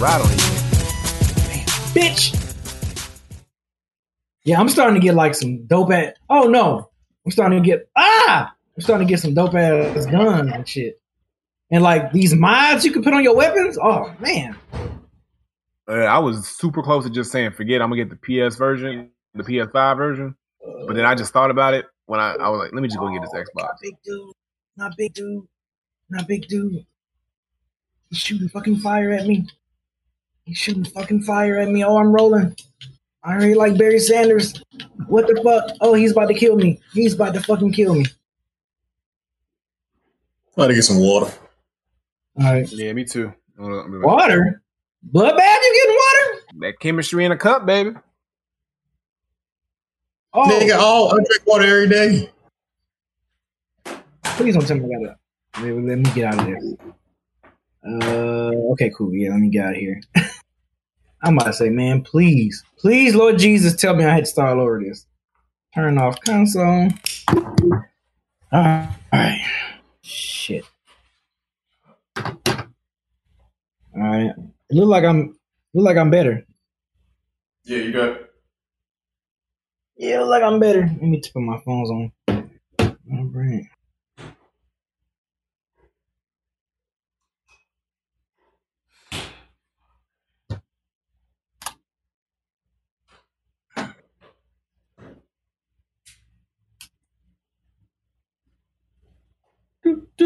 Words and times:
Colorado 0.00 0.24
even. 0.24 0.38
bitch. 1.92 2.34
Yeah, 4.44 4.58
I'm 4.58 4.70
starting 4.70 4.94
to 4.98 5.00
get 5.00 5.14
like 5.14 5.34
some 5.34 5.66
dope 5.66 5.92
ass. 5.92 6.14
Oh 6.30 6.44
no, 6.44 6.88
I'm 7.26 7.30
starting 7.30 7.62
to 7.62 7.66
get 7.66 7.86
ah. 7.96 8.50
I'm 8.76 8.82
starting 8.82 9.06
to 9.06 9.12
get 9.12 9.20
some 9.20 9.34
dope 9.34 9.54
ass 9.54 10.06
guns 10.06 10.50
and 10.54 10.66
shit. 10.66 10.98
And 11.70 11.82
like 11.82 12.12
these 12.12 12.34
mods 12.34 12.82
you 12.86 12.92
can 12.92 13.02
put 13.02 13.12
on 13.12 13.22
your 13.22 13.36
weapons. 13.36 13.76
Oh 13.78 14.10
man, 14.20 14.56
Uh, 15.86 15.92
I 15.92 16.18
was 16.18 16.48
super 16.48 16.82
close 16.82 17.04
to 17.04 17.10
just 17.10 17.30
saying, 17.30 17.50
forget, 17.52 17.82
I'm 17.82 17.90
gonna 17.90 18.02
get 18.02 18.08
the 18.08 18.48
PS 18.48 18.56
version, 18.56 19.10
the 19.34 19.42
PS5 19.42 19.96
version. 19.98 20.34
But 20.86 20.94
then 20.96 21.04
I 21.04 21.14
just 21.14 21.30
thought 21.34 21.50
about 21.50 21.74
it 21.74 21.84
when 22.06 22.20
I, 22.20 22.36
I 22.40 22.48
was 22.48 22.58
like, 22.58 22.72
let 22.72 22.80
me 22.80 22.88
just 22.88 22.98
go 22.98 23.10
get 23.12 23.20
this 23.20 23.34
Xbox. 23.34 23.64
Not 23.64 23.76
big 23.82 23.96
dude. 24.02 24.32
Not 24.78 24.96
big 24.96 25.12
dude. 25.12 25.46
Not 26.08 26.26
big 26.26 26.48
dude. 26.48 26.86
He's 28.08 28.18
shooting 28.18 28.48
fucking 28.48 28.76
fire 28.76 29.10
at 29.12 29.26
me. 29.26 29.46
He's 30.44 30.56
shooting 30.58 30.84
fucking 30.84 31.22
fire 31.22 31.58
at 31.58 31.68
me. 31.68 31.84
Oh, 31.84 31.96
I'm 31.96 32.12
rolling. 32.12 32.54
I 33.22 33.32
already 33.34 33.54
like 33.54 33.76
Barry 33.76 33.98
Sanders. 33.98 34.62
What 35.06 35.26
the 35.26 35.40
fuck? 35.42 35.76
Oh, 35.80 35.94
he's 35.94 36.12
about 36.12 36.28
to 36.28 36.34
kill 36.34 36.56
me. 36.56 36.80
He's 36.92 37.14
about 37.14 37.34
to 37.34 37.40
fucking 37.42 37.72
kill 37.72 37.94
me. 37.94 38.06
Try 40.54 40.68
to 40.68 40.74
get 40.74 40.82
some 40.82 40.98
water. 40.98 41.32
All 42.38 42.44
right. 42.44 42.70
Yeah, 42.72 42.92
me 42.92 43.04
too. 43.04 43.32
Uh, 43.60 43.82
Water? 43.88 44.62
Bloodbath, 45.12 45.38
you 45.38 45.82
getting 45.82 45.96
water? 45.96 46.42
That 46.60 46.80
chemistry 46.80 47.24
in 47.24 47.32
a 47.32 47.36
cup, 47.36 47.66
baby. 47.66 47.90
Oh, 50.32 50.48
Nigga, 50.48 50.78
all 50.78 51.08
I 51.12 51.16
drink 51.24 51.42
water 51.46 51.64
every 51.64 51.88
day. 51.88 52.30
please 54.22 54.54
don't 54.54 54.66
tell 54.66 54.76
me 54.78 54.84
I 54.94 55.04
got 55.04 55.16
that. 55.54 55.62
Let, 55.62 55.84
let 55.84 55.98
me 55.98 56.10
get 56.14 56.24
out 56.24 56.38
of 56.40 56.46
there. 56.46 56.60
Uh, 57.84 58.72
okay, 58.72 58.90
cool. 58.96 59.12
Yeah, 59.14 59.30
let 59.30 59.40
me 59.40 59.48
get 59.50 59.64
out 59.64 59.72
of 59.72 59.78
here. 59.78 60.00
I'm 61.22 61.36
about 61.36 61.46
to 61.46 61.52
say, 61.52 61.68
man, 61.68 62.02
please, 62.02 62.64
please, 62.78 63.14
Lord 63.14 63.38
Jesus, 63.38 63.76
tell 63.76 63.94
me 63.94 64.04
I 64.04 64.14
had 64.14 64.24
to 64.24 64.30
start 64.30 64.56
all 64.56 64.62
over 64.62 64.82
this. 64.82 65.06
Turn 65.74 65.98
off 65.98 66.20
console. 66.22 66.88
All 68.52 68.88
right. 69.12 69.40
Shit. 70.02 70.64
All 72.16 72.34
right. 73.94 74.32
It 74.70 74.74
look 74.74 74.88
like 74.88 75.04
I'm 75.04 75.38
look 75.74 75.84
like 75.84 75.96
I'm 75.96 76.10
better. 76.10 76.44
Yeah, 77.64 77.78
you 77.78 77.92
got. 77.92 78.20
Yeah, 79.96 80.16
it 80.16 80.20
look 80.20 80.30
like 80.30 80.42
I'm 80.42 80.58
better. 80.58 80.80
Let 80.80 81.02
me 81.02 81.20
put 81.20 81.40
my 81.42 81.60
phones 81.64 81.90
on. 81.90 82.12
All 82.28 83.24
right. 83.32 83.64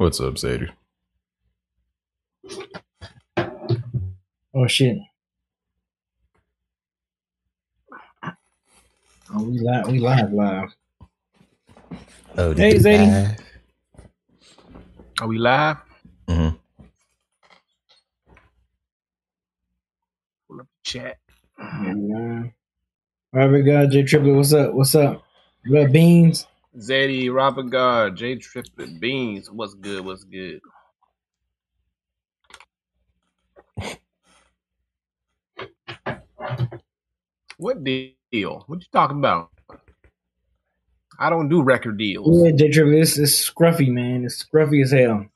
What's 0.00 0.18
up, 0.18 0.38
Sadie? 0.38 0.70
Oh 4.54 4.66
shit. 4.66 4.96
Oh, 9.30 9.42
we 9.44 9.58
live. 9.58 9.88
We 9.88 9.98
live 9.98 10.32
live. 10.32 10.74
Oh, 12.38 12.54
Hey, 12.54 12.76
Zadie. 12.76 13.38
Are 15.20 15.28
we 15.28 15.36
live? 15.36 15.76
Mm-hmm. 16.28 16.56
Pull 20.48 20.60
up 20.60 20.66
the 20.66 20.82
chat. 20.82 21.18
Yeah. 21.58 22.44
All 23.34 23.40
right, 23.40 23.50
we 23.50 23.62
got 23.62 23.90
J 23.90 24.04
Triple. 24.04 24.34
What's 24.34 24.54
up? 24.54 24.72
What's 24.72 24.94
up? 24.94 25.22
What 25.66 25.82
up, 25.84 25.92
beans? 25.92 26.46
Zadie, 26.78 27.32
Robert 27.32 27.70
God, 27.70 28.16
J 28.16 28.36
Triplet, 28.36 29.00
Beans. 29.00 29.50
What's 29.50 29.74
good? 29.74 30.04
What's 30.04 30.24
good? 30.24 30.60
What 37.56 37.84
deal? 37.84 38.64
What 38.66 38.80
you 38.80 38.86
talking 38.92 39.18
about? 39.18 39.50
I 41.18 41.28
don't 41.28 41.48
do 41.48 41.60
record 41.60 41.98
deals. 41.98 42.42
Yeah, 42.44 42.52
J 42.52 42.70
Triplet. 42.70 43.02
It's, 43.02 43.18
it's 43.18 43.50
scruffy, 43.50 43.88
man. 43.88 44.24
It's 44.24 44.42
scruffy 44.42 44.82
as 44.82 44.92
hell. 44.92 45.26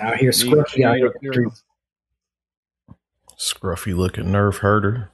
Out 0.00 0.16
here, 0.16 0.30
scruffy 0.30 0.84
out 0.84 0.96
here. 0.96 1.06
in 1.06 1.12
the 1.22 1.32
streets. 1.32 1.64
Scruffy 3.38 3.96
looking 3.96 4.26
nerf 4.26 4.58
herder. 4.58 5.10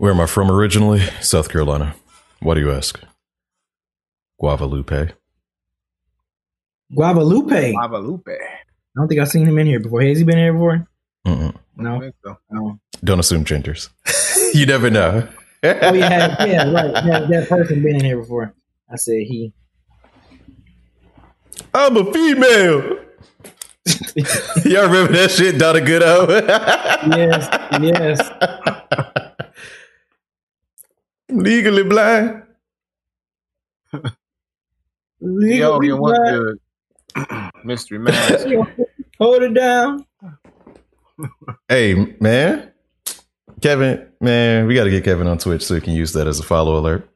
Where 0.00 0.12
am 0.12 0.20
I 0.22 0.24
from 0.24 0.50
originally? 0.50 1.00
South 1.20 1.50
Carolina. 1.50 1.94
Why 2.38 2.54
do 2.54 2.60
you 2.60 2.72
ask? 2.72 2.98
Guadalupe. 4.38 5.12
Guadalupe. 6.94 7.74
I 8.32 8.96
don't 8.96 9.08
think 9.08 9.20
I've 9.20 9.28
seen 9.28 9.46
him 9.46 9.58
in 9.58 9.66
here 9.66 9.78
before. 9.78 10.00
Has 10.00 10.16
he 10.16 10.24
been 10.24 10.38
here 10.38 10.54
before? 10.54 10.88
Mm-mm. 11.26 11.54
No. 11.76 12.12
so. 12.24 12.38
No. 12.50 12.80
Don't 13.04 13.18
assume 13.18 13.44
genders. 13.44 13.90
you 14.54 14.64
never 14.64 14.88
know. 14.88 15.28
Oh 15.62 15.92
yeah, 15.92 15.92
yeah, 16.46 16.72
right. 16.72 16.94
That, 16.94 17.28
that 17.28 17.48
person 17.50 17.82
been 17.82 17.96
in 17.96 18.04
here 18.06 18.20
before. 18.20 18.54
I 18.90 18.96
said 18.96 19.26
he. 19.28 19.52
I'm 21.74 21.98
a 21.98 22.10
female. 22.10 23.00
Y'all 24.64 24.86
remember 24.86 25.12
that 25.12 25.30
shit, 25.30 25.58
Donna 25.58 25.80
Goodo? 25.80 26.48
Yes, 27.06 27.48
yes. 27.82 28.79
Legally 31.32 31.82
blind. 31.84 32.42
Yo, 33.92 34.02
Legally 35.20 35.86
you 35.88 35.96
what's 35.96 36.18
blind. 36.18 36.58
good? 37.16 37.50
Mystery 37.64 37.98
Mask. 38.00 38.46
Hold 39.18 39.42
it 39.42 39.54
down. 39.54 40.04
Hey, 41.68 42.16
man. 42.18 42.72
Kevin, 43.60 44.08
man, 44.22 44.66
we 44.66 44.74
got 44.74 44.84
to 44.84 44.90
get 44.90 45.04
Kevin 45.04 45.26
on 45.26 45.36
Twitch 45.36 45.62
so 45.62 45.74
he 45.74 45.80
can 45.82 45.92
use 45.92 46.14
that 46.14 46.26
as 46.26 46.40
a 46.40 46.42
follow 46.42 46.78
alert. 46.78 47.06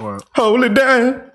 Or- 0.00 0.18
Hold 0.34 0.64
it 0.64 0.74
down. 0.74 1.30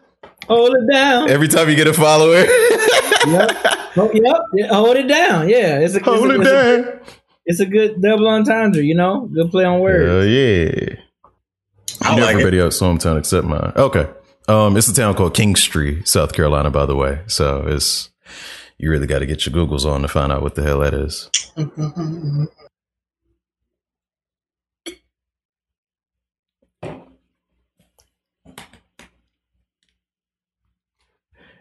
Hold 0.50 0.76
it 0.76 0.92
down. 0.92 1.30
Every 1.30 1.48
time 1.48 1.70
you 1.70 1.78
get 1.78 1.88
a 1.88 1.94
follower, 1.94 2.40
yep. 2.40 3.52
Oh, 3.96 4.12
yep. 4.14 4.38
Yeah, 4.54 4.68
hold 4.68 4.98
it 4.98 5.08
down. 5.08 5.48
Yeah, 5.48 5.80
it's 5.80 5.94
a, 5.94 5.98
it's, 6.00 6.06
hold 6.06 6.30
a, 6.30 6.34
it 6.36 6.42
it's, 6.42 6.50
a, 6.50 6.82
down. 6.84 7.00
it's 7.46 7.60
a 7.62 7.66
good 7.66 8.02
double 8.02 8.28
entendre. 8.28 8.84
You 8.84 8.96
know, 8.96 9.30
good 9.34 9.50
play 9.50 9.64
on 9.64 9.80
words. 9.80 10.10
Hell 10.10 10.26
yeah. 10.26 10.96
I 12.12 12.16
know 12.16 12.22
like 12.24 12.30
it. 12.36 12.40
everybody 12.40 12.60
else 12.60 12.80
hometown 12.80 13.18
except 13.18 13.46
mine. 13.48 13.74
Okay. 13.76 14.08
Um, 14.48 14.78
it's 14.78 14.88
a 14.88 14.94
town 14.94 15.16
called 15.16 15.36
Kingstree, 15.36 16.08
South 16.08 16.34
Carolina, 16.34 16.72
by 16.72 16.86
the 16.86 16.96
way. 16.96 17.22
So 17.28 17.66
it's 17.68 18.10
you 18.78 18.90
really 18.90 19.08
got 19.08 19.20
to 19.20 19.26
get 19.26 19.46
your 19.46 19.54
Googles 19.56 19.86
on 19.86 20.02
to 20.04 20.08
find 20.08 20.32
out 20.32 20.42
what 20.42 20.56
the 20.56 20.64
hell 20.64 20.80
that 20.80 20.94
is. 20.94 21.30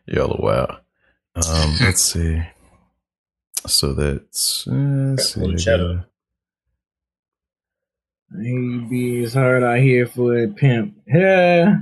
Y'all 0.06 0.32
are 0.32 0.40
wild. 0.42 0.70
Um, 1.34 1.76
let's 1.80 2.02
see. 2.12 2.42
So 3.66 3.92
that's 3.94 4.66
uh, 4.68 4.72
let's 4.72 5.34
see. 5.34 5.98
Cheddar. 8.30 8.42
Maybe 8.42 9.22
it's 9.24 9.34
hard 9.34 9.62
out 9.62 9.78
here 9.78 10.06
for 10.06 10.36
a 10.36 10.48
pimp. 10.48 10.94
Yeah. 11.06 11.76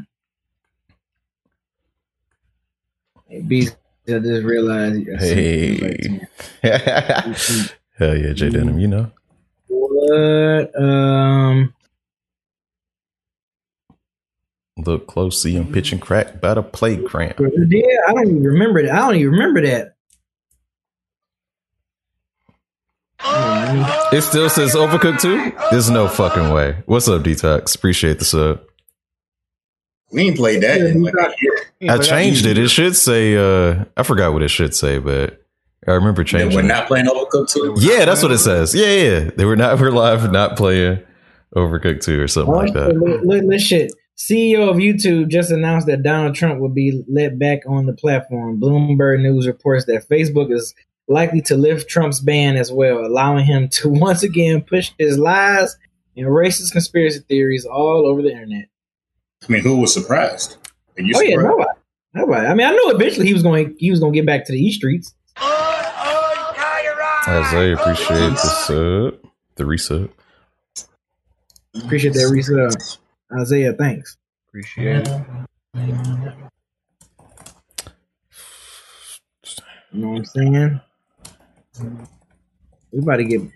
Maybe 3.29 3.69
I 4.09 4.19
just 4.19 4.45
realized. 4.45 5.09
Hey. 5.19 6.21
Hell 6.63 8.17
yeah, 8.17 8.33
Jay 8.33 8.51
Denham, 8.51 8.79
you 8.79 8.89
know. 8.89 9.11
What? 9.69 10.83
Um. 10.83 11.75
Look 14.77 15.07
close, 15.07 15.41
see 15.41 15.55
him 15.55 15.73
pitching 15.73 16.01
crack 16.01 16.41
by 16.41 16.55
the 16.55 16.63
plate 16.63 17.07
cramp. 17.07 17.39
Yeah, 17.39 17.99
I 18.09 18.13
don't 18.13 18.27
even 18.29 18.43
remember 18.43 18.83
that. 18.83 18.93
I 18.93 18.99
don't 18.99 19.17
even 19.17 19.33
remember 19.33 19.63
that. 19.63 19.94
It 24.13 24.23
still 24.23 24.49
says 24.49 24.75
overcooked 24.75 25.21
too? 25.21 25.53
There's 25.71 25.91
no 25.91 26.07
fucking 26.09 26.51
way. 26.53 26.77
What's 26.87 27.09
up, 27.09 27.23
Detox? 27.23 27.75
Appreciate 27.75 28.19
the 28.21 28.25
sub. 28.25 28.61
We 30.13 30.23
ain't 30.23 30.37
played 30.37 30.63
that 30.63 30.81
in 30.81 31.03
like. 31.03 31.15
I 31.89 31.99
changed 31.99 32.47
it. 32.47 32.57
It 32.57 32.69
should 32.69 32.95
say 32.95 33.37
uh 33.37 33.85
I 33.97 34.05
forgot 34.05 34.33
what 34.33 34.43
it 34.43 34.49
should 34.49 34.75
say, 34.75 34.99
but 34.99 35.43
I 35.87 35.93
remember 35.93 36.23
Then 36.23 36.27
changing 36.27 36.55
we're 36.55 36.65
it. 36.65 36.69
not 36.69 36.87
playing 36.87 37.07
Overcooked 37.07 37.51
2. 37.53 37.75
Yeah, 37.79 38.05
that's 38.05 38.23
what 38.23 38.31
it 38.31 38.39
says. 38.39 38.75
Yeah, 38.75 38.87
yeah. 38.95 39.31
They 39.37 39.45
were 39.45 39.57
not 39.57 39.79
we're 39.81 39.91
live 39.91 40.31
not 40.31 40.57
playing 40.57 41.03
Overcooked 41.57 42.03
2 42.03 42.21
or 42.21 42.29
something 42.29 42.55
like 42.55 42.73
that. 42.75 42.97
Look, 42.97 43.23
look, 43.25 43.43
look, 43.45 43.61
shit. 43.61 43.93
CEO 44.17 44.71
of 44.71 44.77
YouTube 44.77 45.29
just 45.29 45.51
announced 45.51 45.89
that 45.89 46.05
Donald 46.05 46.37
Trump 46.37 46.61
will 46.61 46.69
be 46.69 47.03
let 47.09 47.37
back 47.37 47.61
on 47.67 47.87
the 47.87 47.93
platform. 47.93 48.61
Bloomberg 48.61 49.21
News 49.21 49.49
reports 49.49 49.87
that 49.87 50.09
Facebook 50.09 50.53
is 50.55 50.73
likely 51.09 51.43
to 51.43 51.57
lift 51.57 51.89
Trump's 51.89 52.21
ban 52.21 52.57
as 52.57 52.73
well, 52.73 53.05
allowing 53.05 53.45
him 53.45 53.69
to 53.69 53.89
once 53.91 54.23
again 54.23 54.63
push 54.63 54.93
his 54.99 55.19
lies 55.19 55.77
and 56.17 56.27
racist 56.27 56.73
conspiracy 56.73 57.21
theories 57.21 57.65
all 57.65 58.07
over 58.07 58.23
the 58.23 58.31
internet. 58.31 58.69
I 59.47 59.53
mean, 59.53 59.63
who 59.63 59.79
was 59.79 59.93
surprised? 59.93 60.57
Are 60.99 61.03
you 61.03 61.13
Oh 61.17 61.21
yeah, 61.21 61.37
nobody. 61.37 61.69
Nobody. 62.15 62.47
I 62.47 62.55
mean, 62.55 62.67
I 62.67 62.71
know 62.71 62.91
eventually 62.91 63.27
he 63.27 63.35
was 63.35 63.43
going. 63.43 63.75
He 63.79 63.91
was 63.91 64.01
going 64.01 64.13
to 64.13 64.19
get 64.19 64.27
back 64.27 64.47
to 64.47 64.53
the 64.53 64.59
E 64.59 64.73
streets. 64.73 65.15
Isaiah, 67.27 67.75
appreciate 67.75 68.31
the 68.31 68.37
sub. 68.37 69.15
The 69.57 69.65
resub. 69.65 70.11
Appreciate 71.75 72.15
that 72.15 72.29
reset, 72.31 72.99
Isaiah. 73.41 73.73
Thanks. 73.73 74.17
Appreciate 74.49 75.09
it. 75.09 75.09
You 79.93 80.01
know 80.01 80.09
what 80.11 80.19
I'm 80.19 80.25
saying? 80.25 80.81
We 81.81 82.99
about 82.99 83.17
to 83.17 83.25
get. 83.25 83.41
Did 83.41 83.51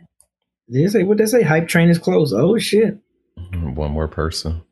they 0.84 0.88
say 0.88 1.02
what 1.04 1.18
they 1.18 1.26
say? 1.26 1.42
Hype 1.42 1.68
train 1.68 1.88
is 1.88 1.98
closed. 1.98 2.34
Oh 2.34 2.58
shit! 2.58 2.98
One 3.52 3.92
more 3.92 4.08
person. 4.08 4.62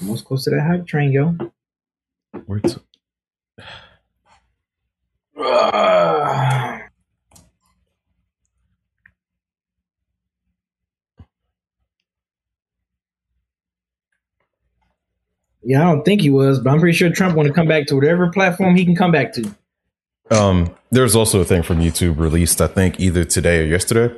Almost 0.00 0.24
close 0.24 0.44
to 0.44 0.50
that 0.50 0.62
hype 0.62 0.86
train, 0.86 1.12
yo. 1.12 1.36
Where 2.46 2.60
to? 2.60 2.82
Yeah, 15.68 15.80
I 15.80 15.90
don't 15.92 16.04
think 16.04 16.20
he 16.20 16.30
was, 16.30 16.60
but 16.60 16.70
I'm 16.70 16.78
pretty 16.78 16.96
sure 16.96 17.10
Trump 17.10 17.34
want 17.34 17.48
to 17.48 17.52
come 17.52 17.66
back 17.66 17.88
to 17.88 17.96
whatever 17.96 18.30
platform 18.30 18.76
he 18.76 18.84
can 18.84 18.94
come 18.94 19.10
back 19.10 19.32
to. 19.32 19.52
Um, 20.30 20.74
there's 20.90 21.14
also 21.16 21.40
a 21.40 21.44
thing 21.44 21.62
from 21.62 21.78
YouTube 21.80 22.18
released, 22.18 22.60
I 22.60 22.66
think, 22.66 22.98
either 23.00 23.24
today 23.24 23.60
or 23.62 23.64
yesterday. 23.66 24.14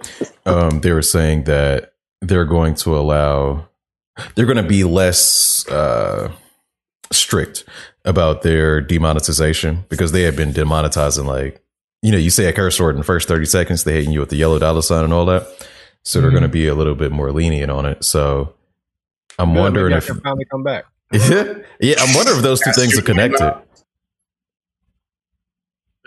Um, 0.47 0.81
they 0.81 0.93
were 0.93 1.03
saying 1.03 1.45
that 1.45 1.93
they're 2.21 2.45
going 2.45 2.75
to 2.77 2.97
allow, 2.97 3.69
they're 4.35 4.47
going 4.47 4.57
to 4.57 4.63
be 4.63 4.85
less 4.85 5.69
uh, 5.69 6.33
strict 7.13 7.65
about 8.05 8.43
their 8.43 8.81
demonetization 8.81 9.85
because 9.89 10.13
they 10.13 10.23
have 10.23 10.37
been 10.37 10.53
demonetizing, 10.53 11.27
like, 11.27 11.63
you 12.03 12.13
know, 12.13 12.19
you 12.19 12.31
say 12.31 12.47
a 12.47 12.53
curse 12.53 12.81
word 12.81 12.91
in 12.95 12.99
the 12.99 13.05
first 13.05 13.29
30 13.29 13.45
seconds, 13.45 13.85
they're 13.85 13.95
hitting 13.97 14.13
you 14.13 14.21
with 14.21 14.31
the 14.31 14.37
yellow 14.37 14.59
dollar 14.59 14.83
sign 14.83 15.05
and 15.05 15.13
all 15.13 15.27
that. 15.27 15.47
So 16.05 16.21
they're 16.21 16.31
Mhm. 16.31 16.35
going 16.35 16.43
to 16.45 16.49
be 16.49 16.69
a 16.69 16.75
little 16.75 16.95
bit 16.95 17.13
more 17.13 17.33
lenient 17.33 17.71
on 17.71 17.85
it. 17.85 18.05
So 18.05 18.55
I'm 19.39 19.53
Good, 19.53 19.61
wondering 19.61 19.85
maybe 19.91 19.95
I 19.95 19.99
if, 19.99 20.07
can 20.07 20.21
finally 20.21 20.45
come 20.51 20.63
back. 20.63 20.85
yeah, 21.13 21.95
I'm 21.99 22.15
wondering 22.15 22.39
if 22.39 22.43
those 22.43 22.61
two 22.61 22.73
things 22.73 22.97
are 22.99 23.03
connected. 23.03 23.55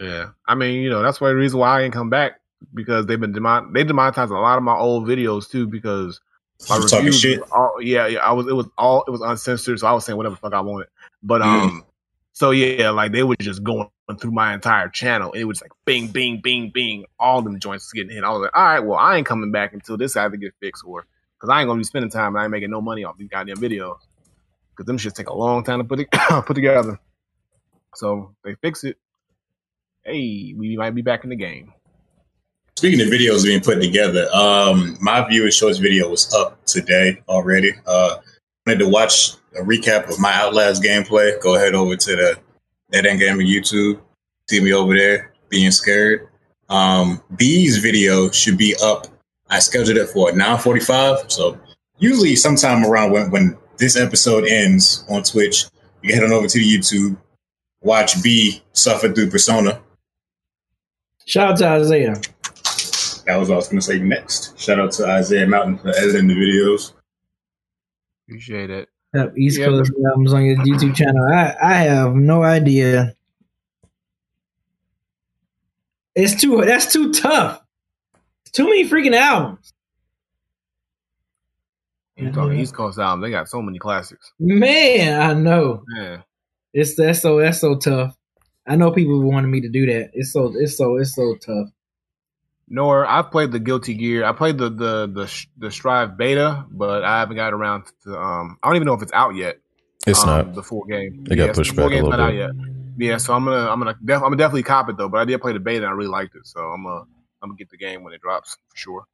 Yeah, 0.02 0.32
I 0.48 0.56
mean, 0.56 0.82
you 0.82 0.90
know, 0.90 1.04
that's 1.04 1.22
why 1.22 1.30
the 1.30 1.36
reason 1.36 1.60
why 1.60 1.80
I 1.80 1.84
ain't 1.84 1.94
come 1.94 2.10
back 2.10 2.42
because 2.74 3.06
they've 3.06 3.20
been 3.20 3.34
demon- 3.34 3.74
they 3.74 3.84
demonetized 3.84 4.32
a 4.32 4.36
lot 4.36 4.58
of 4.58 4.64
my 4.64 4.76
old 4.76 5.08
videos 5.08 5.50
too 5.50 5.68
because 5.68 6.22
my 6.70 6.76
You 6.76 6.84
talking 6.84 7.12
reviews 7.12 7.16
shit? 7.22 7.42
all 7.52 7.76
yeah 7.82 8.08
yeah 8.08 8.20
I 8.20 8.34
was 8.34 8.48
it 8.48 8.54
was 8.54 8.68
all 8.78 9.04
it 9.08 9.12
was 9.12 9.22
uncensored 9.22 9.80
so 9.80 9.88
I 9.88 9.94
was 9.94 10.06
saying 10.06 10.18
whatever 10.18 10.36
the 10.36 10.40
fuck 10.42 10.54
I 10.54 10.62
wanted. 10.62 10.90
But 11.24 11.42
um 11.42 11.86
so 12.34 12.52
yeah 12.52 12.90
like 12.92 13.12
they 13.12 13.24
were 13.24 13.36
just 13.40 13.64
going 13.64 13.90
through 14.20 14.32
my 14.32 14.54
entire 14.54 14.90
channel. 14.90 15.32
And 15.34 15.42
it 15.42 15.46
was 15.46 15.62
like 15.62 15.72
bing 15.86 16.08
bing 16.08 16.42
bing 16.42 16.72
bing. 16.74 17.06
All 17.20 17.42
them 17.42 17.60
joints 17.60 17.92
getting 17.94 18.12
hit. 18.12 18.24
I 18.24 18.32
was 18.32 18.42
like 18.42 18.56
all 18.58 18.64
right 18.66 18.80
well 18.80 18.98
I 19.00 19.18
ain't 19.18 19.28
coming 19.28 19.52
back 19.52 19.74
until 19.74 19.98
this 19.98 20.18
either 20.18 20.38
get 20.38 20.54
fixed 20.60 20.84
or 20.86 21.06
because 21.40 21.52
I 21.54 21.62
ain't 21.62 21.68
gonna 21.68 21.80
be 21.80 21.84
spending 21.86 22.12
time 22.12 22.36
and 22.36 22.40
I 22.42 22.44
ain't 22.44 22.52
making 22.52 22.72
no 22.72 22.82
money 22.82 23.04
off 23.04 23.18
these 23.18 23.30
goddamn 23.30 23.58
videos 23.58 23.98
because 24.72 24.86
them 24.88 24.98
shit 24.98 25.16
take 25.16 25.30
a 25.30 25.34
long 25.34 25.64
time 25.64 25.80
to 25.80 25.84
put 25.84 26.00
it 26.00 26.12
put 26.46 26.54
together. 26.56 27.00
So 27.96 28.36
they 28.44 28.56
fix 28.56 28.84
it 28.84 28.98
hey 30.04 30.54
we 30.58 30.76
might 30.78 30.96
be 30.96 31.02
back 31.02 31.24
in 31.24 31.30
the 31.30 31.36
game. 31.36 31.74
Speaking 32.78 33.02
of 33.02 33.08
videos 33.08 33.44
being 33.44 33.62
put 33.62 33.82
together, 33.82 34.28
um, 34.34 34.98
my 35.02 35.28
viewer 35.28 35.52
shorts 35.52 35.78
video 35.78 36.10
was 36.10 36.34
up 36.34 36.64
today 36.66 37.22
already. 37.30 37.74
Uh, 37.86 38.18
wanted 38.66 38.80
to 38.80 38.88
watch 38.88 39.34
a 39.56 39.62
recap 39.62 40.10
of 40.10 40.20
my 40.20 40.34
Outlast 40.34 40.82
gameplay. 40.82 41.40
Go 41.42 41.56
ahead 41.56 41.76
over 41.76 41.96
to 41.96 42.16
the 42.16 42.40
Dead 42.90 43.06
End 43.06 43.20
Gaming 43.20 43.46
YouTube. 43.46 44.00
See 44.50 44.62
me 44.62 44.74
over 44.74 44.96
there 44.96 45.34
being 45.50 45.70
scared. 45.72 46.28
Um, 46.70 47.22
B's 47.36 47.78
video 47.78 48.32
should 48.32 48.58
be 48.58 48.76
up. 48.82 49.08
I 49.50 49.60
scheduled 49.60 49.98
it 49.98 50.10
for 50.10 50.32
9:45. 50.32 51.32
So 51.32 51.60
usually 52.00 52.36
sometime 52.36 52.86
around 52.86 53.12
when 53.12 53.30
when 53.30 53.58
this 53.78 53.96
episode 53.96 54.48
ends 54.48 55.04
on 55.10 55.24
Twitch, 55.24 55.66
you 56.02 56.10
can 56.10 56.20
head 56.20 56.24
on 56.26 56.32
over 56.32 56.48
to 56.48 56.58
the 56.58 56.66
YouTube, 56.66 57.18
watch 57.82 58.24
B 58.24 58.64
suffer 58.74 59.12
through 59.12 59.30
Persona. 59.30 59.82
Shout 61.26 61.52
out 61.52 61.58
to 61.58 61.68
Isaiah. 61.68 62.16
That 63.26 63.38
was 63.38 63.50
what 63.50 63.56
I 63.56 63.58
was 63.58 63.68
going 63.68 63.80
to 63.80 63.86
say 63.86 64.00
next. 64.00 64.60
Shout 64.60 64.80
out 64.80 64.92
to 64.94 65.08
Isaiah 65.08 65.48
Mountain 65.48 65.78
for 65.78 65.90
editing 65.90 66.28
the 66.28 66.34
videos. 66.34 66.94
Appreciate 68.28 68.70
it. 68.70 68.90
Yep, 69.14 69.38
East 69.38 69.60
Yeah, 69.60 69.66
Coast 69.68 69.92
albums 70.08 70.34
on 70.34 70.46
your 70.46 70.56
YouTube 70.58 70.96
channel. 70.96 71.28
I 71.32 71.56
I 71.62 71.74
have 71.74 72.16
no 72.16 72.44
idea. 72.44 73.14
It's 76.16 76.40
too. 76.40 76.62
That's 76.66 76.92
too 76.92 77.12
tough. 77.12 77.62
Too 78.54 78.66
many 78.66 78.90
freaking 78.90 79.16
albums. 79.16 79.74
You 82.18 82.32
talking 82.32 82.60
East 82.60 82.76
Coast 82.76 83.00
album? 83.00 83.22
They 83.22 83.32
got 83.32 83.50
so 83.50 83.62
many 83.62 83.80
classics. 83.80 84.32
Man, 84.40 85.22
I 85.22 85.34
know. 85.34 85.84
Man, 85.88 86.24
It's 86.74 86.96
that's 86.96 87.22
so 87.22 87.40
that's 87.40 87.60
so 87.60 87.78
tough. 87.78 88.16
I 88.68 88.76
know 88.76 88.92
people 88.92 89.22
wanted 89.22 89.48
me 89.48 89.62
to 89.62 89.70
do 89.70 89.86
that. 89.88 90.12
It's 90.14 90.32
so 90.34 90.54
it's 90.56 90.78
so 90.78 90.98
it's 90.98 91.16
so 91.16 91.36
tough. 91.36 91.70
nor 92.68 93.06
I've 93.06 93.32
played 93.32 93.52
the 93.52 93.60
Guilty 93.60 93.94
Gear. 93.96 94.24
I 94.24 94.32
played 94.32 94.58
the 94.58 94.70
the 94.70 95.08
the 95.08 95.46
the 95.58 95.72
Strive 95.72 96.18
beta, 96.18 96.66
but 96.72 97.04
I 97.04 97.20
haven't 97.20 97.36
got 97.36 97.54
around 97.54 97.86
to. 98.04 98.18
Um, 98.18 98.58
I 98.64 98.68
don't 98.68 98.78
even 98.78 98.86
know 98.86 98.94
if 98.94 99.02
it's 99.02 99.14
out 99.14 99.36
yet. 99.36 99.58
It's 100.08 100.22
um, 100.24 100.28
not. 100.28 100.54
the 100.56 100.64
full 100.64 100.84
game. 100.86 101.26
It 101.30 101.36
got 101.36 101.54
pushed 101.56 101.76
the 101.76 101.82
full 101.82 101.90
back 101.90 102.00
a 102.00 102.04
little 102.04 102.18
not 102.18 102.32
bit. 102.32 102.42
out 102.42 102.56
yet. 102.56 102.68
Yeah, 102.98 103.18
so 103.18 103.34
I'm 103.34 103.44
gonna 103.46 103.70
I'm 103.70 103.80
gonna 103.80 103.96
def- 104.04 104.18
I'm 104.18 104.24
gonna 104.24 104.38
definitely 104.38 104.64
cop 104.64 104.90
it 104.90 104.98
though. 104.98 105.10
But 105.10 105.20
I 105.20 105.26
did 105.26 105.42
play 105.42 105.54
the 105.54 105.60
beta 105.60 105.80
and 105.84 105.88
I 105.88 105.92
really 105.92 106.10
liked 106.10 106.36
it, 106.36 106.46
so 106.46 106.60
I'm 106.60 106.84
gonna 106.84 107.02
I'm 107.42 107.50
gonna 107.50 107.56
get 107.58 107.70
the 107.70 107.78
game 107.78 108.04
when 108.04 108.14
it 108.14 108.22
drops 108.22 108.58
for 108.70 108.78
sure. 108.78 109.06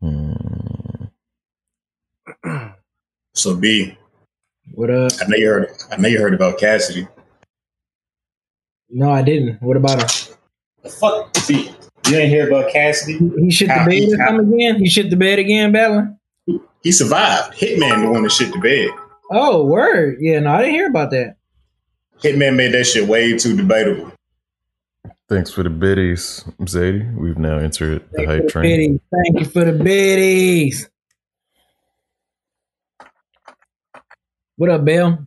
Hmm. 0.00 0.32
So 3.34 3.56
B, 3.56 3.96
What 4.70 4.90
up? 4.90 5.12
I 5.20 5.26
know 5.28 5.36
you 5.36 5.48
heard. 5.48 5.70
I 5.90 5.96
know 5.96 6.08
you 6.08 6.18
heard 6.20 6.34
about 6.34 6.58
Cassidy. 6.58 7.06
No, 8.88 9.10
I 9.10 9.22
didn't. 9.22 9.60
What 9.62 9.76
about 9.76 10.00
him? 10.02 10.34
The 10.82 10.88
fuck, 10.90 11.34
B. 11.48 11.70
You 12.08 12.16
ain't 12.16 12.30
hear 12.30 12.48
about 12.48 12.72
Cassidy? 12.72 13.18
He 13.38 13.50
shit 13.50 13.68
the 13.68 13.84
bed 13.86 14.12
or 14.12 14.22
how- 14.22 14.38
again? 14.40 14.76
He 14.76 14.88
shit 14.88 15.10
the 15.10 15.16
bed 15.16 15.38
again, 15.38 15.72
battling? 15.72 16.18
He 16.82 16.90
survived. 16.92 17.54
Hitman 17.58 18.02
the 18.02 18.10
one 18.10 18.22
that 18.24 18.32
shit 18.32 18.52
the 18.52 18.58
bed. 18.58 18.90
Oh, 19.30 19.64
word. 19.66 20.16
Yeah, 20.20 20.40
no, 20.40 20.52
I 20.52 20.58
didn't 20.62 20.74
hear 20.74 20.88
about 20.88 21.10
that. 21.12 21.36
Hitman 22.22 22.56
made 22.56 22.72
that 22.72 22.84
shit 22.84 23.08
way 23.08 23.36
too 23.36 23.56
debatable. 23.56 24.12
Thanks 25.28 25.50
for 25.50 25.62
the 25.62 25.70
biddies, 25.70 26.44
Zadie. 26.62 27.14
We've 27.16 27.38
now 27.38 27.58
entered 27.58 28.02
the 28.10 28.16
Thank 28.16 28.28
hype 28.28 28.48
train. 28.48 28.62
biddies. 28.64 29.00
Thank 29.10 29.38
you 29.40 29.44
for 29.46 29.64
the 29.64 29.72
biddies. 29.82 30.88
What 34.62 34.70
up, 34.70 34.84
Bill? 34.84 35.18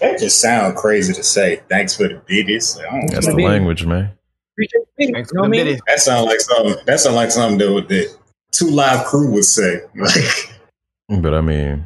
That 0.00 0.18
just 0.18 0.40
sound 0.40 0.74
crazy 0.76 1.12
to 1.12 1.22
say. 1.22 1.60
Thanks 1.68 1.94
for 1.94 2.04
the 2.08 2.22
biddies. 2.26 2.80
That's 3.10 3.26
the 3.26 3.34
language, 3.34 3.84
man. 3.84 4.12
Appreciate 4.54 4.84
the. 4.96 5.12
Thanks 5.12 5.30
You 5.34 5.36
know 5.36 5.44
for 5.44 5.50
the 5.50 5.56
I. 5.58 5.80
That 5.86 6.00
sound 6.00 6.24
like 6.24 6.40
something. 6.40 6.74
That 6.86 6.98
sound 6.98 7.14
like 7.14 7.30
something 7.30 7.58
that, 7.58 7.88
that 7.88 8.16
2 8.52 8.70
Live 8.70 9.04
Crew 9.04 9.30
would 9.32 9.44
say. 9.44 9.82
Like 9.94 11.20
But 11.20 11.34
I 11.34 11.42
mean, 11.42 11.84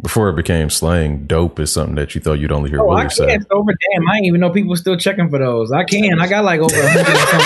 Before 0.00 0.28
it 0.28 0.36
became 0.36 0.70
slang, 0.70 1.26
dope 1.26 1.58
is 1.58 1.72
something 1.72 1.96
that 1.96 2.14
you 2.14 2.20
thought 2.20 2.34
you'd 2.34 2.52
only 2.52 2.70
hear 2.70 2.78
Oh, 2.78 2.90
I 2.90 2.94
Willie 2.98 3.10
say. 3.10 3.26
can. 3.26 3.44
Over 3.50 3.72
damn, 3.92 4.08
I 4.08 4.12
didn't 4.14 4.26
even 4.26 4.40
know 4.40 4.50
people 4.50 4.76
still 4.76 4.96
checking 4.96 5.30
for 5.30 5.40
those. 5.40 5.72
I 5.72 5.82
can. 5.82 6.20
I 6.20 6.28
got 6.28 6.44
like 6.44 6.60
over 6.60 6.76
a 6.80 6.88
hundred. 6.90 7.08
and 7.08 7.18
something. 7.18 7.40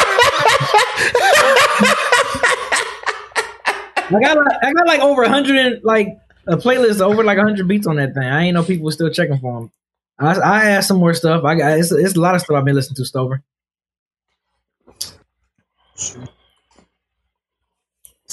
I 4.14 4.20
got 4.20 4.36
like, 4.36 4.56
I 4.62 4.72
got 4.74 4.86
like 4.86 5.00
over 5.00 5.22
a 5.22 5.28
hundred 5.30 5.56
and 5.56 5.82
like 5.84 6.18
a 6.46 6.56
playlist 6.56 7.00
over 7.00 7.24
like 7.24 7.38
a 7.38 7.42
hundred 7.42 7.68
beats 7.68 7.86
on 7.86 7.96
that 7.96 8.14
thing. 8.14 8.24
I 8.24 8.44
ain't 8.44 8.54
know 8.54 8.62
people 8.62 8.84
were 8.84 8.92
still 8.92 9.10
checking 9.10 9.38
for 9.38 9.60
them. 9.60 9.72
I 10.18 10.34
I 10.34 10.64
asked 10.70 10.88
some 10.88 10.98
more 10.98 11.14
stuff. 11.14 11.44
I 11.44 11.54
got 11.54 11.78
it's, 11.78 11.92
it's 11.92 12.16
a 12.16 12.20
lot 12.20 12.34
of 12.34 12.40
stuff 12.40 12.56
I've 12.56 12.64
been 12.64 12.74
listening 12.74 12.96
to. 12.96 13.04
Stover. 13.04 13.42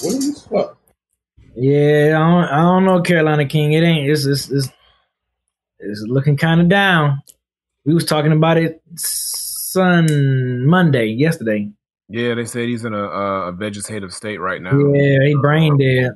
What 0.01 0.13
is 0.13 0.33
this 0.33 0.47
fuck? 0.47 0.77
Yeah, 1.55 2.15
I 2.15 2.19
don't, 2.19 2.43
I 2.45 2.61
don't 2.61 2.85
know 2.85 3.01
Carolina 3.01 3.45
King. 3.45 3.73
It 3.73 3.83
ain't. 3.83 4.09
It's 4.09 4.25
it's 4.25 4.49
it's, 4.49 4.69
it's 5.79 6.01
looking 6.07 6.37
kind 6.37 6.61
of 6.61 6.69
down. 6.69 7.21
We 7.85 7.93
was 7.93 8.05
talking 8.05 8.31
about 8.31 8.57
it 8.57 8.81
Sun 8.95 10.65
Monday 10.65 11.07
yesterday. 11.07 11.69
Yeah, 12.09 12.35
they 12.35 12.45
said 12.45 12.67
he's 12.67 12.83
in 12.83 12.93
a, 12.93 13.03
a, 13.03 13.47
a 13.47 13.51
vegetative 13.53 14.13
state 14.13 14.39
right 14.39 14.61
now. 14.61 14.71
Yeah, 14.71 15.25
he 15.25 15.35
brain 15.41 15.73
uh, 15.73 15.77
dead. 15.77 16.11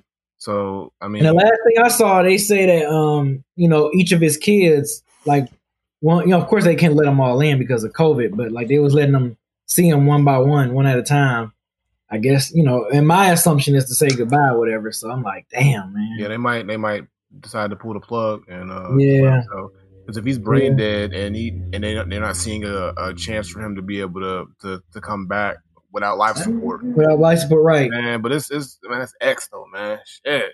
So 0.46 0.94
I 1.02 1.08
mean, 1.08 1.26
And 1.26 1.30
the 1.30 1.44
last 1.44 1.58
thing 1.66 1.84
I 1.84 1.88
saw, 1.88 2.22
they 2.22 2.38
say 2.38 2.68
that 2.68 2.88
um, 2.88 3.44
you 3.56 3.68
know, 3.68 3.90
each 3.96 4.12
of 4.12 4.22
his 4.22 4.38
kids, 4.38 5.02
like, 5.26 5.48
well, 6.02 6.22
you 6.22 6.28
know, 6.28 6.40
of 6.40 6.48
course 6.48 6.64
they 6.64 6.76
can't 6.76 6.94
let 6.94 7.06
them 7.06 7.20
all 7.20 7.42
in 7.42 7.58
because 7.58 7.84
of 7.84 7.94
COVID, 7.94 8.38
but 8.38 8.52
like 8.52 8.68
they 8.68 8.78
was 8.78 8.94
letting 8.94 9.14
them 9.14 9.38
see 9.66 9.90
them 9.90 10.06
one 10.06 10.24
by 10.24 10.38
one, 10.38 10.76
one 10.76 10.86
at 10.86 11.00
a 11.00 11.04
time. 11.04 11.52
I 12.12 12.20
guess 12.20 12.54
you 12.54 12.64
know, 12.64 12.88
and 12.94 13.08
my 13.08 13.32
assumption 13.32 13.74
is 13.74 13.86
to 13.86 13.96
say 13.96 14.08
goodbye, 14.10 14.50
or 14.50 14.60
whatever. 14.60 14.92
So 14.92 15.10
I'm 15.10 15.24
like, 15.24 15.48
damn, 15.50 15.92
man. 15.92 16.16
yeah, 16.20 16.28
they 16.28 16.38
might 16.38 16.68
they 16.68 16.78
might 16.78 17.06
decide 17.40 17.72
to 17.72 17.76
pull 17.76 17.96
the 17.96 18.00
plug 18.00 18.44
and 18.48 18.70
uh, 18.72 18.96
Yeah. 18.98 19.42
Because 20.06 20.18
if 20.18 20.26
he's 20.26 20.38
brain 20.38 20.76
dead 20.76 21.14
and 21.14 21.36
he 21.36 21.50
and 21.74 21.84
they 21.84 21.96
they're 21.96 22.22
not 22.22 22.36
seeing 22.36 22.64
a, 22.66 22.94
a 22.98 23.16
chance 23.16 23.50
for 23.50 23.62
him 23.62 23.76
to 23.78 23.82
be 23.82 24.00
able 24.00 24.22
to, 24.22 24.46
to 24.62 24.84
to 24.94 25.02
come 25.02 25.26
back 25.26 25.58
without 25.96 26.18
life 26.20 26.36
support, 26.38 26.82
Well, 26.84 27.18
life 27.20 27.40
support, 27.40 27.64
right? 27.64 27.90
man. 27.90 28.22
But 28.22 28.34
it's 28.34 28.52
it's 28.52 28.78
man, 28.84 29.02
it's 29.02 29.16
X 29.22 29.48
though, 29.52 29.66
man. 29.74 29.98
Shit, 30.06 30.54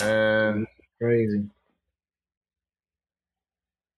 man. 0.00 0.66
Crazy. 1.00 1.44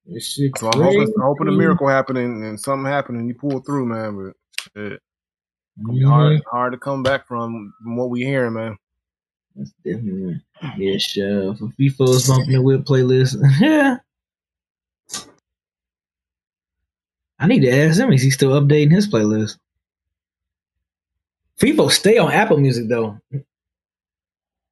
This 0.06 0.26
shit 0.32 0.56
So 0.58 0.68
I'm 0.68 0.80
hoping. 0.80 1.12
I'm 1.16 1.22
hoping 1.22 1.48
a 1.48 1.52
miracle 1.52 1.88
happening 1.88 2.44
and 2.44 2.60
something 2.60 2.86
happened 2.90 3.18
and 3.18 3.26
you 3.28 3.34
pull 3.34 3.60
through, 3.60 3.86
man. 3.86 4.16
But 4.16 4.36
shit, 4.76 5.00
Mhm. 5.80 6.06
hard 6.08 6.42
hard 6.50 6.72
to 6.74 6.78
come 6.78 7.02
back 7.02 7.26
from, 7.26 7.72
from 7.82 7.96
what 7.96 8.10
we 8.10 8.20
hearing, 8.24 8.52
man. 8.52 8.76
That's 9.56 9.72
definitely 9.84 10.40
yeah, 10.76 10.98
sure. 10.98 11.54
For 11.56 11.68
FIFO's 11.78 12.28
bumping 12.28 12.52
the 12.52 12.62
whip 12.62 12.82
playlist. 12.82 13.36
yeah. 13.60 13.96
I 17.38 17.46
need 17.48 17.60
to 17.60 17.70
ask 17.70 17.98
him, 17.98 18.12
is 18.12 18.22
he 18.22 18.30
still 18.30 18.52
updating 18.60 18.92
his 18.92 19.08
playlist? 19.10 19.56
FIFO 21.60 21.90
stay 21.90 22.18
on 22.18 22.32
Apple 22.32 22.58
Music 22.58 22.88
though. 22.88 23.18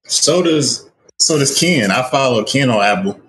So 0.05 0.43
does 0.43 0.91
so 1.19 1.39
does 1.39 1.59
Ken. 1.59 1.91
I 1.91 2.09
follow 2.11 2.45
Ken 2.45 2.71
on 2.71 2.83
Apple. 2.83 3.21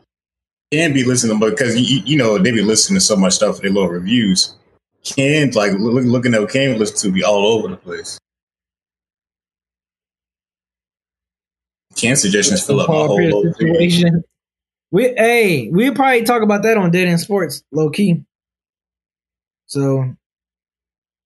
Ken 0.71 0.93
be 0.93 1.03
listening 1.03 1.37
because 1.39 1.77
you, 1.77 2.01
you 2.05 2.17
know 2.17 2.37
they 2.37 2.51
be 2.51 2.61
listening 2.61 2.97
to 2.97 3.05
so 3.05 3.15
much 3.15 3.33
stuff 3.33 3.57
for 3.57 3.61
their 3.63 3.71
little 3.71 3.89
reviews. 3.89 4.55
Ken 5.03 5.51
like 5.51 5.73
look, 5.73 6.05
looking 6.05 6.33
at 6.33 6.41
what 6.41 6.51
Ken 6.51 6.77
listen 6.79 6.97
to 6.97 7.13
be 7.13 7.23
all 7.23 7.45
over 7.45 7.67
the 7.67 7.77
place. 7.77 8.17
Ken 11.95 12.15
suggestions 12.15 12.65
fill 12.65 12.79
up 12.79 12.89
my 12.89 12.95
whole 12.95 13.53
situation. 13.53 14.23
We 14.91 15.13
hey, 15.15 15.69
we'll 15.69 15.93
probably 15.93 16.23
talk 16.23 16.41
about 16.41 16.63
that 16.63 16.77
on 16.77 16.91
Dead 16.91 17.07
End 17.07 17.19
Sports, 17.19 17.63
low 17.71 17.89
key. 17.89 18.23
So 19.67 20.15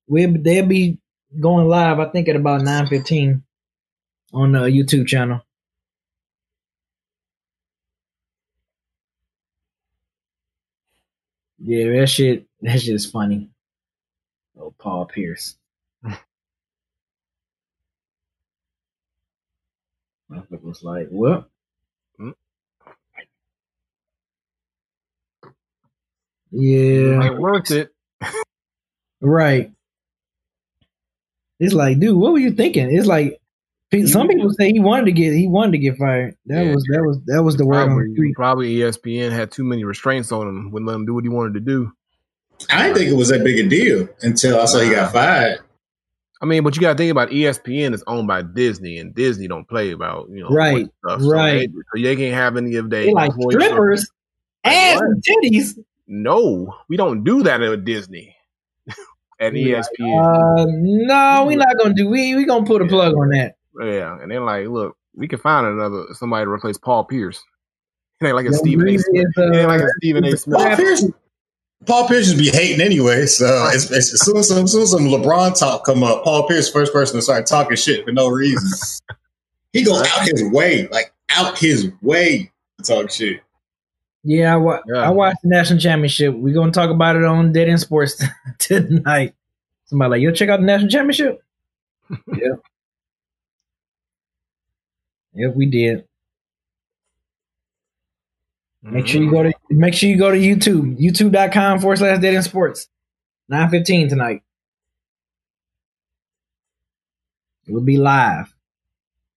we'll 0.08 0.36
they'll 0.41 0.65
be 0.65 0.98
going 1.39 1.68
live, 1.68 2.00
I 2.00 2.10
think 2.10 2.30
at 2.30 2.36
about 2.36 2.62
nine 2.62 2.88
fifteen 2.88 3.44
on 4.34 4.54
the 4.54 4.62
YouTube 4.62 5.08
channel. 5.08 5.42
Yeah, 11.60 12.00
that 12.00 12.08
shit 12.08 12.48
that 12.62 12.82
shit 12.82 12.96
is 12.96 13.06
funny. 13.10 13.50
Oh, 14.60 14.74
Paul 14.77 15.06
Pierce. 15.06 15.56
Motherfucker 20.32 20.63
was 20.63 20.84
like, 20.84 21.08
well, 21.12 21.48
mm. 22.20 22.34
yeah, 26.51 27.20
Like 27.20 27.39
worth 27.39 27.72
it. 27.72 27.92
right. 29.22 29.72
It's 31.60 31.74
like, 31.74 32.00
dude, 32.00 32.18
what 32.18 32.34
were 32.34 32.40
you 32.40 32.52
thinking? 32.52 32.96
It's 32.96 33.08
like 33.08 33.40
some 34.08 34.28
people 34.28 34.52
say 34.54 34.72
he 34.74 34.80
wanted 34.80 35.06
to 35.06 35.12
get 35.14 35.34
he 35.34 35.48
wanted 35.48 35.72
to 35.74 35.78
get 35.78 35.98
fired. 35.98 36.36
That 36.48 36.66
Yeah. 36.66 36.74
was 36.74 36.84
that 36.92 37.04
was 37.04 37.20
that 37.28 37.44
was 37.44 37.56
the 37.58 37.66
word 37.66 37.78
on 37.78 37.88
Probably, 37.90 38.14
street. 38.14 38.36
probably 38.36 38.76
ESPN 38.76 39.32
had 39.32 39.52
too 39.52 39.64
many 39.64 39.84
restraints 39.86 40.32
on 40.32 40.48
him, 40.48 40.72
wouldn't 40.72 40.88
let 40.88 40.96
him 40.96 41.06
do 41.06 41.14
what 41.14 41.24
he 41.24 41.30
wanted 41.30 41.54
to 41.54 41.60
do. 41.62 41.92
I 42.70 42.84
didn't 42.84 42.98
think 42.98 43.12
it 43.12 43.16
was 43.16 43.30
that 43.30 43.44
big 43.44 43.66
a 43.66 43.70
deal 43.70 44.08
until 44.22 44.60
I 44.60 44.66
saw 44.66 44.80
he 44.80 44.90
got 44.90 45.12
fired. 45.14 45.60
I 46.42 46.46
mean, 46.46 46.64
but 46.64 46.76
you 46.76 46.82
got 46.82 46.92
to 46.94 46.98
think 46.98 47.12
about 47.12 47.30
ESPN 47.30 47.94
is 47.94 48.04
owned 48.08 48.28
by 48.28 48.42
Disney, 48.42 48.98
and 48.98 49.16
Disney 49.16 49.48
don't 49.48 49.68
play 49.68 49.92
about 49.92 50.28
you 50.30 50.42
know 50.42 50.50
Right, 50.50 50.88
stuff. 51.06 51.22
right. 51.24 51.70
So 51.70 51.76
they, 51.94 52.02
so 52.04 52.08
they 52.10 52.16
can't 52.18 52.36
have 52.36 52.58
any 52.58 52.76
of 52.76 52.90
their 52.90 53.06
They 53.06 53.14
like 53.14 53.32
strippers, 53.50 54.10
ass 54.66 55.00
and 55.00 55.24
titties. 55.24 55.78
No, 56.08 56.76
we 56.90 56.98
don't 56.98 57.24
do 57.24 57.44
that 57.44 57.62
at 57.62 57.86
Disney. 57.86 58.35
At 59.39 59.56
E 59.56 59.68
ESPN, 59.68 60.60
Uh, 60.60 60.65
no, 60.70 61.46
we're 61.46 61.58
not 61.58 61.77
gonna 61.77 61.94
do. 61.94 62.08
We 62.08 62.36
we 62.36 62.46
gonna 62.46 62.65
put 62.65 62.82
a 62.82 62.86
plug 62.86 63.13
on 63.13 63.30
that. 63.30 63.56
yeah, 63.82 64.18
and 64.22 64.32
they're 64.32 64.42
like, 64.42 64.68
look, 64.68 64.96
we 65.15 65.27
can 65.27 65.39
find 65.39 65.65
another 65.68 66.06
somebody 66.13 66.46
to 66.46 66.50
replace 66.50 66.77
Paul 66.77 67.04
Pierce. 67.06 67.42
It 68.22 68.27
ain't 68.27 68.36
like 68.36 68.46
a 68.46 68.51
No, 68.51 68.58
Stephen 68.58 68.88
A. 68.88 68.98
Smith. 68.98 69.25
it's, 69.27 69.38
uh, 69.38 69.51
It 69.51 69.58
ain't 69.58 69.68
like 69.68 69.82
a 69.82 69.89
Stephen 69.98 70.24
A. 70.25 70.36
Paul 70.38 70.75
Pierce, 70.77 71.06
Paul 71.86 72.08
Pierce 72.08 72.25
just 72.27 72.38
be 72.38 72.50
hating 72.50 72.80
anyway. 72.82 73.25
So 73.25 73.68
it's, 73.74 73.92
it's, 73.92 74.13
as, 74.13 74.22
soon 74.22 74.38
as, 74.38 74.50
as 74.50 74.72
soon 74.72 74.82
as 74.82 74.92
some 74.92 75.08
LeBron 75.08 75.58
talk 75.60 75.86
come 75.86 76.04
up, 76.04 76.24
Paul 76.24 76.48
Pierce 76.48 76.70
first 76.72 76.94
person 76.94 77.18
to 77.18 77.22
start 77.22 77.46
talking 77.46 77.75
shit 77.75 78.06
for 78.06 78.12
no 78.12 78.27
reason. 78.30 78.70
he 79.74 79.84
goes 79.84 80.01
out 80.01 80.27
his 80.27 80.44
way, 80.51 80.88
like 80.88 81.13
out 81.30 81.58
his 81.58 81.92
way 82.01 82.51
to 82.77 82.84
talk 82.84 83.12
shit. 83.12 83.42
Yeah, 84.27 84.53
I, 84.53 84.58
wa- 84.58 84.82
Yeah. 84.88 85.01
I 85.01 85.10
watched 85.12 85.44
the 85.44 85.50
national 85.50 85.79
championship. 85.79 86.34
We're 86.34 86.55
gonna 86.55 86.72
talk 86.72 86.89
about 86.89 87.15
it 87.15 87.24
on 87.24 87.51
Dead 87.51 87.70
End 87.70 87.79
Sports 87.79 88.22
tonight. 88.60 89.36
Somebody 89.86 90.10
like, 90.10 90.22
yo, 90.22 90.32
check 90.32 90.50
out 90.50 90.60
the 90.60 90.65
national 90.65 90.89
championship. 90.89 91.44
yep. 92.10 92.60
Yep, 95.36 95.55
we 95.55 95.65
did. 95.67 96.05
Make 98.82 99.05
sure 99.05 99.22
you 99.22 99.29
go 99.29 99.44
to 99.44 99.50
mm-hmm. 99.50 99.79
make 99.79 99.94
sure 99.94 100.10
you 100.10 100.17
go 100.17 100.32
to 100.32 100.38
YouTube. 100.38 100.98
YouTube.com 101.00 101.79
forward 101.79 102.00
slash 102.00 102.20
Dead 102.20 102.34
End 102.34 102.44
Sports. 102.44 102.88
915 103.48 104.10
tonight. 104.10 104.41
It 107.67 107.74
will 107.74 107.82
be 107.82 107.98
live. 107.98 108.51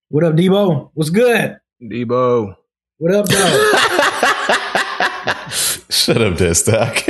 What 0.09 0.23
up, 0.23 0.33
Debo? 0.33 0.89
What's 0.95 1.11
good? 1.11 1.59
Debo. 1.79 2.55
What 2.97 3.13
up? 3.13 3.27
Shut 5.89 6.21
up, 6.21 6.37
dead 6.37 6.55
stock. 6.55 7.03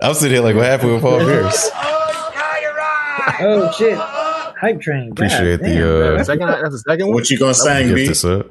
I'm 0.00 0.14
sitting 0.14 0.32
here 0.36 0.42
like, 0.42 0.54
what 0.56 0.64
happened 0.66 0.92
with 0.92 1.02
Paul 1.02 1.18
Pierce? 1.20 1.70
oh 3.40 3.72
shit. 3.76 3.98
Hype 3.98 4.80
train. 4.80 5.10
God 5.10 5.26
Appreciate 5.26 5.60
damn, 5.60 5.74
the, 5.76 5.80
bro. 5.80 6.16
uh, 6.16 6.24
second, 6.24 6.48
that's 6.48 6.70
the 6.70 6.78
second 6.78 7.06
one. 7.06 7.14
What 7.14 7.30
you 7.30 7.38
gonna 7.38 7.54
sing, 7.54 7.86
Gift 7.88 7.94
B? 7.96 8.06
this 8.08 8.24
up. 8.24 8.46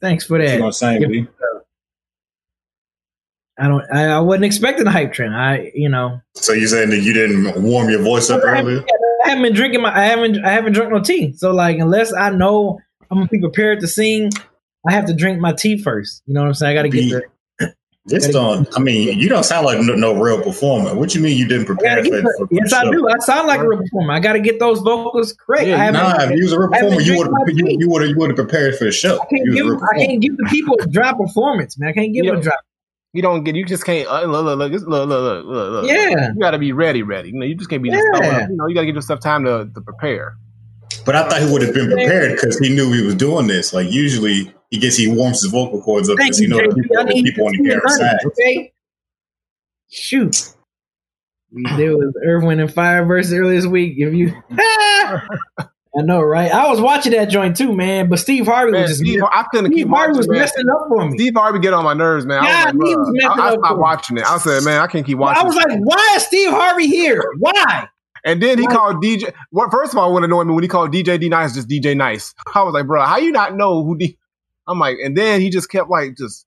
Thanks 0.00 0.24
for 0.26 0.34
What 0.34 0.42
you 0.42 0.48
that. 0.48 0.58
gonna 0.58 0.72
sing, 0.72 1.08
B? 1.08 1.26
I 3.58 3.68
don't. 3.68 3.84
I, 3.92 4.06
I 4.06 4.20
wasn't 4.20 4.46
expecting 4.46 4.86
a 4.88 4.90
hype 4.90 5.12
train. 5.12 5.32
I, 5.32 5.70
you 5.74 5.88
know, 5.88 6.20
So 6.34 6.52
you 6.52 6.66
saying 6.66 6.90
that 6.90 6.98
you 7.02 7.12
didn't 7.12 7.62
warm 7.62 7.88
your 7.88 8.02
voice 8.02 8.28
up 8.30 8.42
I 8.44 8.56
haven't, 8.56 8.72
earlier? 8.72 8.84
I 9.24 9.28
haven't 9.28 9.44
been 9.44 9.54
drinking 9.54 9.82
my. 9.82 9.96
I 9.96 10.04
haven't. 10.06 10.44
I 10.44 10.50
haven't 10.50 10.72
drunk 10.72 10.90
no 10.92 11.00
tea. 11.00 11.34
So 11.34 11.52
like, 11.52 11.78
unless 11.78 12.12
I 12.12 12.30
know 12.30 12.80
I'm 13.10 13.18
gonna 13.18 13.28
be 13.28 13.40
prepared 13.40 13.80
to 13.80 13.86
sing, 13.88 14.30
I 14.88 14.92
have 14.92 15.06
to 15.06 15.14
drink 15.14 15.40
my 15.40 15.52
tea 15.52 15.80
first. 15.82 16.22
You 16.26 16.34
know 16.34 16.40
what 16.42 16.48
I'm 16.48 16.54
saying? 16.54 16.72
I 16.72 16.74
got 16.74 16.82
to 16.82 16.88
get 16.88 17.08
the. 17.10 17.22
This 18.06 18.28
don't. 18.28 18.68
I 18.76 18.80
mean, 18.80 19.18
you 19.18 19.30
don't 19.30 19.44
sound 19.44 19.64
like 19.64 19.80
no, 19.80 19.94
no 19.94 20.12
real 20.20 20.42
performer. 20.42 20.94
What 20.94 21.14
you 21.14 21.22
mean 21.22 21.38
you 21.38 21.48
didn't 21.48 21.64
prepare 21.64 22.02
gotta 22.02 22.04
for, 22.04 22.10
get 22.10 22.22
for 22.36 22.48
yes, 22.50 22.70
I 22.74 22.84
show? 22.84 22.90
do. 22.90 23.08
I 23.08 23.18
sound 23.20 23.46
like 23.48 23.60
a 23.60 23.66
real 23.66 23.78
performer. 23.78 24.12
I 24.12 24.20
got 24.20 24.34
to 24.34 24.40
get 24.40 24.58
those 24.60 24.80
vocals 24.80 25.32
correct. 25.32 25.68
Yeah, 25.68 25.82
I. 25.82 25.90
Nah, 25.90 26.22
if 26.24 26.32
you 26.32 26.42
was 26.44 26.52
a 26.52 26.58
real 26.60 26.68
performer, 26.68 27.00
you 27.00 27.16
would 27.16 27.26
have 27.28 27.56
you, 27.56 27.76
you 27.80 27.88
would 27.88 28.02
have 28.02 28.10
you 28.10 28.16
would 28.18 28.28
have 28.28 28.36
prepared 28.36 28.76
for 28.76 28.84
the 28.84 28.92
show. 28.92 29.14
I 29.22 29.24
can't 29.24 29.46
You 29.46 29.64
was 29.64 29.74
a 29.74 29.76
give. 29.76 29.82
I 29.90 30.04
can't 30.06 30.20
give 30.20 30.36
the 30.36 30.46
people 30.50 30.76
a 30.82 30.86
dry 30.86 31.14
performance, 31.14 31.78
man. 31.78 31.88
I 31.88 31.92
can't 31.94 32.12
give 32.12 32.26
Yeah. 32.26 32.32
them 32.32 32.40
a 32.40 32.42
dry. 32.42 32.52
You 33.14 33.22
don't 33.22 33.42
get. 33.42 33.54
You 33.54 33.64
just 33.64 33.86
can't. 33.86 34.06
Uh, 34.06 34.24
look, 34.26 34.44
look, 34.44 34.58
look, 34.58 34.72
just 34.72 34.86
look, 34.86 35.08
look, 35.08 35.22
look, 35.22 35.46
look, 35.46 35.72
look. 35.72 35.86
Yeah. 35.86 36.28
You 36.34 36.40
got 36.40 36.50
to 36.50 36.58
be 36.58 36.72
ready, 36.72 37.02
ready. 37.02 37.30
You 37.30 37.38
know, 37.38 37.46
you 37.46 37.54
just 37.54 37.70
can't 37.70 37.82
be 37.82 37.88
Yeah. 37.88 38.02
throwing 38.16 38.34
up. 38.34 38.50
You 38.50 38.56
know, 38.56 38.66
you 38.66 38.74
got 38.74 38.82
to 38.82 38.86
give 38.86 38.96
yourself 38.96 39.20
time 39.20 39.46
to, 39.46 39.66
to 39.74 39.80
prepare. 39.80 40.36
But 41.04 41.16
I 41.16 41.28
thought 41.28 41.40
he 41.42 41.52
would 41.52 41.62
have 41.62 41.74
been 41.74 41.88
prepared 41.90 42.32
because 42.36 42.58
he 42.58 42.74
knew 42.74 42.92
he 42.92 43.02
was 43.02 43.14
doing 43.14 43.46
this. 43.46 43.72
Like 43.74 43.90
usually, 43.90 44.52
he 44.70 44.78
gets 44.78 44.96
he 44.96 45.06
warms 45.08 45.42
his 45.42 45.50
vocal 45.52 45.82
cords 45.82 46.08
up 46.08 46.16
because 46.16 46.38
he 46.38 46.46
knows 46.46 46.60
you, 46.62 46.70
the 46.70 46.74
people, 46.82 46.98
I 46.98 47.02
need 47.04 47.24
people 47.24 47.46
on 47.46 47.52
the 47.52 47.62
you 47.62 47.70
camera 47.70 47.82
to 47.88 47.90
side. 47.94 48.18
Okay. 48.26 48.72
Shoot. 49.90 50.50
There 51.76 51.96
was 51.96 52.12
Earth, 52.26 52.42
Wind, 52.44 52.60
and 52.60 52.72
Fire 52.72 53.04
versus 53.04 53.32
earlier 53.32 53.60
this 53.60 53.66
week. 53.66 53.94
If 53.96 54.12
you, 54.12 54.32
I 55.96 56.02
know, 56.02 56.20
right? 56.20 56.50
I 56.50 56.68
was 56.68 56.80
watching 56.80 57.12
that 57.12 57.26
joint 57.26 57.56
too, 57.56 57.72
man. 57.72 58.08
But 58.08 58.18
Steve 58.18 58.46
Harvey 58.46 58.72
Man, 58.72 58.82
was 58.82 58.90
just 58.90 59.00
Steve, 59.02 59.22
I 59.22 59.44
couldn't 59.52 59.66
Steve 59.66 59.84
keep 59.84 59.88
Harvey 59.88 60.08
watching. 60.08 60.16
was 60.18 60.28
man. 60.28 60.38
messing 60.40 60.68
up 60.68 60.88
for 60.88 61.08
me. 61.08 61.16
Steve 61.16 61.34
Harvey 61.36 61.60
get 61.60 61.72
on 61.72 61.84
my 61.84 61.94
nerves, 61.94 62.26
man. 62.26 62.42
I 62.42 62.48
Yeah, 62.48 62.64
was 62.64 62.74
like, 62.74 62.88
he 62.88 62.96
was 62.96 63.10
messing 63.12 63.40
I, 63.40 63.44
I 63.44 63.48
up 63.50 63.52
stopped 63.52 63.68
for 63.68 63.74
me. 63.76 63.80
watching 63.82 64.16
it. 64.18 64.24
I 64.24 64.38
said, 64.38 64.62
man, 64.64 64.80
I 64.80 64.86
can't 64.88 65.06
keep 65.06 65.18
watching. 65.18 65.40
I 65.40 65.46
was 65.46 65.54
like, 65.54 65.78
why 65.78 66.12
is 66.16 66.24
Steve 66.24 66.50
Harvey 66.50 66.88
here? 66.88 67.22
Why? 67.38 67.88
And 68.24 68.42
then 68.42 68.58
he 68.58 68.66
called 68.66 69.02
DJ. 69.02 69.32
Well, 69.52 69.68
first 69.70 69.92
of 69.92 69.98
all, 69.98 70.12
what 70.12 70.24
annoyed 70.24 70.46
me 70.46 70.54
when 70.54 70.64
he 70.64 70.68
called 70.68 70.92
DJ 70.92 71.20
D 71.20 71.28
Nice 71.28 71.54
just 71.54 71.68
DJ 71.68 71.96
Nice. 71.96 72.34
I 72.54 72.62
was 72.62 72.72
like, 72.72 72.86
bro, 72.86 73.02
how 73.02 73.18
you 73.18 73.30
not 73.30 73.54
know 73.56 73.84
who 73.84 73.98
D? 73.98 74.18
I'm 74.66 74.78
like, 74.78 74.96
and 75.04 75.16
then 75.16 75.40
he 75.42 75.50
just 75.50 75.70
kept 75.70 75.90
like 75.90 76.16
just 76.16 76.46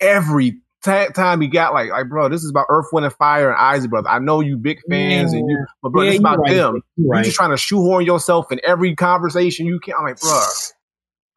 every 0.00 0.58
ta- 0.84 1.08
time 1.08 1.40
he 1.40 1.48
got 1.48 1.72
like, 1.72 1.90
like, 1.90 2.08
bro, 2.08 2.28
this 2.28 2.44
is 2.44 2.50
about 2.50 2.66
Earth, 2.68 2.86
Wind, 2.92 3.06
and 3.06 3.14
Fire 3.14 3.50
and 3.50 3.58
Isley 3.58 3.88
Brothers. 3.88 4.10
I 4.10 4.18
know 4.18 4.40
you 4.40 4.58
big 4.58 4.78
fans, 4.90 5.32
and 5.32 5.48
you, 5.48 5.66
but 5.82 5.90
bro, 5.90 6.02
Yeah, 6.02 6.08
this 6.10 6.14
is 6.16 6.20
about 6.20 6.38
right. 6.40 6.52
them. 6.54 6.82
You're, 6.96 7.08
right. 7.08 7.24
just 7.24 7.36
trying 7.36 7.50
to 7.50 7.56
shoehorn 7.56 8.04
yourself 8.04 8.52
in 8.52 8.60
every 8.64 8.94
conversation 8.94 9.64
you 9.66 9.80
can. 9.80 9.94
I'm 9.98 10.04
like, 10.04 10.20
bro, 10.20 10.38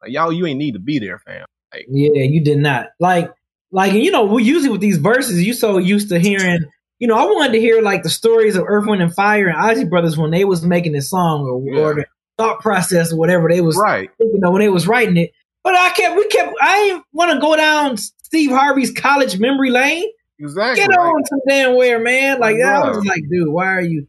like 0.02 0.12
y'all, 0.12 0.32
you 0.32 0.46
ain't 0.46 0.58
need 0.58 0.72
to 0.72 0.78
be 0.78 0.98
there, 0.98 1.18
fam. 1.20 1.46
Like, 1.72 1.86
Yeah, 1.88 2.22
you 2.24 2.42
did 2.44 2.58
not. 2.58 2.88
Like, 2.98 3.32
like 3.72 3.92
you 3.92 4.10
know, 4.10 4.24
we 4.24 4.42
usually 4.44 4.70
with 4.70 4.80
these 4.82 4.98
verses, 4.98 5.42
you 5.46 5.54
so 5.54 5.78
used 5.78 6.10
to 6.10 6.18
hearing. 6.18 6.64
You 7.00 7.08
know, 7.08 7.16
I 7.16 7.24
wanted 7.24 7.52
to 7.54 7.60
hear 7.60 7.82
like 7.82 8.02
the 8.04 8.10
stories 8.10 8.54
of 8.56 8.64
Earth, 8.68 8.86
Wind, 8.86 9.02
and 9.02 9.12
Fire 9.14 9.48
and 9.48 9.56
Isley 9.58 9.84
Brothers 9.86 10.16
when 10.16 10.30
they 10.30 10.44
was 10.44 10.64
making 10.64 10.92
this 10.92 11.10
song 11.10 11.42
or, 11.42 11.78
or 11.80 11.94
the 11.94 12.06
thought 12.38 12.60
process 12.60 13.12
or 13.12 13.16
whatever 13.16 13.48
they 13.48 13.60
was 13.62 13.76
Right. 13.76 14.08
thinking 14.18 14.44
of 14.44 14.52
when 14.52 14.60
they 14.60 14.68
was 14.68 14.86
writing 14.86 15.16
it. 15.16 15.32
But 15.64 15.74
I 15.74 15.90
kept, 15.90 16.16
we 16.16 16.26
kept, 16.28 16.54
I 16.62 16.78
didn't 16.84 17.04
want 17.12 17.32
to 17.32 17.40
go 17.40 17.56
down 17.56 17.96
Steve 17.96 18.50
Harvey's 18.50 18.92
college 18.92 19.38
memory 19.38 19.70
lane. 19.70 20.04
Exactly. 20.38 20.86
Get 20.86 20.96
on 20.98 21.24
some 21.26 21.40
damn 21.48 21.74
where, 21.74 21.98
man. 22.00 22.38
Like 22.38 22.56
that 22.56 22.82
Bruh. 22.84 22.94
was 22.96 23.04
like, 23.04 23.22
dude, 23.30 23.48
why 23.48 23.66
are 23.66 23.80
you, 23.82 24.06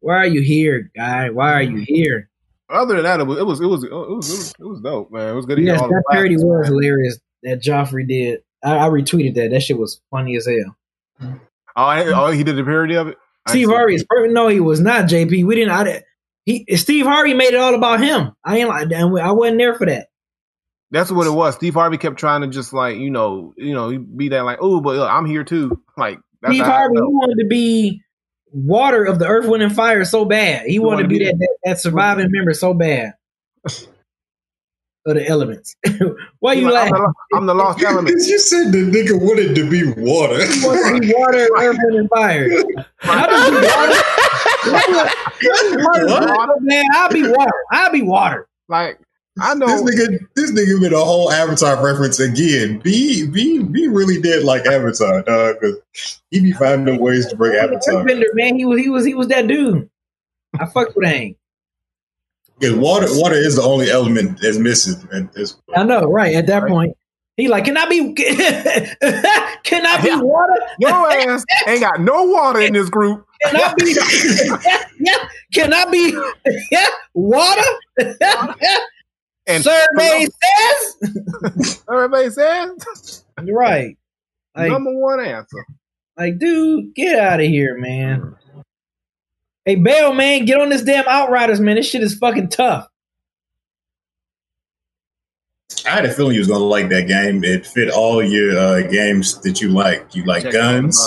why 0.00 0.16
are 0.16 0.26
you 0.26 0.42
here, 0.42 0.90
guy? 0.96 1.30
Why 1.30 1.52
are 1.52 1.62
you 1.62 1.84
here? 1.86 2.28
other 2.70 2.94
than 2.94 3.04
that, 3.04 3.20
it 3.20 3.26
was 3.26 3.38
it 3.38 3.44
was 3.46 3.60
it 3.60 3.66
was 3.66 3.84
it 3.84 3.90
was, 3.92 4.30
it 4.30 4.36
was, 4.36 4.54
it 4.58 4.64
was 4.66 4.80
dope, 4.80 5.12
man. 5.12 5.28
It 5.30 5.34
was 5.36 5.46
good. 5.46 5.56
to 5.56 5.62
hear 5.62 5.72
Yes, 5.74 5.80
that 5.82 6.02
parody 6.10 6.36
was 6.36 6.66
hilarious 6.66 7.18
that 7.42 7.62
Joffrey 7.62 8.08
did. 8.08 8.40
I, 8.64 8.78
I 8.78 8.88
retweeted 8.88 9.34
that. 9.36 9.50
That 9.50 9.60
shit 9.62 9.78
was 9.78 10.00
funny 10.10 10.36
as 10.36 10.46
hell. 10.46 11.38
Oh, 11.76 12.12
oh, 12.14 12.30
he 12.30 12.44
did 12.44 12.56
the 12.56 12.64
parody 12.64 12.94
of 12.94 13.08
it. 13.08 13.18
Steve. 13.48 13.68
Harvey 13.68 13.94
is 13.94 14.04
perfect. 14.08 14.32
No, 14.32 14.48
he 14.48 14.60
was 14.60 14.80
not. 14.80 15.04
JP, 15.04 15.44
we 15.44 15.54
didn't. 15.54 15.70
I, 15.70 16.02
he 16.44 16.66
Steve 16.76 17.06
Harvey 17.06 17.34
made 17.34 17.54
it 17.54 17.56
all 17.56 17.74
about 17.74 18.00
him. 18.00 18.32
I 18.44 18.58
ain't 18.58 18.68
like, 18.68 18.90
and 18.90 19.18
I 19.18 19.32
wasn't 19.32 19.58
there 19.58 19.74
for 19.74 19.86
that. 19.86 20.08
That's 20.90 21.10
what 21.10 21.26
it 21.26 21.30
was. 21.30 21.54
Steve 21.54 21.74
Harvey 21.74 21.98
kept 21.98 22.18
trying 22.18 22.42
to 22.42 22.48
just 22.48 22.72
like 22.72 22.96
you 22.96 23.10
know 23.10 23.54
you 23.56 23.74
know 23.74 23.98
be 23.98 24.28
that 24.28 24.44
like 24.44 24.58
oh 24.60 24.80
but 24.80 24.96
look, 24.96 25.10
I'm 25.10 25.26
here 25.26 25.44
too. 25.44 25.80
Like 25.96 26.18
that's 26.42 26.52
Steve 26.52 26.66
Harvey, 26.66 26.96
he 26.96 27.02
wanted 27.02 27.40
to 27.40 27.46
be 27.46 28.02
water 28.50 29.04
of 29.04 29.20
the 29.20 29.28
earth, 29.28 29.46
wind, 29.46 29.62
and 29.62 29.74
fire 29.74 30.04
so 30.04 30.24
bad. 30.24 30.66
He, 30.66 30.80
wanted 30.80 31.04
to 31.04 31.08
be 31.08 31.20
that, 31.20 31.36
that 31.38 31.56
that 31.62 31.80
surviving 31.80 32.32
member 32.32 32.52
so 32.52 32.74
bad 32.74 33.12
of 35.06 35.14
the 35.16 35.26
elements. 35.28 35.76
Why 36.40 36.54
He 36.54 36.62
you 36.62 36.70
like, 36.70 36.92
I'm, 36.92 37.00
laughing? 37.00 37.14
the, 37.30 37.36
I'm 37.36 37.46
the 37.46 37.54
lost 37.54 37.82
element. 37.86 38.16
You 38.26 38.38
said 38.38 38.72
the 38.72 38.78
nigga 38.90 39.20
wanted 39.20 39.54
to 39.54 39.68
be 39.70 39.84
water. 40.00 40.44
He 40.46 40.64
wanted 40.66 40.94
to 40.94 41.00
be 41.00 41.14
water, 41.16 41.48
earth, 41.58 41.78
and 41.80 42.08
fire. 42.10 42.48
I'll 43.02 43.30
just 43.30 43.50
be 43.50 43.66
water. 46.06 46.54
Man, 46.60 46.84
I'll 46.94 47.10
be 47.10 47.22
water. 47.28 47.52
I'll 47.72 47.92
be 47.92 48.02
water. 48.02 48.48
Like 48.68 48.98
I 49.40 49.54
know 49.54 49.66
This 49.66 49.82
nigga, 49.82 50.18
this 50.36 50.52
nigga 50.52 50.80
made 50.80 50.92
a 50.92 51.04
whole 51.04 51.30
Avatar 51.32 51.84
reference 51.84 52.20
again. 52.20 52.78
B, 52.78 53.26
B, 53.26 53.62
B 53.62 53.88
really 53.88 54.20
did 54.20 54.44
like 54.44 54.64
Avatar, 54.66 55.22
dog. 55.22 55.56
Because 55.60 56.20
he 56.30 56.40
be 56.40 56.52
finding 56.52 56.98
ways 57.00 57.26
to 57.26 57.36
bring 57.36 57.56
Avatar. 57.56 58.04
Earthbender, 58.04 58.32
man, 58.34 58.56
he 58.56 58.64
was 58.64 58.80
he 58.80 58.88
was 58.88 59.04
he 59.04 59.14
was 59.14 59.26
that 59.28 59.48
dude. 59.48 59.90
I 60.58 60.66
fucked 60.66 60.94
with 60.96 61.06
Aang. 61.08 61.34
Because 62.58 62.76
water, 62.76 63.06
water 63.10 63.34
is 63.34 63.56
the 63.56 63.62
only 63.62 63.90
element 63.90 64.40
that's 64.40 64.58
missing 64.58 65.08
at 65.12 65.32
this 65.32 65.52
point. 65.52 65.78
I 65.78 65.82
know, 65.82 66.02
right? 66.02 66.34
At 66.36 66.46
that 66.46 66.62
Right. 66.62 66.70
point, 66.70 66.96
he 67.36 67.48
like, 67.48 67.64
can 67.64 67.76
I 67.76 67.86
be? 67.88 68.14
can 68.14 69.86
I 69.86 70.00
be 70.00 70.08
Yeah. 70.08 70.20
water? 70.20 70.54
your 70.78 71.10
ass 71.10 71.44
ain't 71.66 71.80
got 71.80 72.00
no 72.00 72.24
water 72.24 72.60
in 72.60 72.72
this 72.74 72.88
group. 72.88 73.26
Can 73.44 73.56
I 73.56 73.74
be? 73.74 73.94
yeah, 74.64 74.82
yeah. 75.00 75.28
Can 75.52 75.74
I 75.74 75.84
be? 75.90 76.16
Yeah, 76.70 76.86
water. 77.12 77.60
And 79.46 79.62
Survey 79.62 80.26
says. 80.26 81.82
everybody 81.90 82.30
says 82.30 83.24
Right. 83.52 83.98
Like, 84.56 84.70
number 84.72 84.92
one 84.98 85.20
answer. 85.20 85.66
like, 86.16 86.38
dude, 86.38 86.94
get 86.94 87.18
out 87.18 87.40
of 87.40 87.46
here, 87.46 87.76
man. 87.76 88.20
Mm. 88.20 88.36
Hey, 89.64 89.76
Bale, 89.76 90.12
man, 90.12 90.44
get 90.44 90.60
on 90.60 90.68
this 90.68 90.82
damn 90.82 91.06
Outriders, 91.08 91.58
man. 91.58 91.76
This 91.76 91.88
shit 91.88 92.02
is 92.02 92.14
fucking 92.18 92.50
tough. 92.50 92.86
I 95.86 95.90
had 95.90 96.04
a 96.04 96.12
feeling 96.12 96.34
you 96.34 96.40
was 96.40 96.48
gonna 96.48 96.64
like 96.64 96.90
that 96.90 97.08
game. 97.08 97.42
It 97.44 97.66
fit 97.66 97.90
all 97.90 98.22
your 98.22 98.58
uh, 98.58 98.82
games 98.82 99.40
that 99.40 99.60
you 99.62 99.70
like. 99.70 100.14
You 100.14 100.24
like 100.24 100.42
Check 100.42 100.52
guns. 100.52 101.00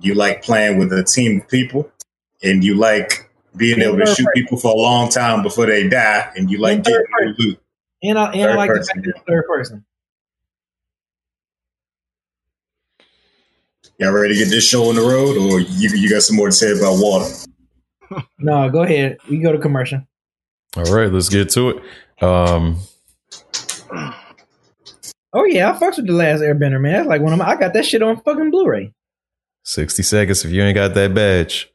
You 0.00 0.14
like 0.14 0.42
playing 0.42 0.78
with 0.78 0.92
a 0.92 1.04
team 1.04 1.40
of 1.40 1.48
people, 1.48 1.90
and 2.42 2.64
you 2.64 2.74
like 2.76 3.30
being 3.56 3.78
Yeah, 3.78 3.88
able 3.88 3.98
to 3.98 4.06
shoot 4.06 4.24
person. 4.24 4.32
people 4.34 4.58
for 4.58 4.72
a 4.72 4.74
long 4.74 5.10
time 5.10 5.42
before 5.42 5.66
they 5.66 5.88
die, 5.88 6.30
and 6.34 6.50
you 6.50 6.58
like 6.58 6.78
Yeah, 6.78 6.94
getting 6.94 7.06
new 7.20 7.34
loot. 7.38 7.60
And 8.02 8.18
I, 8.18 8.32
and 8.32 8.42
I 8.42 8.46
Third 8.46 8.56
like 8.56 8.70
the 8.70 8.84
fact 8.84 9.26
third 9.28 9.46
person. 9.46 9.84
Y'all 13.98 14.12
ready 14.12 14.34
to 14.34 14.38
get 14.38 14.48
this 14.50 14.66
show 14.66 14.88
on 14.88 14.96
the 14.96 15.02
road, 15.02 15.36
or 15.36 15.60
you 15.60 15.90
you 15.90 16.08
got 16.10 16.22
some 16.22 16.36
more 16.36 16.46
to 16.46 16.52
say 16.52 16.72
about 16.72 16.96
water? 16.98 17.30
No, 18.38 18.68
go 18.70 18.82
ahead. 18.82 19.18
We 19.28 19.38
go 19.38 19.52
to 19.52 19.58
commercial. 19.58 20.02
All 20.76 20.84
right, 20.84 21.12
let's 21.12 21.28
get 21.28 21.50
to 21.50 21.70
it. 21.70 22.22
Um, 22.22 22.78
Oh 25.34 25.44
yeah, 25.44 25.70
I 25.70 25.78
fucks 25.78 25.96
with 25.96 26.06
the 26.06 26.12
last 26.12 26.40
Airbender, 26.40 26.80
man. 26.80 26.92
That's 26.92 27.08
like 27.08 27.22
one 27.22 27.32
of 27.32 27.38
my. 27.38 27.48
I 27.48 27.56
got 27.56 27.72
that 27.72 27.86
shit 27.86 28.02
on 28.02 28.20
fucking 28.20 28.50
Blu-ray. 28.50 28.92
60 29.64 30.02
seconds 30.02 30.44
if 30.44 30.50
you 30.50 30.62
ain't 30.62 30.74
got 30.74 30.94
that 30.94 31.14
badge. 31.14 31.70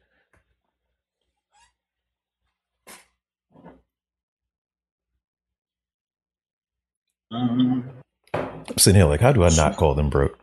I'm 7.31 7.83
sitting 8.77 8.99
here 8.99 9.09
like, 9.09 9.21
how 9.21 9.31
do 9.31 9.43
I 9.43 9.49
not 9.49 9.75
call 9.77 9.95
them 9.95 10.09
broke? 10.09 10.37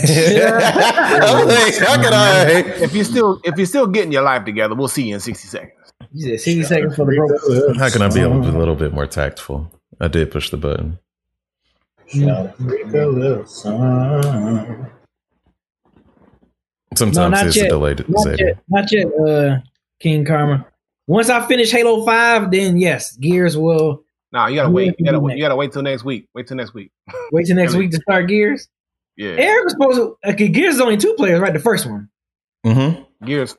I'm 0.02 1.46
like, 1.46 1.76
how 1.76 1.96
can 2.02 2.12
I? 2.12 2.44
If 2.82 2.94
you're 2.94 3.04
still 3.04 3.40
if 3.44 3.56
you're 3.56 3.66
still 3.66 3.86
getting 3.86 4.12
your 4.12 4.22
life 4.22 4.44
together, 4.44 4.74
we'll 4.74 4.88
see 4.88 5.08
you 5.08 5.14
in 5.14 5.20
sixty 5.20 5.48
seconds. 5.48 5.92
You 6.12 6.30
said 6.30 6.40
sixty 6.40 6.62
seconds 6.64 6.96
for 6.96 7.04
the 7.04 7.16
broke. 7.16 7.76
How 7.76 7.90
can 7.90 8.02
I 8.02 8.08
be 8.08 8.20
a 8.20 8.28
little, 8.28 8.56
a 8.56 8.58
little 8.58 8.74
bit 8.74 8.92
more 8.92 9.06
tactful? 9.06 9.70
I 10.00 10.08
did 10.08 10.30
push 10.30 10.50
the 10.50 10.56
button. 10.56 10.98
Sometimes 16.96 17.16
not 17.16 17.46
it's 17.46 17.56
yet. 17.56 17.66
a 17.66 17.68
delayed 17.68 18.08
Not 18.08 18.24
Zeta. 18.24 18.44
yet, 18.44 18.58
not 18.68 18.92
yet, 18.92 19.06
uh, 19.06 19.58
King 20.00 20.24
Karma. 20.24 20.66
Once 21.06 21.28
I 21.28 21.46
finish 21.46 21.70
Halo 21.70 22.04
Five, 22.04 22.50
then 22.50 22.78
yes, 22.78 23.16
Gears 23.16 23.56
will 23.56 24.04
Nah, 24.34 24.48
you 24.48 24.56
gotta 24.56 24.68
wait. 24.68 24.96
You 24.98 25.04
gotta 25.04 25.20
wait. 25.20 25.36
You 25.36 25.44
gotta 25.44 25.54
wait 25.54 25.70
till 25.70 25.82
next 25.82 26.02
week. 26.02 26.28
Wait 26.34 26.48
till 26.48 26.56
next 26.56 26.74
week. 26.74 26.90
wait 27.30 27.46
till 27.46 27.54
next 27.54 27.76
week 27.76 27.92
to 27.92 27.98
start 27.98 28.26
Gears. 28.26 28.68
Yeah. 29.16 29.30
Eric 29.30 29.64
was 29.64 29.72
supposed 29.72 29.96
to. 29.96 30.30
Okay, 30.32 30.48
Gears 30.48 30.74
is 30.76 30.80
only 30.80 30.96
two 30.96 31.14
players, 31.14 31.40
right? 31.40 31.52
The 31.52 31.58
first 31.60 31.86
one. 31.86 32.08
Mm-hmm. 32.66 33.26
Gears. 33.26 33.56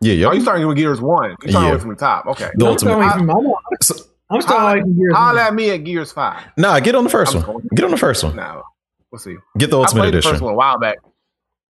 Yeah, 0.00 0.12
Oh, 0.12 0.16
yep. 0.30 0.34
you 0.34 0.40
starting 0.42 0.66
with 0.68 0.76
Gears 0.76 1.00
one. 1.00 1.36
You 1.42 1.50
starting 1.50 1.72
Yeah. 1.72 1.78
from 1.78 1.90
the 1.90 1.96
top. 1.96 2.26
Okay. 2.26 2.50
The 2.54 2.64
I'm 2.66 2.70
ultimate. 2.72 2.90
starting 2.92 3.08
I- 3.08 3.16
from, 3.16 3.30
I'm, 3.30 3.54
So- 3.82 4.04
I'm 4.30 4.40
starting 4.42 4.68
away 4.70 4.80
from 4.82 4.96
Gears. 4.98 5.14
Holla 5.14 5.38
one. 5.38 5.46
at 5.46 5.54
me 5.54 5.70
at 5.70 5.76
Gears 5.78 6.12
five. 6.12 6.42
Nah, 6.56 6.78
get 6.80 6.94
on 6.94 7.04
the 7.04 7.10
1st 7.10 7.28
I'm 7.34 7.36
one. 7.42 7.46
going. 7.46 7.68
Get 7.74 7.84
on 7.86 7.90
the 7.90 7.96
first 7.96 8.22
one. 8.22 8.36
Now 8.36 8.62
we'll 9.10 9.18
see. 9.18 9.36
Get 9.56 9.70
the 9.70 9.78
I 9.78 9.80
ultimate 9.80 10.00
played 10.02 10.12
the 10.14 10.18
edition. 10.18 10.32
first 10.32 10.42
one 10.42 10.52
a 10.52 10.56
while 10.56 10.78
back. 10.78 10.98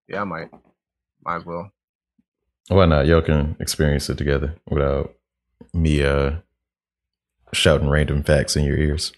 Yeah, 0.08 0.22
I 0.22 0.24
might. 0.24 0.48
Might 1.24 1.36
as 1.36 1.44
well. 1.46 1.70
Why 2.68 2.84
not? 2.86 3.06
Y'all 3.06 3.22
can 3.22 3.56
experience 3.60 4.10
it 4.10 4.18
together 4.18 4.56
without 4.68 5.14
me 5.72 6.02
uh 6.02 6.32
shouting 7.52 7.88
random 7.88 8.22
facts 8.24 8.56
in 8.56 8.64
your 8.64 8.76
ears. 8.76 9.12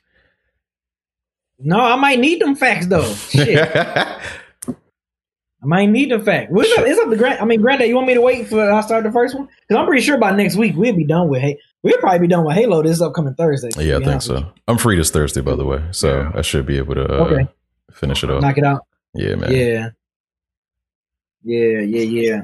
No, 1.62 1.79
I 1.79 1.96
might 1.96 2.18
need 2.18 2.40
them 2.40 2.55
facts 2.57 2.87
though. 2.87 3.12
Shit, 3.14 3.70
I 3.77 5.66
might 5.66 5.87
need 5.87 6.11
the 6.11 6.18
facts. 6.18 6.51
Well, 6.51 6.64
it's, 6.64 6.79
up, 6.79 6.87
it's 6.87 6.99
up 6.99 7.11
to 7.11 7.16
Grant. 7.16 7.42
I 7.42 7.44
mean, 7.44 7.61
Granddad, 7.61 7.87
you 7.88 7.94
want 7.94 8.07
me 8.07 8.14
to 8.14 8.20
wait 8.23 8.49
for 8.49 8.70
I 8.73 8.81
start 8.81 9.05
the 9.05 9.12
first 9.12 9.35
one? 9.35 9.46
Because 9.68 9.79
I'm 9.81 9.87
pretty 9.87 10.03
sure 10.03 10.16
by 10.16 10.31
next 10.35 10.57
week 10.57 10.75
we'll 10.75 10.96
be 10.96 11.05
done 11.05 11.29
with. 11.29 11.42
Hey, 11.42 11.59
we'll 11.83 11.99
probably 11.99 12.20
be 12.20 12.29
done 12.29 12.46
with 12.46 12.57
Halo 12.57 12.83
this 12.83 13.03
upcoming 13.03 13.35
Thursday. 13.35 13.68
yeah, 13.85 13.99
I 13.99 14.05
think 14.05 14.23
so. 14.23 14.51
I'm 14.66 14.79
free 14.79 14.96
this 14.96 15.11
Thursday, 15.11 15.42
by 15.42 15.55
the 15.57 15.64
way, 15.66 15.83
so 15.90 16.20
Yeah. 16.20 16.33
I 16.35 16.40
should 16.42 16.64
be 16.64 16.79
able 16.79 16.94
to 16.94 17.05
uh, 17.05 17.25
Okay. 17.27 17.49
finish 17.92 18.25
it 18.25 18.31
off. 18.31 18.40
Knock 18.40 18.57
it 18.57 18.64
out. 18.64 18.87
Yeah, 19.14 19.35
man. 19.35 19.53
Yeah. 19.53 19.88
Yeah, 21.42 21.81
yeah, 21.81 22.03
yeah. 22.03 22.40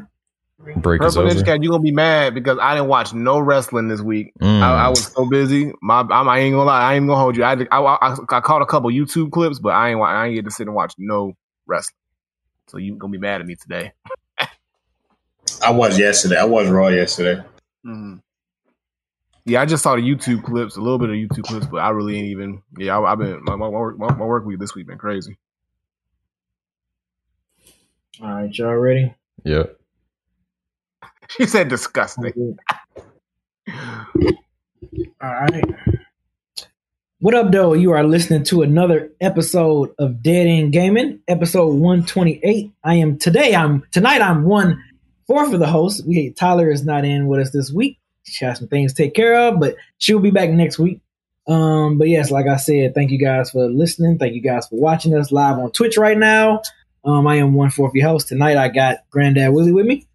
Break 0.58 1.02
is 1.02 1.14
Purple 1.14 1.30
Ninja 1.30 1.36
over. 1.36 1.44
Cat, 1.44 1.62
you 1.62 1.70
gonna 1.70 1.82
be 1.82 1.92
mad 1.92 2.34
because 2.34 2.58
I 2.60 2.74
didn't 2.74 2.88
watch 2.88 3.12
no 3.12 3.38
wrestling 3.38 3.88
this 3.88 4.00
week. 4.00 4.32
Mm. 4.40 4.60
I, 4.62 4.86
I 4.86 4.88
was 4.88 5.12
so 5.12 5.26
busy. 5.26 5.72
My, 5.82 6.00
I'm, 6.00 6.28
I 6.28 6.38
ain't 6.38 6.54
gonna 6.54 6.64
lie. 6.64 6.80
I 6.80 6.94
ain't 6.94 7.06
gonna 7.06 7.20
hold 7.20 7.36
you. 7.36 7.44
I, 7.44 7.52
I, 7.70 7.80
I, 7.80 8.16
I 8.28 8.40
caught 8.40 8.62
a 8.62 8.66
couple 8.66 8.90
YouTube 8.90 9.30
clips, 9.30 9.58
but 9.58 9.70
I 9.70 9.90
ain't, 9.90 10.00
I 10.00 10.26
ain't 10.26 10.34
get 10.34 10.44
to 10.44 10.50
sit 10.50 10.66
and 10.66 10.74
watch 10.74 10.94
no 10.98 11.34
wrestling. 11.66 11.96
So 12.68 12.78
you 12.78 12.96
gonna 12.96 13.12
be 13.12 13.18
mad 13.18 13.40
at 13.40 13.46
me 13.46 13.56
today. 13.56 13.92
I 15.62 15.70
was 15.70 15.98
yesterday. 15.98 16.36
I 16.36 16.44
was 16.44 16.68
Raw 16.68 16.88
yesterday. 16.88 17.42
Mhm. 17.84 18.20
Yeah, 19.44 19.60
I 19.60 19.66
just 19.66 19.84
saw 19.84 19.94
the 19.94 20.02
YouTube 20.02 20.42
clips, 20.42 20.76
a 20.76 20.80
little 20.80 20.98
bit 20.98 21.08
of 21.08 21.14
YouTube 21.14 21.44
clips, 21.44 21.66
but 21.66 21.78
I 21.78 21.90
really 21.90 22.16
ain't 22.16 22.26
even. 22.28 22.62
Yeah, 22.76 22.98
I, 22.98 23.12
I've 23.12 23.18
been 23.18 23.44
my, 23.44 23.54
my 23.54 23.68
work 23.68 23.96
my, 23.96 24.12
my 24.12 24.24
work 24.24 24.44
week 24.44 24.58
this 24.58 24.74
week 24.74 24.88
been 24.88 24.98
crazy. 24.98 25.38
All 28.20 28.28
right, 28.28 28.58
y'all 28.58 28.74
ready? 28.74 29.14
Yeah. 29.44 29.64
She 31.30 31.46
said 31.46 31.68
disgusting. 31.68 32.58
All 33.68 34.34
right. 35.20 35.64
What 37.18 37.34
up, 37.34 37.50
though? 37.50 37.72
You 37.72 37.92
are 37.92 38.04
listening 38.04 38.44
to 38.44 38.62
another 38.62 39.10
episode 39.20 39.92
of 39.98 40.22
Dead 40.22 40.46
End 40.46 40.72
Gaming, 40.72 41.20
episode 41.26 41.74
128. 41.74 42.70
I 42.84 42.94
am 42.94 43.18
today, 43.18 43.54
I'm 43.56 43.82
tonight, 43.90 44.20
I'm 44.20 44.44
one 44.44 44.82
fourth 45.26 45.52
of 45.52 45.58
the 45.58 45.66
host. 45.66 46.06
We 46.06 46.30
Tyler 46.30 46.70
is 46.70 46.84
not 46.84 47.04
in 47.04 47.26
with 47.26 47.40
us 47.40 47.50
this 47.50 47.72
week. 47.72 47.98
She 48.24 48.44
has 48.44 48.58
some 48.58 48.68
things 48.68 48.92
to 48.92 49.02
take 49.02 49.14
care 49.14 49.34
of, 49.48 49.58
but 49.58 49.76
she'll 49.98 50.20
be 50.20 50.30
back 50.30 50.50
next 50.50 50.78
week. 50.78 51.00
Um, 51.48 51.98
but 51.98 52.08
yes, 52.08 52.30
like 52.30 52.46
I 52.46 52.56
said, 52.56 52.94
thank 52.94 53.10
you 53.10 53.18
guys 53.18 53.50
for 53.50 53.68
listening. 53.68 54.18
Thank 54.18 54.34
you 54.34 54.42
guys 54.42 54.68
for 54.68 54.78
watching 54.78 55.14
us 55.14 55.32
live 55.32 55.58
on 55.58 55.72
Twitch 55.72 55.96
right 55.96 56.18
now. 56.18 56.62
Um, 57.04 57.26
I 57.26 57.36
am 57.36 57.54
one 57.54 57.70
fourth 57.70 57.94
your 57.94 58.08
host. 58.08 58.28
Tonight 58.28 58.56
I 58.56 58.68
got 58.68 58.98
Granddad 59.10 59.52
Willie 59.52 59.72
with 59.72 59.86
me. 59.86 60.06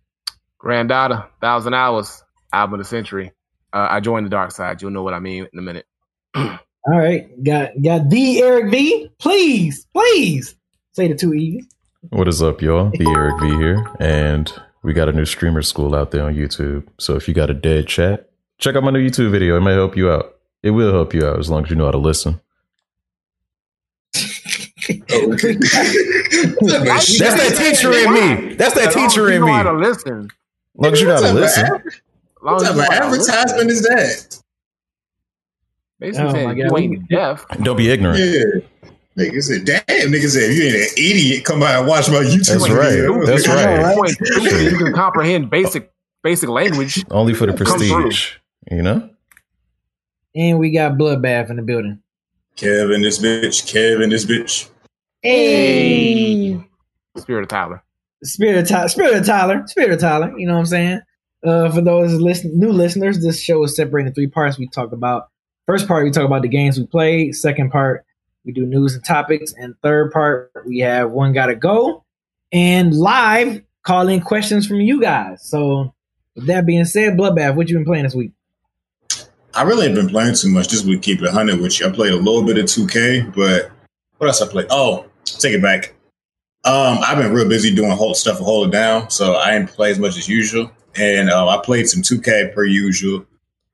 Granddaughter, 0.62 1.26
thousand 1.42 1.74
hours, 1.74 2.24
album 2.54 2.76
of 2.76 2.80
the 2.82 2.86
century. 2.86 3.32
Uh, 3.74 3.88
I 3.90 4.00
joined 4.00 4.28
the 4.28 4.30
dark 4.30 4.52
side. 4.52 4.80
You'll 4.82 4.92
know 4.92 5.02
what 5.02 5.16
I 5.16 5.20
mean 5.20 5.48
in 5.52 5.58
a 5.58 5.62
minute. 5.62 5.88
All 6.36 6.60
right, 6.86 7.28
got 7.44 7.72
got 7.82 8.10
the 8.12 8.44
Eric 8.44 8.70
V. 8.70 9.10
Please, 9.20 9.86
please 9.92 10.56
say 10.92 11.08
the 11.08 11.16
two 11.16 11.34
E's. 11.34 11.66
What 12.10 12.28
is 12.28 12.44
up, 12.44 12.62
y'all? 12.62 12.92
The 12.92 13.08
Eric 13.10 13.42
V 13.42 13.50
here, 13.58 13.88
and 14.00 14.54
we 14.84 14.94
got 14.94 15.10
a 15.10 15.14
new 15.14 15.26
streamer 15.26 15.64
school 15.64 15.96
out 15.96 16.12
there 16.12 16.24
on 16.24 16.36
YouTube. 16.36 16.86
So 17.00 17.16
if 17.16 17.28
you 17.28 17.34
got 17.34 17.50
a 17.50 17.56
dead 17.56 17.88
chat, 17.88 18.30
check 18.60 18.76
out 18.76 18.84
my 18.84 18.92
new 18.92 19.04
YouTube 19.04 19.32
video. 19.32 19.58
It 19.58 19.62
may 19.62 19.74
help 19.74 19.98
you 19.98 20.12
out. 20.12 20.36
It 20.62 20.72
will 20.72 20.92
help 20.94 21.16
you 21.16 21.26
out 21.26 21.40
as 21.40 21.50
long 21.50 21.64
as 21.64 21.72
you 21.72 21.76
know 21.76 21.86
how 21.86 21.92
to 21.92 21.98
listen. 21.98 22.40
Oh, 25.14 25.36
That's 25.36 27.18
that 27.20 27.56
teacher 27.58 27.92
in 27.94 28.14
me. 28.14 28.56
That's 28.56 28.74
that 28.76 28.90
As 28.90 28.96
long 28.96 29.06
as 29.06 29.14
teacher 29.14 29.30
you 29.30 29.36
in 29.36 29.42
know 29.42 29.48
me. 29.48 29.52
how 29.54 29.64
to 29.64 29.74
As 30.76 30.84
long 30.84 30.94
as 30.94 31.02
you 31.02 31.08
know 31.08 31.16
how 31.16 31.22
to 31.22 31.34
listen. 31.34 31.66
As 31.66 31.72
long 32.42 32.56
What 32.56 32.64
type 32.64 32.72
of 32.72 32.78
know 32.78 32.84
how 32.84 33.00
to 33.00 33.10
listen. 33.10 33.34
advertisement 33.34 33.70
is 33.72 33.82
that? 33.84 34.42
Basically 36.00 36.28
Oh 36.30 36.34
saying 36.34 36.58
you 36.58 36.78
ain't 36.78 37.08
deaf. 37.10 37.46
Don't 37.62 37.78
be 37.78 37.92
ignorant. 37.92 38.20
Yeah. 38.20 38.90
Nigga 39.18 39.44
said, 39.44 39.66
damn, 39.66 40.10
nigga 40.10 40.30
said, 40.30 40.50
if 40.50 40.58
you 40.58 40.64
ain't 40.64 40.76
an 40.76 40.88
idiot, 40.98 41.44
come 41.44 41.60
by 41.60 41.78
and 41.78 41.86
watch 41.86 42.10
my 42.10 42.16
YouTube 42.24 42.48
That's 42.48 42.66
video. 42.66 43.14
right. 43.14 43.26
That's 43.28 43.46
You 43.46 43.54
right. 43.54 44.72
You 44.72 44.78
can 44.78 44.94
comprehend 44.94 45.50
basic 45.50 45.92
basic 46.24 46.50
language. 46.50 47.04
Only 47.12 47.34
for 47.34 47.46
the 47.46 47.54
prestige. 47.54 48.36
You 48.72 48.82
know? 48.82 49.10
And 50.34 50.60
we 50.60 50.72
got 50.72 50.94
Bloodbath 50.94 51.50
in 51.50 51.58
the 51.58 51.62
building. 51.62 52.02
Kevin, 52.56 53.02
this 53.02 53.20
bitch. 53.20 53.68
Kevin, 53.72 54.10
this 54.10 54.26
bitch. 54.26 54.70
Hey, 55.22 56.60
Spirit 57.18 57.44
of 57.44 57.50
Tyler. 57.50 57.84
Spirit 58.24 58.58
of 58.58 58.68
Tyler, 58.68 58.88
Spirit 58.88 59.16
of 59.16 59.26
Tyler, 59.26 59.68
Spirit 59.68 59.92
of 59.92 60.00
Tyler. 60.00 60.38
You 60.38 60.48
know 60.48 60.54
what 60.54 60.60
I'm 60.60 60.66
saying? 60.66 61.02
Uh, 61.44 61.72
for 61.72 61.82
those 61.82 62.14
listen, 62.14 62.58
new 62.58 62.72
listeners, 62.72 63.20
this 63.20 63.42
show 63.42 63.64
is 63.64 63.76
separated 63.76 64.08
into 64.08 64.16
three 64.16 64.28
parts. 64.28 64.60
We 64.60 64.68
talk 64.68 64.92
about 64.92 65.30
first 65.66 65.88
part, 65.88 66.04
we 66.04 66.12
talk 66.12 66.26
about 66.26 66.44
the 66.44 66.48
games 66.48 66.80
we 66.80 66.86
played. 66.86 67.36
Second 67.36 67.72
part, 67.72 68.06
we 68.46 68.52
do 68.52 68.66
news 68.66 68.94
and 68.94 69.04
topics, 69.04 69.54
and 69.58 69.76
third 69.82 70.12
part, 70.12 70.52
we 70.66 70.80
have 70.80 71.12
one 71.12 71.34
gotta 71.34 71.56
go 71.56 72.04
and 72.52 72.94
live 72.94 73.62
call 73.84 74.08
in 74.08 74.22
questions 74.22 74.68
from 74.68 74.82
you 74.82 75.02
guys. 75.02 75.42
So, 75.44 75.94
with 76.36 76.46
that 76.48 76.66
being 76.66 76.86
said, 76.86 77.18
Bloodbath, 77.18 77.56
what 77.56 77.70
you 77.70 77.78
been 77.78 77.86
playing 77.86 78.04
this 78.04 78.16
week? 78.16 78.32
I 79.54 79.64
really 79.64 79.88
ain't 79.88 79.96
been 79.96 80.10
playing 80.10 80.36
too 80.36 80.50
much. 80.50 80.70
this 80.70 80.84
week. 80.84 81.02
keep 81.02 81.20
it 81.20 81.26
100 81.26 81.60
with 81.60 81.80
you. 81.80 81.88
I 81.88 81.92
played 81.92 82.14
a 82.14 82.18
little 82.18 82.44
bit 82.44 82.58
of 82.58 82.66
2K, 82.66 83.36
but 83.36 83.72
what 84.18 84.28
else 84.28 84.42
I 84.42 84.48
played? 84.48 84.68
Oh, 84.70 85.06
take 85.26 85.54
it 85.54 85.62
back. 85.62 85.94
Um, 86.64 87.00
I've 87.02 87.18
been 87.18 87.34
real 87.34 87.50
busy 87.50 87.74
doing 87.74 87.92
whole 87.92 88.14
stuff 88.14 88.38
for 88.38 88.44
Hold 88.44 88.68
It 88.68 88.72
Down, 88.72 89.10
so 89.10 89.36
I 89.36 89.52
didn't 89.52 89.70
play 89.70 89.90
as 89.90 89.98
much 89.98 90.18
as 90.18 90.30
usual. 90.30 90.72
And 90.96 91.30
uh, 91.30 91.48
I 91.48 91.60
played 91.64 91.88
some 91.88 92.02
2K 92.02 92.54
per 92.54 92.66
usual. 92.66 93.26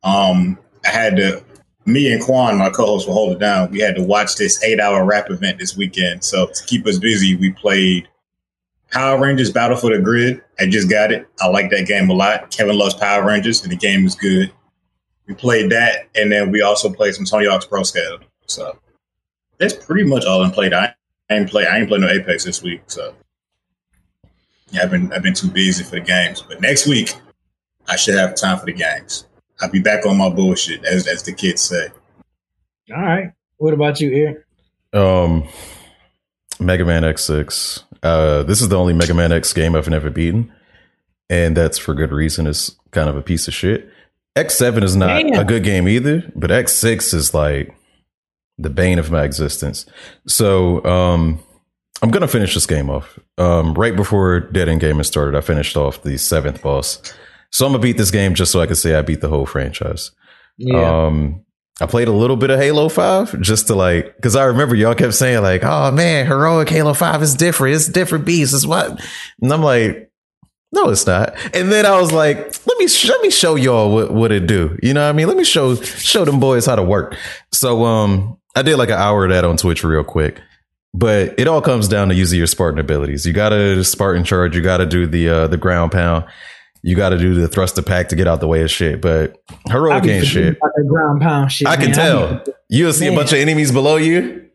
Um, 0.04 0.58
I 0.86 0.90
had 0.90 1.18
to, 1.18 1.44
me 1.86 2.12
and 2.14 2.24
Quan, 2.24 2.58
my 2.58 2.70
co-host 2.70 3.08
for 3.08 3.14
Hold 3.14 3.34
It 3.34 3.40
Down, 3.40 3.72
we 3.72 3.80
had 3.80 3.96
to 3.96 4.04
watch 4.04 4.36
this 4.36 4.64
eight-hour 4.64 5.04
rap 5.04 5.30
event 5.30 5.60
this 5.60 5.76
weekend. 5.76 6.24
So 6.24 6.48
to 6.48 6.64
keep 6.66 6.86
us 6.88 6.98
busy, 6.98 7.36
we 7.36 7.52
played 7.52 8.08
Power 8.92 9.20
Rangers 9.20 9.52
Battle 9.52 9.76
for 9.76 9.94
the 9.94 10.02
Grid. 10.02 10.42
I 10.60 10.68
just 10.68 10.90
got 10.90 11.12
it. 11.12 11.28
I 11.42 11.48
like 11.48 11.70
that 11.72 11.88
game 11.88 12.10
a 12.10 12.14
lot. 12.14 12.52
Kevin 12.52 12.78
loves 12.78 12.94
Power 12.94 13.26
Rangers, 13.26 13.64
and 13.64 13.72
the 13.72 13.76
game 13.76 14.06
is 14.06 14.16
good. 14.16 14.52
We 15.28 15.34
played 15.34 15.72
that, 15.72 16.08
and 16.16 16.32
then 16.32 16.52
we 16.52 16.62
also 16.62 16.90
played 16.90 17.16
some 17.16 17.26
Tony 17.26 17.48
Hawk's 17.48 17.66
Pro 17.66 17.84
Skater. 17.84 18.20
So 18.46 18.80
that's 19.58 19.74
pretty 19.74 20.08
much 20.08 20.24
all 20.26 20.42
I 20.42 20.50
played. 20.50 20.74
I 20.74 20.94
ain't 21.30 21.50
play. 21.50 21.66
I 21.66 21.78
ain't 21.80 21.88
play 21.88 22.00
no 22.00 22.10
Apex 22.10 22.44
this 22.44 22.62
week. 22.62 22.82
So 22.88 23.16
yeah, 24.72 24.84
I've 24.84 24.92
been 24.92 25.12
I've 25.14 25.24
been 25.24 25.34
too 25.34 25.50
busy 25.50 25.84
for 25.84 25.92
the 25.92 26.02
games. 26.02 26.42
But 26.42 26.62
next 26.62 26.88
week, 26.88 27.14
I 27.88 27.96
should 27.96 28.16
have 28.16 28.36
time 28.36 28.58
for 28.60 28.66
the 28.66 28.74
games. 28.74 29.26
I'll 29.62 29.72
be 29.72 29.80
back 29.80 30.06
on 30.06 30.18
my 30.18 30.30
bullshit, 30.30 30.84
as 30.86 31.08
as 31.08 31.24
the 31.24 31.34
kids 31.34 31.62
say. 31.62 31.88
All 32.96 33.02
right. 33.02 33.32
What 33.58 33.74
about 33.74 34.00
you, 34.00 34.12
Eric? 34.14 34.46
Um, 34.94 35.48
Mega 36.60 36.86
Man 36.86 37.04
X6. 37.04 37.84
Uh, 38.04 38.44
this 38.44 38.62
is 38.62 38.70
the 38.70 38.78
only 38.78 38.94
Mega 38.94 39.14
Man 39.14 39.32
X 39.32 39.52
game 39.54 39.76
I've 39.76 39.90
never 39.90 40.10
beaten, 40.10 40.52
and 41.30 41.58
that's 41.58 41.78
for 41.78 41.94
good 41.94 42.12
reason. 42.12 42.48
It's 42.48 42.76
kind 42.92 43.10
of 43.10 43.18
a 43.18 43.22
piece 43.22 43.48
of 43.48 43.54
shit. 43.54 43.90
X7 44.36 44.84
is 44.84 44.96
not 44.96 45.24
Damn. 45.24 45.40
a 45.40 45.44
good 45.44 45.64
game 45.64 45.88
either, 45.88 46.32
but 46.36 46.52
X6 46.52 47.14
is 47.16 47.34
like 47.34 47.76
the 48.58 48.70
bane 48.70 49.00
of 49.00 49.12
my 49.12 49.24
existence. 49.24 49.86
So, 50.28 50.84
um, 50.86 51.40
I'm 52.02 52.12
gonna 52.12 52.28
finish 52.28 52.54
this 52.54 52.66
game 52.66 52.90
off. 52.90 53.18
Um, 53.38 53.74
right 53.74 53.96
before 53.96 54.40
Dead 54.40 54.70
End 54.70 54.82
Gaming 54.82 55.04
started, 55.04 55.36
I 55.36 55.42
finished 55.42 55.76
off 55.76 56.04
the 56.04 56.18
seventh 56.18 56.62
boss. 56.62 57.02
So 57.52 57.66
I'm 57.66 57.72
gonna 57.72 57.82
beat 57.82 57.98
this 57.98 58.12
game 58.12 58.36
just 58.36 58.52
so 58.52 58.62
I 58.62 58.68
can 58.68 58.76
say 58.76 58.96
I 58.96 59.02
beat 59.02 59.22
the 59.22 59.30
whole 59.30 59.46
franchise. 59.46 60.12
Yeah. 60.58 61.06
Um, 61.06 61.44
I 61.80 61.86
played 61.86 62.08
a 62.08 62.12
little 62.12 62.36
bit 62.36 62.50
of 62.50 62.60
Halo 62.60 62.90
5 62.90 63.40
just 63.40 63.68
to 63.68 63.76
like, 63.76 64.16
because 64.16 64.36
I 64.36 64.46
remember 64.46 64.74
y'all 64.74 64.96
kept 64.96 65.14
saying, 65.14 65.44
like, 65.44 65.64
oh 65.64 65.92
man, 65.92 66.26
heroic 66.26 66.70
Halo 66.70 66.94
5 66.94 67.22
is 67.22 67.36
different. 67.36 67.76
It's 67.76 67.88
different 67.88 68.26
beast. 68.26 68.56
It's 68.56 68.66
what? 68.66 69.00
And 69.42 69.54
I'm 69.54 69.62
like, 69.62 70.12
no, 70.72 70.90
it's 70.90 71.06
not. 71.06 71.36
And 71.56 71.72
then 71.72 71.86
I 71.86 72.00
was 72.00 72.12
like, 72.12 72.38
let 72.38 72.78
me 72.78 72.88
let 73.08 73.22
me 73.22 73.30
show 73.30 73.56
y'all 73.56 73.94
what, 73.94 74.12
what 74.12 74.32
it 74.32 74.48
do. 74.48 74.78
You 74.84 74.94
know 74.94 75.04
what 75.04 75.10
I 75.10 75.14
mean? 75.14 75.28
Let 75.28 75.38
me 75.38 75.46
show 75.46 75.76
show 75.76 76.26
them 76.26 76.40
boys 76.40 76.66
how 76.66 76.76
to 76.76 76.84
work. 76.84 77.16
So 77.54 77.86
um 77.86 78.38
I 78.58 78.62
did 78.64 78.78
like 78.78 78.90
an 78.90 78.96
hour 78.98 79.26
of 79.26 79.32
that 79.32 79.46
on 79.46 79.58
Twitch 79.58 79.84
real 79.84 80.04
quick. 80.04 80.42
But 80.94 81.36
it 81.40 81.48
all 81.48 81.62
comes 81.62 81.88
down 81.88 82.10
to 82.10 82.16
using 82.16 82.38
your 82.38 82.48
Spartan 82.48 82.80
abilities. 82.80 83.26
You 83.26 83.34
gotta 83.34 83.84
Spartan 83.84 84.24
charge, 84.24 84.56
you 84.56 84.62
gotta 84.64 84.86
do 84.86 85.06
the 85.06 85.30
uh 85.30 85.48
the 85.48 85.58
ground 85.58 85.92
pound, 85.92 86.26
you 86.82 86.96
gotta 86.96 87.18
do 87.18 87.34
the 87.36 87.42
thrust 87.42 87.76
thruster 87.76 87.82
pack 87.84 88.10
to 88.10 88.16
get 88.16 88.28
out 88.28 88.40
the 88.40 88.48
way 88.48 88.64
of 88.64 88.72
shit. 88.72 89.02
But 89.02 89.38
heroic 89.68 90.06
ain't 90.06 90.26
shit. 90.26 90.58
ground 90.88 91.22
pound 91.22 91.52
shit. 91.52 91.68
I 91.68 91.76
can 91.76 91.88
man. 91.88 91.94
tell. 91.96 92.36
be- 92.46 92.52
You'll 92.70 92.94
see 92.94 93.08
a 93.08 93.16
bunch 93.16 93.32
of 93.32 93.40
enemies 93.40 93.72
below 93.72 93.98
you. 93.98 94.46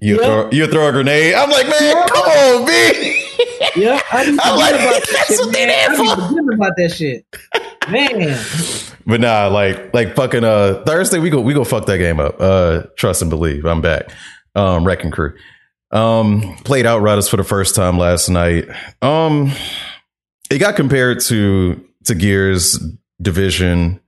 You 0.00 0.16
Yeah. 0.20 0.24
throw 0.24 0.50
you 0.52 0.66
throw 0.68 0.88
a 0.88 0.92
grenade. 0.92 1.34
I'm 1.34 1.50
like, 1.50 1.68
man, 1.68 2.08
come 2.08 2.24
on, 2.24 2.66
B. 2.66 3.18
Yeah, 3.76 4.00
I'm 4.12 4.36
like, 4.36 4.74
about 4.74 5.02
that's 5.12 5.26
shit, 5.28 5.38
what 5.40 5.52
they 5.52 5.66
man. 5.66 5.90
be 5.90 5.96
for. 5.96 6.54
about 6.54 6.72
that 6.76 6.92
shit. 6.92 7.26
Man. 7.90 8.38
But 9.06 9.20
nah, 9.20 9.48
like 9.48 9.92
like 9.94 10.14
fucking 10.14 10.44
uh 10.44 10.82
Thursday 10.86 11.18
we 11.18 11.30
go 11.30 11.40
we 11.40 11.54
go 11.54 11.64
fuck 11.64 11.86
that 11.86 11.98
game 11.98 12.20
up. 12.20 12.36
Uh 12.38 12.82
trust 12.96 13.22
and 13.22 13.30
believe. 13.30 13.64
I'm 13.64 13.80
back. 13.80 14.10
Um 14.54 14.84
Wrecking 14.84 15.10
Crew. 15.10 15.34
Um 15.90 16.56
played 16.64 16.86
Outriders 16.86 17.28
for 17.28 17.36
the 17.36 17.44
first 17.44 17.74
time 17.74 17.98
last 17.98 18.28
night. 18.28 18.68
Um 19.00 19.52
it 20.50 20.58
got 20.58 20.76
compared 20.76 21.20
to 21.20 21.84
to 22.04 22.14
Gears 22.14 22.78
Division 23.20 24.00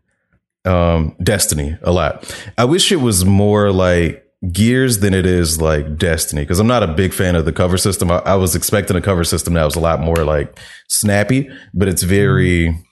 um 0.65 1.17
Destiny 1.23 1.77
a 1.83 1.93
lot. 1.93 2.33
I 2.57 2.65
wish 2.65 2.93
it 2.93 2.97
was 2.97 3.25
more 3.25 3.73
like 3.73 4.25
Gears 4.53 4.99
than 4.99 5.15
it 5.15 5.27
is 5.27 5.61
like 5.61 5.97
Destiny 5.97 6.43
because 6.43 6.59
I'm 6.59 6.67
not 6.67 6.83
a 6.83 6.89
big 6.89 7.13
fan 7.15 7.35
of 7.35 7.45
the 7.45 7.53
cover 7.53 7.79
system. 7.79 8.11
I, 8.11 8.19
I 8.19 8.35
was 8.35 8.55
expecting 8.55 8.97
a 8.97 9.01
cover 9.01 9.25
system 9.25 9.55
that 9.55 9.65
was 9.65 9.77
a 9.77 9.81
lot 9.81 10.01
more 10.01 10.17
like 10.25 10.59
snappy, 10.89 11.49
but 11.73 11.89
it's 11.89 12.03
very 12.03 12.84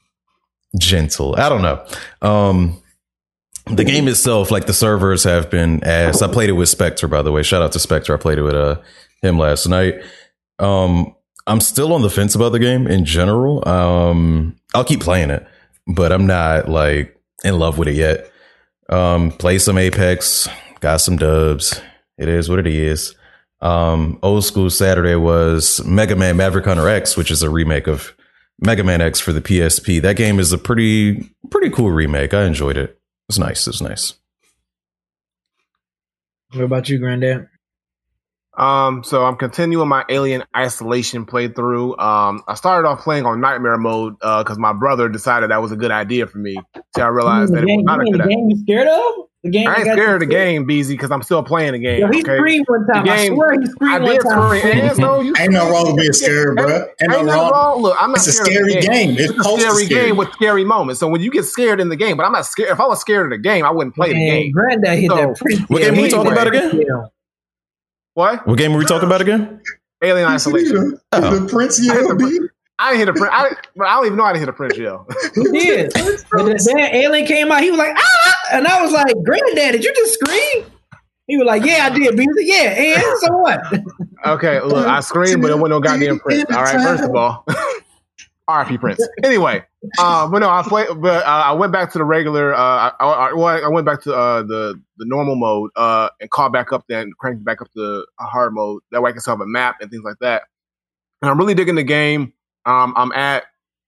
gentle. 0.78 1.34
I 1.36 1.48
don't 1.48 1.62
know. 1.62 1.84
Um, 2.20 2.82
the 3.66 3.84
game 3.84 4.08
itself, 4.08 4.50
like 4.50 4.66
the 4.66 4.72
servers 4.72 5.24
have 5.24 5.50
been 5.50 5.84
ass. 5.84 6.20
I 6.20 6.26
played 6.26 6.48
it 6.48 6.54
with 6.54 6.68
Spectre, 6.68 7.06
by 7.06 7.22
the 7.22 7.32
way. 7.32 7.42
Shout 7.42 7.62
out 7.62 7.72
to 7.72 7.78
Spectre. 7.78 8.14
I 8.14 8.16
played 8.16 8.38
it 8.38 8.42
with 8.42 8.54
uh, 8.54 8.80
him 9.22 9.38
last 9.38 9.68
night. 9.68 10.02
Um, 10.58 11.14
I'm 11.46 11.60
still 11.60 11.92
on 11.92 12.02
the 12.02 12.10
fence 12.10 12.34
about 12.34 12.50
the 12.50 12.58
game 12.58 12.86
in 12.86 13.04
general. 13.04 13.66
Um, 13.68 14.56
I'll 14.74 14.84
keep 14.84 15.00
playing 15.00 15.30
it, 15.30 15.46
but 15.86 16.12
I'm 16.12 16.26
not 16.26 16.68
like 16.68 17.16
in 17.44 17.58
love 17.58 17.78
with 17.78 17.88
it 17.88 17.94
yet. 17.94 18.30
Um, 18.88 19.30
play 19.30 19.58
some 19.58 19.78
Apex, 19.78 20.48
got 20.80 20.98
some 20.98 21.16
dubs. 21.16 21.80
It 22.18 22.28
is 22.28 22.48
what 22.48 22.58
it 22.58 22.66
is. 22.66 23.14
Um, 23.60 24.18
old 24.22 24.44
school 24.44 24.70
Saturday 24.70 25.14
was 25.14 25.84
Mega 25.84 26.16
Man 26.16 26.36
Maverick 26.36 26.64
Hunter 26.64 26.88
X, 26.88 27.16
which 27.16 27.30
is 27.30 27.42
a 27.42 27.50
remake 27.50 27.86
of 27.86 28.12
Mega 28.62 28.84
Man 28.84 29.00
X 29.00 29.18
for 29.18 29.32
the 29.32 29.42
PSP. 29.42 30.00
That 30.00 30.16
game 30.16 30.38
is 30.38 30.52
a 30.52 30.58
pretty 30.58 31.28
pretty 31.50 31.68
cool 31.70 31.90
remake. 31.90 32.32
I 32.32 32.44
enjoyed 32.44 32.76
it. 32.76 32.98
It's 33.28 33.38
nice. 33.38 33.66
It's 33.66 33.82
nice. 33.82 34.14
What 36.52 36.64
about 36.64 36.88
you, 36.88 36.98
Granddad? 36.98 37.48
Um, 38.56 39.02
so 39.02 39.24
I'm 39.24 39.36
continuing 39.36 39.88
my 39.88 40.04
Alien 40.10 40.44
Isolation 40.56 41.24
playthrough. 41.24 41.98
Um, 41.98 42.42
I 42.46 42.54
started 42.54 42.86
off 42.86 43.00
playing 43.00 43.24
on 43.24 43.40
Nightmare 43.40 43.78
mode 43.78 44.18
because 44.18 44.58
my 44.58 44.72
brother 44.74 45.08
decided 45.08 45.50
that 45.50 45.62
was 45.62 45.72
a 45.72 45.76
good 45.76 45.90
idea 45.90 46.26
for 46.26 46.38
me. 46.38 46.56
So 46.94 47.02
I 47.02 47.08
realized 47.08 47.54
that 47.54 47.62
it 47.62 47.66
was 47.66 47.84
not 47.84 48.00
a 48.00 48.04
the 48.04 48.10
good 48.12 48.20
idea. 48.20 48.36
game 48.36 48.50
you 48.50 48.56
scared 48.58 48.88
of? 48.88 49.02
The 49.44 49.50
game 49.50 49.66
I 49.66 49.74
ain't 49.76 49.90
scared 49.90 50.14
of 50.14 50.20
the 50.20 50.26
game, 50.26 50.68
BZ, 50.68 50.88
because 50.90 51.10
I'm 51.10 51.22
still 51.22 51.42
playing 51.42 51.72
the 51.72 51.78
game. 51.80 51.98
Yo, 52.00 52.08
he 52.12 52.20
okay? 52.20 52.36
screamed 52.36 52.64
one 52.68 52.86
time. 52.86 53.04
The 53.04 53.10
I 53.10 53.26
swear 53.26 53.52
he 53.54 53.66
I 53.66 53.70
screamed 53.70 54.04
one 54.04 54.18
time. 54.20 54.58
scream. 54.58 54.72
And 54.72 55.26
you 55.26 55.34
Ain't 55.40 55.52
no 55.52 55.70
wrong 55.70 55.86
with 55.86 55.96
being 55.96 56.12
scared, 56.12 56.56
bro. 56.56 56.68
Ain't, 56.76 56.86
Ain't 57.00 57.10
no 57.10 57.24
wrong. 57.24 57.50
wrong. 57.50 57.82
Look, 57.82 57.96
I'm 57.98 58.10
not 58.10 58.18
It's 58.18 58.28
a 58.28 58.32
scared 58.32 58.46
of 58.66 58.70
scary 58.70 58.74
the 58.74 58.86
game. 58.86 59.10
It's 59.12 59.20
It's 59.22 59.30
a 59.32 59.42
supposed 59.42 59.62
to 59.62 59.70
scary 59.70 59.86
game 59.86 60.16
with 60.16 60.30
scary 60.34 60.64
moments. 60.64 61.00
So 61.00 61.08
when 61.08 61.22
you 61.22 61.30
get 61.32 61.44
scared 61.44 61.80
in 61.80 61.88
the 61.88 61.96
game, 61.96 62.16
but 62.16 62.24
I'm 62.24 62.32
not 62.32 62.46
scared. 62.46 62.68
If 62.70 62.78
I 62.78 62.86
was 62.86 63.00
scared 63.00 63.26
of 63.26 63.30
the 63.30 63.42
game, 63.42 63.64
I 63.64 63.70
wouldn't 63.72 63.96
play 63.96 64.08
the 64.12 64.14
game. 64.14 64.52
Granddad 64.52 64.98
hit 64.98 65.10
So, 65.10 65.16
that 65.16 65.36
Prince. 65.38 65.60
what 65.68 65.82
yeah, 65.82 65.90
game 65.90 66.02
we 66.02 66.08
talking 66.08 66.30
about 66.30 66.44
that 66.52 66.54
again? 66.54 67.10
Prince 68.16 68.38
What? 68.40 68.46
What 68.46 68.58
game 68.58 68.72
are 68.74 68.78
we 68.78 68.84
talking 68.84 69.06
about 69.06 69.20
again? 69.20 69.60
Alien 70.02 70.28
Isolation. 70.28 70.98
The, 71.12 71.18
Oh. 71.26 71.38
the 71.38 71.48
Prince 71.52 71.78
I 71.88 71.94
hit 71.94 72.02
the 72.08 72.08
yell, 72.08 72.16
B? 72.30 72.40
I 72.78 72.90
didn't 72.92 72.98
hit 73.00 73.08
a 73.10 73.12
print. 73.12 73.32
I, 73.34 73.54
I 73.84 73.94
don't 73.96 74.06
even 74.06 74.18
know 74.18 74.24
how 74.24 74.32
to 74.32 74.38
hit 74.38 74.48
a 74.48 74.52
Prince 74.52 74.76
yell. 74.78 75.06
He 75.34 75.42
did. 75.44 75.92
The 75.92 76.72
damn 76.74 76.94
alien 76.94 77.26
came 77.26 77.52
out, 77.52 77.62
he 77.62 77.70
was 77.70 77.78
like, 77.78 77.94
ah! 77.96 78.34
And 78.52 78.66
I 78.66 78.82
was 78.82 78.92
like, 78.92 79.14
Granddad, 79.24 79.72
did 79.72 79.84
you 79.84 79.94
just 79.94 80.14
scream? 80.14 80.64
He 81.28 81.36
was 81.36 81.46
like, 81.46 81.64
Yeah, 81.64 81.86
I 81.86 81.90
did. 81.90 82.16
But 82.16 82.26
like, 82.36 82.46
Yeah, 82.46 82.70
and 82.70 83.18
so 83.20 83.36
what? 83.36 83.60
Okay, 84.26 84.60
look, 84.60 84.86
I 84.86 85.00
screamed, 85.00 85.42
but 85.42 85.50
it 85.50 85.54
wasn't 85.54 85.70
no 85.70 85.80
goddamn 85.80 86.18
Prince. 86.20 86.44
All 86.50 86.62
right, 86.62 86.80
first 86.80 87.04
of 87.04 87.14
all, 87.14 87.44
RP 88.48 88.78
Prince. 88.80 89.06
Anyway, 89.24 89.64
uh, 89.98 90.28
but 90.28 90.38
no, 90.40 90.48
I 90.48 90.62
played, 90.62 90.88
but 91.00 91.24
uh, 91.24 91.26
I 91.46 91.52
went 91.52 91.72
back 91.72 91.90
to 91.92 91.98
the 91.98 92.04
regular. 92.04 92.54
Uh, 92.54 92.90
I, 92.90 92.92
I, 93.00 93.32
well, 93.34 93.64
I 93.64 93.68
went 93.68 93.84
back 93.86 94.02
to 94.02 94.14
uh, 94.14 94.42
the 94.42 94.80
the 94.96 95.04
normal 95.06 95.34
mode 95.36 95.70
uh, 95.76 96.08
and 96.20 96.30
called 96.30 96.52
back 96.52 96.72
up 96.72 96.84
then 96.88 97.12
cranked 97.18 97.44
back 97.44 97.60
up 97.60 97.70
to 97.72 98.06
a 98.20 98.24
hard 98.24 98.54
mode. 98.54 98.82
That 98.92 99.02
way, 99.02 99.10
I 99.10 99.12
can 99.12 99.20
still 99.20 99.34
have 99.34 99.40
a 99.40 99.46
map 99.46 99.76
and 99.80 99.90
things 99.90 100.04
like 100.04 100.18
that. 100.20 100.42
And 101.20 101.30
I'm 101.30 101.38
really 101.38 101.54
digging 101.54 101.74
the 101.74 101.82
game. 101.82 102.32
Um, 102.64 102.94
I'm 102.96 103.12
at 103.12 103.44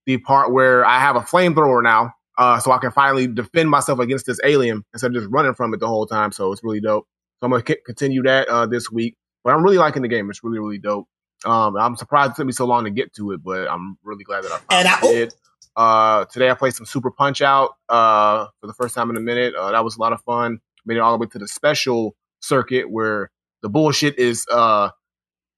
the 0.07 0.19
part 0.19 0.53
where 0.53 0.85
I 0.85 0.99
have 0.99 1.17
a 1.17 1.21
flamethrower 1.21 1.83
now, 1.83 2.13
uh, 2.39 2.59
so 2.59 2.73
I 2.73 2.79
can 2.79 2.91
finally 2.91 3.27
defend 3.27 3.71
myself 3.71 3.99
against 4.01 4.27
this 4.27 4.41
alien 4.45 4.85
instead 4.93 5.09
of 5.09 5.15
just 5.15 5.29
running 5.33 5.55
from 5.55 5.73
it 5.75 5.81
the 5.81 5.87
whole 5.89 6.07
time. 6.07 6.33
So 6.33 6.53
it's 6.53 6.63
really 6.65 6.81
dope. 6.81 7.07
So 7.41 7.47
I'm 7.47 7.51
gonna 7.53 7.65
c- 7.67 7.77
continue 7.87 8.23
that 8.25 8.49
uh, 8.49 8.67
this 8.67 8.91
week. 8.91 9.17
But 9.45 9.55
I'm 9.55 9.63
really 9.63 9.79
liking 9.79 10.03
the 10.03 10.09
game. 10.09 10.29
It's 10.31 10.43
really, 10.43 10.59
really 10.59 10.79
dope. 10.79 11.07
Um, 11.45 11.77
I'm 11.77 11.97
surprised 11.97 12.33
it 12.33 12.37
took 12.37 12.47
me 12.47 12.53
so 12.53 12.65
long 12.65 12.85
to 12.85 12.91
get 12.91 13.13
to 13.15 13.33
it, 13.33 13.43
but 13.45 13.69
I'm 13.71 13.99
really 14.03 14.25
glad 14.25 14.45
that 14.45 14.53
I 14.71 14.79
And 14.79 14.89
I- 14.89 15.01
did. 15.03 15.35
Uh, 15.77 16.25
today 16.27 16.51
I 16.51 16.55
played 16.55 16.75
some 16.75 16.87
Super 16.87 17.11
Punch 17.11 17.43
Out 17.43 17.71
uh, 17.89 18.47
for 18.61 18.67
the 18.67 18.75
first 18.75 18.95
time 18.95 19.11
in 19.11 19.17
a 19.17 19.21
minute. 19.21 19.55
Uh, 19.55 19.73
that 19.73 19.85
was 19.85 19.97
a 19.97 20.01
lot 20.01 20.13
of 20.13 20.21
fun. 20.23 20.61
Made 20.87 20.97
it 20.97 21.01
all 21.01 21.13
the 21.13 21.19
way 21.19 21.29
to 21.33 21.39
the 21.39 21.49
special 21.49 22.15
circuit 22.41 22.91
where 22.91 23.31
the 23.63 23.69
bullshit 23.69 24.19
is 24.19 24.47
uh, 24.51 24.91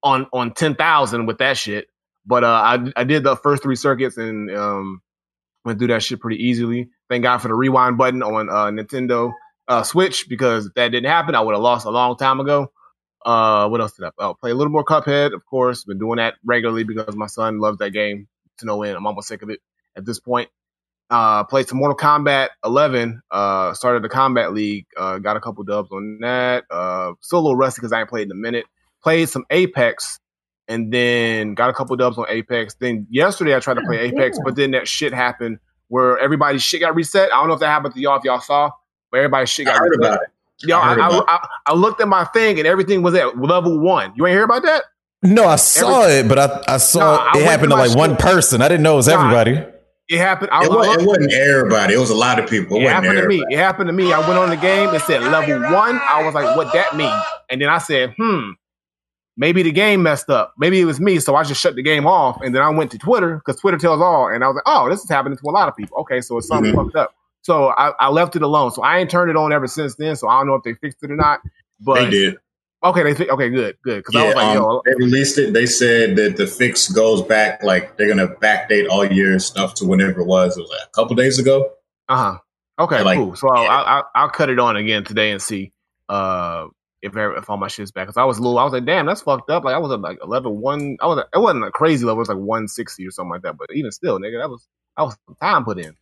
on 0.02 0.26
on 0.32 0.54
ten 0.54 0.74
thousand 0.74 1.26
with 1.26 1.38
that 1.38 1.58
shit. 1.58 1.88
But 2.24 2.44
uh, 2.44 2.46
I 2.64 2.92
I 2.96 3.04
did 3.04 3.24
the 3.24 3.36
first 3.36 3.62
three 3.62 3.76
circuits 3.76 4.16
and 4.16 4.50
um, 4.56 5.02
went 5.64 5.78
through 5.78 5.88
that 5.88 6.02
shit 6.02 6.20
pretty 6.20 6.42
easily. 6.42 6.88
Thank 7.10 7.24
God 7.24 7.38
for 7.38 7.48
the 7.48 7.54
rewind 7.54 7.98
button 7.98 8.22
on 8.22 8.48
uh, 8.48 8.70
Nintendo 8.70 9.32
uh, 9.68 9.82
Switch 9.82 10.28
because 10.28 10.66
if 10.66 10.74
that 10.74 10.88
didn't 10.88 11.10
happen, 11.10 11.34
I 11.34 11.40
would 11.40 11.54
have 11.54 11.62
lost 11.62 11.86
a 11.86 11.90
long 11.90 12.16
time 12.16 12.40
ago. 12.40 12.72
Uh, 13.24 13.68
what 13.68 13.80
else 13.80 13.92
did 13.94 14.06
I 14.06 14.10
oh, 14.18 14.34
play? 14.34 14.52
A 14.52 14.54
little 14.54 14.72
more 14.72 14.84
Cuphead, 14.84 15.34
of 15.34 15.44
course. 15.46 15.84
Been 15.84 15.98
doing 15.98 16.18
that 16.18 16.34
regularly 16.44 16.84
because 16.84 17.16
my 17.16 17.26
son 17.26 17.58
loves 17.58 17.78
that 17.78 17.90
game 17.90 18.28
to 18.58 18.66
no 18.66 18.82
end. 18.84 18.96
I'm 18.96 19.06
almost 19.06 19.28
sick 19.28 19.42
of 19.42 19.50
it 19.50 19.60
at 19.96 20.04
this 20.04 20.18
point. 20.20 20.48
Uh, 21.08 21.44
played 21.44 21.68
some 21.68 21.78
Mortal 21.78 21.96
Kombat 21.96 22.48
11. 22.64 23.22
Uh, 23.30 23.72
started 23.74 24.02
the 24.02 24.08
Combat 24.08 24.52
League. 24.52 24.86
Uh, 24.96 25.18
got 25.18 25.36
a 25.36 25.40
couple 25.40 25.62
dubs 25.62 25.90
on 25.92 26.18
that. 26.20 26.64
Uh, 26.70 27.12
still 27.20 27.38
a 27.38 27.42
little 27.42 27.56
rusty 27.56 27.80
because 27.80 27.92
I 27.92 28.00
ain't 28.00 28.08
played 28.08 28.26
in 28.26 28.32
a 28.32 28.34
minute. 28.34 28.66
Played 29.02 29.28
some 29.28 29.44
Apex, 29.50 30.18
and 30.66 30.92
then 30.92 31.54
got 31.54 31.70
a 31.70 31.72
couple 31.72 31.94
dubs 31.96 32.18
on 32.18 32.26
Apex. 32.28 32.74
Then 32.74 33.06
yesterday 33.08 33.54
I 33.54 33.60
tried 33.60 33.74
to 33.74 33.82
play 33.82 33.98
Apex, 33.98 34.38
but 34.44 34.56
then 34.56 34.72
that 34.72 34.88
shit 34.88 35.12
happened 35.12 35.58
where 35.88 36.18
everybody's 36.18 36.62
shit 36.62 36.80
got 36.80 36.96
reset. 36.96 37.32
I 37.32 37.36
don't 37.36 37.46
know 37.46 37.54
if 37.54 37.60
that 37.60 37.68
happened 37.68 37.94
to 37.94 38.00
y'all 38.00 38.18
if 38.18 38.24
y'all 38.24 38.40
saw, 38.40 38.70
but 39.12 39.18
everybody's 39.18 39.48
shit 39.48 39.68
I 39.68 39.72
got 39.72 39.78
heard 39.78 39.90
reset. 39.90 40.12
about 40.12 40.22
it. 40.22 40.28
Yo, 40.68 40.78
I 40.78 40.94
I, 40.94 41.08
I, 41.08 41.22
I, 41.28 41.48
I 41.66 41.74
looked 41.74 42.00
at 42.00 42.08
my 42.08 42.24
thing 42.24 42.58
and 42.58 42.66
everything 42.66 43.02
was 43.02 43.14
at 43.14 43.38
level 43.38 43.78
one. 43.78 44.12
You 44.16 44.26
ain't 44.26 44.34
hear 44.34 44.42
about 44.44 44.62
that? 44.62 44.84
No, 45.22 45.46
I 45.46 45.56
saw 45.56 46.06
it, 46.08 46.26
but 46.28 46.38
I, 46.38 46.74
I 46.74 46.76
saw 46.78 47.00
Nah, 47.00 47.16
I 47.16 47.30
it 47.30 47.36
went 47.36 47.46
happened 47.46 47.70
to 47.70 47.76
to 47.76 47.82
my 47.82 47.86
like 47.86 47.96
one 47.96 48.16
person. 48.16 48.62
I 48.62 48.68
didn't 48.68 48.82
know 48.82 48.94
it 48.94 48.96
was 48.96 49.08
Nah, 49.08 49.20
everybody. 49.22 49.75
It 50.08 50.18
happened. 50.18 50.50
I, 50.52 50.64
It, 50.64 50.70
was, 50.70 50.86
it 51.02 51.06
wasn't 51.06 51.32
everybody. 51.32 51.94
It 51.94 51.98
was 51.98 52.10
a 52.10 52.14
lot 52.14 52.38
of 52.38 52.48
people. 52.48 52.76
It, 52.76 52.84
It 52.84 52.88
happened 52.90 53.18
to 53.18 53.26
me. 53.26 53.44
It 53.50 53.58
happened 53.58 53.88
to 53.88 53.92
me. 53.92 54.12
I 54.12 54.18
went 54.20 54.38
on 54.38 54.50
the 54.50 54.56
game. 54.56 54.88
and 54.90 55.02
said 55.02 55.22
level 55.22 55.60
one. 55.74 56.00
I 56.08 56.22
was 56.24 56.34
like, 56.34 56.56
what 56.56 56.72
that 56.74 56.96
mean? 56.96 57.12
And 57.50 57.60
then 57.60 57.68
I 57.68 57.78
said, 57.78 58.14
hmm, 58.16 58.50
maybe 59.36 59.62
the 59.64 59.72
game 59.72 60.02
messed 60.04 60.30
up. 60.30 60.54
Maybe 60.58 60.80
it 60.80 60.84
was 60.84 61.00
me. 61.00 61.18
So 61.18 61.34
I 61.34 61.42
just 61.42 61.60
shut 61.60 61.74
the 61.74 61.82
game 61.82 62.06
off. 62.06 62.40
And 62.40 62.54
then 62.54 62.62
I 62.62 62.68
went 62.70 62.92
to 62.92 62.98
Twitter 62.98 63.36
because 63.44 63.60
Twitter 63.60 63.78
tells 63.78 64.00
all. 64.00 64.28
And 64.28 64.44
I 64.44 64.46
was 64.46 64.54
like, 64.54 64.64
oh, 64.66 64.88
this 64.88 65.02
is 65.02 65.10
happening 65.10 65.36
to 65.38 65.48
a 65.48 65.50
lot 65.50 65.68
of 65.68 65.76
people. 65.76 65.98
Okay, 65.98 66.20
so 66.20 66.38
it's 66.38 66.46
something 66.46 66.72
Mhm. 66.72 66.84
fucked 66.84 66.96
up. 66.96 67.14
So 67.42 67.68
I, 67.70 67.90
I 68.00 68.08
left 68.08 68.36
it 68.36 68.42
alone. 68.42 68.70
So 68.72 68.82
I 68.82 68.98
ain't 68.98 69.10
turned 69.10 69.30
it 69.30 69.36
on 69.36 69.52
ever 69.52 69.66
since 69.66 69.94
then. 69.96 70.14
So 70.16 70.28
I 70.28 70.38
don't 70.38 70.46
know 70.46 70.54
if 70.54 70.62
they 70.62 70.74
fixed 70.74 71.02
it 71.02 71.10
or 71.10 71.16
not. 71.16 71.40
But 71.80 72.04
They 72.04 72.10
did. 72.10 72.36
Okay, 72.90 73.02
they 73.02 73.14
fi- 73.14 73.28
okay, 73.30 73.48
good, 73.50 73.76
good. 73.82 73.98
Because 73.98 74.14
I 74.16 74.22
Yeah, 74.22 74.26
was 74.26 74.36
like, 74.36 74.48
um, 74.48 74.54
yo, 74.54 74.82
they 74.84 74.94
released 74.96 75.38
it. 75.38 75.52
They 75.52 75.66
said 75.66 76.16
that 76.16 76.36
the 76.36 76.46
fix 76.46 76.88
goes 76.88 77.22
back, 77.22 77.62
like 77.62 77.96
they're 77.96 78.08
gonna 78.08 78.28
backdate 78.28 78.88
all 78.88 79.04
your 79.06 79.38
stuff 79.38 79.74
to 79.74 79.86
whenever 79.86 80.20
it 80.20 80.26
was. 80.26 80.56
It 80.56 80.60
was 80.62 80.70
like 80.70 80.80
a 80.86 80.90
couple 80.92 81.16
days 81.16 81.38
ago. 81.38 81.72
Uh 82.08 82.16
huh. 82.16 82.38
Okay, 82.78 83.02
Like, 83.02 83.16
cool. 83.16 83.34
So 83.36 83.48
yeah. 83.48 83.68
I'll, 83.68 83.84
I'll 83.86 84.10
I'll 84.14 84.28
cut 84.30 84.50
it 84.50 84.58
on 84.58 84.76
again 84.76 85.04
today 85.04 85.32
and 85.32 85.40
see 85.42 85.72
uh 86.08 86.66
if 87.02 87.16
if 87.16 87.50
all 87.50 87.56
my 87.56 87.68
shit's 87.68 87.90
back. 87.92 88.06
Cause 88.06 88.16
I 88.16 88.24
was 88.24 88.38
a 88.38 88.42
little, 88.42 88.58
I 88.58 88.64
was 88.64 88.72
like, 88.72 88.84
damn, 88.84 89.06
that's 89.06 89.22
fucked 89.22 89.50
up. 89.50 89.64
Like 89.64 89.74
I 89.74 89.78
was 89.78 89.92
at 89.92 90.00
like 90.00 90.18
level 90.26 90.56
one. 90.56 90.96
I 91.00 91.06
was 91.06 91.18
at, 91.18 91.28
it 91.34 91.38
wasn't 91.38 91.64
a 91.64 91.70
crazy 91.70 92.04
level. 92.04 92.18
It 92.18 92.28
was 92.28 92.28
like 92.28 92.38
one 92.38 92.68
sixty 92.68 93.06
or 93.06 93.10
something 93.10 93.30
like 93.32 93.42
that. 93.42 93.56
But 93.56 93.70
even 93.74 93.92
still, 93.92 94.18
nigga, 94.20 94.40
that 94.40 94.50
was 94.50 94.68
that 94.96 95.04
was 95.04 95.16
some 95.26 95.36
time 95.40 95.64
put 95.64 95.78
in. 95.78 95.94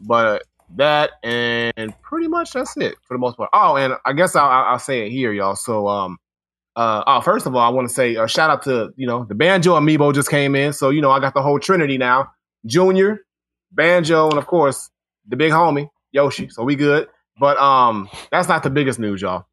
But 0.00 0.44
that 0.76 1.12
and 1.22 1.94
pretty 2.02 2.28
much 2.28 2.52
that's 2.52 2.76
it 2.78 2.96
for 3.06 3.14
the 3.14 3.18
most 3.20 3.36
part. 3.36 3.50
Oh, 3.52 3.76
and 3.76 3.94
I 4.06 4.12
guess 4.14 4.34
I'll, 4.36 4.48
I'll 4.48 4.64
I'll 4.72 4.78
say 4.78 5.06
it 5.06 5.10
here, 5.10 5.32
y'all. 5.32 5.56
So 5.56 5.88
um. 5.88 6.18
Uh, 6.74 7.04
oh, 7.06 7.20
first 7.20 7.46
of 7.46 7.54
all, 7.54 7.60
I 7.60 7.68
want 7.68 7.88
to 7.88 7.94
say 7.94 8.14
a 8.16 8.26
shout 8.26 8.50
out 8.50 8.62
to 8.62 8.92
you 8.96 9.06
know 9.06 9.24
the 9.24 9.34
banjo 9.34 9.74
amiibo 9.74 10.14
just 10.14 10.30
came 10.30 10.54
in, 10.54 10.72
so 10.72 10.90
you 10.90 11.00
know 11.00 11.10
I 11.10 11.20
got 11.20 11.34
the 11.34 11.42
whole 11.42 11.58
trinity 11.58 11.98
now: 11.98 12.30
Junior, 12.66 13.20
Banjo, 13.72 14.30
and 14.30 14.38
of 14.38 14.46
course 14.46 14.90
the 15.28 15.36
big 15.36 15.52
homie 15.52 15.88
Yoshi. 16.12 16.48
So 16.48 16.62
we 16.62 16.76
good. 16.76 17.08
But 17.38 17.58
um, 17.58 18.08
that's 18.30 18.48
not 18.48 18.62
the 18.62 18.70
biggest 18.70 18.98
news, 18.98 19.22
y'all. 19.22 19.46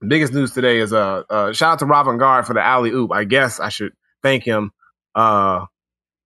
The 0.00 0.06
biggest 0.06 0.32
news 0.32 0.52
today 0.52 0.78
is 0.78 0.92
uh, 0.92 1.22
uh 1.30 1.52
shout 1.52 1.72
out 1.72 1.78
to 1.80 1.86
Robin 1.86 2.18
Guard 2.18 2.46
for 2.46 2.54
the 2.54 2.62
alley 2.62 2.90
oop. 2.90 3.12
I 3.12 3.24
guess 3.24 3.60
I 3.60 3.68
should 3.68 3.92
thank 4.22 4.44
him. 4.44 4.72
Uh, 5.14 5.66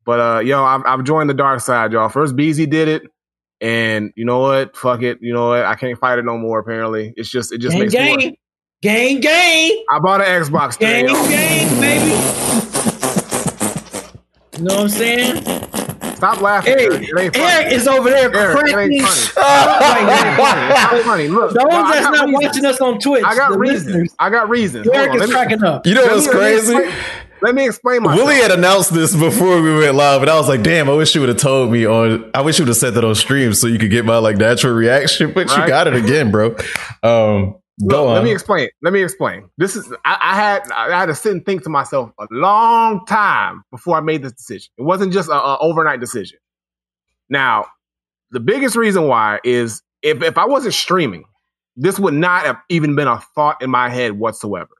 but 0.04 0.20
uh, 0.20 0.40
yo, 0.40 0.64
I've, 0.64 0.82
I've 0.86 1.04
joined 1.04 1.30
the 1.30 1.34
dark 1.34 1.60
side, 1.60 1.92
y'all. 1.92 2.08
First, 2.08 2.34
Beezy 2.34 2.66
did 2.66 2.88
it, 2.88 3.02
and 3.60 4.12
you 4.16 4.24
know 4.24 4.40
what? 4.40 4.76
Fuck 4.76 5.02
it. 5.02 5.18
You 5.20 5.32
know 5.32 5.50
what? 5.50 5.64
I 5.64 5.74
can't 5.76 5.98
fight 5.98 6.18
it 6.18 6.24
no 6.24 6.36
more. 6.36 6.58
Apparently, 6.58 7.12
it's 7.16 7.30
just 7.30 7.52
it 7.52 7.58
just 7.58 7.72
Gang, 7.72 7.80
makes 7.80 7.94
more. 7.94 8.32
Gang, 8.82 9.20
gang, 9.20 9.20
gang, 9.20 9.84
I 9.90 9.98
bought 9.98 10.20
an 10.20 10.26
Xbox 10.42 10.72
today. 10.74 11.02
gang, 11.06 11.14
y'all. 11.14 11.28
gang, 11.28 11.80
baby. 11.80 12.10
You 14.58 14.64
know 14.64 14.74
what 14.74 14.82
I'm 14.82 14.88
saying? 14.88 15.36
Stop 16.16 16.40
laughing. 16.42 16.74
Hey, 16.76 16.84
Eric. 16.84 17.02
It 17.08 17.18
ain't 17.18 17.36
funny. 17.36 17.46
Eric 17.48 17.72
is 17.72 17.88
over 17.88 18.10
there 18.10 18.34
Eric, 18.36 18.58
it 18.58 18.72
cracking. 18.72 18.92
ain't 18.92 19.02
funny. 19.02 20.10
It 20.10 20.26
ain't 20.26 20.36
funny. 20.36 20.60
It's 20.66 20.92
not 20.92 21.02
funny. 21.04 21.28
Look, 21.28 21.54
Those 21.54 21.64
no, 21.64 21.68
that's 21.70 22.02
not 22.02 22.12
reasons. 22.26 22.32
watching 22.44 22.64
us 22.66 22.80
on 22.82 22.98
Twitch, 22.98 23.24
I 23.24 23.34
got 23.34 23.58
reasons. 23.58 23.86
listeners, 23.86 24.14
I 24.18 24.30
got 24.30 24.48
reasons. 24.50 24.88
Eric 24.92 25.10
on, 25.12 25.22
is 25.22 25.28
me- 25.28 25.32
cracking 25.34 25.64
up. 25.64 25.86
You 25.86 25.94
know 25.94 26.04
what's 26.06 26.26
me- 26.26 26.34
let 26.34 26.64
me 26.64 26.72
crazy? 26.72 26.96
Let 27.42 27.54
me 27.54 27.64
explain 27.66 28.02
myself. 28.02 28.18
Willie 28.26 28.34
had 28.42 28.50
announced 28.50 28.92
this 28.92 29.16
before 29.16 29.62
we 29.62 29.74
went 29.78 29.94
live, 29.94 30.20
and 30.20 30.30
I 30.30 30.36
was 30.36 30.46
like, 30.46 30.62
"Damn, 30.62 30.90
I 30.90 30.92
wish 30.92 31.14
you 31.14 31.22
would 31.22 31.30
have 31.30 31.38
told 31.38 31.72
me 31.72 31.86
on. 31.86 32.30
I 32.34 32.42
wish 32.42 32.58
you 32.58 32.64
would 32.64 32.68
have 32.68 32.76
said 32.76 32.92
that 32.94 33.04
on 33.04 33.14
stream 33.14 33.54
so 33.54 33.66
you 33.66 33.78
could 33.78 33.90
get 33.90 34.04
my 34.04 34.18
like 34.18 34.36
natural 34.36 34.74
reaction." 34.74 35.32
But 35.32 35.48
you 35.48 35.66
got 35.66 35.86
it 35.86 35.94
again, 35.94 36.30
bro. 36.30 36.54
Um, 37.02 37.56
go 37.86 38.06
Look, 38.06 38.14
let 38.14 38.24
me 38.24 38.32
explain. 38.32 38.68
Let 38.82 38.92
me 38.92 39.02
explain. 39.02 39.48
This 39.58 39.76
is 39.76 39.92
I, 40.04 40.18
I 40.20 40.34
had 40.36 40.70
I 40.72 40.98
had 40.98 41.06
to 41.06 41.14
sit 41.14 41.32
and 41.32 41.44
think 41.44 41.62
to 41.64 41.70
myself 41.70 42.10
a 42.18 42.26
long 42.30 43.04
time 43.06 43.62
before 43.70 43.96
I 43.96 44.00
made 44.00 44.22
this 44.22 44.32
decision. 44.32 44.70
It 44.78 44.82
wasn't 44.82 45.12
just 45.12 45.28
a, 45.28 45.34
a 45.34 45.58
overnight 45.58 46.00
decision. 46.00 46.38
Now, 47.28 47.66
the 48.30 48.40
biggest 48.40 48.76
reason 48.76 49.06
why 49.06 49.40
is 49.44 49.82
if 50.02 50.22
if 50.22 50.38
I 50.38 50.46
wasn't 50.46 50.74
streaming, 50.74 51.24
this 51.76 51.98
would 51.98 52.14
not 52.14 52.44
have 52.44 52.56
even 52.68 52.94
been 52.94 53.08
a 53.08 53.20
thought 53.34 53.62
in 53.62 53.70
my 53.70 53.88
head 53.88 54.18
whatsoever. 54.18 54.70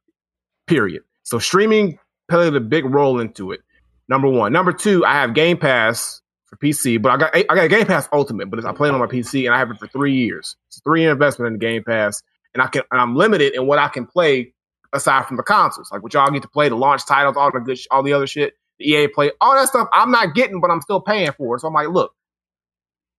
Period. 0.67 1.03
So 1.23 1.39
streaming 1.39 1.99
played 2.29 2.55
a 2.55 2.61
big 2.61 2.85
role 2.85 3.21
into 3.21 3.53
it. 3.53 3.61
Number 4.09 4.29
one. 4.29 4.53
Number 4.53 4.73
two, 4.73 5.05
I 5.05 5.13
have 5.13 5.35
Game 5.35 5.57
Pass 5.57 6.21
for 6.47 6.57
PC, 6.57 7.01
but 7.01 7.13
I 7.13 7.17
got 7.17 7.35
I 7.35 7.55
got 7.55 7.71
Game 7.71 7.87
Pass 7.87 8.09
Ultimate, 8.13 8.51
but 8.51 8.65
I 8.65 8.73
play 8.73 8.89
it 8.89 8.93
on 8.93 9.01
my 9.01 9.07
PC 9.07 9.47
and 9.47 9.55
I 9.55 9.59
have 9.59 9.71
it 9.71 9.79
for 9.79 9.87
three 9.87 10.15
years. 10.15 10.57
It's 10.69 10.79
a 10.79 10.81
three 10.81 11.03
year 11.03 11.13
investment 11.13 11.47
in 11.47 11.53
the 11.55 11.59
Game 11.59 11.85
Pass, 11.85 12.23
and 12.55 12.63
I 12.63 12.67
can 12.67 12.83
and 12.91 13.01
I'm 13.01 13.17
limited 13.17 13.55
in 13.55 13.67
what 13.67 13.79
I 13.79 13.89
can 13.89 14.07
play 14.07 14.55
aside 14.93 15.27
from 15.27 15.37
the 15.37 15.43
consoles. 15.43 15.91
Like 15.93 16.03
what 16.03 16.15
y'all 16.15 16.31
get 16.31 16.43
to 16.43 16.49
play, 16.49 16.69
the 16.69 16.77
launch 16.77 17.07
titles, 17.07 17.37
all 17.37 17.53
the 17.53 17.61
good, 17.61 17.79
sh- 17.79 17.87
all 17.91 18.03
the 18.03 18.13
other 18.13 18.27
shit, 18.27 18.55
the 18.79 18.91
EA 18.91 19.09
play, 19.09 19.31
all 19.41 19.55
that 19.55 19.69
stuff. 19.69 19.89
I'm 19.93 20.11
not 20.11 20.35
getting, 20.35 20.61
but 20.61 20.71
I'm 20.71 20.81
still 20.81 21.01
paying 21.01 21.33
for. 21.33 21.57
It. 21.57 21.61
So 21.61 21.69
I'm 21.69 21.75
like, 21.75 21.89
look, 21.89 22.15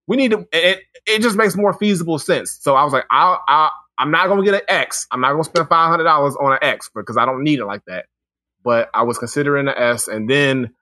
we 0.07 0.17
need 0.17 0.31
to. 0.31 0.47
It, 0.51 0.81
it 1.05 1.21
just 1.21 1.35
makes 1.37 1.55
more 1.55 1.73
feasible 1.73 2.19
sense. 2.19 2.57
So 2.61 2.75
I 2.75 2.83
was 2.83 2.93
like, 2.93 3.05
I 3.11 3.37
I 3.47 3.69
I'm 3.97 4.11
not 4.11 4.27
gonna 4.27 4.43
get 4.43 4.55
an 4.55 4.61
X. 4.67 5.07
I'm 5.11 5.21
not 5.21 5.31
gonna 5.31 5.43
spend 5.43 5.67
five 5.69 5.89
hundred 5.89 6.05
dollars 6.05 6.35
on 6.35 6.53
an 6.53 6.59
X 6.61 6.89
because 6.93 7.17
I 7.17 7.25
don't 7.25 7.43
need 7.43 7.59
it 7.59 7.65
like 7.65 7.85
that. 7.85 8.05
But 8.63 8.89
I 8.93 9.03
was 9.03 9.17
considering 9.17 9.65
the 9.65 9.79
S, 9.79 10.07
and 10.07 10.29
then 10.29 10.73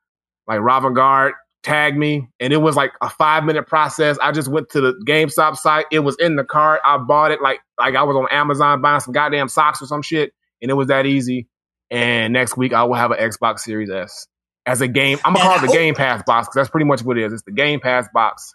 like 0.48 0.62
Ravagard 0.62 1.34
tagged 1.64 1.98
me, 1.98 2.28
and 2.40 2.54
it 2.54 2.58
was 2.58 2.76
like 2.76 2.92
a 3.02 3.10
five 3.10 3.44
minute 3.44 3.68
process. 3.68 4.18
I 4.22 4.32
just 4.32 4.48
went 4.50 4.70
to 4.70 4.82
the 4.82 4.94
GameStop 5.06 5.58
site. 5.58 5.86
It 5.92 6.00
was 6.00 6.16
in 6.20 6.36
the 6.36 6.44
cart. 6.44 6.82
I 6.86 6.98
bought 6.98 7.32
it 7.32 7.42
like 7.42 7.60
like 7.78 7.96
I 7.96 8.04
was 8.04 8.16
on 8.16 8.28
Amazon 8.32 8.82
buying 8.82 9.00
some 9.00 9.14
goddamn 9.14 9.50
socks 9.50 9.82
or 9.82 9.86
some 9.86 10.02
shit, 10.02 10.34
and 10.62 10.72
it 10.72 10.76
was 10.76 10.88
that 10.88 11.06
easy. 11.06 11.48
And 11.92 12.34
next 12.34 12.56
week 12.56 12.74
I 12.74 12.84
will 12.84 12.96
have 12.96 13.12
an 13.12 13.18
Xbox 13.18 13.60
Series 13.60 13.90
S 13.90 14.28
as 14.66 14.82
a 14.82 14.88
game. 14.88 15.20
I'm 15.26 15.34
gonna 15.34 15.46
call 15.46 15.64
it 15.64 15.68
the 15.68 15.74
Game 15.74 15.96
Pass 15.96 16.22
box 16.26 16.48
because 16.48 16.56
that's 16.56 16.70
pretty 16.70 16.86
much 16.86 17.04
what 17.04 17.18
it 17.18 17.26
is. 17.26 17.34
It's 17.34 17.44
the 17.44 17.52
Game 17.52 17.80
Pass 17.80 18.08
box 18.14 18.54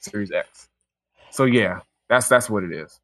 Series 0.00 0.32
X. 0.32 0.68
So 1.30 1.44
yeah, 1.44 1.80
that's 2.08 2.28
that's 2.28 2.50
what 2.50 2.64
it 2.64 2.72
is. 2.72 3.00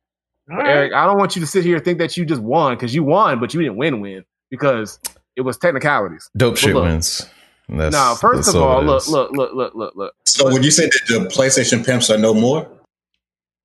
Right. 0.49 0.67
Eric, 0.67 0.95
I 0.95 1.05
don't 1.07 1.19
want 1.19 1.37
you 1.37 1.41
to 1.41 1.47
sit 1.47 1.65
here 1.65 1.77
and 1.77 1.85
think 1.85 1.99
that 1.99 2.17
you 2.17 2.25
just 2.25 2.41
won 2.41 2.75
because 2.75 2.95
you 2.95 3.05
won, 3.05 3.39
but 3.39 3.53
you 3.53 3.61
didn't 3.61 3.77
win 3.77 4.01
win 4.01 4.25
because 4.51 4.99
it 5.37 5.43
was 5.43 5.59
technicalities. 5.59 6.31
Dope 6.37 6.57
shit 6.57 6.75
look. 6.75 6.85
wins. 6.85 7.29
That's, 7.69 7.93
no, 7.93 8.17
first 8.19 8.47
that's 8.47 8.55
of 8.55 8.63
all, 8.63 8.83
look, 8.83 9.07
look, 9.09 9.31
look, 9.33 9.53
look, 9.55 9.75
look, 9.75 9.95
look, 9.95 10.15
So 10.25 10.51
would 10.51 10.65
you 10.65 10.71
say 10.71 10.87
that 10.87 11.01
the 11.09 11.19
PlayStation 11.29 11.85
pimps 11.85 12.09
are 12.11 12.17
no 12.19 12.33
more? 12.33 12.67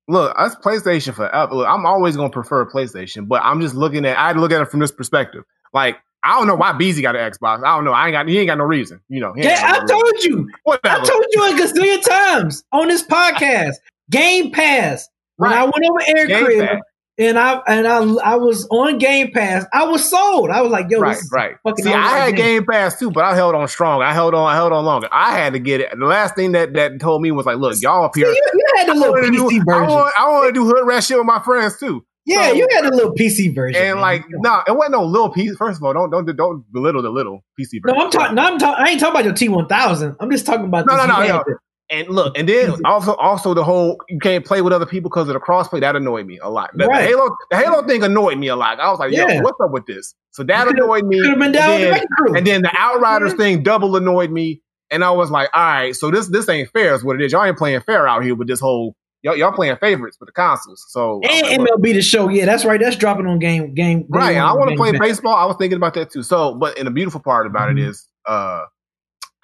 look. 0.08 0.36
That's 0.36 0.54
PlayStation 0.56 1.14
forever. 1.14 1.54
Look, 1.54 1.66
I'm 1.66 1.86
always 1.86 2.16
gonna 2.16 2.28
prefer 2.30 2.66
PlayStation, 2.66 3.26
but 3.26 3.40
I'm 3.42 3.60
just 3.60 3.74
looking 3.74 4.04
at. 4.04 4.18
I 4.18 4.26
had 4.28 4.32
to 4.34 4.40
look 4.40 4.52
at 4.52 4.60
it 4.60 4.70
from 4.70 4.80
this 4.80 4.92
perspective. 4.92 5.44
Like 5.72 5.96
I 6.22 6.38
don't 6.38 6.46
know 6.46 6.54
why 6.54 6.72
Beezy 6.72 7.00
got 7.02 7.16
an 7.16 7.30
Xbox. 7.32 7.64
I 7.64 7.74
don't 7.76 7.84
know. 7.84 7.92
I 7.92 8.06
ain't 8.08 8.12
got. 8.14 8.28
He 8.28 8.38
ain't 8.38 8.48
got 8.48 8.58
no 8.58 8.64
reason. 8.64 9.00
You 9.08 9.20
know. 9.20 9.32
Yeah, 9.36 9.60
got 9.60 9.64
I 9.64 9.82
reason. 9.82 9.88
told 9.88 10.22
you. 10.24 10.50
I 10.84 10.98
told 11.04 11.24
you 11.32 11.44
a 11.44 11.58
gazillion 11.58 12.02
times 12.06 12.62
on 12.72 12.88
this 12.88 13.02
podcast. 13.06 13.76
Game 14.10 14.50
Pass. 14.50 15.08
When 15.36 15.52
I 15.52 15.64
went 15.64 15.74
over 15.88 16.00
Air 16.16 16.26
Game 16.26 16.44
Crib 16.44 16.68
Pass. 16.68 16.80
And 17.18 17.38
I 17.38 17.60
and 17.68 17.86
I 17.86 17.98
I 17.98 18.34
was 18.36 18.66
on 18.70 18.98
Game 18.98 19.30
Pass, 19.32 19.64
I 19.72 19.84
was 19.86 20.08
sold. 20.08 20.50
I 20.50 20.60
was 20.62 20.70
like, 20.72 20.86
yo, 20.90 20.98
right, 20.98 21.14
this 21.16 21.28
right. 21.32 21.54
fucking 21.62 21.84
See, 21.84 21.92
I 21.92 22.08
had 22.08 22.36
game. 22.36 22.60
Game 22.60 22.66
Pass 22.66 22.98
too, 22.98 23.10
but 23.10 23.24
I 23.24 23.34
held 23.34 23.54
on 23.54 23.68
strong. 23.68 24.02
I 24.02 24.12
held 24.12 24.34
on. 24.34 24.46
I 24.50 24.54
held 24.54 24.72
on 24.72 24.84
longer. 24.84 25.08
I 25.12 25.32
had 25.38 25.52
to 25.52 25.58
get 25.58 25.80
it. 25.80 25.90
The 25.98 26.04
last 26.06 26.34
thing 26.34 26.52
that 26.52 26.74
that 26.74 27.00
told 27.00 27.22
me 27.22 27.30
was 27.30 27.46
like, 27.46 27.58
look, 27.58 27.80
y'all 27.80 28.04
up 28.04 28.14
See, 28.14 28.22
here. 28.22 28.30
you, 28.30 28.42
you 28.54 28.66
had 28.76 28.88
the 28.88 28.92
I 28.92 28.94
little 28.96 29.14
do- 29.30 29.44
PC 29.44 29.60
I 29.60 29.64
version. 29.64 29.88
want, 29.94 30.14
I 30.18 30.30
want 30.30 30.46
to 30.48 30.52
do 30.52 30.64
hood 30.66 30.86
rat 30.86 31.04
shit 31.04 31.16
with 31.18 31.26
my 31.26 31.40
friends 31.40 31.78
too. 31.78 32.04
yeah, 32.26 32.48
so- 32.48 32.54
you 32.54 32.66
had 32.72 32.86
a 32.86 32.90
little 32.94 33.12
PC 33.14 33.54
version. 33.54 33.80
And 33.80 33.94
man. 33.96 34.00
like, 34.02 34.24
no, 34.30 34.62
it 34.66 34.72
wasn't 34.76 34.92
no 34.92 35.04
little 35.04 35.30
piece. 35.30 35.54
First 35.56 35.78
of 35.78 35.84
all, 35.84 35.92
don't 35.92 36.10
don't 36.10 36.26
don't 36.36 36.64
belittle 36.72 37.02
the 37.02 37.10
little 37.10 37.44
PC. 37.60 37.80
no, 37.84 37.92
version. 37.92 38.00
I'm 38.06 38.10
talking. 38.10 38.34
No, 38.34 38.42
I'm 38.44 38.58
talking. 38.58 38.84
I 38.84 38.90
ain't 38.90 38.98
talking 39.00 39.14
about 39.14 39.24
your 39.24 39.34
T 39.34 39.48
one 39.48 39.68
thousand. 39.68 40.16
I'm 40.20 40.30
just 40.30 40.46
talking 40.46 40.66
about 40.66 40.86
No, 40.86 40.96
this 40.96 41.06
no, 41.06 41.20
no, 41.20 41.26
no. 41.46 41.56
The- 41.90 41.94
And 41.96 42.08
look, 42.08 42.36
and 42.38 42.48
then 42.48 42.74
also 42.84 43.14
also 43.16 43.54
the 43.54 43.62
whole 43.64 43.98
you 44.08 44.18
can't 44.18 44.44
play 44.44 44.62
with 44.62 44.72
other 44.72 44.86
people 44.86 45.10
because 45.10 45.28
of 45.28 45.34
the 45.34 45.40
crossplay 45.40 45.80
that 45.80 45.96
annoyed 45.96 46.26
me 46.26 46.38
a 46.38 46.48
lot. 46.48 46.70
The, 46.72 46.84
the 46.84 46.88
Right. 46.88 47.04
Halo 47.08 47.28
the 47.50 47.56
Halo 47.56 47.82
thing 47.86 48.02
annoyed 48.02 48.38
me 48.38 48.48
a 48.48 48.56
lot. 48.56 48.80
I 48.80 48.90
was 48.90 48.98
like, 48.98 49.12
Yeah. 49.12 49.26
yo, 49.30 49.40
what's 49.42 49.60
up 49.62 49.70
with 49.70 49.86
this? 49.86 50.14
So 50.30 50.42
that 50.44 50.66
annoyed 50.68 51.04
me. 51.04 51.20
Been 51.20 51.52
down 51.52 51.80
the 51.80 51.92
and, 51.92 51.96
then, 51.96 52.36
and 52.36 52.46
then 52.46 52.62
the 52.62 52.70
Outriders 52.76 53.34
thing 53.34 53.62
double 53.62 53.96
annoyed 53.96 54.30
me. 54.30 54.60
And 54.90 55.02
I 55.04 55.10
was 55.10 55.30
like, 55.30 55.48
all 55.54 55.62
right, 55.62 55.94
so 55.96 56.10
this 56.10 56.28
this 56.28 56.48
ain't 56.48 56.70
fair 56.70 56.94
is 56.94 57.04
what 57.04 57.16
it 57.20 57.24
is. 57.24 57.32
Y'all 57.32 57.44
ain't 57.44 57.58
playing 57.58 57.80
fair 57.80 58.06
out 58.08 58.22
here 58.24 58.34
with 58.34 58.48
this 58.48 58.60
whole 58.60 58.94
y'all, 59.22 59.36
y'all 59.36 59.52
playing 59.52 59.76
favorites 59.76 60.16
with 60.20 60.28
the 60.28 60.32
consoles. 60.32 60.84
So 60.88 61.20
and 61.28 61.60
like, 61.60 61.70
MLB 61.70 61.92
the 61.94 62.02
show. 62.02 62.28
Yeah, 62.28 62.44
that's 62.46 62.64
right. 62.64 62.80
That's 62.80 62.96
dropping 62.96 63.26
on 63.26 63.38
game 63.38 63.74
game. 63.74 64.04
Right. 64.08 64.32
And 64.36 64.40
I 64.46 64.52
want 64.52 64.70
to 64.70 64.76
play 64.76 64.92
baseball. 64.92 65.34
I 65.34 65.44
was 65.46 65.56
thinking 65.58 65.76
about 65.76 65.94
that 65.94 66.10
too. 66.10 66.22
So, 66.22 66.54
but 66.54 66.78
and 66.78 66.86
the 66.86 66.90
beautiful 66.90 67.20
part 67.20 67.46
about 67.46 67.68
Mhm. 67.70 67.78
it 67.80 67.88
is, 67.88 68.08
uh, 68.26 68.62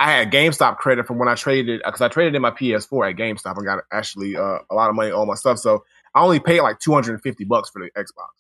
I 0.00 0.10
had 0.10 0.32
GameStop 0.32 0.78
credit 0.78 1.06
from 1.06 1.18
when 1.18 1.28
I 1.28 1.34
traded 1.34 1.82
because 1.84 2.00
I 2.00 2.08
traded 2.08 2.34
in 2.34 2.40
my 2.40 2.50
PS4 2.50 3.10
at 3.10 3.16
GameStop. 3.16 3.60
I 3.60 3.64
got 3.64 3.84
actually 3.92 4.34
uh, 4.34 4.58
a 4.70 4.74
lot 4.74 4.88
of 4.88 4.96
money 4.96 5.10
on 5.10 5.28
my 5.28 5.34
stuff. 5.34 5.58
So 5.58 5.84
I 6.14 6.22
only 6.22 6.40
paid 6.40 6.62
like 6.62 6.80
250 6.80 7.44
bucks 7.44 7.68
for 7.68 7.82
the 7.82 7.90
Xbox. 7.90 8.30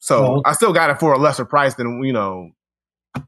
So 0.00 0.38
okay. 0.38 0.50
I 0.50 0.52
still 0.52 0.72
got 0.72 0.90
it 0.90 0.98
for 0.98 1.12
a 1.12 1.18
lesser 1.18 1.44
price 1.44 1.74
than 1.74 2.02
you 2.02 2.12
know 2.12 2.50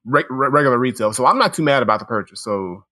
re- 0.04 0.24
re- 0.28 0.48
regular 0.50 0.76
retail. 0.76 1.12
So 1.12 1.24
I'm 1.24 1.38
not 1.38 1.54
too 1.54 1.62
mad 1.62 1.84
about 1.84 2.00
the 2.00 2.04
purchase. 2.04 2.42
So 2.42 2.84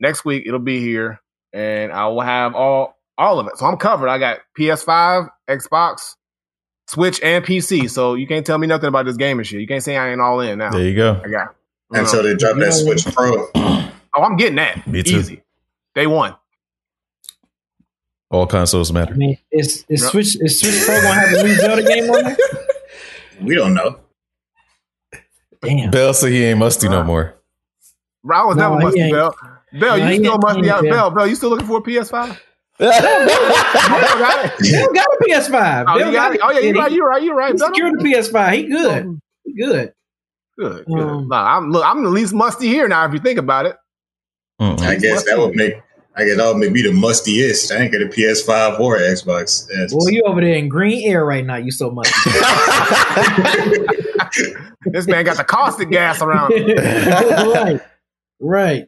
next 0.00 0.24
week 0.24 0.44
it'll 0.46 0.58
be 0.58 0.80
here, 0.80 1.20
and 1.52 1.92
I 1.92 2.08
will 2.08 2.22
have 2.22 2.54
all 2.54 2.96
all 3.18 3.38
of 3.38 3.46
it. 3.46 3.58
So 3.58 3.66
I'm 3.66 3.76
covered. 3.76 4.08
I 4.08 4.18
got 4.18 4.38
PS5, 4.58 5.28
Xbox, 5.48 6.14
Switch, 6.88 7.20
and 7.22 7.44
PC. 7.44 7.90
So 7.90 8.14
you 8.14 8.26
can't 8.26 8.46
tell 8.46 8.56
me 8.56 8.66
nothing 8.66 8.88
about 8.88 9.04
this 9.04 9.18
gaming 9.18 9.44
shit. 9.44 9.60
You 9.60 9.66
can't 9.66 9.82
say 9.82 9.98
I 9.98 10.10
ain't 10.10 10.20
all 10.20 10.40
in 10.40 10.58
now. 10.58 10.70
There 10.70 10.82
you 10.82 10.96
go. 10.96 11.20
I 11.22 11.28
got. 11.28 11.54
You 11.92 11.98
know. 11.98 12.04
Until 12.04 12.22
they 12.22 12.34
drop 12.34 12.56
that 12.56 12.72
Switch 12.72 13.04
Pro. 13.14 13.48
oh, 13.54 13.92
I'm 14.16 14.36
getting 14.36 14.56
that. 14.56 14.86
Me 14.86 15.02
too. 15.02 15.18
Easy. 15.18 15.42
Day 15.94 16.06
one. 16.06 16.34
All 18.30 18.46
consoles 18.46 18.90
I 18.90 18.94
matter. 18.94 19.14
mean, 19.14 19.36
is 19.50 19.84
is 19.88 20.02
Yep. 20.02 20.10
Switch 20.12 20.36
is 20.40 20.60
Switch 20.60 20.82
Pro 20.86 21.00
gonna 21.02 21.14
have 21.14 21.32
a 21.32 21.42
new 21.42 21.54
Zelda 21.56 21.82
game 21.82 22.10
on 22.10 22.24
there? 22.24 22.36
We 23.42 23.54
don't 23.54 23.72
know. 23.72 23.98
Damn. 25.62 25.90
Bell 25.90 26.12
said 26.12 26.30
he 26.30 26.44
ain't 26.44 26.58
musty 26.58 26.90
no 26.90 27.02
more. 27.02 27.36
Bro, 28.22 28.36
I 28.36 28.44
was 28.44 28.56
No, 28.58 28.68
never 28.74 28.82
musty. 28.82 29.10
Bell. 29.10 29.34
Bell, 29.72 29.96
No, 29.98 30.06
you 30.08 30.16
still 30.18 30.36
musty 30.38 30.68
out. 30.70 30.82
Bell. 30.82 30.92
Bell, 30.92 31.10
Bell, 31.10 31.26
you 31.26 31.34
still 31.36 31.48
looking 31.48 31.66
for 31.66 31.78
a 31.78 31.82
PS5? 31.82 32.38
They 32.78 32.86
don't 32.86 34.94
got 34.94 35.06
a 35.06 35.24
PS5. 35.24 35.84
Oh, 35.88 35.92
They 35.94 35.98
you 36.00 36.04
don't 36.04 36.12
got 36.12 36.34
it. 36.34 36.40
Oh, 36.42 36.50
yeah, 36.50 36.58
you're 36.60 36.74
right. 36.74 36.92
You're 36.92 37.08
right. 37.08 37.22
You're 37.22 37.34
right. 37.34 37.52
He 37.52 37.58
secured 37.58 37.98
the 37.98 38.04
PS5. 38.04 38.52
He 38.54 38.62
good. 38.64 39.20
He 39.44 39.54
good. 39.54 39.94
Good. 40.60 40.84
Good. 40.86 40.98
Um, 40.98 41.28
nah, 41.28 41.56
I'm 41.56 41.70
look. 41.70 41.84
I'm 41.84 42.02
the 42.04 42.10
least 42.10 42.34
musty 42.34 42.68
here 42.68 42.86
now. 42.86 43.06
If 43.06 43.14
you 43.14 43.18
think 43.20 43.38
about 43.38 43.66
it. 43.66 43.76
Mm-mm. 44.60 44.78
I 44.80 44.96
guess 44.96 45.24
that 45.24 45.38
would 45.38 45.56
make 45.56 45.74
I 46.16 46.24
guess 46.24 46.36
that 46.36 46.46
would 46.48 46.58
make 46.58 46.72
me 46.72 46.82
the 46.82 46.90
mustiest. 46.90 47.74
I 47.74 47.82
ain't 47.82 47.92
got 47.92 48.02
a 48.02 48.06
PS5 48.06 48.78
or 48.78 48.98
Xbox. 48.98 49.66
That's- 49.68 49.90
Well, 49.94 50.10
you 50.10 50.22
over 50.26 50.40
there 50.42 50.54
in 50.54 50.68
green 50.68 51.08
air 51.08 51.24
right 51.24 51.46
now. 51.46 51.56
You 51.56 51.70
so 51.70 51.90
much. 51.90 52.10
This 54.86 55.06
man 55.06 55.24
got 55.24 55.36
the 55.36 55.44
caustic 55.44 55.90
gas 55.90 56.22
around. 56.22 56.52
him. 56.54 56.76
right, 56.78 57.80
right. 58.40 58.86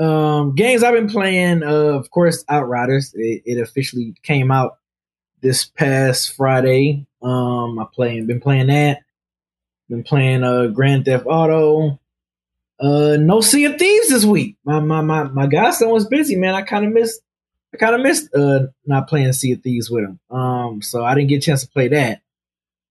Um, 0.00 0.54
games 0.54 0.82
I've 0.82 0.94
been 0.94 1.08
playing, 1.08 1.62
uh, 1.62 1.66
of 1.68 2.10
course, 2.10 2.44
Outriders. 2.48 3.12
It, 3.14 3.42
it 3.44 3.60
officially 3.60 4.14
came 4.22 4.50
out 4.50 4.78
this 5.40 5.64
past 5.64 6.34
Friday. 6.34 7.06
Um, 7.22 7.78
I 7.78 7.86
playing, 7.92 8.26
been 8.26 8.40
playing 8.40 8.68
that. 8.68 9.00
Been 9.88 10.02
playing 10.02 10.44
uh 10.44 10.66
Grand 10.68 11.04
Theft 11.04 11.24
Auto. 11.26 11.98
Uh, 12.80 13.16
no 13.18 13.40
Sea 13.40 13.64
of 13.64 13.76
Thieves 13.76 14.08
this 14.08 14.24
week. 14.24 14.56
My 14.64 14.80
my 14.80 15.00
my 15.00 15.24
my 15.24 15.46
godson 15.46 15.88
was 15.90 16.06
busy, 16.06 16.36
man. 16.36 16.54
I 16.54 16.62
kind 16.62 16.84
of 16.84 16.92
missed. 16.92 17.20
I 17.74 17.76
kind 17.78 17.94
of 17.94 18.02
missed 18.02 18.34
uh 18.34 18.66
not 18.86 19.08
playing 19.08 19.32
Sea 19.32 19.52
of 19.52 19.62
Thieves 19.62 19.90
with 19.90 20.04
him. 20.04 20.20
Um, 20.30 20.82
so 20.82 21.04
I 21.04 21.14
didn't 21.14 21.28
get 21.28 21.36
a 21.36 21.46
chance 21.46 21.62
to 21.62 21.68
play 21.68 21.88
that. 21.88 22.20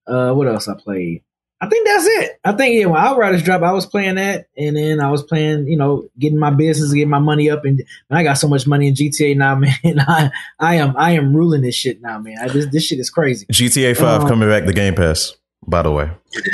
Uh, 0.08 0.34
what 0.34 0.48
else 0.48 0.68
I 0.68 0.74
played? 0.74 1.24
I 1.60 1.68
think 1.68 1.88
that's 1.88 2.06
it. 2.06 2.40
I 2.44 2.52
think 2.52 2.76
yeah, 2.76 2.86
when 2.86 3.02
Outriders 3.02 3.42
dropped, 3.42 3.64
I 3.64 3.72
was 3.72 3.88
playing 3.88 4.16
that, 4.16 4.46
and 4.56 4.78
then 4.78 5.00
I 5.00 5.10
was 5.10 5.24
playing, 5.24 5.68
you 5.68 5.76
know, 5.76 6.08
getting 6.20 6.38
my 6.38 6.52
business, 6.52 6.94
getting 6.94 7.10
my 7.10 7.18
money 7.18 7.50
up, 7.50 7.66
and, 7.66 7.80
and 7.80 8.20
I 8.20 8.22
got 8.22 8.36
so 8.36 8.48
much 8.48 8.68
money 8.68 8.88
in 8.90 8.94
GTA 8.94 9.36
now, 9.36 9.56
man. 9.56 9.74
I 9.86 10.30
I 10.60 10.76
am 10.76 10.96
I 10.96 11.12
am 11.12 11.36
ruling 11.36 11.62
this 11.62 11.76
shit 11.76 12.00
now, 12.02 12.20
man. 12.20 12.38
I, 12.40 12.48
this 12.48 12.68
this 12.68 12.86
shit 12.86 13.00
is 13.00 13.10
crazy. 13.10 13.48
GTA 13.48 13.98
5 13.98 14.22
Um, 14.22 14.28
coming 14.28 14.50
back 14.50 14.66
to 14.66 14.74
Game 14.74 14.94
Pass, 14.94 15.36
by 15.68 15.82
the 15.82 15.92
way. 15.92 16.10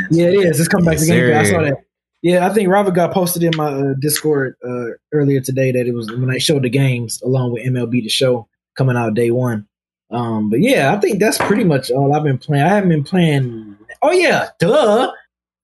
Yeah, 0.10 0.28
it 0.28 0.36
is. 0.36 0.60
It's 0.60 0.68
coming 0.68 0.86
back 0.86 0.98
Yes, 0.98 1.08
to 1.08 1.14
Game 1.14 1.38
I 1.38 1.44
saw 1.44 1.62
that. 1.62 1.78
Yeah, 2.22 2.48
I 2.48 2.54
think 2.54 2.70
Robert 2.70 2.96
got 2.96 3.14
posted 3.14 3.44
in 3.44 3.52
my 3.56 3.68
uh, 3.68 3.94
Discord 4.00 4.56
uh, 4.66 4.92
earlier 5.12 5.42
today 5.42 5.74
that 5.74 5.88
it 5.88 5.94
was 5.94 6.10
when 6.10 6.32
I 6.32 6.38
showed 6.38 6.64
the 6.64 6.70
games 6.70 7.22
along 7.22 7.52
with 7.52 7.66
MLB 7.66 8.02
the 8.02 8.10
show 8.10 8.48
coming 8.76 8.96
out 8.96 9.14
day 9.14 9.30
one. 9.30 9.68
Um, 10.10 10.50
but 10.50 10.62
yeah, 10.62 10.94
I 10.94 11.00
think 11.00 11.20
that's 11.20 11.38
pretty 11.38 11.64
much 11.66 11.92
all 11.92 12.14
I've 12.14 12.24
been 12.24 12.38
playing. 12.38 12.64
I 12.64 12.70
haven't 12.70 12.90
been 12.90 13.04
playing. 13.04 13.78
Oh 14.02 14.12
yeah, 14.12 14.50
duh, 14.60 15.12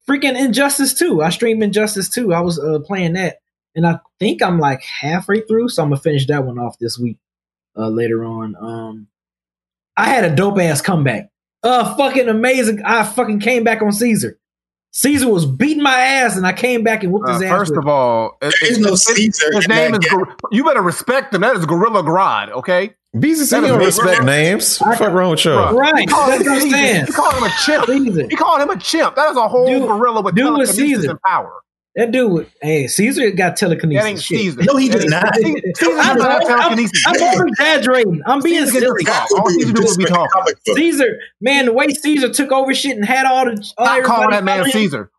freaking 0.08 0.38
Injustice 0.38 0.94
two. 0.94 1.22
I 1.22 1.30
streamed 1.30 1.64
Injustice 1.64 2.10
two. 2.10 2.34
I 2.34 2.42
was 2.42 2.60
uh, 2.60 2.80
playing 2.80 3.14
that, 3.14 3.38
and 3.76 3.88
I 3.88 4.00
think 4.20 4.42
I'm 4.42 4.60
like 4.60 4.82
halfway 4.84 5.42
through, 5.42 5.70
so 5.70 5.84
I'm 5.84 5.90
gonna 5.90 6.02
finish 6.02 6.28
that 6.28 6.46
one 6.46 6.60
off 6.60 6.78
this 6.80 7.00
week. 7.00 7.20
Uh, 7.78 7.88
later 7.88 8.26
on, 8.26 8.56
um, 8.60 9.08
I 9.96 10.10
had 10.10 10.26
a 10.26 10.36
dope 10.36 10.60
ass 10.60 10.82
comeback. 10.82 11.29
Uh, 11.64 11.96
fucking 11.96 12.28
amazing. 12.30 12.82
I 12.86 13.04
fucking 13.04 13.40
came 13.40 13.64
back 13.64 13.82
on 13.82 13.92
Caesar. 13.92 14.38
Caesar 14.92 15.28
was 15.28 15.46
beating 15.46 15.84
my 15.84 16.00
ass, 16.00 16.36
and 16.36 16.48
I 16.48 16.54
came 16.54 16.84
back 16.84 17.04
and 17.04 17.12
whooped 17.14 17.30
Uh, 17.30 17.34
his 17.34 17.44
ass. 17.44 17.50
first 17.58 17.72
with 17.72 17.80
of 17.80 17.88
all, 17.88 18.38
it- 18.42 18.54
There 18.62 18.72
is 18.72 18.78
it- 18.78 18.82
no 18.82 18.94
it- 18.94 18.98
Caesar 18.98 19.46
His 19.54 19.68
name 19.68 19.92
that 19.92 20.04
is. 20.04 20.10
game. 20.10 20.18
Gor- 20.20 20.36
You 20.52 20.64
better 20.64 20.82
respect 20.82 21.34
him. 21.34 21.42
That 21.42 21.56
is 21.56 21.66
Gorilla 21.66 22.02
Grodd. 22.04 22.52
Okay. 22.52 22.94
BZC 23.16 23.50
That 23.52 23.64
is 23.64 23.70
don't 23.70 23.80
me. 23.80 23.86
respect 23.86 24.24
names. 24.24 24.82
I- 24.84 24.96
Fuck 24.96 25.14
wrong 25.14 25.32
with 25.32 25.44
you? 25.46 25.54
Right. 25.54 25.98
He 26.00 26.06
called, 26.08 26.32
that's 26.32 26.44
what 26.44 26.52
I'm 26.58 26.62
him, 26.62 26.70
saying. 26.72 27.06
he 27.08 27.12
called 27.12 27.34
him 27.36 27.44
a 27.44 27.50
chimp. 27.66 27.86
Caesar. 27.86 28.28
He 28.30 28.36
called 28.36 28.62
him 28.62 28.70
a 28.70 28.78
chimp. 28.78 29.16
That 29.16 29.32
is 29.32 29.38
a 29.38 29.48
whole 29.48 29.68
Dude- 29.68 29.88
gorilla 29.88 30.22
with 30.22 30.36
dude 30.36 30.46
telekinesis 30.46 30.76
Caesar. 30.78 31.10
and 31.12 31.22
power. 31.24 31.52
That 32.00 32.12
dude, 32.12 32.50
hey, 32.62 32.88
Caesar 32.88 33.30
got 33.32 33.58
telekinesis. 33.58 34.02
That 34.02 34.10
ain't 34.10 34.22
shit. 34.22 34.40
Caesar. 34.40 34.64
No, 34.64 34.78
he 34.78 34.88
That 34.88 35.02
does 35.02 35.12
not. 35.12 35.36
Caesar 35.36 35.60
does 35.76 36.08
I'm, 36.08 36.18
not 36.18 36.32
have 36.32 36.42
I'm, 36.44 36.48
telekinesis. 36.48 37.04
I'm 37.06 37.22
over 37.22 37.48
exaggerating. 37.48 38.22
I'm 38.26 38.42
being 38.42 38.66
Caesar 38.68 38.72
can 38.72 38.82
silly. 38.88 39.04
talk. 39.04 39.32
All 39.38 39.50
Caesar 39.50 39.74
do 39.74 39.84
is 39.84 39.98
be 39.98 40.06
talking. 40.06 40.30
Comic. 40.32 40.58
Caesar, 40.66 41.20
man, 41.42 41.66
the 41.66 41.74
way 41.74 41.90
Caesar 41.90 42.32
took 42.32 42.54
over 42.54 42.74
shit 42.74 42.96
and 42.96 43.04
had 43.04 43.26
all 43.26 43.44
the 43.44 43.52
all 43.78 43.86
Stop 43.86 44.04
calling 44.06 44.30
that 44.30 44.46
man 44.46 44.64
him, 44.64 44.72
Caesar. 44.72 45.12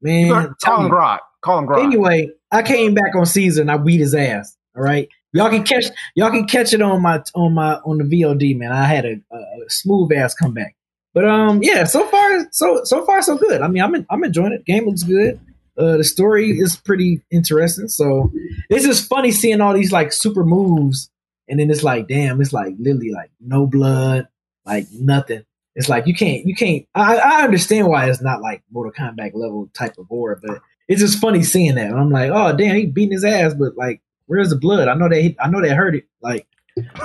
Man, 0.00 0.30
Call 0.30 0.54
tell 0.60 0.76
him 0.82 0.92
me. 0.92 1.18
Call 1.40 1.58
him 1.58 1.66
Grodd. 1.66 1.82
Anyway, 1.82 2.28
I 2.52 2.62
came 2.62 2.94
back 2.94 3.16
on 3.16 3.26
Caesar 3.26 3.62
and 3.62 3.70
I 3.72 3.78
beat 3.78 3.98
his 3.98 4.14
ass. 4.14 4.56
All 4.76 4.82
right, 4.84 5.08
y'all 5.32 5.50
can 5.50 5.64
catch 5.64 5.86
y'all 6.14 6.30
can 6.30 6.46
catch 6.46 6.72
it 6.72 6.82
on 6.82 7.02
my 7.02 7.20
on 7.34 7.52
my 7.52 7.78
on 7.78 7.98
the 7.98 8.04
VOD. 8.04 8.56
Man, 8.56 8.70
I 8.70 8.84
had 8.84 9.04
a, 9.04 9.20
a, 9.32 9.36
a 9.36 9.70
smooth 9.70 10.12
ass 10.12 10.34
comeback. 10.34 10.76
But 11.14 11.24
um, 11.24 11.64
yeah, 11.64 11.82
so 11.82 12.06
far 12.06 12.46
so 12.52 12.82
so 12.84 13.04
far 13.04 13.22
so 13.22 13.36
good. 13.36 13.60
I 13.60 13.66
mean, 13.66 13.82
I'm 13.82 14.06
I'm 14.08 14.22
enjoying 14.22 14.52
it. 14.52 14.64
Game 14.64 14.86
looks 14.86 15.02
good. 15.02 15.40
Uh, 15.76 15.96
the 15.96 16.04
story 16.04 16.50
is 16.50 16.76
pretty 16.76 17.22
interesting. 17.30 17.88
So 17.88 18.30
it's 18.68 18.84
just 18.84 19.08
funny 19.08 19.30
seeing 19.30 19.60
all 19.60 19.74
these 19.74 19.92
like 19.92 20.12
super 20.12 20.44
moves, 20.44 21.10
and 21.48 21.58
then 21.58 21.70
it's 21.70 21.82
like, 21.82 22.08
damn, 22.08 22.40
it's 22.40 22.52
like 22.52 22.74
literally 22.78 23.10
like 23.10 23.30
no 23.40 23.66
blood, 23.66 24.28
like 24.66 24.86
nothing. 24.92 25.44
It's 25.74 25.88
like 25.88 26.06
you 26.06 26.14
can't 26.14 26.44
you 26.44 26.54
can't. 26.54 26.86
I, 26.94 27.16
I 27.16 27.42
understand 27.44 27.88
why 27.88 28.08
it's 28.08 28.20
not 28.20 28.42
like 28.42 28.62
Mortal 28.70 28.92
Kombat 28.92 29.34
level 29.34 29.70
type 29.72 29.96
of 29.98 30.10
war, 30.10 30.38
but 30.42 30.60
it's 30.88 31.00
just 31.00 31.18
funny 31.20 31.42
seeing 31.42 31.76
that. 31.76 31.86
And 31.86 31.98
I'm 31.98 32.10
like, 32.10 32.30
oh 32.30 32.54
damn, 32.54 32.76
he 32.76 32.86
beating 32.86 33.12
his 33.12 33.24
ass, 33.24 33.54
but 33.54 33.76
like, 33.76 34.02
where's 34.26 34.50
the 34.50 34.56
blood? 34.56 34.88
I 34.88 34.94
know 34.94 35.08
that 35.08 35.20
he, 35.20 35.36
I 35.40 35.48
know 35.48 35.62
that 35.62 35.74
hurt 35.74 35.96
it. 35.96 36.04
Like, 36.20 36.46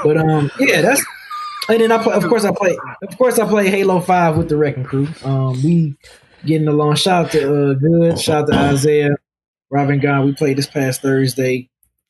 but 0.03 0.17
um, 0.17 0.51
yeah, 0.59 0.81
that's. 0.81 1.03
And 1.69 1.81
then 1.81 1.91
I 1.91 2.01
play, 2.01 2.13
of 2.13 2.25
course, 2.27 2.45
I 2.45 2.51
play, 2.51 2.77
of 3.03 3.17
course, 3.17 3.39
I 3.39 3.45
play 3.45 3.69
Halo 3.69 3.99
Five 3.99 4.37
with 4.37 4.47
the 4.47 4.55
Wrecking 4.55 4.85
Crew. 4.85 5.07
Um, 5.25 5.51
we 5.63 5.95
getting 6.45 6.67
along. 6.67 6.95
Shout 6.95 7.25
out 7.25 7.31
to 7.31 7.71
uh, 7.71 7.73
Good. 7.73 8.19
Shout 8.19 8.43
out 8.43 8.47
to 8.47 8.57
Isaiah, 8.57 9.15
Robin 9.69 9.99
Gone. 9.99 10.25
We 10.25 10.33
played 10.33 10.57
this 10.57 10.67
past 10.67 11.01
Thursday. 11.01 11.69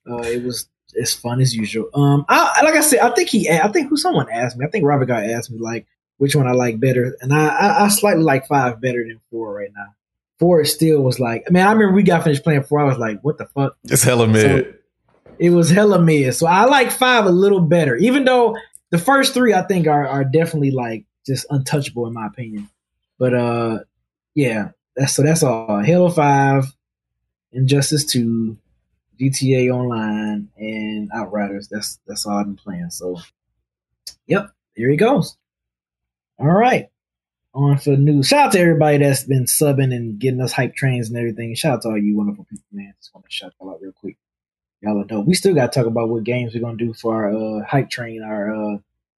Uh, 0.09 0.21
it 0.21 0.43
was 0.43 0.69
as 0.99 1.13
fun 1.13 1.41
as 1.41 1.55
usual. 1.55 1.89
Um, 1.93 2.25
I 2.29 2.61
like 2.63 2.75
I 2.75 2.81
said, 2.81 2.99
I 2.99 3.09
think 3.11 3.29
he, 3.29 3.49
I 3.49 3.67
think 3.71 3.89
who 3.89 3.97
someone 3.97 4.29
asked 4.31 4.57
me. 4.57 4.65
I 4.65 4.69
think 4.69 4.85
Robin 4.85 5.07
Guy 5.07 5.31
asked 5.31 5.51
me 5.51 5.59
like 5.59 5.85
which 6.17 6.35
one 6.35 6.47
I 6.47 6.51
like 6.51 6.79
better, 6.79 7.15
and 7.21 7.33
I, 7.33 7.47
I, 7.47 7.85
I 7.85 7.87
slightly 7.89 8.23
like 8.23 8.47
five 8.47 8.81
better 8.81 9.03
than 9.07 9.19
four 9.29 9.53
right 9.53 9.69
now. 9.75 9.93
Four 10.39 10.63
still 10.65 11.01
was 11.01 11.19
like, 11.19 11.49
man, 11.49 11.67
I 11.67 11.71
remember 11.71 11.95
we 11.95 12.03
got 12.03 12.23
finished 12.23 12.43
playing 12.43 12.63
four. 12.63 12.79
I 12.79 12.83
was 12.85 12.99
like, 12.99 13.21
what 13.21 13.37
the 13.37 13.45
fuck? 13.47 13.75
It's 13.83 14.03
hella 14.03 14.27
mid. 14.27 14.75
It 15.39 15.49
was 15.49 15.69
hella 15.69 16.01
mid. 16.01 16.33
So 16.35 16.47
I 16.47 16.65
like 16.65 16.91
five 16.91 17.25
a 17.25 17.31
little 17.31 17.61
better, 17.61 17.95
even 17.95 18.23
though 18.23 18.55
the 18.91 18.97
first 18.97 19.33
three 19.33 19.53
I 19.53 19.63
think 19.63 19.87
are 19.87 20.07
are 20.07 20.23
definitely 20.23 20.71
like 20.71 21.05
just 21.25 21.45
untouchable 21.49 22.07
in 22.07 22.13
my 22.13 22.27
opinion. 22.27 22.69
But 23.19 23.33
uh, 23.33 23.79
yeah, 24.37 24.69
that's 24.95 25.15
so 25.15 25.23
that's 25.23 25.41
all. 25.41 25.81
Halo 25.81 26.09
Five, 26.09 26.71
Injustice 27.51 28.05
Two, 28.05 28.55
GTA 29.19 29.73
Online, 29.73 30.47
and 30.55 31.09
Outriders. 31.11 31.67
That's 31.69 31.97
that's 32.05 32.27
all 32.27 32.37
I've 32.37 32.45
been 32.45 32.55
playing. 32.55 32.91
So, 32.91 33.19
yep, 34.27 34.51
here 34.75 34.91
he 34.91 34.95
goes. 34.95 35.35
All 36.37 36.45
right, 36.45 36.87
on 37.55 37.79
for 37.79 37.89
the 37.89 37.97
news. 37.97 38.27
Shout 38.27 38.45
out 38.45 38.51
to 38.51 38.59
everybody 38.59 38.99
that's 38.99 39.23
been 39.23 39.45
subbing 39.45 39.91
and 39.91 40.19
getting 40.19 40.39
us 40.39 40.51
hype 40.51 40.75
trains 40.75 41.09
and 41.09 41.17
everything. 41.17 41.55
Shout 41.55 41.77
out 41.77 41.81
to 41.81 41.87
all 41.87 41.97
you 41.97 42.15
wonderful 42.15 42.45
people, 42.45 42.63
man. 42.71 42.93
Just 43.01 43.15
want 43.15 43.25
to 43.25 43.31
shout 43.31 43.53
y'all 43.59 43.71
out 43.71 43.81
real 43.81 43.93
quick. 43.93 44.17
Y'all 44.81 45.01
are 45.01 45.03
dope. 45.03 45.25
We 45.25 45.33
still 45.33 45.55
got 45.55 45.73
to 45.73 45.79
talk 45.79 45.87
about 45.87 46.09
what 46.09 46.23
games 46.23 46.53
we're 46.53 46.61
gonna 46.61 46.77
do 46.77 46.93
for 46.93 47.25
our 47.25 47.35
uh, 47.35 47.65
hype 47.65 47.89
train, 47.89 48.21
our 48.21 48.53
uh, 48.53 48.77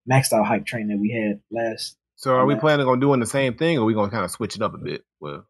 maxed 0.09 0.31
out 0.31 0.47
hype 0.47 0.65
train 0.65 0.87
that 0.87 0.97
we 0.97 1.11
had 1.11 1.41
last. 1.51 1.97
So 2.19 2.35
are 2.35 2.45
we 2.45 2.55
planning 2.55 2.85
on 2.85 2.99
doing 2.99 3.21
the 3.21 3.25
same 3.25 3.55
thing, 3.55 3.77
or 3.77 3.83
are 3.83 3.85
we 3.85 3.93
gonna 3.93 4.11
kind 4.11 4.25
of 4.25 4.31
switch 4.31 4.57
it 4.57 4.61
up 4.61 4.73
a 4.73 4.77
bit? 4.77 5.05
Well, 5.21 5.47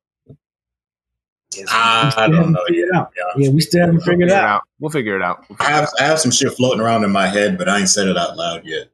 I, 1.68 2.14
I 2.16 2.28
don't 2.30 2.52
know 2.52 2.64
yet. 2.70 2.86
Yeah. 2.94 3.06
Yeah, 3.38 3.50
we 3.50 3.60
still 3.60 3.82
haven't 3.82 3.96
we'll 3.96 4.06
figured 4.06 4.30
figure 4.30 4.38
it 4.38 4.44
out. 4.44 4.62
We'll 4.80 4.92
figure 4.92 5.16
it 5.16 5.24
out. 5.24 5.50
We'll 5.50 5.58
I 5.60 5.64
figure 5.64 5.74
it 5.74 5.80
have, 5.80 5.84
out. 5.86 5.94
I 6.00 6.04
have 6.04 6.20
some 6.20 6.30
shit 6.30 6.54
floating 6.54 6.80
around 6.80 7.06
in 7.06 7.12
my 7.12 7.26
head, 7.26 7.58
but 7.58 7.68
I 7.68 7.80
ain't 7.80 7.90
said 7.90 8.08
it 8.08 8.16
out 8.18 8.38
loud 8.38 8.66
yet. 8.66 8.88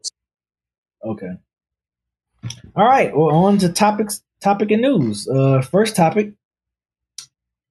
Okay. 1.03 1.32
All 2.78 2.86
right. 2.86 3.13
Well, 3.13 3.36
on 3.36 3.57
to 3.57 3.67
topics. 3.67 4.21
Topic 4.39 4.71
and 4.71 4.82
news. 4.82 5.28
Uh, 5.28 5.61
first 5.61 5.97
topic. 5.97 6.32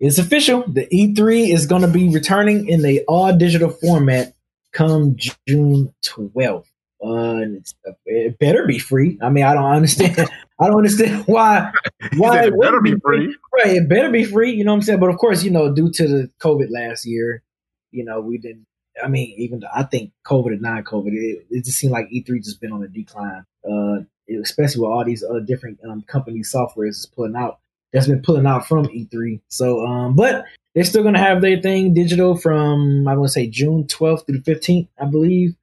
It's 0.01 0.19
official. 0.19 0.65
The 0.69 0.87
E3 0.93 1.49
is 1.49 1.65
going 1.65 1.81
to 1.81 1.89
be 1.89 2.11
returning 2.11 2.69
in 2.69 2.83
the 2.83 3.03
all 3.09 3.35
digital 3.35 3.71
format 3.71 4.35
come 4.73 5.17
June 5.49 5.95
12th. 6.05 6.67
And 7.05 7.57
it's, 7.57 7.75
it 8.07 8.39
better 8.39 8.67
be 8.67 8.79
free. 8.79 9.19
I 9.23 9.29
mean, 9.29 9.45
I 9.45 9.55
don't 9.55 9.65
understand. 9.65 10.19
I 10.61 10.69
don't 10.69 10.79
understand 10.79 11.25
why. 11.27 11.71
Why 12.17 12.45
it 12.45 12.59
better 12.59 12.81
be 12.81 12.95
free. 13.03 13.37
Right, 13.53 13.77
it 13.77 13.89
better 13.89 14.11
be 14.11 14.25
free. 14.25 14.53
You 14.53 14.65
know 14.65 14.73
what 14.73 14.77
I'm 14.77 14.83
saying? 14.83 15.01
But 15.01 15.11
of 15.11 15.19
course, 15.19 15.43
you 15.43 15.51
know, 15.51 15.73
due 15.75 15.91
to 15.91 16.09
the 16.09 16.31
COVID 16.41 16.69
last 16.71 17.05
year, 17.05 17.43
you 17.91 18.05
know, 18.05 18.21
we 18.21 18.39
didn't. 18.39 18.67
I 19.03 19.09
mean, 19.09 19.35
even 19.39 19.61
though 19.61 19.69
I 19.75 19.83
think 19.83 20.13
COVID 20.25 20.47
or 20.47 20.57
non-COVID, 20.57 21.09
it, 21.09 21.47
it 21.51 21.65
just 21.65 21.79
seemed 21.79 21.93
like 21.93 22.09
E3 22.11 22.45
just 22.45 22.61
been 22.61 22.73
on 22.73 22.85
a 22.85 22.89
decline. 22.89 23.45
Uh, 23.69 24.05
especially 24.41 24.81
with 24.81 24.91
all 24.91 25.05
these 25.05 25.23
other 25.23 25.41
different 25.41 25.79
um, 25.89 26.03
companies' 26.03 26.53
softwares 26.53 26.91
is 26.91 27.07
pulling 27.07 27.37
out. 27.37 27.59
That's 27.93 28.07
been 28.07 28.23
pulling 28.23 28.47
out 28.47 28.67
from 28.67 28.87
E3. 28.87 29.41
So, 29.49 29.85
um, 29.85 30.17
but 30.17 30.45
they're 30.75 30.85
still 30.85 31.03
gonna 31.03 31.19
have 31.19 31.41
their 31.41 31.61
thing 31.61 31.95
digital 31.95 32.37
from 32.37 33.07
I 33.07 33.15
want 33.15 33.29
to 33.29 33.33
say 33.33 33.49
June 33.49 33.85
12th 33.85 34.27
through 34.27 34.39
the 34.39 34.53
15th, 34.53 34.89
I 35.01 35.05
believe. 35.07 35.55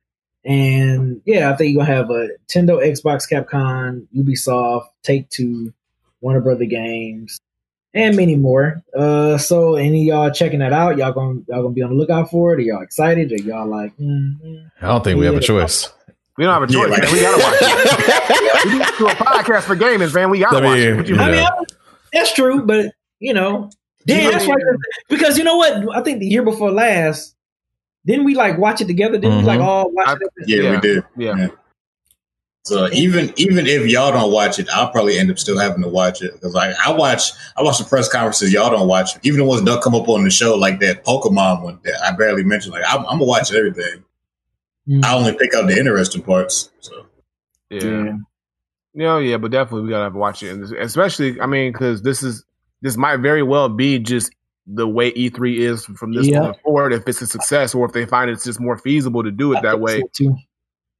And 0.43 1.21
yeah, 1.25 1.51
I 1.51 1.55
think 1.55 1.73
you're 1.73 1.83
gonna 1.85 1.95
have 1.95 2.09
a 2.09 2.29
Nintendo, 2.49 2.83
Xbox, 2.83 3.29
Capcom, 3.31 4.07
Ubisoft, 4.15 4.85
Take 5.03 5.29
Two, 5.29 5.71
Warner 6.21 6.41
Brother 6.41 6.65
Games, 6.65 7.39
and 7.93 8.15
many 8.15 8.35
more. 8.35 8.81
Uh, 8.97 9.37
so 9.37 9.75
any 9.75 10.09
of 10.09 10.15
y'all 10.15 10.31
checking 10.31 10.59
that 10.59 10.73
out? 10.73 10.97
Y'all 10.97 11.11
gonna 11.11 11.41
y'all 11.47 11.61
gonna 11.61 11.73
be 11.73 11.83
on 11.83 11.91
the 11.91 11.95
lookout 11.95 12.31
for 12.31 12.53
it? 12.53 12.57
Are 12.57 12.61
y'all 12.61 12.81
excited? 12.81 13.31
Are 13.31 13.35
y'all 13.43 13.67
like? 13.67 13.95
Mm, 13.97 14.41
mm. 14.43 14.71
I 14.81 14.87
don't 14.87 15.03
think 15.03 15.19
we 15.19 15.25
have 15.27 15.35
a 15.35 15.41
choice. 15.41 15.93
We 16.37 16.45
don't 16.45 16.53
have 16.59 16.69
a 16.69 16.73
Yeah, 16.73 16.79
choice, 16.85 16.89
like- 16.91 17.03
man. 17.03 17.13
We 17.13 17.21
gotta 17.21 17.43
watch 17.43 17.55
it. 17.61 18.27
We 18.63 18.77
do 18.77 19.07
a 19.07 19.15
podcast 19.15 19.63
for 19.63 19.75
gamers, 19.75 20.13
man. 20.13 20.29
We 20.29 20.39
gotta 20.39 20.57
I 20.57 20.61
watch 20.63 20.77
it. 20.79 21.07
You 21.07 21.15
yeah. 21.15 21.21
I 21.21 21.25
mean? 21.25 21.35
mean, 21.37 21.45
I- 21.45 21.63
that's 22.13 22.33
true, 22.33 22.63
but 22.63 22.93
you 23.19 23.33
know, 23.33 23.69
damn, 24.07 24.31
that's 24.31 24.47
right. 24.47 24.57
Because 25.09 25.37
you 25.37 25.43
know 25.43 25.57
what? 25.57 25.95
I 25.95 26.01
think 26.01 26.19
the 26.19 26.27
year 26.27 26.43
before 26.43 26.71
last, 26.71 27.35
didn't 28.05 28.25
we 28.25 28.35
like 28.35 28.57
watch 28.57 28.81
it 28.81 28.87
together? 28.87 29.17
Didn't 29.17 29.39
we 29.39 29.43
like 29.43 29.59
Mhm. 29.59 29.65
all 29.65 29.91
watch 29.91 30.07
I- 30.07 30.13
it? 30.13 30.47
Yeah, 30.47 30.61
Yeah. 30.63 30.71
we 30.75 30.81
did. 30.81 31.03
Yeah. 31.17 31.47
So 32.63 32.89
even 32.91 33.33
even 33.37 33.65
if 33.65 33.87
y'all 33.87 34.11
don't 34.11 34.31
watch 34.31 34.59
it, 34.59 34.69
I'll 34.69 34.91
probably 34.91 35.17
end 35.17 35.31
up 35.31 35.39
still 35.39 35.57
having 35.57 35.81
to 35.81 35.89
watch 35.89 36.21
it 36.21 36.33
because 36.33 36.53
like 36.53 36.75
I 36.85 36.91
watch 36.91 37.31
I 37.57 37.63
watch 37.63 37.79
the 37.79 37.85
press 37.85 38.07
conferences 38.07 38.53
y'all 38.53 38.69
don't 38.69 38.87
watch, 38.87 39.11
even 39.23 39.39
the 39.39 39.45
ones 39.45 39.61
that 39.61 39.65
don't 39.65 39.81
come 39.81 39.95
up 39.95 40.07
on 40.07 40.23
the 40.23 40.29
show 40.29 40.55
like 40.55 40.79
that 40.81 41.03
Pokemon 41.03 41.63
one 41.63 41.79
that 41.85 41.95
I 42.05 42.11
barely 42.15 42.43
mentioned. 42.43 42.73
Like 42.73 42.83
I'm, 42.87 42.99
I'm 42.99 43.17
gonna 43.17 43.25
watch 43.25 43.51
everything. 43.51 44.03
Mm. 44.87 45.03
I 45.03 45.15
only 45.15 45.33
pick 45.33 45.55
out 45.55 45.67
the 45.67 45.77
interesting 45.77 46.21
parts. 46.21 46.69
So 46.81 47.05
Yeah. 47.71 48.17
Yeah, 48.93 49.19
yeah, 49.19 49.37
but 49.37 49.51
definitely 49.51 49.83
we 49.83 49.89
gotta 49.89 50.03
have 50.03 50.15
watch 50.15 50.43
it, 50.43 50.49
and 50.51 50.63
especially, 50.75 51.39
I 51.39 51.45
mean, 51.45 51.71
because 51.71 52.01
this 52.01 52.21
is 52.23 52.43
this 52.81 52.97
might 52.97 53.17
very 53.21 53.41
well 53.41 53.69
be 53.69 53.97
just 53.99 54.31
the 54.67 54.87
way 54.87 55.11
E3 55.11 55.57
is 55.57 55.85
from 55.85 56.13
this 56.13 56.27
Yeah. 56.27 56.41
point 56.41 56.57
forward. 56.61 56.93
If 56.93 57.07
it's 57.07 57.21
a 57.21 57.27
success, 57.27 57.73
or 57.73 57.85
if 57.85 57.93
they 57.93 58.05
find 58.05 58.29
it's 58.29 58.43
just 58.43 58.59
more 58.59 58.77
feasible 58.77 59.23
to 59.23 59.31
do 59.31 59.53
it 59.53 59.57
I 59.57 59.61
that 59.61 59.79
way. 59.79 60.03
so. 60.13 60.35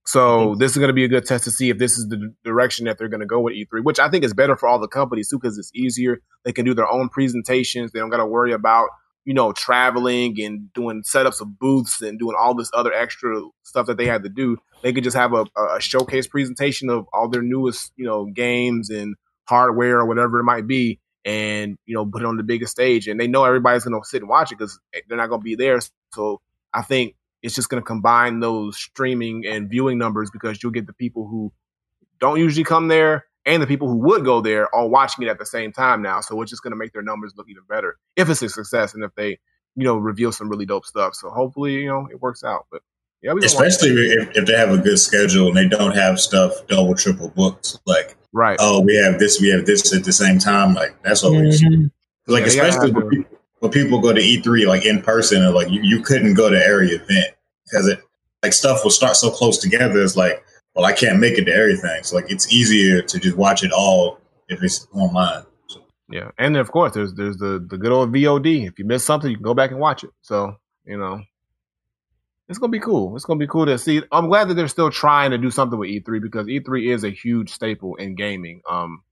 So 0.04 0.56
this 0.56 0.72
is 0.72 0.78
going 0.78 0.88
to 0.90 0.94
be 0.94 1.04
a 1.04 1.08
good 1.08 1.26
test 1.26 1.44
to 1.44 1.52
see 1.52 1.70
if 1.70 1.78
this 1.78 1.98
is 1.98 2.08
the 2.10 2.34
direction 2.44 2.86
that 2.86 2.98
they're 2.98 3.08
going 3.08 3.20
to 3.20 3.26
go 3.28 3.40
with 3.40 3.54
E3, 3.54 3.84
which 3.84 4.00
I 4.00 4.10
think 4.10 4.24
is 4.24 4.34
better 4.34 4.56
for 4.56 4.68
all 4.68 4.80
the 4.80 4.88
companies 4.88 5.30
too 5.30 5.38
because 5.38 5.60
it's 5.60 5.72
easier. 5.76 6.22
They 6.44 6.52
can 6.52 6.66
do 6.66 6.74
their 6.74 6.92
own 6.92 7.08
presentations. 7.08 7.92
They 7.92 8.00
don't 8.00 8.10
got 8.10 8.18
to 8.18 8.26
worry 8.26 8.52
about 8.52 8.90
you 9.26 9.36
know 9.36 9.52
traveling 9.54 10.42
and 10.42 10.74
doing 10.74 11.04
setups 11.04 11.40
of 11.40 11.60
booths 11.60 12.02
and 12.02 12.18
doing 12.18 12.36
all 12.38 12.56
this 12.56 12.72
other 12.74 12.92
extra 12.92 13.40
stuff 13.62 13.86
that 13.86 13.98
they 13.98 14.08
had 14.08 14.24
to 14.24 14.30
do. 14.30 14.58
They 14.82 14.92
could 14.92 15.04
just 15.04 15.16
have 15.16 15.34
a, 15.34 15.46
a 15.76 15.80
showcase 15.80 16.26
presentation 16.26 16.90
of 16.90 17.06
all 17.14 17.30
their 17.30 17.44
newest 17.44 17.92
you 17.96 18.06
know 18.06 18.26
games 18.26 18.90
and 18.90 19.16
hardware 19.48 20.00
or 20.00 20.08
whatever 20.08 20.40
it 20.40 20.46
might 20.46 20.66
be, 20.66 21.00
and 21.24 21.78
you 21.86 21.96
know 21.96 22.06
put 22.06 22.22
it 22.22 22.26
on 22.26 22.38
the 22.38 22.44
biggest 22.44 22.72
stage. 22.72 23.08
And 23.08 23.20
they 23.20 23.28
know 23.28 23.44
everybody's 23.46 23.84
going 23.84 24.00
to 24.00 24.08
sit 24.08 24.22
and 24.22 24.30
watch 24.30 24.52
it 24.52 24.58
because 24.58 24.80
they're 25.08 25.18
not 25.18 25.30
going 25.30 25.42
to 25.42 25.46
be 25.46 25.56
there. 25.56 25.80
So 26.14 26.42
I 26.74 26.82
think 26.82 27.16
it's 27.42 27.56
just 27.56 27.70
going 27.70 27.82
to 27.82 27.86
combine 27.86 28.40
those 28.40 28.78
streaming 28.78 29.46
and 29.46 29.70
viewing 29.70 29.98
numbers 29.98 30.30
because 30.32 30.62
you'll 30.62 30.72
get 30.72 30.88
the 30.88 30.94
people 30.94 31.28
who 31.28 31.52
don't 32.20 32.40
usually 32.40 32.64
come 32.64 32.88
there 32.88 33.26
and 33.46 33.62
the 33.62 33.68
people 33.68 33.88
who 33.88 33.98
would 33.98 34.24
go 34.24 34.42
there 34.42 34.74
all 34.74 34.90
watching 34.90 35.26
it 35.26 35.30
at 35.30 35.40
the 35.40 35.46
same 35.46 35.72
time 35.72 36.02
now. 36.02 36.22
So 36.22 36.40
it's 36.42 36.52
just 36.52 36.64
going 36.64 36.72
to 36.72 36.78
make 36.78 36.94
their 36.94 37.02
numbers 37.02 37.34
look 37.36 37.50
even 37.50 37.64
better 37.68 37.98
if 38.16 38.30
it's 38.30 38.42
a 38.42 38.50
success 38.50 38.94
and 38.94 39.04
if 39.04 39.14
they, 39.16 39.40
you 39.76 39.86
know, 39.86 39.98
reveal 39.98 40.32
some 40.32 40.50
really 40.50 40.66
dope 40.66 40.86
stuff. 40.86 41.16
So 41.16 41.30
hopefully, 41.30 41.74
you 41.74 41.88
know, 41.88 42.08
it 42.12 42.22
works 42.22 42.44
out. 42.44 42.68
But 42.72 42.84
yeah, 43.22 43.34
we 43.34 43.46
especially 43.46 43.90
if, 43.92 44.36
if 44.36 44.46
they 44.46 44.54
have 44.58 44.72
a 44.72 44.78
good 44.78 44.98
schedule 44.98 45.48
and 45.48 45.58
they 45.58 45.68
don't 45.68 45.96
have 45.96 46.20
stuff 46.20 46.54
double 46.68 46.96
triple 46.96 47.30
booked. 47.30 47.80
Like 47.86 48.16
right. 48.34 48.58
oh 48.60 48.82
we 48.82 48.96
have 48.96 49.20
this 49.20 49.40
we 49.40 49.50
have 49.50 49.66
this 49.66 49.94
at 49.94 50.04
the 50.04 50.14
same 50.14 50.40
time. 50.40 50.74
Like 50.74 50.96
that's 51.04 51.24
always 51.24 51.62
Mhm. 51.64 51.92
like 52.28 52.46
Yeah, 52.46 52.50
they 52.50 52.68
especially 52.70 52.92
when, 52.92 53.10
people, 53.10 53.38
when 53.60 53.72
people 53.72 54.00
go 54.02 54.14
to 54.14 54.22
E3 54.22 54.66
like 54.66 54.86
in 54.86 55.02
person 55.02 55.44
and 55.44 55.54
like 55.54 55.70
you, 55.70 55.82
you 55.84 56.02
couldn't 56.02 56.34
go 56.34 56.50
to 56.50 56.66
every 56.66 56.90
event 56.92 57.28
because 57.66 57.88
it 57.88 58.00
like 58.44 58.54
stuff 58.54 58.84
will 58.84 58.92
start 58.92 59.16
so 59.16 59.30
close 59.30 59.58
together. 59.60 60.02
It's 60.02 60.18
like 60.18 60.44
well 60.76 60.86
I 60.86 60.94
can't 60.94 61.20
make 61.20 61.38
it 61.38 61.46
to 61.46 61.54
everything. 61.54 62.04
So 62.04 62.16
like 62.16 62.32
it's 62.32 62.52
easier 62.52 63.02
to 63.04 63.20
just 63.20 63.38
watch 63.38 63.64
it 63.64 63.72
all 63.72 64.20
if 64.50 64.64
it's 64.64 64.88
online. 64.94 65.44
So, 65.68 65.82
Yeah, 66.10 66.32
and 66.40 66.58
of 66.58 66.72
course, 66.72 66.94
there's 66.94 67.14
there's 67.14 67.38
the 67.38 67.64
the 67.70 67.78
good 67.78 67.92
old 67.92 68.12
VOD. 68.12 68.68
If 68.68 68.80
you 68.80 68.86
miss 68.86 69.04
something, 69.04 69.30
you 69.30 69.38
can 69.38 69.44
go 69.44 69.54
back 69.54 69.70
and 69.70 69.80
watch 69.80 70.04
it. 70.04 70.10
So 70.22 70.56
you 70.86 70.98
know, 70.98 71.22
it's 72.52 72.60
gonna 72.60 72.72
be 72.72 72.80
cool. 72.80 73.16
It's 73.16 73.24
gonna 73.24 73.40
be 73.40 73.48
cool 73.48 73.66
to 73.66 73.78
see. 73.78 74.04
I'm 74.12 74.28
glad 74.28 74.50
that 74.50 74.56
they're 74.56 74.68
still 74.68 74.92
trying 74.92 75.32
to 75.32 75.38
do 75.38 75.50
something 75.50 75.80
with 75.80 75.90
E3 75.90 76.22
because 76.22 76.48
E3 76.48 76.94
is 76.94 77.04
a 77.06 77.10
huge 77.10 77.50
staple 77.50 77.96
in 77.96 78.14
gaming. 78.16 78.62
Um, 78.70 79.04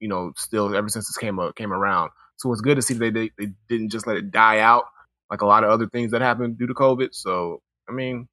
you 0.00 0.08
know, 0.08 0.32
still 0.36 0.74
ever 0.74 0.88
since 0.88 1.06
this 1.06 1.16
came 1.18 1.38
up 1.38 1.54
came 1.56 1.72
around. 1.72 2.10
So 2.36 2.50
it's 2.52 2.62
good 2.62 2.76
to 2.76 2.82
see 2.82 2.94
they, 2.94 3.10
they 3.10 3.30
they 3.38 3.48
didn't 3.68 3.90
just 3.90 4.06
let 4.06 4.16
it 4.16 4.30
die 4.30 4.60
out 4.60 4.84
like 5.30 5.42
a 5.42 5.46
lot 5.46 5.62
of 5.62 5.70
other 5.70 5.86
things 5.86 6.10
that 6.12 6.22
happened 6.22 6.58
due 6.58 6.66
to 6.66 6.74
COVID. 6.74 7.08
So 7.12 7.60
I 7.86 7.92
mean, 7.92 8.28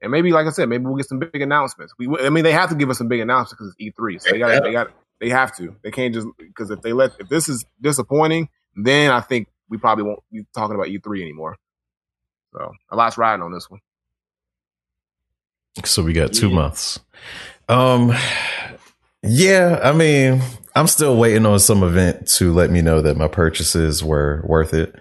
and 0.00 0.12
maybe 0.12 0.30
like 0.30 0.46
I 0.46 0.50
said, 0.50 0.68
maybe 0.68 0.84
we'll 0.84 0.96
get 0.96 1.08
some 1.08 1.18
big 1.18 1.42
announcements. 1.42 1.92
We, 1.98 2.08
I 2.20 2.30
mean, 2.30 2.44
they 2.44 2.52
have 2.52 2.70
to 2.70 2.76
give 2.76 2.90
us 2.90 2.98
some 2.98 3.08
big 3.08 3.20
announcements 3.20 3.54
because 3.54 3.74
it's 3.76 3.98
E3. 3.98 4.22
So 4.22 4.30
they 4.30 4.38
got 4.38 4.62
they 4.62 4.72
got 4.72 4.92
they 5.20 5.30
have 5.30 5.54
to. 5.56 5.74
They 5.82 5.90
can't 5.90 6.14
just 6.14 6.28
because 6.38 6.70
if 6.70 6.80
they 6.82 6.92
let 6.92 7.10
if 7.18 7.28
this 7.28 7.48
is 7.48 7.64
disappointing, 7.80 8.50
then 8.76 9.10
I 9.10 9.20
think 9.20 9.48
we 9.68 9.78
probably 9.78 10.04
won't 10.04 10.20
be 10.32 10.46
talking 10.54 10.76
about 10.76 10.86
E3 10.86 11.22
anymore. 11.22 11.56
So 12.52 12.72
a 12.90 12.96
lot's 12.96 13.18
riding 13.18 13.42
on 13.42 13.52
this 13.52 13.68
one. 13.70 13.80
So 15.84 16.02
we 16.02 16.12
got 16.12 16.32
two 16.32 16.48
yeah. 16.48 16.54
months. 16.54 16.98
Um, 17.68 18.12
yeah, 19.22 19.80
I 19.82 19.92
mean, 19.92 20.42
I'm 20.74 20.86
still 20.86 21.16
waiting 21.16 21.46
on 21.46 21.60
some 21.60 21.82
event 21.82 22.26
to 22.36 22.52
let 22.52 22.70
me 22.70 22.82
know 22.82 23.02
that 23.02 23.16
my 23.16 23.28
purchases 23.28 24.02
were 24.02 24.42
worth 24.46 24.74
it 24.74 24.94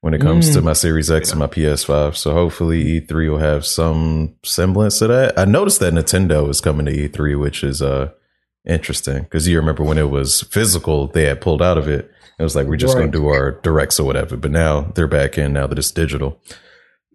when 0.00 0.14
it 0.14 0.20
comes 0.20 0.50
mm. 0.50 0.54
to 0.54 0.62
my 0.62 0.74
Series 0.74 1.10
X 1.10 1.28
yeah. 1.28 1.32
and 1.32 1.40
my 1.40 1.46
PS5. 1.46 2.16
So 2.16 2.32
hopefully 2.32 3.00
E3 3.00 3.30
will 3.30 3.38
have 3.38 3.64
some 3.64 4.34
semblance 4.44 5.00
of 5.00 5.08
that. 5.08 5.38
I 5.38 5.44
noticed 5.44 5.80
that 5.80 5.94
Nintendo 5.94 6.48
is 6.48 6.60
coming 6.60 6.86
to 6.86 6.92
E3, 6.92 7.38
which 7.38 7.64
is 7.64 7.80
uh 7.82 8.10
interesting 8.66 9.22
because 9.22 9.46
you 9.46 9.58
remember 9.58 9.82
when 9.82 9.98
it 9.98 10.10
was 10.10 10.42
physical, 10.42 11.08
they 11.08 11.24
had 11.24 11.40
pulled 11.40 11.62
out 11.62 11.78
of 11.78 11.88
it. 11.88 12.10
It 12.38 12.42
was 12.42 12.56
like 12.56 12.66
we're 12.66 12.76
just 12.76 12.94
right. 12.94 13.00
going 13.00 13.12
to 13.12 13.18
do 13.18 13.28
our 13.28 13.52
directs 13.62 14.00
or 14.00 14.04
whatever. 14.04 14.36
But 14.36 14.50
now 14.50 14.92
they're 14.94 15.06
back 15.06 15.38
in 15.38 15.52
now 15.52 15.66
that 15.66 15.78
it's 15.78 15.90
digital. 15.90 16.40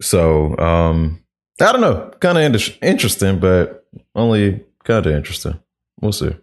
So 0.00 0.56
um 0.58 1.22
I 1.60 1.72
don't 1.72 1.80
know, 1.82 2.10
kind 2.20 2.38
of 2.38 2.44
in- 2.44 2.88
interesting, 2.88 3.38
but 3.38 3.86
only 4.14 4.64
kind 4.84 5.04
of 5.04 5.12
interesting. 5.12 5.60
We'll 6.00 6.12
see. 6.12 6.34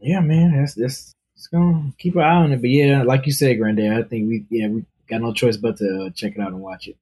Yeah, 0.00 0.20
man, 0.20 0.56
that's 0.56 0.74
that's 0.74 1.14
it's 1.36 1.46
gonna 1.46 1.92
keep 1.98 2.16
an 2.16 2.22
eye 2.22 2.34
on 2.34 2.52
it. 2.52 2.60
But 2.60 2.70
yeah, 2.70 3.02
like 3.04 3.26
you 3.26 3.32
said, 3.32 3.58
Granddad, 3.58 3.92
I 3.92 4.02
think 4.02 4.28
we 4.28 4.44
yeah 4.50 4.68
we 4.68 4.84
got 5.08 5.20
no 5.20 5.32
choice 5.32 5.56
but 5.56 5.76
to 5.78 6.06
uh, 6.06 6.10
check 6.10 6.34
it 6.34 6.40
out 6.40 6.52
and 6.52 6.60
watch 6.60 6.88
it. 6.88 6.96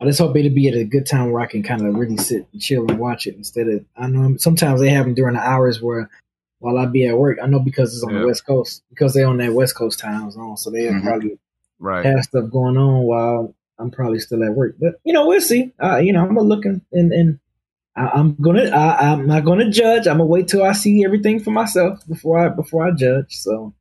I 0.00 0.06
just 0.06 0.18
hope 0.18 0.36
it'll 0.36 0.50
be 0.50 0.68
at 0.68 0.74
a 0.74 0.84
good 0.84 1.06
time 1.06 1.30
where 1.30 1.42
I 1.42 1.46
can 1.46 1.62
kind 1.62 1.86
of 1.86 1.94
really 1.94 2.16
sit 2.16 2.46
and 2.52 2.60
chill 2.60 2.88
and 2.88 2.98
watch 2.98 3.26
it 3.26 3.36
instead 3.36 3.68
of 3.68 3.84
I 3.96 4.06
know 4.06 4.36
sometimes 4.36 4.80
they 4.80 4.90
have 4.90 5.06
them 5.06 5.14
during 5.14 5.34
the 5.34 5.40
hours 5.40 5.80
where 5.80 6.10
while 6.58 6.78
I 6.78 6.86
be 6.86 7.06
at 7.06 7.16
work. 7.16 7.38
I 7.42 7.46
know 7.46 7.58
because 7.58 7.94
it's 7.94 8.04
on 8.04 8.14
yeah. 8.14 8.20
the 8.20 8.26
West 8.26 8.46
Coast 8.46 8.82
because 8.90 9.14
they're 9.14 9.26
on 9.26 9.38
that 9.38 9.54
West 9.54 9.74
Coast 9.74 9.98
time 9.98 10.30
zone, 10.30 10.56
so 10.58 10.70
they 10.70 10.84
mm-hmm. 10.84 11.06
probably 11.06 11.38
right. 11.80 12.04
have 12.04 12.22
stuff 12.22 12.50
going 12.50 12.76
on 12.76 13.02
while 13.02 13.54
I'm 13.78 13.90
probably 13.90 14.20
still 14.20 14.44
at 14.44 14.54
work. 14.54 14.76
But 14.78 15.00
you 15.04 15.12
know, 15.12 15.26
we'll 15.26 15.40
see. 15.40 15.72
Uh, 15.82 15.96
you 15.96 16.12
know, 16.12 16.20
I'm 16.20 16.34
gonna 16.34 16.42
look 16.42 16.64
and 16.64 16.82
and, 16.92 17.12
and 17.12 17.40
I, 17.96 18.18
am 18.18 18.36
gonna 18.40 18.70
I, 18.70 19.12
am 19.12 19.26
not 19.26 19.44
gonna 19.44 19.70
judge. 19.70 20.06
I'm 20.06 20.18
gonna 20.18 20.26
wait 20.26 20.48
till 20.48 20.62
I 20.62 20.72
see 20.72 21.04
everything 21.04 21.40
for 21.40 21.50
myself 21.50 22.06
before 22.06 22.38
I 22.38 22.48
before 22.48 22.86
I 22.86 22.92
judge. 22.92 23.34
So. 23.36 23.74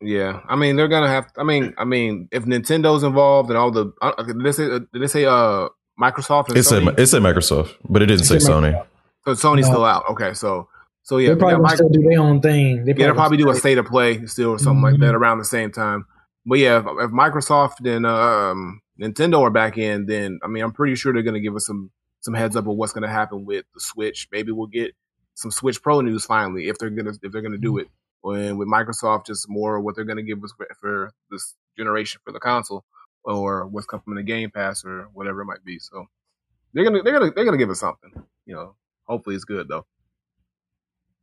Yeah, 0.00 0.40
I 0.48 0.54
mean 0.54 0.76
they're 0.76 0.88
gonna 0.88 1.08
have. 1.08 1.26
I 1.36 1.42
mean, 1.42 1.74
I 1.76 1.84
mean 1.84 2.28
if 2.30 2.44
Nintendo's 2.44 3.02
involved 3.02 3.50
and 3.50 3.58
all 3.58 3.70
the 3.70 3.92
uh, 4.00 4.22
did 4.22 4.40
they 4.40 4.52
say 4.52 4.68
did 4.68 4.88
they 4.92 5.06
say 5.08 5.24
uh 5.24 5.68
Microsoft? 6.00 6.54
it 6.56 6.62
said 6.62 6.86
it 6.98 7.06
said 7.08 7.22
Microsoft, 7.22 7.74
but 7.88 8.02
it 8.02 8.06
didn't 8.06 8.24
say 8.24 8.36
Sony. 8.36 8.80
So 9.24 9.32
Sony's 9.32 9.66
no. 9.66 9.72
still 9.72 9.84
out. 9.84 10.04
Okay, 10.10 10.34
so 10.34 10.68
so 11.02 11.16
yeah, 11.16 11.30
they 11.30 11.36
probably 11.36 11.68
yeah, 11.68 11.74
still 11.74 11.88
do 11.88 12.02
their 12.02 12.20
own 12.20 12.40
thing. 12.40 12.84
They 12.84 12.92
probably, 12.92 13.00
yeah, 13.00 13.06
they'll 13.06 13.14
probably 13.14 13.36
do 13.38 13.50
a 13.50 13.54
state 13.56 13.78
of 13.78 13.86
play 13.86 14.24
still 14.26 14.50
or 14.50 14.58
something 14.58 14.76
mm-hmm. 14.76 14.84
like 14.84 15.00
that 15.00 15.06
mm-hmm. 15.06 15.16
around 15.16 15.38
the 15.38 15.44
same 15.44 15.72
time. 15.72 16.06
But 16.48 16.60
yeah, 16.60 16.78
if, 16.78 16.86
if 16.86 17.10
Microsoft 17.10 17.86
and 17.86 18.06
um, 18.06 18.80
Nintendo 18.98 19.42
are 19.42 19.50
back 19.50 19.76
in, 19.76 20.06
then 20.06 20.40
I 20.42 20.48
mean, 20.48 20.64
I'm 20.64 20.72
pretty 20.72 20.94
sure 20.94 21.12
they're 21.12 21.22
going 21.22 21.34
to 21.34 21.40
give 21.40 21.54
us 21.54 21.66
some 21.66 21.90
some 22.20 22.32
heads 22.32 22.56
up 22.56 22.66
of 22.66 22.74
what's 22.76 22.92
going 22.92 23.02
to 23.02 23.08
happen 23.08 23.44
with 23.44 23.66
the 23.74 23.80
Switch. 23.80 24.26
Maybe 24.32 24.50
we'll 24.50 24.66
get 24.66 24.94
some 25.34 25.50
Switch 25.50 25.82
Pro 25.82 26.00
news 26.00 26.24
finally 26.24 26.68
if 26.68 26.78
they're 26.78 26.90
gonna 26.90 27.12
if 27.22 27.30
they're 27.30 27.42
gonna 27.42 27.58
do 27.58 27.72
mm-hmm. 27.72 27.80
it. 27.80 27.88
And 28.24 28.58
with 28.58 28.66
Microsoft, 28.66 29.26
just 29.26 29.48
more 29.48 29.78
what 29.80 29.94
they're 29.94 30.04
going 30.04 30.16
to 30.16 30.22
give 30.22 30.42
us 30.42 30.52
for, 30.56 30.66
for, 30.80 31.12
this 31.30 31.54
generation 31.76 32.20
for 32.24 32.32
the 32.32 32.40
console, 32.40 32.84
or 33.24 33.66
what's 33.66 33.86
coming 33.86 34.16
to 34.16 34.22
Game 34.22 34.50
Pass 34.50 34.84
or 34.84 35.08
whatever 35.12 35.42
it 35.42 35.46
might 35.46 35.64
be. 35.64 35.78
So 35.78 36.06
they're 36.72 36.84
gonna 36.84 37.02
they're 37.02 37.18
gonna 37.18 37.30
they're 37.34 37.44
gonna 37.44 37.58
give 37.58 37.70
us 37.70 37.80
something. 37.80 38.10
You 38.46 38.54
know, 38.54 38.74
hopefully 39.04 39.36
it's 39.36 39.44
good 39.44 39.68
though. 39.68 39.86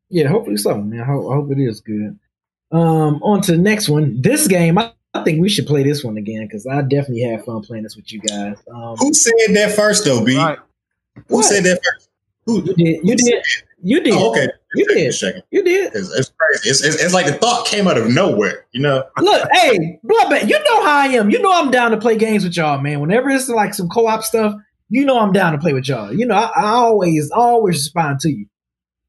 Yeah, 0.09 0.27
hopefully 0.27 0.57
so. 0.57 0.77
Man, 0.77 1.01
I 1.01 1.05
hope, 1.05 1.31
I 1.31 1.35
hope 1.35 1.51
it 1.51 1.59
is 1.59 1.81
good. 1.81 2.19
Um, 2.71 3.21
on 3.23 3.41
to 3.41 3.53
the 3.53 3.57
next 3.57 3.89
one. 3.89 4.21
This 4.21 4.47
game, 4.47 4.77
I 4.77 4.93
I 5.15 5.23
think 5.23 5.41
we 5.41 5.47
should 5.47 5.65
play 5.65 5.83
this 5.83 6.03
one 6.03 6.17
again 6.17 6.45
because 6.45 6.67
I 6.67 6.81
definitely 6.81 7.21
had 7.21 7.45
fun 7.45 7.61
playing 7.61 7.83
this 7.83 7.95
with 7.95 8.11
you 8.11 8.19
guys. 8.19 8.57
Um, 8.73 8.97
Who 8.97 9.13
said 9.13 9.33
that 9.53 9.73
first, 9.75 10.03
though, 10.03 10.23
B? 10.23 10.37
Right. 10.37 10.59
Who 11.29 11.35
what? 11.35 11.45
said 11.45 11.63
that 11.63 11.79
first? 11.83 12.09
Who, 12.45 12.63
you 12.63 12.73
did. 12.75 12.99
You 13.03 13.15
did. 13.15 13.43
You 13.81 14.01
did. 14.01 14.13
Oh, 14.13 14.31
okay. 14.31 14.49
You 14.75 14.85
did. 14.87 15.15
You 15.51 15.63
did. 15.63 15.95
It's, 15.95 16.11
it's 16.11 16.33
crazy. 16.37 16.69
It's, 16.69 16.83
it's, 16.83 17.01
it's, 17.01 17.13
like 17.13 17.27
the 17.27 17.33
thought 17.33 17.65
came 17.65 17.87
out 17.87 17.97
of 17.97 18.09
nowhere. 18.09 18.65
You 18.71 18.81
know. 18.81 19.03
Look, 19.19 19.47
hey, 19.53 19.99
Bloodbath, 20.05 20.49
you 20.49 20.59
know 20.59 20.83
how 20.83 20.97
I 20.97 21.07
am. 21.07 21.29
You 21.29 21.41
know 21.41 21.51
I'm 21.53 21.71
down 21.71 21.91
to 21.91 21.97
play 21.97 22.17
games 22.17 22.43
with 22.43 22.57
y'all, 22.57 22.81
man. 22.81 22.99
Whenever 22.99 23.29
it's 23.29 23.47
like 23.47 23.73
some 23.73 23.87
co-op 23.87 24.23
stuff, 24.23 24.53
you 24.89 25.05
know 25.05 25.19
I'm 25.19 25.31
down 25.31 25.53
to 25.53 25.59
play 25.59 25.73
with 25.73 25.87
y'all. 25.87 26.13
You 26.13 26.25
know, 26.25 26.35
I, 26.35 26.51
I 26.55 26.67
always, 26.71 27.31
always 27.31 27.77
respond 27.77 28.19
to 28.21 28.29
you. 28.29 28.47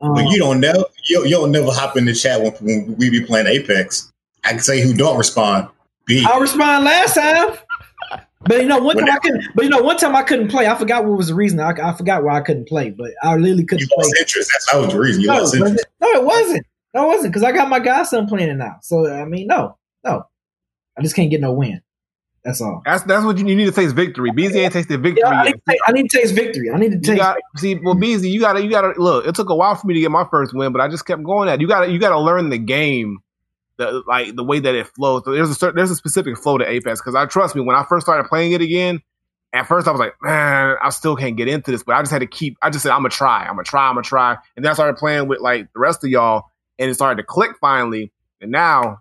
Um, 0.01 0.15
but 0.15 0.31
you 0.31 0.39
don't 0.39 0.61
know. 0.61 0.87
You, 1.09 1.25
you 1.25 1.31
don't 1.31 1.51
never 1.51 1.73
hop 1.73 1.97
in 1.97 2.05
the 2.05 2.15
chat 2.15 2.41
when, 2.41 2.53
when 2.61 2.97
we 2.97 3.11
be 3.11 3.23
playing 3.23 3.47
Apex. 3.47 4.13
I 4.45 4.51
can 4.51 4.61
say 4.61 4.81
who 4.81 4.95
don't 4.95 5.19
respond. 5.19 5.69
I 6.09 6.39
respond 6.39 6.85
last 6.85 7.15
time. 7.15 7.57
But 8.43 8.63
you 8.63 8.69
know, 8.69 8.79
one 8.79 8.97
time 8.97 9.11
I 9.11 9.19
couldn't. 9.19 9.45
But 9.55 9.65
you 9.65 9.71
know, 9.71 9.83
one 9.83 9.97
time 9.97 10.15
I 10.15 10.23
couldn't 10.23 10.49
play. 10.49 10.67
I 10.67 10.77
forgot 10.77 11.05
what 11.05 11.17
was 11.17 11.29
the 11.29 11.35
reason. 11.35 11.59
I, 11.59 11.73
I 11.83 11.93
forgot 11.95 12.23
why 12.23 12.37
I 12.37 12.41
couldn't 12.41 12.69
play. 12.69 12.91
But 12.91 13.11
I 13.23 13.35
literally 13.37 13.65
couldn't 13.65 13.83
you 13.83 13.89
play. 13.95 14.11
Interest. 14.21 14.51
That's 14.53 14.71
that 14.71 14.79
was 14.79 14.93
the 14.93 15.01
reason. 15.01 15.23
You 15.23 15.29
no, 15.29 15.35
lost 15.39 15.55
interest. 15.55 15.87
No, 16.01 16.09
it 16.11 16.25
wasn't. 16.25 16.67
No, 16.95 17.05
it 17.05 17.09
wasn't 17.09 17.33
because 17.33 17.43
I 17.43 17.53
got 17.53 17.69
my 17.69 17.81
godson 17.81 18.27
playing 18.27 18.51
it 18.51 18.55
now. 18.55 18.77
So 18.83 19.11
I 19.11 19.25
mean, 19.25 19.49
no, 19.49 19.77
no, 20.05 20.23
I 20.97 21.03
just 21.03 21.17
can't 21.17 21.31
get 21.31 21.41
no 21.41 21.53
win. 21.53 21.81
That's 22.45 22.61
all. 22.61 22.81
That's 22.85 23.03
that's 23.03 23.25
what 23.25 23.37
you, 23.39 23.45
need 23.45 23.65
to 23.65 23.73
taste 23.73 23.97
victory. 23.97 24.31
BZ 24.31 24.55
ain't 24.55 24.73
tasted 24.73 25.03
victory. 25.03 25.23
Yeah, 25.25 25.31
I, 25.31 25.45
need 25.47 25.61
taste, 25.69 25.83
I, 25.89 25.93
need 25.93 26.09
to 26.09 26.19
taste 26.19 26.35
victory. 26.35 26.71
I 26.71 26.79
need 26.79 26.93
to 26.93 27.01
taste. 27.01 27.19
Gotta, 27.19 27.41
see, 27.57 27.75
well, 27.75 27.97
BZ, 27.97 28.31
you 28.31 28.39
gotta 28.39 28.63
you 28.63 28.71
gotta 28.71 28.95
look. 29.01 29.27
It 29.27 29.35
took 29.35 29.51
a 29.51 29.57
while 29.57 29.75
for 29.75 29.89
me 29.89 29.95
to 29.95 30.01
get 30.01 30.13
my 30.13 30.25
first 30.31 30.55
win, 30.55 30.73
but 30.73 30.81
I 30.81 30.87
just 30.87 31.05
kept 31.05 31.25
going 31.25 31.49
at. 31.49 31.61
You 31.61 31.67
gotta 31.67 31.91
you 31.91 31.99
gotta 31.99 32.21
learn 32.21 32.51
the 32.51 32.59
game 32.59 33.19
the 33.79 34.03
like 34.07 34.35
the 34.37 34.45
way 34.45 34.59
that 34.61 34.75
it 34.75 34.87
flows. 34.89 35.23
So 35.25 35.33
there's 35.33 35.51
a 35.51 35.55
certain, 35.55 35.77
there's 35.77 35.91
a 35.91 35.97
specific 35.97 36.39
flow 36.39 36.59
to 36.59 36.69
Apex 36.69 37.01
because 37.01 37.15
I 37.15 37.27
trust 37.27 37.55
me 37.55 37.63
when 37.63 37.77
I 37.77 37.85
first 37.85 38.07
started 38.07 38.29
playing 38.29 38.53
it 38.53 38.61
again. 38.61 39.01
At 39.53 39.67
first, 39.67 39.87
I 39.89 39.91
was 39.91 40.01
like, 40.01 40.15
man, 40.21 40.77
I 40.83 40.91
still 40.91 41.17
can't 41.17 41.37
get 41.37 41.49
into 41.49 41.71
this, 41.71 41.83
but 41.83 41.95
I 41.95 42.03
just 42.03 42.13
had 42.13 42.19
to 42.19 42.27
keep. 42.27 42.59
I 42.61 42.69
just 42.69 42.83
said, 42.83 42.91
I'm 42.91 42.99
gonna 42.99 43.11
try, 43.11 43.43
I'm 43.43 43.55
gonna 43.55 43.65
try, 43.65 43.89
I'm 43.89 43.95
gonna 43.95 44.03
try, 44.03 44.37
and 44.57 44.65
then 44.65 44.71
I 44.71 44.75
started 44.75 44.97
playing 44.97 45.29
with 45.29 45.41
like 45.41 45.73
the 45.73 45.81
rest 45.81 46.05
of 46.05 46.11
y'all, 46.11 46.45
and 46.79 46.91
it 46.91 46.95
started 46.95 47.23
to 47.23 47.27
click 47.27 47.53
finally. 47.61 48.13
And 48.41 48.51
now, 48.51 48.99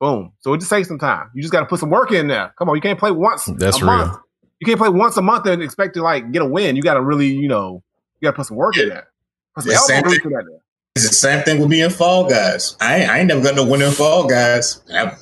boom! 0.00 0.32
So 0.40 0.52
it 0.52 0.58
just 0.58 0.70
takes 0.70 0.88
some 0.88 0.98
time. 0.98 1.30
You 1.34 1.40
just 1.40 1.52
got 1.52 1.60
to 1.60 1.66
put 1.66 1.80
some 1.80 1.90
work 1.90 2.12
in 2.12 2.26
there. 2.28 2.52
Come 2.58 2.68
on, 2.68 2.74
you 2.74 2.82
can't 2.82 2.98
play 2.98 3.10
once. 3.10 3.46
That's 3.56 3.80
real. 3.80 3.96
Month. 3.96 4.18
You 4.60 4.66
can't 4.66 4.78
play 4.78 4.88
once 4.88 5.16
a 5.16 5.22
month 5.22 5.46
and 5.46 5.62
expect 5.62 5.94
to 5.94 6.02
like 6.02 6.30
get 6.32 6.42
a 6.42 6.46
win. 6.46 6.76
You 6.76 6.82
got 6.82 6.94
to 6.94 7.02
really, 7.02 7.28
you 7.28 7.48
know, 7.48 7.82
you 8.20 8.26
got 8.26 8.32
to 8.32 8.36
put 8.36 8.46
some 8.46 8.56
work 8.56 8.76
yeah. 8.76 8.82
in 8.82 8.88
there. 8.88 9.08
Put 9.54 9.64
some 9.64 9.72
yeah, 9.72 9.96
elbow 9.96 10.10
in 10.10 10.30
there. 10.30 10.60
It's 10.96 11.06
the 11.06 11.14
same 11.14 11.44
thing 11.44 11.60
with 11.60 11.68
me 11.68 11.82
and 11.82 11.92
Fall 11.92 12.26
Guys. 12.26 12.74
I 12.80 13.00
ain't, 13.00 13.10
I 13.10 13.18
ain't 13.18 13.28
never 13.28 13.42
got 13.42 13.54
no 13.54 13.66
win 13.66 13.82
in 13.82 13.92
Fall 13.92 14.26
Guys. 14.26 14.80
I, 14.90 15.14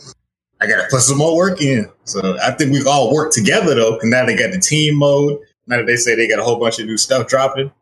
I 0.60 0.68
got 0.68 0.82
to 0.82 0.86
put 0.88 1.00
some 1.00 1.18
more 1.18 1.36
work 1.36 1.60
in. 1.60 1.90
So 2.04 2.38
I 2.40 2.52
think 2.52 2.72
we've 2.72 2.86
all 2.86 3.12
worked 3.12 3.34
together 3.34 3.74
though. 3.74 3.98
And 3.98 4.08
now 4.08 4.24
they 4.24 4.36
got 4.36 4.52
the 4.52 4.60
team 4.60 4.94
mode. 4.94 5.40
Now 5.66 5.78
that 5.78 5.86
they 5.86 5.96
say 5.96 6.14
they 6.14 6.28
got 6.28 6.38
a 6.38 6.44
whole 6.44 6.60
bunch 6.60 6.78
of 6.78 6.86
new 6.86 6.96
stuff 6.96 7.26
dropping, 7.26 7.72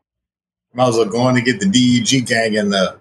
might 0.73 0.89
as 0.89 0.97
well 0.97 1.05
go 1.05 1.21
on 1.21 1.35
to 1.35 1.43
get 1.43 1.61
the 1.61 1.67
DEG 1.67 2.27
gang 2.27 2.55
in 2.55 2.71
there. 2.71 2.99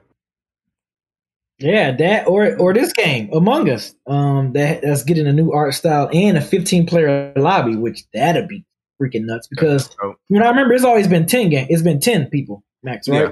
Yeah, 1.60 1.96
that 1.96 2.28
or 2.28 2.58
or 2.58 2.74
this 2.74 2.92
game 2.92 3.30
Among 3.32 3.70
Us, 3.70 3.94
um, 4.08 4.52
that 4.54 4.82
that's 4.82 5.04
getting 5.04 5.28
a 5.28 5.32
new 5.32 5.54
art 5.54 5.74
style 5.76 6.10
and 6.12 6.38
a 6.38 6.42
15 6.42 6.86
player 6.88 7.32
lobby, 7.38 7.78
which 7.78 8.04
that'd 8.14 8.48
be 8.48 8.66
freaking 9.00 9.26
nuts 9.26 9.48
because 9.48 9.96
you 10.02 10.39
know 10.39 10.46
I 10.46 10.50
remember 10.50 10.74
it's 10.74 10.84
always 10.84 11.08
been 11.08 11.28
10 11.28 11.50
game, 11.50 11.68
it's 11.70 11.84
been 11.84 12.00
10 12.00 12.32
people 12.32 12.64
max, 12.84 13.08
right? 13.08 13.30
Yeah. 13.30 13.32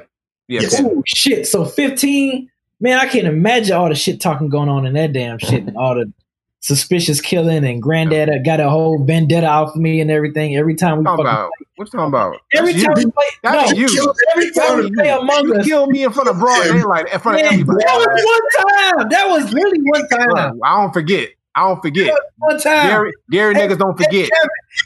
Yes. 0.49 0.79
Oh 0.79 1.03
shit! 1.05 1.45
So 1.47 1.63
fifteen, 1.63 2.49
man, 2.79 2.97
I 2.97 3.07
can't 3.07 3.27
imagine 3.27 3.75
all 3.75 3.87
the 3.87 3.95
shit 3.95 4.19
talking 4.19 4.49
going 4.49 4.67
on 4.67 4.85
in 4.87 4.93
that 4.93 5.13
damn 5.13 5.37
shit, 5.37 5.67
and 5.67 5.77
all 5.77 5.93
the 5.93 6.11
suspicious 6.59 7.21
killing, 7.21 7.63
and 7.63 7.81
granddad 7.81 8.29
got 8.43 8.59
a 8.59 8.67
whole 8.67 9.03
vendetta 9.05 9.47
out 9.47 9.73
for 9.73 9.79
me 9.79 10.01
and 10.01 10.09
everything. 10.09 10.55
Every 10.55 10.73
time 10.73 10.97
we 10.97 11.03
talking 11.03 11.25
about 11.25 11.51
what's 11.75 11.91
talking 11.91 12.07
about? 12.07 12.37
Every 12.53 12.73
time 12.73 12.93
we 12.95 13.05
play, 13.05 13.25
That's 13.43 13.71
no, 13.73 13.77
you. 13.77 14.13
Every 14.35 14.51
time 14.51 14.79
we 14.79 14.91
play 14.91 15.09
Among 15.09 15.45
you 15.45 15.55
Us, 15.55 15.65
kill 15.65 15.85
me 15.85 16.03
in 16.03 16.11
front 16.11 16.29
of 16.29 16.39
broad 16.39 16.63
daylight, 16.63 17.13
in 17.13 17.19
front 17.19 17.37
man, 17.37 17.45
of 17.45 17.53
everybody. 17.53 17.83
That 17.85 17.97
was 17.97 18.25
one 18.25 18.97
time. 18.97 19.09
That 19.09 19.27
was 19.29 19.53
really 19.53 19.79
one 19.83 20.07
time. 20.07 20.59
I 20.63 20.81
don't 20.81 20.93
forget. 20.93 21.29
I 21.55 21.67
don't 21.67 21.81
forget. 21.81 22.13
One 22.37 22.59
time. 22.59 22.87
Gary, 22.87 23.13
Gary 23.29 23.53
niggas 23.53 23.77
don't 23.77 23.97
forget. 23.97 24.29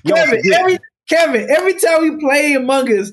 Kevin, 0.05 0.15
Kevin, 0.15 0.41
forget. 0.41 0.59
Every, 0.59 0.79
Kevin, 1.07 1.49
every 1.49 1.73
time 1.75 2.01
we 2.01 2.19
play 2.19 2.53
Among 2.53 2.91
Us, 2.91 3.11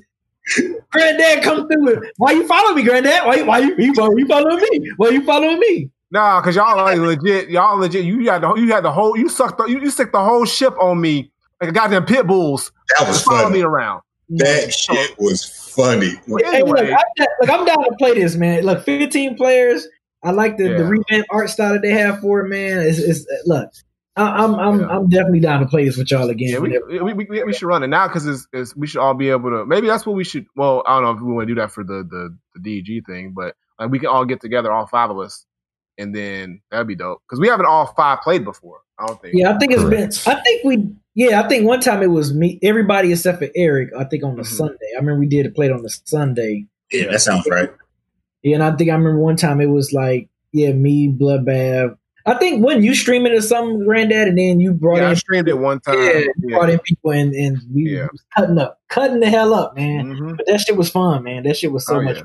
Granddad 0.91 1.43
come 1.45 1.69
through. 1.69 1.85
With, 1.85 2.05
why 2.17 2.33
you 2.33 2.47
follow 2.47 2.75
me, 2.75 2.83
Granddad? 2.83 3.27
Why 3.27 3.43
why 3.43 3.59
you, 3.59 3.75
you, 3.79 3.93
why 3.95 4.09
you 4.17 4.27
following 4.27 4.57
me? 4.71 4.91
Why 4.97 5.09
you 5.11 5.25
following 5.25 5.59
me? 5.59 5.91
Nah, 6.11 6.41
cause 6.43 6.57
y'all 6.57 6.77
like 6.77 6.99
legit. 6.99 7.51
Y'all 7.51 7.79
legit. 7.79 8.05
You 8.05 8.29
had 8.31 8.43
the 8.43 8.55
you 8.55 8.73
had 8.73 8.85
the 8.85 8.91
whole. 8.93 9.17
You 9.17 9.29
sucked. 9.29 9.59
The, 9.59 9.67
you, 9.67 9.81
you 9.81 9.91
stick 9.91 10.11
the 10.13 10.23
whole 10.23 10.45
ship 10.45 10.75
on 10.81 11.01
me 11.01 11.31
like 11.61 11.71
a 11.71 11.73
goddamn 11.73 12.05
pit 12.05 12.27
bulls. 12.27 12.73
That 12.99 13.07
was 13.09 13.23
Follow 13.23 13.43
funny. 13.45 13.59
me 13.59 13.63
around. 13.63 14.03
That 14.31 14.73
shit 14.73 15.19
was 15.19 15.45
funny. 15.45 16.11
Hey, 16.51 16.63
look, 16.63 16.79
I'm, 16.79 16.87
down- 16.87 17.27
look, 17.41 17.51
I'm 17.51 17.65
down 17.65 17.85
to 17.85 17.95
play 17.99 18.15
this, 18.15 18.37
man. 18.37 18.65
Look, 18.65 18.85
15 18.85 19.37
players. 19.37 19.87
I 20.23 20.31
like 20.33 20.57
the, 20.57 20.65
the 20.65 20.71
Yeah. 20.71 20.89
revamp 20.89 21.27
art 21.31 21.51
style 21.51 21.73
that 21.73 21.83
they 21.83 21.91
have 21.93 22.21
for 22.21 22.41
it, 22.41 22.49
man. 22.49 22.81
It's, 22.81 22.99
it's 22.99 23.25
look, 23.47 23.71
I, 24.21 24.45
I'm 24.45 24.55
I'm 24.55 24.81
Yeah. 24.81 24.87
I'm 24.89 25.09
definitely 25.09 25.41
down 25.41 25.61
to 25.61 25.67
play 25.67 25.85
this 25.85 25.97
with 25.97 26.11
y'all 26.11 26.29
again. 26.31 26.51
yeah, 26.51 26.59
we, 27.03 27.13
we, 27.13 27.25
we, 27.27 27.45
we 27.45 27.53
should 27.53 27.67
run 27.67 27.83
it 27.83 27.89
now 27.89 28.07
because 28.09 28.27
it's, 28.27 28.47
it's 28.53 28.77
we 28.77 28.87
should 28.87 29.01
all 29.01 29.15
be 29.15 29.31
able 29.31 29.51
to. 29.51 29.65
Maybe 29.67 29.87
that's 29.87 30.05
what 30.07 30.17
we 30.17 30.25
should. 30.25 30.47
Well, 30.57 30.83
I 30.87 30.95
don't 30.95 31.05
know 31.05 31.11
if 31.13 31.21
we 31.21 31.33
want 31.33 31.49
to 31.49 31.55
do 31.55 31.61
that 31.61 31.71
for 31.73 31.85
the 31.85 32.05
the, 32.09 32.37
the 32.61 32.83
DG 32.83 33.07
thing, 33.07 33.33
but 33.35 33.55
like 33.79 33.91
we 33.91 33.99
can 33.99 34.09
all 34.09 34.25
get 34.25 34.41
together, 34.41 34.71
all 34.73 34.87
five 34.87 35.11
of 35.11 35.19
us, 35.19 35.45
and 35.99 36.15
then 36.15 36.61
that'd 36.71 36.87
be 36.87 36.97
dope 36.97 37.23
because 37.29 37.41
we 37.41 37.49
haven't 37.49 37.67
all 37.67 37.87
five 37.97 38.21
played 38.23 38.45
before. 38.45 38.81
I 38.99 39.07
don't 39.07 39.21
think. 39.23 39.35
yeah, 39.37 39.55
I 39.55 39.59
think 39.59 39.73
it's 39.73 39.83
Correct. 39.83 40.25
been. 40.25 40.33
I 40.37 40.41
think 40.43 40.65
we. 40.65 40.95
Yeah, 41.15 41.43
I 41.43 41.49
think 41.49 41.67
one 41.67 41.81
time 41.81 42.03
it 42.03 42.07
was 42.11 42.33
me, 42.33 42.59
everybody 42.63 43.11
except 43.13 43.39
for 43.41 43.49
Eric. 43.57 43.91
I 43.99 44.05
think 44.05 44.23
on 44.25 44.37
the 44.37 44.43
Mhm. 44.43 44.47
Sunday. 44.47 44.77
I 44.95 45.01
remember 45.01 45.21
we 45.21 45.27
did 45.27 45.45
it 45.47 45.55
played 45.57 45.73
on 45.73 45.83
the 45.83 45.91
Sunday. 46.05 46.67
Yeah, 46.93 47.11
that 47.11 47.21
sounds 47.21 47.47
right. 47.51 47.71
Yeah, 48.43 48.55
and 48.55 48.63
I 48.63 48.75
think 48.77 48.91
I 48.91 48.95
remember 48.95 49.19
one 49.19 49.37
time 49.37 49.61
it 49.61 49.67
was 49.67 49.93
like, 49.93 50.29
yeah, 50.53 50.73
me, 50.73 51.09
Bloodbath. 51.09 51.97
I 52.31 52.39
think 52.39 52.65
when 52.65 52.83
you 52.83 52.95
stream 52.95 53.27
it 53.27 53.33
or 53.33 53.41
something, 53.43 53.85
Granddad, 53.85 54.29
and 54.29 54.39
then 54.39 54.61
you 54.61 54.73
brought 54.73 54.99
Yeah, 54.99 55.09
I 55.09 55.11
in, 55.11 55.17
streamed 55.17 55.49
it 55.49 55.59
one 55.59 55.81
time. 55.81 55.99
yeah, 55.99 56.19
you 56.19 56.33
Yeah. 56.45 56.57
brought 56.57 56.71
in 56.71 56.79
people, 56.81 57.11
and 57.11 57.35
and 57.35 57.59
we 57.75 57.91
Yeah. 57.91 58.07
was 58.13 58.23
cutting 58.37 58.59
up, 58.59 58.79
cutting 58.89 59.21
the 59.21 59.29
hell 59.29 59.53
up, 59.53 59.75
man. 59.77 60.15
Mhm. 60.15 60.37
But 60.37 60.47
that 60.47 60.61
shit 60.61 60.77
was 60.77 60.89
fun, 60.91 61.25
man. 61.25 61.43
That 61.43 61.57
shit 61.57 61.73
was 61.73 61.87
so 61.87 61.97
Oh, 61.97 62.03
much 62.03 62.17
yeah. 62.19 62.23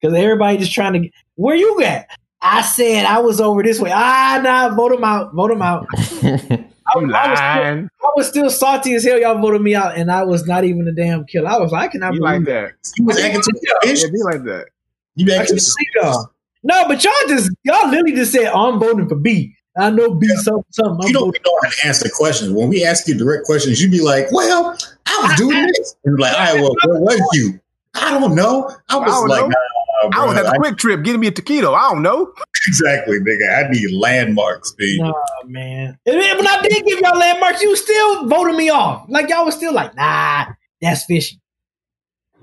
because 0.00 0.16
everybody 0.16 0.58
just 0.58 0.72
trying 0.72 0.92
to. 0.94 0.98
get- 1.00 1.12
Where 1.34 1.56
you 1.56 1.82
at? 1.82 2.06
I 2.40 2.62
said 2.62 3.04
I 3.04 3.18
was 3.20 3.40
over 3.40 3.62
this 3.62 3.80
way. 3.80 3.90
Ah, 3.92 4.40
nah, 4.42 4.74
vote 4.74 4.92
him 4.92 5.04
out. 5.04 5.32
Vote 5.34 5.50
him 5.50 5.62
out. 5.62 5.86
I, 5.96 6.64
I 6.94 6.98
was 6.98 7.08
still. 7.38 7.88
I 8.04 8.12
was 8.16 8.26
still 8.28 8.50
salty 8.50 8.94
as 8.94 9.04
hell. 9.04 9.18
Y'all 9.18 9.40
voted 9.40 9.62
me 9.62 9.74
out, 9.74 9.96
and 9.96 10.10
I 10.10 10.24
was 10.24 10.46
not 10.46 10.64
even 10.64 10.86
a 10.88 10.92
damn 10.92 11.24
killer. 11.24 11.48
I 11.48 11.58
was 11.58 11.72
like, 11.72 11.88
I 11.88 11.92
cannot 11.92 12.14
You 12.14 12.20
believe 12.20 12.34
like 12.40 12.44
that? 12.46 12.72
You 12.98 13.04
was 13.04 13.18
acting 13.18 13.40
too 13.42 13.60
Yeah, 13.84 14.06
be 14.12 14.22
like 14.24 14.44
that. 14.44 14.66
You 15.14 15.32
I 15.32 15.36
acting 15.38 15.56
can't 15.58 15.68
believe 15.94 16.12
y'all. 16.14 16.30
No, 16.62 16.86
but 16.86 17.02
y'all 17.02 17.12
just 17.28 17.50
y'all 17.64 17.88
literally 17.88 18.12
just 18.12 18.32
said 18.32 18.50
oh, 18.52 18.72
I'm 18.72 18.78
voting 18.78 19.08
for 19.08 19.16
B. 19.16 19.54
I 19.76 19.90
know 19.90 20.14
B 20.14 20.28
something 20.28 20.64
something. 20.70 21.00
You 21.02 21.06
I'm 21.08 21.12
don't 21.12 21.24
voting. 21.26 21.42
know 21.44 21.58
how 21.62 21.70
to 21.70 21.86
answer 21.86 22.08
questions. 22.14 22.52
When 22.52 22.68
we 22.68 22.84
ask 22.84 23.08
you 23.08 23.16
direct 23.16 23.44
questions, 23.46 23.80
you'd 23.80 23.90
be 23.90 24.02
like, 24.02 24.30
"Well, 24.30 24.76
I 25.06 25.18
was 25.22 25.38
doing 25.38 25.66
this." 25.66 25.96
And 26.04 26.12
you're 26.12 26.18
like, 26.18 26.32
"All 26.34 26.38
right, 26.38 26.60
well, 26.60 27.00
where 27.00 27.16
was 27.18 27.28
you?" 27.32 27.60
I 27.94 28.10
don't 28.18 28.34
know. 28.34 28.70
I 28.88 28.96
was 28.96 29.06
don't 29.06 29.28
like, 29.28 29.42
know. 29.42 29.48
nah, 29.48 30.22
I 30.22 30.26
was 30.26 30.34
bro. 30.34 30.46
at 30.46 30.52
the 30.52 30.58
QuikTrip 30.58 31.04
getting 31.04 31.20
me 31.20 31.26
a 31.26 31.32
taquito. 31.32 31.74
I 31.74 31.90
don't 31.92 32.02
know. 32.02 32.32
exactly, 32.66 33.18
nigga. 33.18 33.66
I 33.66 33.70
need 33.70 33.92
landmarks, 33.92 34.72
dude. 34.78 35.00
Nah, 35.00 35.12
man. 35.46 35.98
And 36.06 36.16
when 36.16 36.46
I 36.46 36.60
did 36.62 36.84
give 36.86 37.00
y'all 37.00 37.18
landmarks, 37.18 37.60
you 37.62 37.74
still 37.76 38.28
voted 38.28 38.56
me 38.56 38.70
off. 38.70 39.04
Like 39.08 39.28
y'all 39.28 39.44
was 39.44 39.56
still 39.56 39.74
like, 39.74 39.94
nah, 39.94 40.46
that's 40.80 41.04
fishy. 41.04 41.40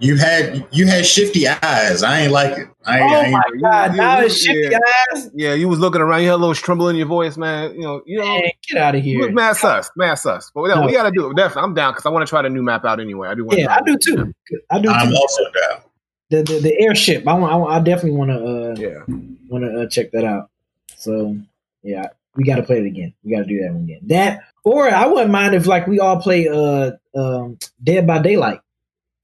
You 0.02 0.16
had 0.18 0.66
you 0.72 0.88
had 0.88 1.06
shifty 1.06 1.48
eyes. 1.48 2.04
I 2.04 2.22
ain't 2.22 2.32
like 2.32 2.58
it. 2.58 2.68
I 2.86 3.00
ain't. 3.00 3.12
I 3.12 3.16
Oh 3.18 3.22
ain't 3.24 3.32
my 3.34 3.42
you- 3.54 3.62
god, 3.62 3.92
you- 3.92 3.98
now 3.98 4.20
you- 4.20 4.26
it's 4.28 4.38
shifty 4.42 4.70
yeah. 4.72 4.78
eyes. 5.14 5.30
Yeah, 5.34 5.54
you 5.54 5.68
was 5.68 5.80
looking 5.80 6.00
around. 6.02 6.22
You 6.22 6.28
had 6.30 6.36
a 6.36 6.38
little 6.38 6.56
tremble 6.56 6.88
in 6.88 6.96
your 6.96 7.06
voice, 7.08 7.36
man. 7.36 7.74
You 7.76 7.82
know, 7.82 8.02
you 8.06 8.18
know, 8.20 8.26
Man, 8.26 8.44
get 8.70 8.82
out 8.82 8.96
of 8.96 9.04
here. 9.04 9.20
was 9.20 9.34
mad 9.36 9.58
sus, 9.58 9.92
mad 9.98 10.16
sus. 10.16 10.52
But 10.56 10.70
yeah, 10.70 10.76
No. 10.76 10.86
we 10.86 10.94
got 10.94 11.04
to 11.04 11.12
do 11.12 11.30
it. 11.30 11.36
Definitely, 11.36 11.64
I'm 11.64 11.74
down 11.74 11.92
because 11.94 12.06
I 12.06 12.10
want 12.10 12.26
to 12.26 12.30
try 12.30 12.42
the 12.42 12.50
new 12.50 12.64
map 12.64 12.86
out 12.86 13.00
anyway. 13.02 13.28
I 13.28 13.36
do 13.36 13.44
want. 13.46 13.60
Yeah, 13.60 13.76
I 13.76 13.82
do 13.86 13.98
too. 13.98 14.34
I 14.72 14.80
do 14.80 14.90
I'm 14.90 15.10
too. 15.10 15.16
also 15.16 15.44
down. 15.52 15.82
The, 16.30 16.44
the 16.44 16.60
the 16.60 16.80
airship. 16.82 17.28
I 17.28 17.34
want. 17.34 17.52
I, 17.52 17.56
want- 17.58 17.74
I 17.74 17.80
definitely 17.82 18.18
want 18.18 18.32
to 18.32 18.38
uh 18.38 18.76
Yeah, 18.78 19.16
want 19.50 19.66
to 19.66 19.82
uh, 19.82 19.88
check 19.90 20.12
that 20.12 20.24
out. 20.24 20.50
So 20.96 21.36
yeah, 21.84 22.06
we 22.38 22.46
got 22.46 22.56
to 22.56 22.64
play 22.64 22.78
it 22.80 22.86
again. 22.86 23.14
We 23.26 23.32
got 23.36 23.40
to 23.40 23.46
do 23.46 23.60
that 23.64 23.74
one 23.74 23.84
again. 23.84 24.00
That 24.04 24.44
or 24.64 24.90
I 24.90 25.08
wouldn't 25.08 25.32
mind 25.32 25.56
if 25.56 25.66
like 25.68 25.88
we 25.88 26.00
all 26.00 26.22
play 26.22 26.48
uh 26.48 26.92
um 27.20 27.58
Dead 27.84 28.08
by 28.08 28.20
Daylight. 28.20 28.62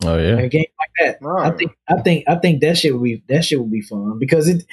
Oh 0.06 0.18
yeah. 0.18 0.38
a 0.38 0.48
game 0.50 0.66
like 0.80 1.20
that. 1.20 1.28
I 1.28 1.52
think 1.52 1.72
I 1.88 2.02
think 2.02 2.24
I 2.28 2.36
think 2.36 2.62
that 2.62 2.78
shit 2.78 2.94
would 2.94 3.04
be 3.04 3.24
that 3.28 3.44
shit 3.46 3.60
would 3.60 3.72
be 3.72 3.82
fun 3.82 4.20
because 4.20 4.48
it. 4.48 4.66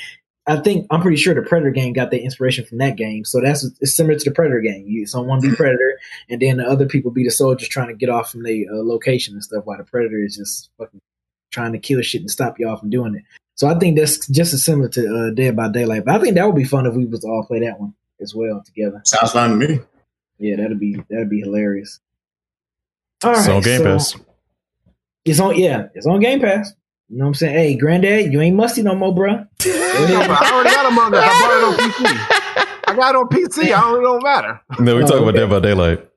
I 0.45 0.57
think 0.57 0.89
I'm 0.91 1.01
pretty 1.01 1.19
sure 1.19 1.35
the 1.35 1.43
Predator 1.43 1.71
game 1.71 1.93
got 1.93 2.11
the 2.11 2.21
inspiration 2.21 2.65
from 2.65 2.79
that 2.79 2.97
game, 2.97 3.25
so 3.25 3.41
that's 3.41 3.65
it's 3.81 3.95
similar 3.95 4.19
to 4.19 4.25
the 4.29 4.35
Predator 4.35 4.61
game. 4.61 4.85
You 4.89 5.07
someone 5.07 5.41
be 5.41 5.51
Predator, 5.57 5.99
and 6.29 6.43
then 6.43 6.57
the 6.57 6.65
other 6.67 6.87
people 6.87 7.13
be 7.13 7.23
the 7.23 7.31
soldiers 7.31 7.69
trying 7.69 7.89
to 7.89 7.95
get 7.95 8.09
off 8.09 8.33
from 8.33 8.43
the 8.43 8.67
uh, 8.69 8.75
location 8.83 9.35
and 9.35 9.45
stuff, 9.45 9.65
while 9.67 9.79
the 9.79 9.85
Predator 9.85 10.19
is 10.25 10.37
just 10.37 10.71
fucking 10.79 11.01
trying 11.53 11.73
to 11.73 11.79
kill 11.79 12.03
shit 12.03 12.23
and 12.23 12.31
stop 12.31 12.59
y'all 12.59 12.77
from 12.77 12.91
doing 12.91 13.15
it. 13.15 13.23
So 13.55 13.69
I 13.69 13.79
think 13.79 13.97
that's 13.97 14.27
just 14.29 14.53
as 14.53 14.65
similar 14.65 14.89
to 14.89 15.29
uh, 15.29 15.31
Dead 15.31 15.55
by 15.55 15.69
Daylight. 15.69 16.05
But 16.07 16.17
I 16.17 16.19
think 16.19 16.35
that 16.35 16.45
would 16.47 16.57
be 16.57 16.65
fun 16.65 16.87
if 16.87 16.95
we 16.95 17.05
was 17.07 17.21
to 17.21 17.29
all 17.29 17.45
play 17.47 17.61
that 17.61 17.79
one 17.79 17.95
as 18.21 18.35
well 18.35 18.65
together. 18.67 19.01
Sounds 19.05 19.31
fine 19.31 19.51
to 19.51 19.57
me. 19.57 19.81
Yeah, 20.39 20.57
that'd 20.57 20.81
be 20.81 20.97
that'd 21.09 21.31
be 21.31 21.41
hilarious. 21.41 22.01
All 23.23 23.31
It's 23.31 23.47
right, 23.47 23.57
on 23.57 23.63
Game 23.63 23.79
so- 23.79 23.85
Pass. 23.85 24.17
It's 25.25 25.41
on 25.41 25.57
yeah, 25.57 25.87
it's 25.95 26.07
on 26.07 26.21
Game 26.21 26.41
Pass. 26.41 26.73
You 27.09 27.19
know 27.19 27.25
what 27.25 27.29
I'm 27.29 27.35
saying? 27.35 27.55
Hey, 27.55 27.75
granddad, 27.77 28.33
you 28.33 28.41
ain't 28.41 28.57
musty 28.57 28.83
no 28.83 28.95
more, 28.95 29.15
bro. 29.15 29.33
I 29.65 30.51
already 30.53 30.71
got 30.71 30.87
Among 30.87 31.15
Us. 31.15 31.23
I 31.23 31.41
bought 31.41 31.53
it 31.59 31.65
on 31.65 31.91
PC. 31.91 32.67
I 32.89 32.95
got 32.97 33.15
it 33.15 33.19
on 33.19 33.29
PC. 33.29 33.65
I 33.75 33.81
don't. 33.81 33.99
It 33.99 34.03
don't 34.03 34.23
matter. 34.23 34.61
No, 34.81 34.97
we 34.97 35.03
Oh, 35.03 35.07
talking 35.07 35.23
about 35.23 35.29
okay. 35.31 35.39
Dead 35.41 35.51
by 35.51 35.61
Daylight. 35.61 36.09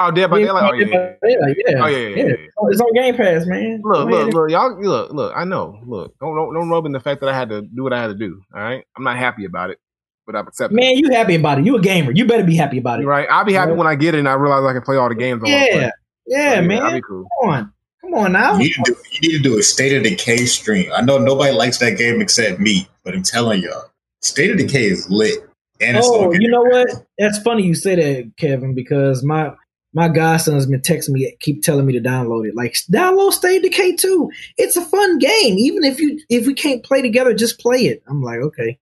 Oh, 0.00 0.10
Dead 0.10 0.28
by 0.30 0.38
Daylight. 0.40 0.70
Oh, 0.70 0.74
yeah, 0.74 0.86
yeah, 0.86 1.12
yeah. 1.22 1.36
yeah, 1.38 1.54
yeah. 1.68 1.84
Oh, 1.84 1.86
yeah, 1.86 1.98
yeah, 1.98 2.08
yeah, 2.16 2.24
yeah. 2.24 2.34
It's 2.70 2.80
on 2.80 2.92
Game 2.94 3.16
Pass, 3.16 3.46
man. 3.46 3.80
Look, 3.84 4.08
Go 4.08 4.14
ahead. 4.14 4.26
look, 4.26 4.34
look, 4.34 4.50
y'all. 4.50 4.80
Look, 4.82 5.12
look. 5.12 5.32
I 5.36 5.44
know. 5.44 5.78
Look, 5.86 6.18
don't 6.20 6.34
don't 6.34 6.52
don't 6.52 6.68
rub 6.68 6.84
in 6.86 6.92
the 6.92 7.00
fact 7.00 7.20
that 7.20 7.28
I 7.28 7.36
had 7.36 7.48
to 7.50 7.62
do 7.62 7.82
what 7.84 7.92
I 7.92 8.00
had 8.00 8.08
to 8.08 8.14
do. 8.14 8.40
All 8.54 8.60
right, 8.60 8.84
I'm 8.96 9.04
not 9.04 9.18
happy 9.18 9.44
about 9.44 9.70
it, 9.70 9.78
but 10.26 10.34
I've 10.34 10.48
accepted. 10.48 10.74
Man, 10.74 10.96
you 10.96 11.10
happy 11.10 11.36
about 11.36 11.58
it. 11.60 11.64
You 11.66 11.76
a 11.76 11.80
gamer. 11.80 12.10
You 12.12 12.24
better 12.26 12.44
be 12.44 12.56
happy 12.56 12.78
about 12.78 12.98
it. 13.00 13.04
it. 13.04 13.06
Right? 13.06 13.28
I'll 13.30 13.44
be 13.44 13.52
happy 13.52 13.70
Right. 13.70 13.78
when 13.78 13.86
I 13.86 13.94
get 13.94 14.14
it 14.14 14.18
and 14.18 14.28
I 14.28 14.34
realize 14.34 14.64
I 14.64 14.72
can 14.72 14.82
play 14.82 14.96
all 14.96 15.08
the 15.08 15.14
games. 15.14 15.42
I 15.44 15.48
wanna 15.48 15.66
play. 15.70 15.80
Yeah. 15.80 15.90
Yeah, 16.26 16.54
So, 16.56 16.62
man. 16.62 16.82
I'll 16.82 16.92
be 16.92 17.00
cool. 17.02 17.28
Come 17.42 17.50
on. 17.50 17.72
Come 18.10 18.24
on 18.24 18.32
now. 18.32 18.54
You 18.54 18.58
need 18.58 18.72
to 18.74 18.82
do. 18.84 18.96
You 19.12 19.20
need 19.20 19.36
to 19.36 19.42
do 19.42 19.58
a 19.58 19.62
state 19.62 19.96
of 19.96 20.02
decay 20.02 20.44
stream. 20.46 20.90
I 20.94 21.00
know 21.00 21.18
nobody 21.18 21.52
likes 21.52 21.78
that 21.78 21.96
game 21.96 22.20
except 22.20 22.58
me, 22.58 22.88
but 23.04 23.14
I'm 23.14 23.22
telling 23.22 23.62
y'all, 23.62 23.90
state 24.20 24.50
of 24.50 24.58
decay 24.58 24.86
is 24.86 25.08
lit. 25.08 25.38
And 25.80 25.96
Oh, 26.00 26.32
you 26.32 26.48
know 26.48 26.62
what? 26.62 27.06
That's 27.18 27.38
funny 27.38 27.62
you 27.62 27.74
say 27.74 27.94
that, 27.94 28.32
Kevin, 28.36 28.74
because 28.74 29.22
my 29.22 29.52
my 29.94 30.08
godson's 30.08 30.66
been 30.66 30.80
texting 30.80 31.10
me, 31.10 31.36
keep 31.40 31.62
telling 31.62 31.86
me 31.86 31.92
to 31.92 32.00
download 32.00 32.46
it. 32.48 32.54
Like, 32.54 32.74
download 32.92 33.32
State 33.32 33.56
of 33.58 33.62
Decay 33.64 33.96
2. 33.96 34.30
It's 34.56 34.76
a 34.76 34.84
fun 34.84 35.18
game. 35.18 35.58
Even 35.58 35.84
if 35.84 36.00
you 36.00 36.20
if 36.28 36.46
we 36.46 36.54
can't 36.54 36.84
play 36.84 37.02
together, 37.02 37.32
just 37.32 37.60
play 37.60 37.86
it. 37.86 38.02
I'm 38.08 38.22
like, 38.22 38.40
okay. 38.40 38.78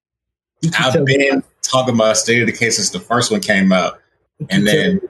I've 0.79 1.03
me- 1.03 1.17
been 1.19 1.45
talking 1.63 1.95
about 1.95 2.17
state 2.17 2.41
of 2.41 2.47
decay 2.49 2.71
since 2.71 2.91
the 2.91 3.01
first 3.01 3.31
one 3.31 3.41
came 3.41 3.73
out, 3.73 4.01
and 4.49 4.67
then 4.67 5.01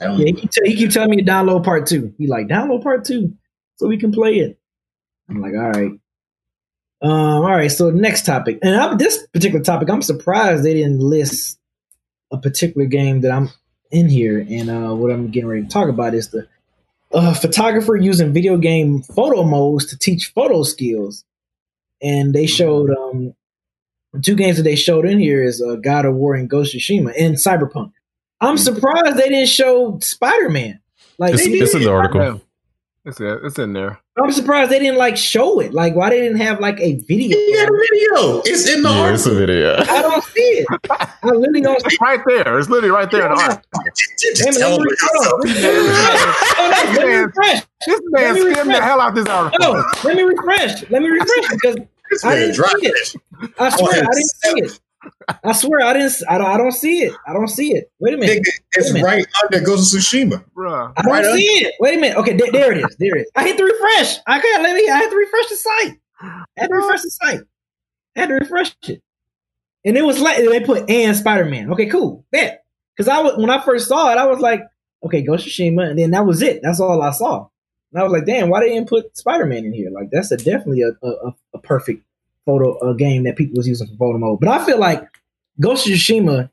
Yeah, 0.00 0.16
he 0.16 0.32
keep, 0.32 0.50
tell, 0.50 0.64
he 0.64 0.76
keep 0.76 0.90
telling 0.90 1.10
me 1.10 1.16
to 1.18 1.22
download 1.22 1.64
part 1.64 1.86
two. 1.86 2.14
He 2.18 2.26
like 2.26 2.46
download 2.46 2.82
part 2.82 3.04
two 3.04 3.34
so 3.76 3.86
we 3.86 3.98
can 3.98 4.12
play 4.12 4.36
it. 4.36 4.58
I'm 5.28 5.40
like, 5.40 5.54
all 5.54 5.70
right. 5.70 5.92
Um, 7.02 7.10
all 7.10 7.50
right. 7.50 7.70
So 7.70 7.90
next 7.90 8.26
topic, 8.26 8.58
and 8.62 8.74
I'm, 8.74 8.98
this 8.98 9.26
particular 9.28 9.64
topic, 9.64 9.88
I'm 9.90 10.02
surprised 10.02 10.64
they 10.64 10.74
didn't 10.74 11.00
list 11.00 11.58
a 12.30 12.38
particular 12.38 12.86
game 12.86 13.22
that 13.22 13.30
I'm 13.30 13.50
in 13.90 14.08
here. 14.08 14.44
And 14.48 14.70
uh, 14.70 14.94
what 14.94 15.10
I'm 15.10 15.30
getting 15.30 15.48
ready 15.48 15.62
to 15.62 15.68
talk 15.68 15.88
about 15.88 16.14
is 16.14 16.28
the 16.28 16.48
uh, 17.12 17.34
photographer 17.34 17.96
using 17.96 18.32
video 18.32 18.56
game 18.56 19.02
photo 19.02 19.42
modes 19.42 19.86
to 19.86 19.98
teach 19.98 20.32
photo 20.34 20.62
skills. 20.62 21.24
And 22.02 22.34
they 22.34 22.46
showed 22.46 22.90
um, 22.90 23.34
two 24.22 24.34
games 24.34 24.56
that 24.56 24.62
they 24.62 24.76
showed 24.76 25.06
in 25.06 25.18
here 25.18 25.42
is 25.42 25.62
uh, 25.62 25.76
God 25.76 26.04
of 26.04 26.14
War 26.14 26.34
and 26.34 26.48
Ghost 26.48 26.74
of 26.74 26.80
Tsushima 26.80 27.12
and 27.18 27.36
Cyberpunk. 27.36 27.92
I'm 28.40 28.56
surprised 28.58 29.16
they 29.16 29.28
didn't 29.28 29.48
show 29.48 29.98
Spider 30.00 30.48
Man. 30.48 30.80
Like 31.18 31.34
It's, 31.34 31.44
they 31.44 31.50
it's 31.52 31.74
in 31.74 31.82
the 31.82 31.92
article. 31.92 32.20
Yeah. 32.20 32.36
It's. 33.04 33.18
It's 33.20 33.58
in 33.58 33.72
there. 33.72 33.98
I'm 34.22 34.30
surprised 34.32 34.70
they 34.70 34.78
didn't 34.78 34.98
like 34.98 35.16
show 35.16 35.60
it. 35.60 35.72
Like 35.72 35.94
why 35.94 36.10
they 36.10 36.20
didn't 36.20 36.38
have 36.40 36.60
like 36.60 36.78
a 36.80 36.96
video? 37.08 37.36
you 37.38 37.56
got 37.56 37.68
a 37.68 37.72
video. 37.72 38.42
It's 38.44 38.68
in 38.68 38.82
the 38.82 38.90
Yeah, 38.90 39.12
it's 39.14 39.26
a 39.26 39.30
article. 39.30 39.46
video. 39.46 39.74
I 39.78 40.02
don't 40.02 40.24
see 40.24 40.40
it. 40.40 40.66
I 40.90 41.28
literally 41.30 41.60
don't 41.62 41.80
see 41.80 41.86
It's 41.86 42.00
right 42.00 42.20
there. 42.26 42.58
It's 42.58 42.68
literally 42.68 42.90
right 42.94 43.10
there 43.10 43.22
in 43.30 43.34
the 43.34 43.42
art. 43.42 43.64
Just 44.18 44.42
tell 44.42 44.52
let 44.52 44.54
me, 44.54 44.62
hold 44.62 44.80
on. 44.80 44.86
yourself. 44.86 45.40
Oh, 46.58 46.68
let 46.70 47.06
me 47.06 47.14
refresh. 47.14 47.62
This 47.86 48.00
man 48.10 48.22
Let 48.22 48.34
me 48.34 48.40
skimmed 48.40 48.56
the 48.56 48.60
refresh. 48.74 48.82
hell 48.84 49.00
out 49.00 49.14
this 49.14 49.26
article. 49.26 49.72
No, 49.74 49.84
let 50.04 50.16
me 50.16 50.22
refresh. 50.22 50.90
Let 50.90 51.02
me 51.02 51.08
refresh 51.08 51.48
because 51.52 51.76
I 52.24 52.34
didn't 52.36 52.54
dropped 52.56 52.80
see 52.80 52.86
it. 52.88 53.14
it. 53.42 53.50
I 53.58 53.70
swear 53.70 53.92
I 53.92 54.00
didn't 54.00 54.24
see 54.24 54.50
it. 54.60 54.80
I 55.44 55.52
swear 55.52 55.80
I 55.86 55.92
didn't. 55.94 56.12
I 56.28 56.38
don't. 56.38 56.46
I 56.46 56.56
don't 56.56 56.72
see 56.72 57.02
it. 57.02 57.14
I 57.26 57.32
don't 57.32 57.48
see 57.48 57.72
it. 57.72 57.90
Wait 58.00 58.14
a 58.14 58.16
minute. 58.16 58.38
Nigga, 58.42 58.50
it's 58.72 58.92
Wait 58.92 59.02
a 59.02 59.04
minute. 59.04 59.06
right 59.06 59.26
under 59.44 59.64
Ghost 59.64 59.94
of 59.94 60.00
Tsushima. 60.00 60.44
Bruh. 60.56 60.92
I 60.96 61.02
don't 61.02 61.12
right 61.12 61.24
see 61.36 61.44
it. 61.44 61.74
Wait 61.80 61.96
a 61.96 62.00
minute. 62.00 62.18
Okay, 62.18 62.34
there, 62.36 62.52
there 62.52 62.72
it 62.72 62.78
is. 62.78 62.96
There 62.98 63.16
it 63.16 63.20
is. 63.22 63.30
I 63.36 63.44
hit 63.44 63.56
the 63.56 63.64
refresh. 63.64 64.18
I 64.26 64.40
can't 64.40 64.62
let 64.62 64.74
me. 64.76 64.88
I 64.88 64.96
had 64.96 65.10
to 65.10 65.16
refresh 65.16 65.48
the 65.48 65.56
site. 65.56 65.98
I 66.20 66.44
had 66.56 66.68
to 66.68 66.76
refresh 66.76 67.02
the 67.02 67.10
site. 67.10 67.40
I 68.16 68.20
had 68.20 68.28
to 68.28 68.34
refresh 68.34 68.74
it, 68.88 69.02
and 69.84 69.96
it 69.96 70.04
was 70.04 70.20
like 70.20 70.36
they 70.38 70.60
put 70.60 70.90
and 70.90 71.16
Spider 71.16 71.44
Man. 71.46 71.72
Okay, 71.72 71.86
cool. 71.86 72.24
Bet 72.32 72.64
because 72.96 73.08
I 73.08 73.20
was 73.20 73.36
when 73.36 73.50
I 73.50 73.60
first 73.60 73.88
saw 73.88 74.10
it, 74.12 74.18
I 74.18 74.26
was 74.26 74.40
like, 74.40 74.62
okay, 75.04 75.22
Ghost 75.22 75.46
of 75.46 75.52
Tsushima, 75.52 75.88
and 75.88 75.98
then 75.98 76.10
that 76.10 76.26
was 76.26 76.42
it. 76.42 76.60
That's 76.62 76.80
all 76.80 77.00
I 77.00 77.12
saw. 77.12 77.48
And 77.92 78.00
I 78.00 78.04
was 78.04 78.12
like, 78.12 78.26
damn, 78.26 78.50
why 78.50 78.60
they 78.60 78.68
didn't 78.68 78.88
put 78.88 79.16
Spider 79.16 79.46
Man 79.46 79.64
in 79.64 79.72
here? 79.72 79.90
Like 79.90 80.10
that's 80.12 80.30
a 80.30 80.36
definitely 80.36 80.82
a, 80.82 80.90
a, 81.06 81.34
a 81.54 81.58
perfect 81.60 82.04
photo 82.50 82.90
a 82.90 82.94
game 82.96 83.24
that 83.24 83.36
people 83.36 83.56
was 83.56 83.68
using 83.68 83.86
for 83.86 83.96
photo 83.96 84.18
mode. 84.18 84.40
But 84.40 84.48
I 84.48 84.64
feel 84.64 84.78
like 84.78 85.02
Ghost 85.60 85.86
of 85.86 85.92
Tsushima, 85.92 86.50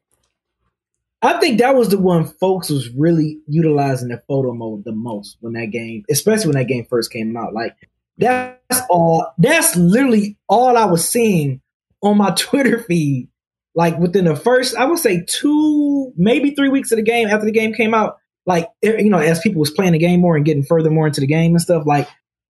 I 1.21 1.39
think 1.39 1.59
that 1.59 1.75
was 1.75 1.89
the 1.89 1.97
one 1.97 2.25
folks 2.25 2.69
was 2.69 2.89
really 2.89 3.39
utilizing 3.47 4.09
the 4.09 4.21
photo 4.27 4.53
mode 4.53 4.83
the 4.83 4.91
most 4.91 5.37
when 5.39 5.53
that 5.53 5.71
game, 5.71 6.03
especially 6.09 6.47
when 6.47 6.57
that 6.57 6.71
game 6.71 6.85
first 6.85 7.11
came 7.11 7.35
out. 7.35 7.53
Like 7.53 7.75
that's 8.17 8.81
all. 8.89 9.33
That's 9.37 9.75
literally 9.75 10.37
all 10.47 10.77
I 10.77 10.85
was 10.85 11.07
seeing 11.07 11.61
on 12.01 12.17
my 12.17 12.31
Twitter 12.37 12.79
feed. 12.79 13.29
Like 13.73 13.97
within 13.99 14.25
the 14.25 14.35
first, 14.35 14.75
I 14.75 14.85
would 14.85 14.99
say 14.99 15.23
two, 15.27 16.11
maybe 16.15 16.51
three 16.51 16.69
weeks 16.69 16.91
of 16.91 16.97
the 16.97 17.03
game 17.03 17.27
after 17.27 17.45
the 17.45 17.51
game 17.51 17.73
came 17.73 17.93
out. 17.93 18.17
Like 18.45 18.69
eh, 18.83 18.97
you 18.99 19.09
know, 19.09 19.19
as 19.19 19.39
people 19.39 19.59
was 19.59 19.71
playing 19.71 19.93
the 19.93 19.99
game 19.99 20.19
more 20.19 20.35
and 20.35 20.45
getting 20.45 20.63
further 20.63 20.89
more 20.89 21.07
into 21.07 21.21
the 21.21 21.27
game 21.27 21.51
and 21.51 21.61
stuff. 21.61 21.85
Like 21.85 22.07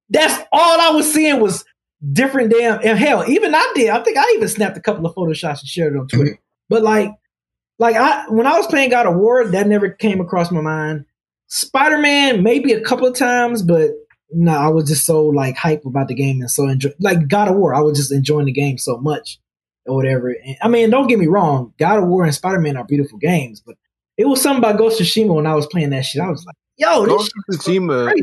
that's 0.09 0.41
all 0.51 0.81
I 0.81 0.91
was 0.91 1.11
seeing 1.11 1.39
was 1.39 1.65
different 2.11 2.51
damn. 2.51 2.79
And 2.83 2.97
hell, 2.97 3.23
even 3.27 3.53
I 3.55 3.71
did. 3.75 3.89
I 3.89 4.03
think 4.03 4.17
I 4.17 4.33
even 4.35 4.47
snapped 4.47 4.77
a 4.77 4.81
couple 4.81 5.05
of 5.05 5.15
photoshops 5.15 5.59
and 5.59 5.67
shared 5.67 5.93
it 5.93 5.99
on 5.99 6.07
Twitter. 6.07 6.31
Mm-hmm. 6.31 6.41
But 6.69 6.83
like, 6.83 7.11
like 7.79 7.95
I 7.95 8.25
when 8.29 8.47
I 8.47 8.57
was 8.57 8.67
playing 8.67 8.89
God 8.89 9.07
of 9.07 9.15
War, 9.15 9.45
that 9.45 9.67
never 9.67 9.89
came 9.89 10.21
across 10.21 10.51
my 10.51 10.61
mind. 10.61 11.05
Spider 11.47 11.97
Man, 11.97 12.43
maybe 12.43 12.73
a 12.73 12.81
couple 12.81 13.07
of 13.07 13.15
times, 13.15 13.61
but 13.61 13.91
no, 14.31 14.51
I 14.51 14.67
was 14.67 14.89
just 14.89 15.05
so 15.05 15.25
like 15.27 15.55
hype 15.55 15.85
about 15.85 16.09
the 16.09 16.15
game 16.15 16.41
and 16.41 16.51
so 16.51 16.67
enjoy 16.67 16.89
like 16.99 17.27
God 17.27 17.47
of 17.47 17.55
War. 17.55 17.73
I 17.73 17.79
was 17.81 17.97
just 17.97 18.11
enjoying 18.11 18.47
the 18.47 18.51
game 18.51 18.77
so 18.77 18.97
much 18.97 19.39
or 19.85 19.95
whatever. 19.95 20.29
And, 20.29 20.57
I 20.61 20.67
mean, 20.67 20.89
don't 20.89 21.07
get 21.07 21.19
me 21.19 21.27
wrong, 21.27 21.73
God 21.79 21.99
of 21.99 22.07
War 22.07 22.25
and 22.25 22.35
Spider 22.35 22.59
Man 22.59 22.75
are 22.75 22.83
beautiful 22.83 23.17
games, 23.17 23.61
but 23.65 23.75
it 24.17 24.25
was 24.25 24.41
something 24.41 24.57
about 24.57 24.77
Ghost 24.77 24.99
of 24.99 25.07
Tsushima 25.07 25.33
when 25.33 25.47
I 25.47 25.55
was 25.55 25.67
playing 25.67 25.91
that 25.91 26.03
shit. 26.03 26.21
I 26.21 26.29
was 26.29 26.45
like, 26.45 26.55
yo, 26.75 27.05
Ghost 27.05 27.31
of 27.49 27.55
Tsushima. 27.55 28.13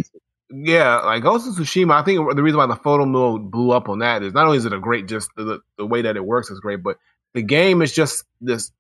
Yeah, 0.57 1.01
like 1.01 1.23
Ghost 1.23 1.49
of 1.49 1.55
Tsushima. 1.55 1.93
I 1.93 2.05
think 2.05 2.37
the 2.37 2.43
reason 2.43 2.59
why 2.59 2.67
the 2.67 2.77
photo 2.77 3.07
mode 3.07 3.51
blew 3.51 3.73
up 3.73 3.89
on 3.89 4.01
that 4.01 4.23
is 4.23 4.33
not 4.33 4.47
only 4.47 4.59
is 4.59 4.67
it 4.67 4.73
a 4.73 4.79
great, 4.79 5.09
just 5.09 5.31
the, 5.37 5.61
the 5.79 5.87
way 5.87 6.03
that 6.03 6.17
it 6.17 6.25
works 6.25 6.51
is 6.51 6.61
great, 6.61 6.83
but 6.83 6.99
the 7.33 7.43
game 7.43 7.83
is 7.83 7.93
just 7.93 8.25
this 8.41 8.71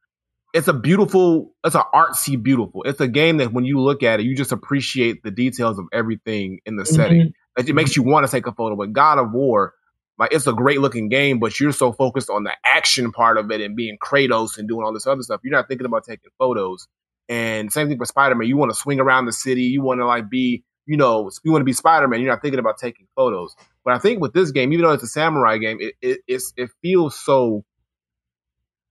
it's 0.55 0.68
a 0.68 0.72
beautiful, 0.72 1.53
it's 1.64 1.75
an 1.75 1.83
artsy 1.93 2.41
beautiful. 2.41 2.85
It's 2.85 3.01
a 3.01 3.09
game 3.09 3.39
that 3.39 3.53
when 3.53 3.64
you 3.64 3.81
look 3.81 4.05
at 4.05 4.20
it, 4.20 4.22
you 4.22 4.37
just 4.37 4.53
appreciate 4.53 5.25
the 5.25 5.33
details 5.33 5.81
of 5.81 5.87
everything 5.93 6.61
in 6.64 6.77
the 6.77 6.85
mm-hmm. 6.85 6.95
setting. 6.95 7.33
It 7.59 7.75
makes 7.75 7.97
you 7.97 8.05
want 8.05 8.25
to 8.25 8.31
take 8.31 8.47
a 8.47 8.53
photo. 8.53 8.77
But 8.77 8.93
God 8.93 9.18
of 9.18 9.33
War, 9.33 9.75
like 10.16 10.33
it's 10.33 10.47
a 10.47 10.53
great 10.53 10.81
looking 10.81 11.09
game, 11.09 11.41
but 11.41 11.59
you're 11.59 11.72
so 11.72 11.93
focused 11.93 12.31
on 12.31 12.45
the 12.45 12.53
action 12.64 13.11
part 13.11 13.37
of 13.37 13.51
it 13.51 13.61
and 13.61 13.75
being 13.75 13.99
Kratos 13.99 14.57
and 14.57 14.68
doing 14.68 14.85
all 14.85 14.93
this 14.93 15.09
other 15.09 15.22
stuff, 15.22 15.41
you're 15.43 15.53
not 15.53 15.66
thinking 15.66 15.87
about 15.87 16.05
taking 16.05 16.31
photos. 16.39 16.87
And 17.29 17.72
same 17.72 17.89
thing 17.89 17.99
for 17.99 18.07
Spider 18.07 18.37
Man. 18.37 18.47
You 18.47 18.57
want 18.57 18.70
to 18.70 18.79
swing 18.79 19.01
around 19.01 19.27
the 19.27 19.33
city. 19.33 19.62
You 19.62 19.83
want 19.83 20.01
to 20.01 20.07
like 20.07 20.31
be, 20.31 20.62
you 20.87 20.97
know, 20.97 21.30
you 21.43 21.51
want 21.51 21.61
to 21.61 21.66
be 21.66 21.72
Spider 21.72 22.09
Man. 22.09 22.20
You're 22.20 22.32
not 22.32 22.43
thinking 22.43 22.61
about 22.61 22.78
taking 22.78 23.07
photos. 23.16 23.55
But 23.85 23.95
I 23.95 23.99
think 23.99 24.20
with 24.20 24.32
this 24.32 24.51
game, 24.51 24.72
even 24.72 24.85
though 24.85 24.93
it's 24.93 25.03
a 25.03 25.09
samurai 25.09 25.59
game, 25.59 25.78
it 25.80 25.95
it, 26.03 26.43
it 26.57 26.70
feels 26.82 27.18
so 27.18 27.64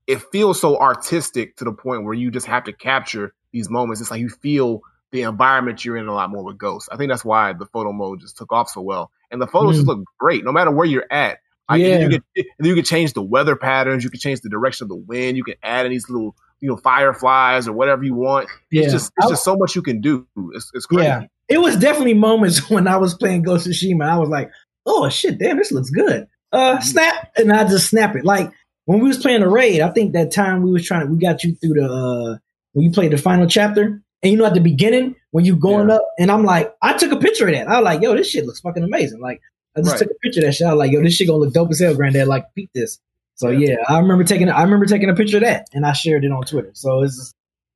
it 0.07 0.21
feels 0.31 0.59
so 0.59 0.77
artistic 0.77 1.55
to 1.57 1.63
the 1.63 1.71
point 1.71 2.03
where 2.03 2.13
you 2.13 2.31
just 2.31 2.47
have 2.47 2.65
to 2.65 2.73
capture 2.73 3.33
these 3.51 3.69
moments. 3.69 4.01
It's 4.01 4.11
like 4.11 4.19
you 4.19 4.29
feel 4.29 4.81
the 5.11 5.21
environment 5.21 5.85
you're 5.85 5.97
in 5.97 6.07
a 6.07 6.13
lot 6.13 6.29
more 6.29 6.43
with 6.43 6.57
Ghosts. 6.57 6.89
I 6.91 6.97
think 6.97 7.09
that's 7.09 7.23
why 7.23 7.53
the 7.53 7.67
photo 7.67 7.93
mode 7.93 8.19
just 8.19 8.37
took 8.37 8.51
off 8.51 8.69
so 8.69 8.81
well. 8.81 9.11
And 9.31 9.41
the 9.41 9.47
photos 9.47 9.73
mm. 9.73 9.77
just 9.77 9.87
look 9.87 10.03
great 10.19 10.43
no 10.43 10.51
matter 10.51 10.71
where 10.71 10.85
you're 10.85 11.11
at. 11.11 11.37
Like, 11.69 11.81
yeah. 11.81 11.99
you 11.99 12.09
can 12.09 12.23
you 12.59 12.75
can 12.75 12.83
change 12.83 13.13
the 13.13 13.21
weather 13.21 13.55
patterns, 13.55 14.03
you 14.03 14.09
can 14.09 14.19
change 14.19 14.41
the 14.41 14.49
direction 14.49 14.85
of 14.85 14.89
the 14.89 14.95
wind, 14.95 15.37
you 15.37 15.43
can 15.43 15.55
add 15.63 15.85
in 15.85 15.91
these 15.91 16.09
little 16.09 16.35
you 16.59 16.69
know 16.69 16.77
fireflies 16.77 17.67
or 17.67 17.73
whatever 17.73 18.03
you 18.03 18.15
want. 18.15 18.49
Yeah. 18.69 18.83
It's 18.83 18.93
just 18.93 19.11
it's 19.17 19.29
just 19.29 19.43
so 19.43 19.55
much 19.55 19.75
you 19.75 19.81
can 19.81 20.01
do. 20.01 20.27
It's 20.53 20.71
it's 20.73 20.85
crazy. 20.85 21.05
Yeah. 21.05 21.25
It 21.49 21.59
was 21.59 21.77
definitely 21.77 22.13
moments 22.13 22.69
when 22.69 22.87
I 22.87 22.97
was 22.97 23.13
playing 23.13 23.43
Ghost 23.43 23.67
of 23.67 23.73
Tsushima. 23.73 24.07
I 24.07 24.17
was 24.17 24.29
like, 24.29 24.51
oh 24.85 25.09
shit, 25.09 25.39
damn, 25.39 25.57
this 25.57 25.71
looks 25.71 25.89
good. 25.89 26.27
Uh, 26.51 26.75
mm-hmm. 26.75 26.83
snap, 26.83 27.31
and 27.35 27.51
I 27.51 27.63
just 27.63 27.89
snap 27.89 28.15
it. 28.15 28.25
Like 28.25 28.51
when 28.85 28.99
we 28.99 29.07
was 29.07 29.17
playing 29.17 29.41
the 29.41 29.49
raid, 29.49 29.81
I 29.81 29.89
think 29.89 30.13
that 30.13 30.31
time 30.31 30.61
we 30.61 30.71
was 30.71 30.85
trying, 30.85 31.09
we 31.09 31.17
got 31.17 31.43
you 31.43 31.55
through 31.55 31.75
the 31.75 31.85
uh 31.85 32.37
when 32.73 32.85
you 32.85 32.91
played 32.91 33.11
the 33.11 33.17
final 33.17 33.47
chapter, 33.47 34.01
and 34.21 34.31
you 34.31 34.37
know 34.37 34.45
at 34.45 34.53
the 34.53 34.59
beginning 34.59 35.15
when 35.31 35.45
you 35.45 35.55
going 35.55 35.89
yeah. 35.89 35.95
up, 35.95 36.07
and 36.19 36.31
I'm 36.31 36.43
like, 36.43 36.73
I 36.81 36.93
took 36.93 37.11
a 37.11 37.17
picture 37.17 37.47
of 37.47 37.53
that. 37.53 37.67
I 37.67 37.79
was 37.79 37.85
like, 37.85 38.01
yo, 38.01 38.15
this 38.15 38.29
shit 38.29 38.45
looks 38.45 38.59
fucking 38.59 38.83
amazing. 38.83 39.19
Like 39.19 39.41
I 39.75 39.81
just 39.81 39.91
right. 39.91 39.99
took 39.99 40.11
a 40.11 40.19
picture 40.21 40.41
of 40.41 40.45
that 40.45 40.53
shit. 40.53 40.67
I 40.67 40.73
was 40.73 40.79
like, 40.79 40.91
yo, 40.91 41.01
this 41.01 41.15
shit 41.15 41.27
gonna 41.27 41.39
look 41.39 41.53
dope 41.53 41.71
as 41.71 41.79
hell, 41.79 41.95
granddad. 41.95 42.27
Like, 42.27 42.45
beat 42.53 42.69
this. 42.73 42.99
So 43.35 43.49
yeah. 43.49 43.69
yeah, 43.69 43.75
I 43.87 43.99
remember 43.99 44.23
taking 44.23 44.49
I 44.49 44.61
remember 44.63 44.85
taking 44.85 45.09
a 45.09 45.15
picture 45.15 45.37
of 45.37 45.43
that, 45.43 45.67
and 45.73 45.85
I 45.85 45.93
shared 45.93 46.23
it 46.23 46.31
on 46.31 46.43
Twitter. 46.43 46.71
So 46.73 47.01
it's 47.01 47.17
just, 47.17 47.35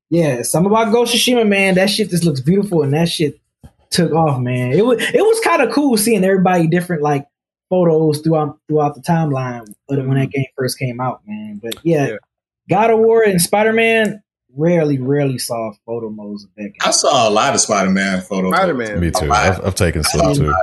yeah, 0.10 0.42
something 0.44 0.72
about 0.72 0.92
Ghost 0.92 1.14
of 1.14 1.20
Tsushima, 1.20 1.48
man. 1.48 1.76
That 1.76 1.90
shit 1.90 2.10
just 2.10 2.24
looks 2.24 2.42
beautiful, 2.42 2.84
and 2.84 2.94
that 2.94 3.10
shit 3.10 3.40
took 3.90 4.12
off, 4.14 4.40
man. 4.40 4.74
It 4.74 4.86
was 4.86 5.02
it 5.02 5.22
was 5.22 5.40
kind 5.42 5.62
of 5.62 5.72
cool 5.72 5.98
seeing 5.98 6.24
everybody 6.24 6.68
different, 6.68 7.02
like 7.02 7.28
photos 7.70 8.22
throughout 8.22 8.60
throughout 8.68 8.96
the 8.96 9.02
timeline 9.02 9.68
when 9.88 10.00
that 10.00 10.06
mm-hmm. 10.06 10.26
game 10.30 10.46
first 10.58 10.80
came 10.80 11.00
out, 11.00 11.22
man. 11.26 11.60
But 11.62 11.76
yeah, 11.84 12.08
yeah. 12.08 12.16
God 12.70 12.92
of 12.92 13.00
War 13.00 13.24
and 13.24 13.42
Spider 13.42 13.74
Man 13.74 14.22
rarely, 14.56 15.00
rarely 15.00 15.38
saw 15.38 15.72
photo 15.86 16.10
modes 16.10 16.44
of 16.44 16.50
that 16.56 16.64
game. 16.64 16.78
I 16.82 16.92
saw 16.92 17.30
a 17.30 17.32
lot 17.32 17.54
of 17.54 17.62
Spider 17.62 17.90
Man 17.90 18.22
photos. 18.22 18.54
Spider 18.54 18.74
Man, 18.74 19.00
me 19.00 19.12
too. 19.12 19.32
I've, 19.32 19.66
I've, 19.66 19.76
taken 19.76 20.04
some 20.04 20.34
too. 20.34 20.54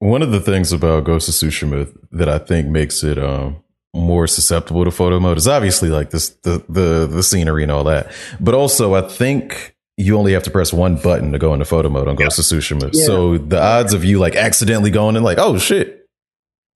One 0.00 0.22
of 0.22 0.30
the 0.30 0.40
things 0.40 0.72
about 0.72 1.04
Ghost 1.04 1.28
of 1.28 1.34
Tsushima 1.34 1.92
that 2.12 2.28
I 2.28 2.38
think 2.38 2.68
makes 2.68 3.02
it 3.02 3.18
um, 3.18 3.62
more 3.94 4.26
susceptible 4.26 4.84
to 4.84 4.90
photo 4.90 5.18
mode 5.18 5.38
is 5.38 5.48
obviously 5.48 5.88
like 5.88 6.10
this 6.10 6.30
the 6.42 6.64
the 6.68 7.06
the 7.06 7.22
scenery 7.22 7.62
and 7.62 7.72
all 7.72 7.84
that, 7.84 8.12
but 8.40 8.54
also 8.54 8.94
I 8.94 9.02
think 9.02 9.76
you 9.98 10.16
only 10.16 10.32
have 10.32 10.44
to 10.44 10.50
press 10.50 10.72
one 10.72 10.96
button 10.96 11.32
to 11.32 11.38
go 11.38 11.52
into 11.52 11.64
photo 11.64 11.88
mode 11.88 12.06
on 12.06 12.14
Ghost 12.14 12.38
of 12.38 12.44
Tsushima. 12.44 12.90
Yeah. 12.92 13.04
So 13.04 13.36
the 13.36 13.60
odds 13.60 13.92
of 13.92 14.04
you 14.04 14.20
like 14.20 14.36
accidentally 14.36 14.90
going 14.90 15.16
and 15.16 15.24
like, 15.24 15.38
oh 15.38 15.58
shit, 15.58 16.06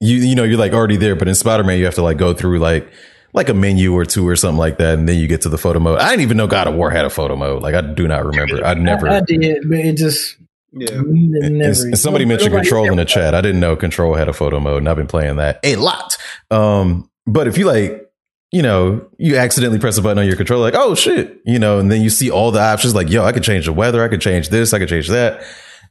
you 0.01 0.17
you 0.17 0.35
know 0.35 0.43
you're 0.43 0.59
like 0.59 0.73
already 0.73 0.97
there. 0.97 1.15
But 1.15 1.29
in 1.29 1.37
Spider 1.37 1.63
Man, 1.63 1.79
you 1.79 1.85
have 1.85 1.95
to 1.95 2.03
like 2.03 2.19
go 2.19 2.35
through 2.35 2.59
like 2.59 2.93
like 3.33 3.49
a 3.49 3.55
menu 3.55 3.95
or 3.95 4.05
two 4.05 4.27
or 4.27 4.35
something 4.35 4.59
like 4.59 4.79
that, 4.79 4.99
and 4.99 5.09
then 5.09 5.19
you 5.19 5.29
get 5.29 5.43
to 5.43 5.49
the 5.49 5.57
photo 5.57 5.79
mode. 5.79 6.01
I 6.01 6.11
didn't 6.11 6.23
even 6.23 6.37
know 6.37 6.49
God 6.49 6.67
of 6.67 6.75
War 6.75 6.91
had 6.91 7.05
a 7.05 7.11
photo 7.11 7.37
mode. 7.37 7.63
Like 7.63 7.77
I 7.77 7.81
do 7.81 8.09
not 8.09 8.27
remember. 8.27 8.65
I 8.65 8.75
never. 8.75 9.09
I, 9.09 9.19
I 9.19 9.21
did, 9.21 9.69
but 9.69 9.79
it 9.79 9.97
just. 9.97 10.37
Yeah. 10.75 10.89
And, 10.91 11.63
and 11.63 11.99
somebody 11.99 12.25
mentioned 12.25 12.55
control 12.55 12.91
in 12.91 12.97
the 12.97 13.05
chat. 13.05 13.35
I 13.35 13.43
didn't 13.43 13.61
know 13.61 13.77
control 13.77 14.15
had 14.15 14.29
a 14.29 14.33
photo 14.33 14.59
mode, 14.59 14.79
and 14.79 14.89
I've 14.89 14.97
been 14.97 15.07
playing 15.07 15.37
that 15.37 15.61
a 15.63 15.77
lot. 15.77 16.17
Um, 16.51 17.11
but 17.27 17.47
if 17.47 17.59
you 17.59 17.67
like 17.67 18.11
you 18.53 18.63
know, 18.63 19.05
you 19.19 19.37
accidentally 19.37 19.79
press 19.79 19.97
a 19.97 20.03
button 20.03 20.19
on 20.19 20.27
your 20.27 20.37
controller, 20.37 20.63
like, 20.63 20.75
oh 20.77 20.95
shit, 20.95 21.41
you 21.45 21.59
know, 21.59 21.79
and 21.79 21.91
then 21.91 22.03
you 22.03 22.11
see 22.11 22.31
all 22.31 22.51
the 22.51 22.61
options, 22.61 22.95
like, 22.95 23.11
yo, 23.11 23.25
I 23.25 23.33
could 23.33 23.43
change 23.43 23.65
the 23.65 23.73
weather, 23.73 24.05
I 24.05 24.09
could 24.09 24.21
change 24.21 24.51
this, 24.51 24.75
I 24.75 24.79
could 24.79 24.91
change 24.91 25.09
that, 25.09 25.43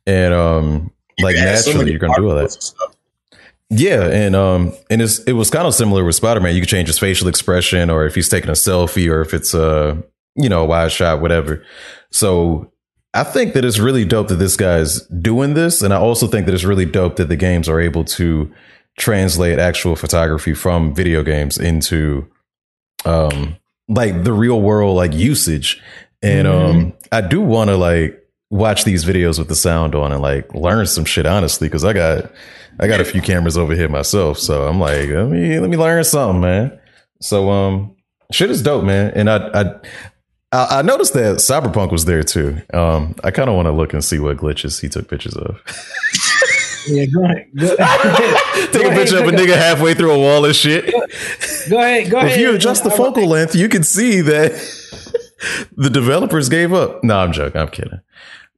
and 0.06 0.34
um, 0.34 0.92
like 1.20 1.36
yeah, 1.36 1.46
naturally, 1.46 1.90
you're 1.90 2.00
gonna 2.00 2.16
do 2.16 2.30
all 2.30 2.36
that. 2.36 2.72
Yeah, 3.74 4.06
and 4.08 4.36
um, 4.36 4.74
and 4.90 5.02
it's 5.02 5.20
it 5.20 5.34
was 5.34 5.50
kind 5.50 5.66
of 5.66 5.74
similar 5.74 6.04
with 6.04 6.16
Spider 6.16 6.42
Man. 6.42 6.54
You 6.54 6.62
could 6.62 6.70
change 6.70 6.88
his 6.88 7.00
facial 7.00 7.28
expression, 7.28 7.90
or 7.90 8.06
if 8.06 8.16
he's 8.16 8.30
taking 8.30 8.50
a 8.50 8.54
selfie, 8.54 9.10
or 9.10 9.22
if 9.22 9.34
it's 9.34 9.54
a 9.54 10.04
you 10.36 10.50
know 10.50 10.64
a 10.64 10.66
wide 10.66 10.92
shot, 10.92 11.22
whatever. 11.22 11.64
So 12.12 12.72
I 13.14 13.24
think 13.24 13.54
that 13.54 13.66
it's 13.66 13.80
really 13.80 14.06
dope 14.06 14.28
that 14.28 14.36
this 14.36 14.56
guy's 14.56 15.02
doing 15.08 15.54
this, 15.54 15.82
and 15.82 15.94
I 15.94 15.98
also 15.98 16.28
think 16.28 16.46
that 16.46 16.54
it's 16.54 16.64
really 16.64 16.86
dope 16.86 17.16
that 17.16 17.30
the 17.30 17.36
games 17.36 17.68
are 17.70 17.80
able 17.80 18.04
to 18.06 18.54
translate 18.98 19.58
actual 19.58 19.96
photography 19.96 20.54
from 20.54 20.94
video 20.94 21.24
games 21.24 21.58
into 21.58 22.30
um 23.06 23.56
like 23.88 24.24
the 24.24 24.34
real 24.34 24.62
world 24.62 24.96
like 24.96 25.14
usage 25.14 25.82
and 26.22 26.48
mm-hmm. 26.48 26.80
um 26.80 26.94
i 27.12 27.22
do 27.22 27.42
want 27.42 27.70
to 27.70 27.78
like 27.78 28.18
watch 28.50 28.84
these 28.84 29.06
videos 29.06 29.40
with 29.40 29.48
the 29.48 29.56
sound 29.56 29.96
on 29.96 30.12
and 30.12 30.22
like 30.22 30.54
learn 30.54 30.86
some 30.86 31.06
shit 31.06 31.26
honestly 31.26 31.68
because 31.68 31.86
i 31.86 31.94
got 31.94 32.32
i 32.80 32.88
got 32.88 33.00
a 33.00 33.06
few 33.06 33.22
cameras 33.22 33.58
over 33.58 33.74
here 33.74 33.90
myself 33.90 34.38
so 34.38 34.68
i'm 34.68 34.80
like 34.80 35.10
let 35.10 35.28
me 35.28 35.60
let 35.60 35.70
me 35.70 35.78
learn 35.78 36.04
something 36.04 36.42
man 36.42 36.80
so 37.22 37.50
um 37.50 37.96
shit 38.32 38.50
is 38.50 38.62
dope 38.62 38.84
man 38.84 39.12
and 39.16 39.30
i 39.30 39.38
i 39.54 39.80
I, 40.54 40.82
noticed 40.82 41.14
that 41.14 41.38
Cyberpunk 41.38 41.94
was 41.94 42.04
there 42.04 42.24
too. 42.24 42.62
Um, 42.74 43.16
I 43.24 43.32
kind 43.32 43.50
of 43.50 43.56
want 43.56 43.68
to 43.68 43.72
look 43.72 43.94
and 43.94 44.04
see 44.04 44.20
what 44.20 44.36
glitches 44.36 44.82
he 44.82 44.90
took 44.90 45.10
pictures 45.10 45.34
of. 45.34 45.62
Yeah, 46.88 47.06
go 47.06 47.24
ahead. 47.24 47.50
Go, 47.56 47.68
Take 48.72 48.84
go 48.84 48.90
a 48.90 48.94
picture 48.94 49.18
ahead, 49.18 49.28
of 49.28 49.34
a 49.34 49.38
nigga 49.38 49.56
halfway 49.56 49.94
through 49.94 50.12
a 50.12 50.20
wall 50.20 50.46
and 50.46 50.56
shit. 50.56 50.92
Go 51.70 51.80
ahead. 51.80 52.10
Go 52.10 52.18
ahead. 52.18 52.32
If 52.32 52.38
you 52.38 52.56
adjust 52.56 52.84
the 52.84 52.92
focal 52.92 53.28
length, 53.28 53.56
you 53.56 53.70
can 53.70 53.84
see 53.84 54.22
that 54.22 54.52
the 55.78 55.90
developers 55.90 56.50
gave 56.50 56.74
up. 56.74 57.04
No, 57.04 57.20
I'm 57.20 57.32
joking. 57.32 57.62
I'm 57.62 57.70
kidding. 57.70 58.02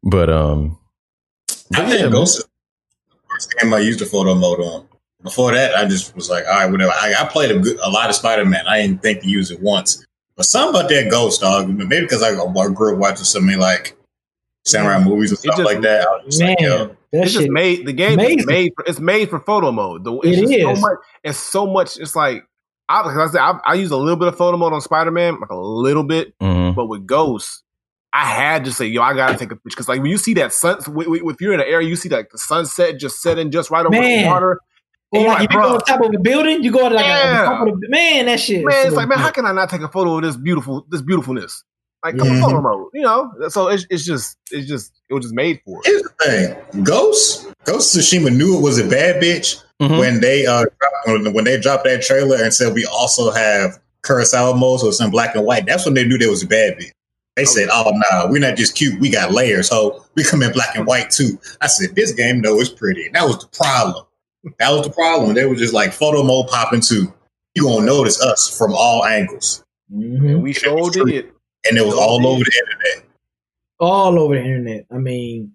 But 0.03 0.30
um, 0.30 0.78
but 1.69 1.80
I 1.82 1.89
think 1.89 2.11
Ghost 2.11 2.47
first 3.34 3.53
game 3.59 3.74
I 3.74 3.80
used 3.80 3.99
the 3.99 4.05
photo 4.05 4.36
mode 4.36 4.59
on. 4.59 4.88
Before 5.21 5.53
that, 5.53 5.76
I 5.76 5.86
just 5.86 6.15
was 6.15 6.30
like, 6.30 6.45
all 6.45 6.53
right, 6.53 6.69
whatever. 6.69 6.91
I, 6.91 7.13
I 7.17 7.26
played 7.26 7.51
a, 7.51 7.59
good, 7.59 7.80
a 7.80 7.89
lot 7.89 8.09
of 8.09 8.15
Spider 8.15 8.45
Man. 8.45 8.67
I 8.67 8.82
didn't 8.82 9.01
think 9.01 9.21
to 9.21 9.30
use 9.30 9.51
it 9.51 9.61
once. 9.61 10.05
But 10.36 10.45
something 10.45 10.82
about 10.82 10.89
that 10.89 11.09
Ghost 11.09 11.41
dog, 11.41 11.69
maybe 11.69 12.01
because 12.01 12.21
I, 12.21 12.32
I 12.32 12.67
grew 12.69 12.93
up 12.93 12.99
watching 12.99 13.24
so 13.24 13.39
many 13.39 13.57
like 13.57 13.95
samurai 14.65 15.01
movies 15.01 15.32
and 15.32 15.39
stuff 15.39 15.57
just, 15.57 15.65
like 15.65 15.82
that. 15.82 16.07
I 16.07 16.26
was 16.26 16.39
man. 16.39 16.49
like, 16.49 16.59
yo, 16.59 16.97
that 17.14 17.24
it's 17.24 17.34
just 17.34 17.49
made 17.49 17.86
the 17.86 17.93
game 17.93 18.20
is 18.20 18.45
made 18.45 18.74
for, 18.76 18.84
it's 18.86 18.99
made 18.99 19.30
for 19.30 19.39
photo 19.39 19.72
mode. 19.72 20.03
The, 20.03 20.14
it's 20.24 20.51
it 20.51 20.59
is. 20.59 20.64
so 20.64 20.82
much. 20.82 20.97
It's 21.24 21.38
so 21.38 21.68
much. 21.68 21.97
It's 21.99 22.16
like 22.16 22.43
I, 22.89 23.01
I 23.01 23.28
said, 23.28 23.39
I, 23.39 23.59
I 23.66 23.74
use 23.76 23.91
a 23.91 23.97
little 23.97 24.18
bit 24.18 24.28
of 24.28 24.38
photo 24.38 24.57
mode 24.57 24.74
on 24.74 24.82
Spider 24.82 25.11
Man, 25.11 25.39
like 25.39 25.51
a 25.51 25.55
little 25.55 26.03
bit, 26.03 26.38
mm-hmm. 26.39 26.76
but 26.76 26.88
with 26.88 27.05
Ghost, 27.05 27.64
I 28.11 28.26
had 28.26 28.66
to 28.66 28.74
say, 28.74 28.88
yo, 28.88 29.01
I 29.01 29.14
gotta 29.14 29.38
take 29.38 29.51
a 29.51 29.55
picture 29.55 29.76
because 29.76 29.88
like 29.88 30.01
when 30.01 30.11
you 30.11 30.18
see 30.18 30.34
that 30.36 30.53
sun, 30.53 30.80
if 30.80 31.41
you're 31.41 31.53
in 31.53 31.59
an 31.59 31.68
area, 31.68 31.88
you 31.88 31.95
see 31.95 32.09
like 32.09 32.32
the 32.32 32.38
sunset 32.38 32.99
just 32.99 33.22
setting 33.22 33.51
just 33.51 33.72
right 33.72 33.86
over 33.86 33.91
Man. 33.91 34.24
the 34.24 34.30
water. 34.30 34.59
Or 35.11 35.20
like, 35.20 35.28
like, 35.28 35.43
if 35.43 35.53
you 35.53 35.61
go 35.61 35.68
bruh. 35.68 35.74
on 35.74 35.80
top 35.82 36.01
of 36.01 36.14
a 36.14 36.20
building, 36.20 36.64
you 36.64 36.72
go 36.72 36.89
to 36.89 36.95
like 36.95 37.05
Yeah. 37.05 37.43
a, 37.43 37.45
on 37.45 37.57
top 37.57 37.74
of 37.76 37.82
the, 37.82 37.89
man, 37.89 38.26
that 38.26 38.39
shit. 38.39 38.66
Man, 38.66 38.88
it's 38.88 38.89
so 38.89 38.95
like, 38.95 39.07
man, 39.07 39.20
how 39.20 39.30
can 39.30 39.45
I 39.45 39.51
not 39.51 39.70
take 39.70 39.82
a 39.82 39.88
photo 39.88 40.18
of 40.18 40.24
this 40.24 40.36
beautiful, 40.36 40.88
this 40.89 41.03
beautifulness? 41.03 41.64
Like, 42.03 42.17
come 42.17 42.27
Mhm. 42.27 42.43
on, 42.43 42.49
photo 42.49 42.61
mode, 42.61 42.87
you 42.93 43.01
know. 43.01 43.31
So 43.49 43.67
it's, 43.69 43.85
it's 43.89 44.03
just, 44.03 44.37
it's 44.51 44.67
just, 44.67 44.91
it 45.09 45.13
was 45.13 45.23
just 45.23 45.33
made 45.35 45.61
for 45.65 45.79
it. 45.79 45.87
Here's 45.87 46.01
the 46.03 46.09
thing: 46.73 46.83
Ghost, 46.83 47.47
Ghost 47.65 47.95
of 47.95 48.01
Tsushima 48.01 48.35
knew 48.35 48.57
it 48.57 48.61
was 48.61 48.77
a 48.77 48.83
bad 48.87 49.21
bitch 49.21 49.61
Mhm. 49.81 49.99
when 49.99 50.19
they 50.19 50.45
uh 50.45 50.63
dropped, 50.65 51.07
when, 51.23 51.33
when 51.33 51.45
they 51.45 51.59
dropped 51.59 51.85
that 51.85 52.01
trailer 52.01 52.35
and 52.43 52.53
said 52.53 52.73
we 52.73 52.85
also 52.85 53.31
have 53.31 53.79
Kurosawa 54.03 54.57
mode, 54.59 54.81
so 54.81 54.89
it's 54.89 54.99
in 55.01 55.11
black 55.11 55.33
and 55.35 55.45
white. 55.45 55.65
That's 55.65 55.85
when 55.85 55.93
they 55.93 56.03
knew 56.05 56.17
there 56.17 56.29
was 56.29 56.43
a 56.43 56.47
bad 56.47 56.77
bitch. 56.77 56.91
They 57.37 57.45
said, 57.45 57.69
"Oh 57.71 57.89
nah, 58.11 58.29
we're 58.29 58.39
not 58.39 58.57
just 58.57 58.75
cute. 58.75 58.99
We 58.99 59.09
got 59.09 59.31
layers. 59.31 59.69
So 59.69 60.03
we 60.15 60.23
come 60.25 60.43
in 60.43 60.51
black 60.51 60.75
and 60.75 60.85
white 60.85 61.09
too." 61.09 61.39
I 61.61 61.67
said, 61.67 61.95
"This 61.95 62.11
game, 62.11 62.41
no, 62.41 62.59
it's 62.59 62.69
pretty." 62.69 63.05
And 63.05 63.15
that 63.15 63.25
was 63.25 63.39
the 63.39 63.47
problem. 63.47 64.05
That 64.59 64.71
was 64.71 64.85
the 64.85 64.91
problem. 64.91 65.33
They 65.35 65.45
were 65.45 65.55
just 65.55 65.73
like 65.73 65.93
photo 65.93 66.21
mode 66.21 66.47
popping 66.47 66.81
too. 66.81 67.13
You 67.55 67.63
gonna 67.63 67.85
notice 67.85 68.21
us 68.21 68.49
from 68.49 68.73
all 68.75 69.05
angles, 69.05 69.63
Mhm. 69.93 70.41
We 70.41 70.51
sure 70.53 70.89
did. 70.91 71.29
And 71.68 71.78
it 71.78 71.86
was 71.86 71.95
all 71.95 72.26
over 72.26 72.43
the 72.43 72.61
internet. 72.68 73.09
all 73.80 74.20
over 74.20 74.36
the 74.36 74.41
internet. 74.41 74.86
I 74.91 74.97
mean, 74.97 75.53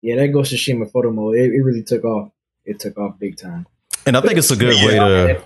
yeah, 0.00 0.16
that 0.16 0.28
Ghost 0.28 0.52
of 0.52 0.58
Tsushima 0.58 0.90
photo 0.90 1.10
mode, 1.10 1.36
it, 1.36 1.52
it 1.52 1.62
really 1.62 1.82
took 1.82 2.04
off. 2.04 2.30
It 2.64 2.78
took 2.80 2.98
off 2.98 3.18
big 3.18 3.36
time. 3.36 3.66
And 4.06 4.16
I 4.16 4.20
think 4.20 4.38
it's 4.38 4.50
a 4.50 4.56
good 4.56 4.74
way 4.84 4.98
to 4.98 5.44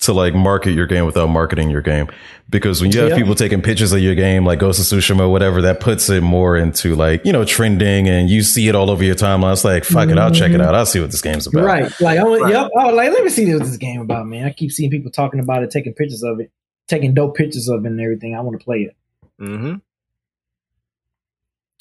to 0.00 0.12
like 0.12 0.34
market 0.34 0.72
your 0.72 0.86
game 0.86 1.06
without 1.06 1.28
marketing 1.28 1.70
your 1.70 1.80
game. 1.80 2.08
Because 2.50 2.80
when 2.80 2.90
you 2.90 2.98
have 3.00 3.10
Yeah. 3.10 3.16
people 3.16 3.36
taking 3.36 3.62
pictures 3.62 3.92
of 3.92 4.00
your 4.00 4.16
game, 4.16 4.44
like 4.44 4.58
Ghost 4.58 4.80
of 4.80 4.98
Tsushima, 4.98 5.30
whatever, 5.30 5.62
that 5.62 5.78
puts 5.78 6.10
it 6.10 6.22
more 6.22 6.56
into 6.56 6.96
like, 6.96 7.24
you 7.24 7.32
know, 7.32 7.44
trending 7.44 8.08
and 8.08 8.28
you 8.28 8.42
see 8.42 8.66
it 8.66 8.74
all 8.74 8.90
over 8.90 9.04
your 9.04 9.14
timeline. 9.14 9.52
It's 9.52 9.64
like, 9.64 9.84
fuck 9.84 10.08
it, 10.08 10.18
I'll 10.18 10.32
check 10.32 10.50
it 10.50 10.54
mm-hmm. 10.54 10.62
out. 10.62 10.74
I'll 10.74 10.86
see 10.86 10.98
what 10.98 11.12
this 11.12 11.22
game's 11.22 11.46
about. 11.46 11.64
Right. 11.64 12.00
Like, 12.00 12.18
oh, 12.18 12.40
Right. 12.40 12.52
yep. 12.52 12.70
Oh, 12.76 12.88
like, 12.92 13.12
let 13.12 13.22
me 13.22 13.30
see 13.30 13.52
what 13.54 13.62
this 13.62 13.76
game 13.76 14.00
about, 14.00 14.26
man. 14.26 14.44
I 14.44 14.50
keep 14.50 14.72
seeing 14.72 14.90
people 14.90 15.12
talking 15.12 15.38
about 15.38 15.62
it, 15.62 15.70
taking 15.70 15.94
pictures 15.94 16.24
of 16.24 16.40
it, 16.40 16.50
taking 16.88 17.14
dope 17.14 17.36
pictures 17.36 17.68
of 17.68 17.84
it 17.84 17.88
and 17.88 18.00
everything. 18.00 18.34
I 18.34 18.40
want 18.40 18.58
to 18.58 18.64
play 18.64 18.78
it. 18.78 18.96
Mm-hmm. 19.42 19.74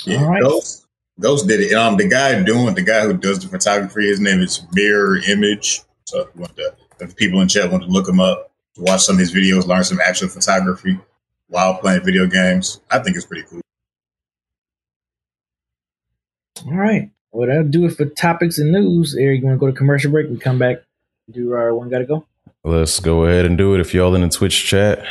Yeah, 0.06 0.24
All 0.24 0.30
right. 0.30 0.42
Ghost, 0.42 0.88
Ghost 1.20 1.48
did 1.48 1.60
it. 1.60 1.74
Um, 1.74 1.96
the 1.98 2.08
guy 2.08 2.42
doing 2.42 2.74
the 2.74 2.82
guy 2.82 3.06
who 3.06 3.14
does 3.14 3.40
the 3.40 3.48
photography, 3.48 4.08
his 4.08 4.20
name 4.20 4.42
is 4.42 4.66
Mirror 4.74 5.20
Image. 5.28 5.82
So 6.06 6.22
if 6.22 6.30
you 6.34 6.42
want 6.42 6.56
to, 6.58 6.74
if 7.00 7.10
the 7.10 7.16
people 7.16 7.40
in 7.42 7.48
chat 7.48 7.72
want 7.72 7.84
to 7.84 7.90
look 7.90 8.10
him 8.10 8.20
up, 8.20 8.52
watch 8.78 9.04
some 9.04 9.16
of 9.16 9.20
his 9.20 9.34
videos, 9.34 9.68
learn 9.68 9.84
some 9.84 10.00
actual 10.02 10.30
photography 10.30 11.00
while 11.48 11.76
playing 11.76 12.04
video 12.04 12.26
games. 12.26 12.82
I 12.90 12.98
think 13.00 13.16
it's 13.16 13.26
pretty 13.26 13.48
cool. 13.48 13.62
All 16.66 16.74
right. 16.74 17.12
Well, 17.32 17.48
that'll 17.48 17.64
do 17.64 17.86
it 17.86 17.96
for 17.96 18.06
topics 18.06 18.58
and 18.58 18.72
news. 18.72 19.16
Eric, 19.16 19.42
you 19.42 19.46
want 19.46 19.56
to 19.56 19.60
go 19.60 19.68
to 19.68 19.74
commercial 19.78 20.12
break? 20.12 20.30
We 20.30 20.38
come 20.38 20.58
back, 20.58 20.78
do 21.30 21.54
our 21.54 21.74
one 21.76 21.90
gotta 21.90 22.06
go. 22.06 22.26
Let's 22.64 23.00
go 23.00 23.26
ahead 23.26 23.46
and 23.46 23.58
do 23.58 23.74
it. 23.76 23.80
If 23.80 23.94
y'all 23.94 24.16
in 24.16 24.22
the 24.22 24.30
Twitch 24.30 24.66
chat 24.66 25.06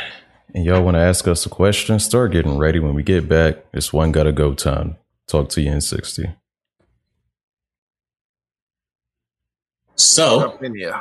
and 0.53 0.65
y'all 0.65 0.83
want 0.83 0.95
to 0.95 1.01
ask 1.01 1.27
us 1.27 1.45
a 1.45 1.49
question, 1.49 1.99
start 1.99 2.31
getting 2.31 2.57
ready. 2.57 2.79
When 2.79 2.93
we 2.93 3.03
get 3.03 3.27
back, 3.29 3.57
it's 3.73 3.93
one 3.93 4.11
gotta 4.11 4.31
go 4.31 4.53
time. 4.53 4.97
Talk 5.27 5.49
to 5.49 5.61
you 5.61 5.71
in 5.71 5.81
60. 5.81 6.25
So 9.95 10.39
Up 10.41 10.63
in 10.63 10.75
here. 10.75 10.99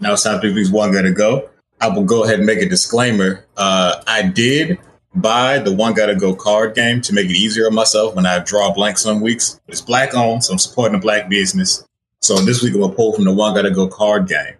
now 0.00 0.12
it's 0.12 0.22
time 0.22 0.40
to 0.40 0.52
these 0.52 0.70
one 0.70 0.92
gotta 0.92 1.12
go. 1.12 1.48
I 1.80 1.88
will 1.88 2.04
go 2.04 2.24
ahead 2.24 2.36
and 2.38 2.46
make 2.46 2.60
a 2.60 2.68
disclaimer. 2.68 3.44
Uh, 3.56 4.02
I 4.06 4.22
did 4.22 4.78
buy 5.14 5.58
the 5.58 5.72
one 5.72 5.94
gotta 5.94 6.14
go 6.14 6.34
card 6.34 6.74
game 6.74 7.00
to 7.02 7.12
make 7.14 7.26
it 7.26 7.36
easier 7.36 7.66
on 7.66 7.74
myself 7.74 8.14
when 8.14 8.26
I 8.26 8.38
draw 8.40 8.72
blank 8.72 8.98
some 8.98 9.20
weeks. 9.20 9.60
It's 9.68 9.80
black 9.80 10.14
owned, 10.14 10.44
so 10.44 10.52
I'm 10.52 10.58
supporting 10.58 10.96
a 10.96 11.00
black 11.00 11.28
business. 11.28 11.84
So 12.20 12.36
this 12.36 12.62
week 12.62 12.74
I'm 12.74 12.80
gonna 12.80 12.94
pull 12.94 13.12
from 13.14 13.24
the 13.24 13.32
one 13.32 13.54
gotta 13.54 13.70
go 13.70 13.88
card 13.88 14.28
game. 14.28 14.54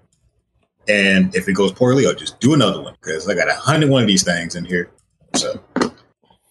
And 0.89 1.34
if 1.34 1.49
it 1.49 1.55
goes 1.55 1.72
poorly, 1.72 2.07
I'll 2.07 2.14
just 2.14 2.39
do 2.41 2.55
another 2.55 2.80
one 2.80 2.95
because 3.01 3.28
I 3.28 3.34
got 3.34 3.49
a 3.49 3.55
hundred 3.55 3.91
one 3.91 4.03
of 4.03 4.09
these 4.09 4.22
things 4.22 4.55
in 4.55 4.64
here. 4.64 4.91
So 5.34 5.61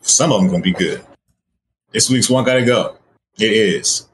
some 0.01 0.31
of 0.31 0.41
them 0.41 0.49
gonna 0.49 0.61
be 0.61 0.73
good. 0.73 1.03
This 1.91 2.09
week's 2.09 2.29
one 2.29 2.43
gotta 2.43 2.65
go. 2.65 2.97
It 3.37 3.51
is 3.51 4.07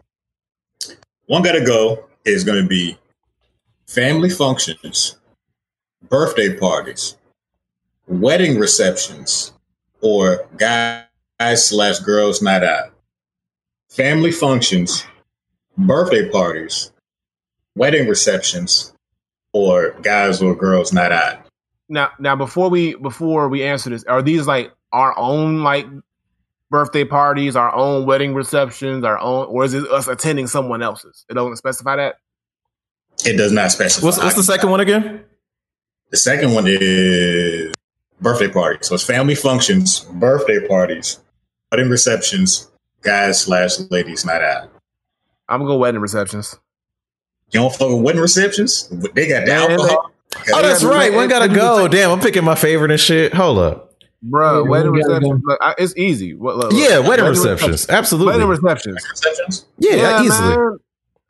one 1.26 1.42
gotta 1.42 1.64
go 1.66 2.06
is 2.26 2.44
gonna 2.44 2.68
be 2.68 2.98
family 3.88 4.30
functions, 4.30 5.18
birthday 6.10 6.56
parties, 6.58 7.18
wedding 8.08 8.60
receptions, 8.60 9.54
or 10.02 10.48
guys 10.58 11.06
slash 11.56 12.00
girls 12.00 12.42
night 12.42 12.64
out. 12.64 12.92
Family 13.90 14.32
functions, 14.32 15.06
birthday 15.78 16.30
parties, 16.30 16.92
wedding 17.76 18.08
receptions, 18.08 18.94
or 19.54 19.92
guys 20.02 20.42
or 20.42 20.56
girls 20.56 20.94
not 20.94 21.12
out. 21.12 21.46
Now, 21.90 22.12
now 22.20 22.36
before 22.36 22.70
we 22.70 22.96
before 22.96 23.50
we 23.50 23.64
answer 23.64 23.90
this, 23.90 24.04
are 24.06 24.22
these 24.22 24.48
like 24.48 24.72
our 24.92 25.18
own 25.18 25.64
like 25.64 25.86
birthday 26.70 27.04
parties, 27.04 27.56
our 27.56 27.74
own 27.76 28.06
wedding 28.06 28.34
receptions, 28.34 29.04
our 29.04 29.20
own, 29.20 29.48
or 29.48 29.66
is 29.66 29.74
it 29.74 29.90
us 29.92 30.08
attending 30.08 30.48
someone 30.48 30.82
else's? 30.82 31.26
It 31.30 31.34
doesn't 31.34 31.58
specify 31.58 31.98
that. 31.98 32.16
It 33.26 33.38
does 33.38 33.52
not 33.52 33.72
specify. 33.72 34.06
What's, 34.06 34.18
what's 34.18 34.36
the 34.36 34.44
second 34.44 34.72
one 34.72 34.80
again? 34.80 35.26
The 36.10 36.18
second 36.18 36.54
one 36.54 36.66
is 36.68 37.74
birthday 38.20 38.48
parties. 38.50 38.88
So 38.88 38.96
it's 38.96 39.04
family 39.04 39.36
functions, 39.36 40.02
birthday 40.14 40.66
parties, 40.68 41.20
wedding 41.72 41.90
receptions, 41.90 42.70
guys 43.02 43.42
slash 43.42 43.80
ladies 43.90 44.26
night 44.26 44.42
out. 44.42 44.72
I'm 45.48 45.60
gonna 45.60 45.72
go 45.72 45.78
wedding 45.78 46.02
receptions. 46.02 46.58
You 47.52 47.60
don't 47.60 47.74
fuck 47.74 47.90
with 47.90 48.02
wedding 48.02 48.22
receptions? 48.22 48.88
They 48.90 49.28
got 49.28 49.46
the 49.46 49.52
Man, 49.52 49.72
alcohol. 49.72 50.12
Oh, 50.54 50.62
that's 50.62 50.84
right. 50.84 51.10
man, 51.12 51.18
One 51.18 51.30
gotta 51.30 51.46
it- 51.46 51.52
it- 51.52 51.56
go. 51.56 51.88
Damn, 51.88 52.12
I'm 52.12 52.20
picking 52.20 52.44
my 52.44 52.56
favorite 52.56 52.92
and 52.92 53.00
shit. 53.00 53.34
Hold 53.34 53.58
up. 53.60 53.88
Bro, 54.24 54.64
Yeah, 54.64 54.70
wedding 54.70 54.92
we 54.92 55.02
gotta 55.02 55.14
receptions. 55.16 55.42
Look, 55.46 55.60
I, 55.62 55.76
it's 55.80 55.98
easy. 55.98 56.34
What, 56.36 56.56
look, 56.58 56.72
look. 56.72 56.82
Yeah, 56.82 57.00
wedding 57.00 57.26
receptions. 57.26 57.72
receptions. 57.72 57.90
Absolutely. 57.90 58.34
Wedding 58.34 58.48
receptions. 58.48 59.06
receptions. 59.10 59.66
Yeah, 59.80 60.22
easily. 60.24 60.56
man. 60.58 60.78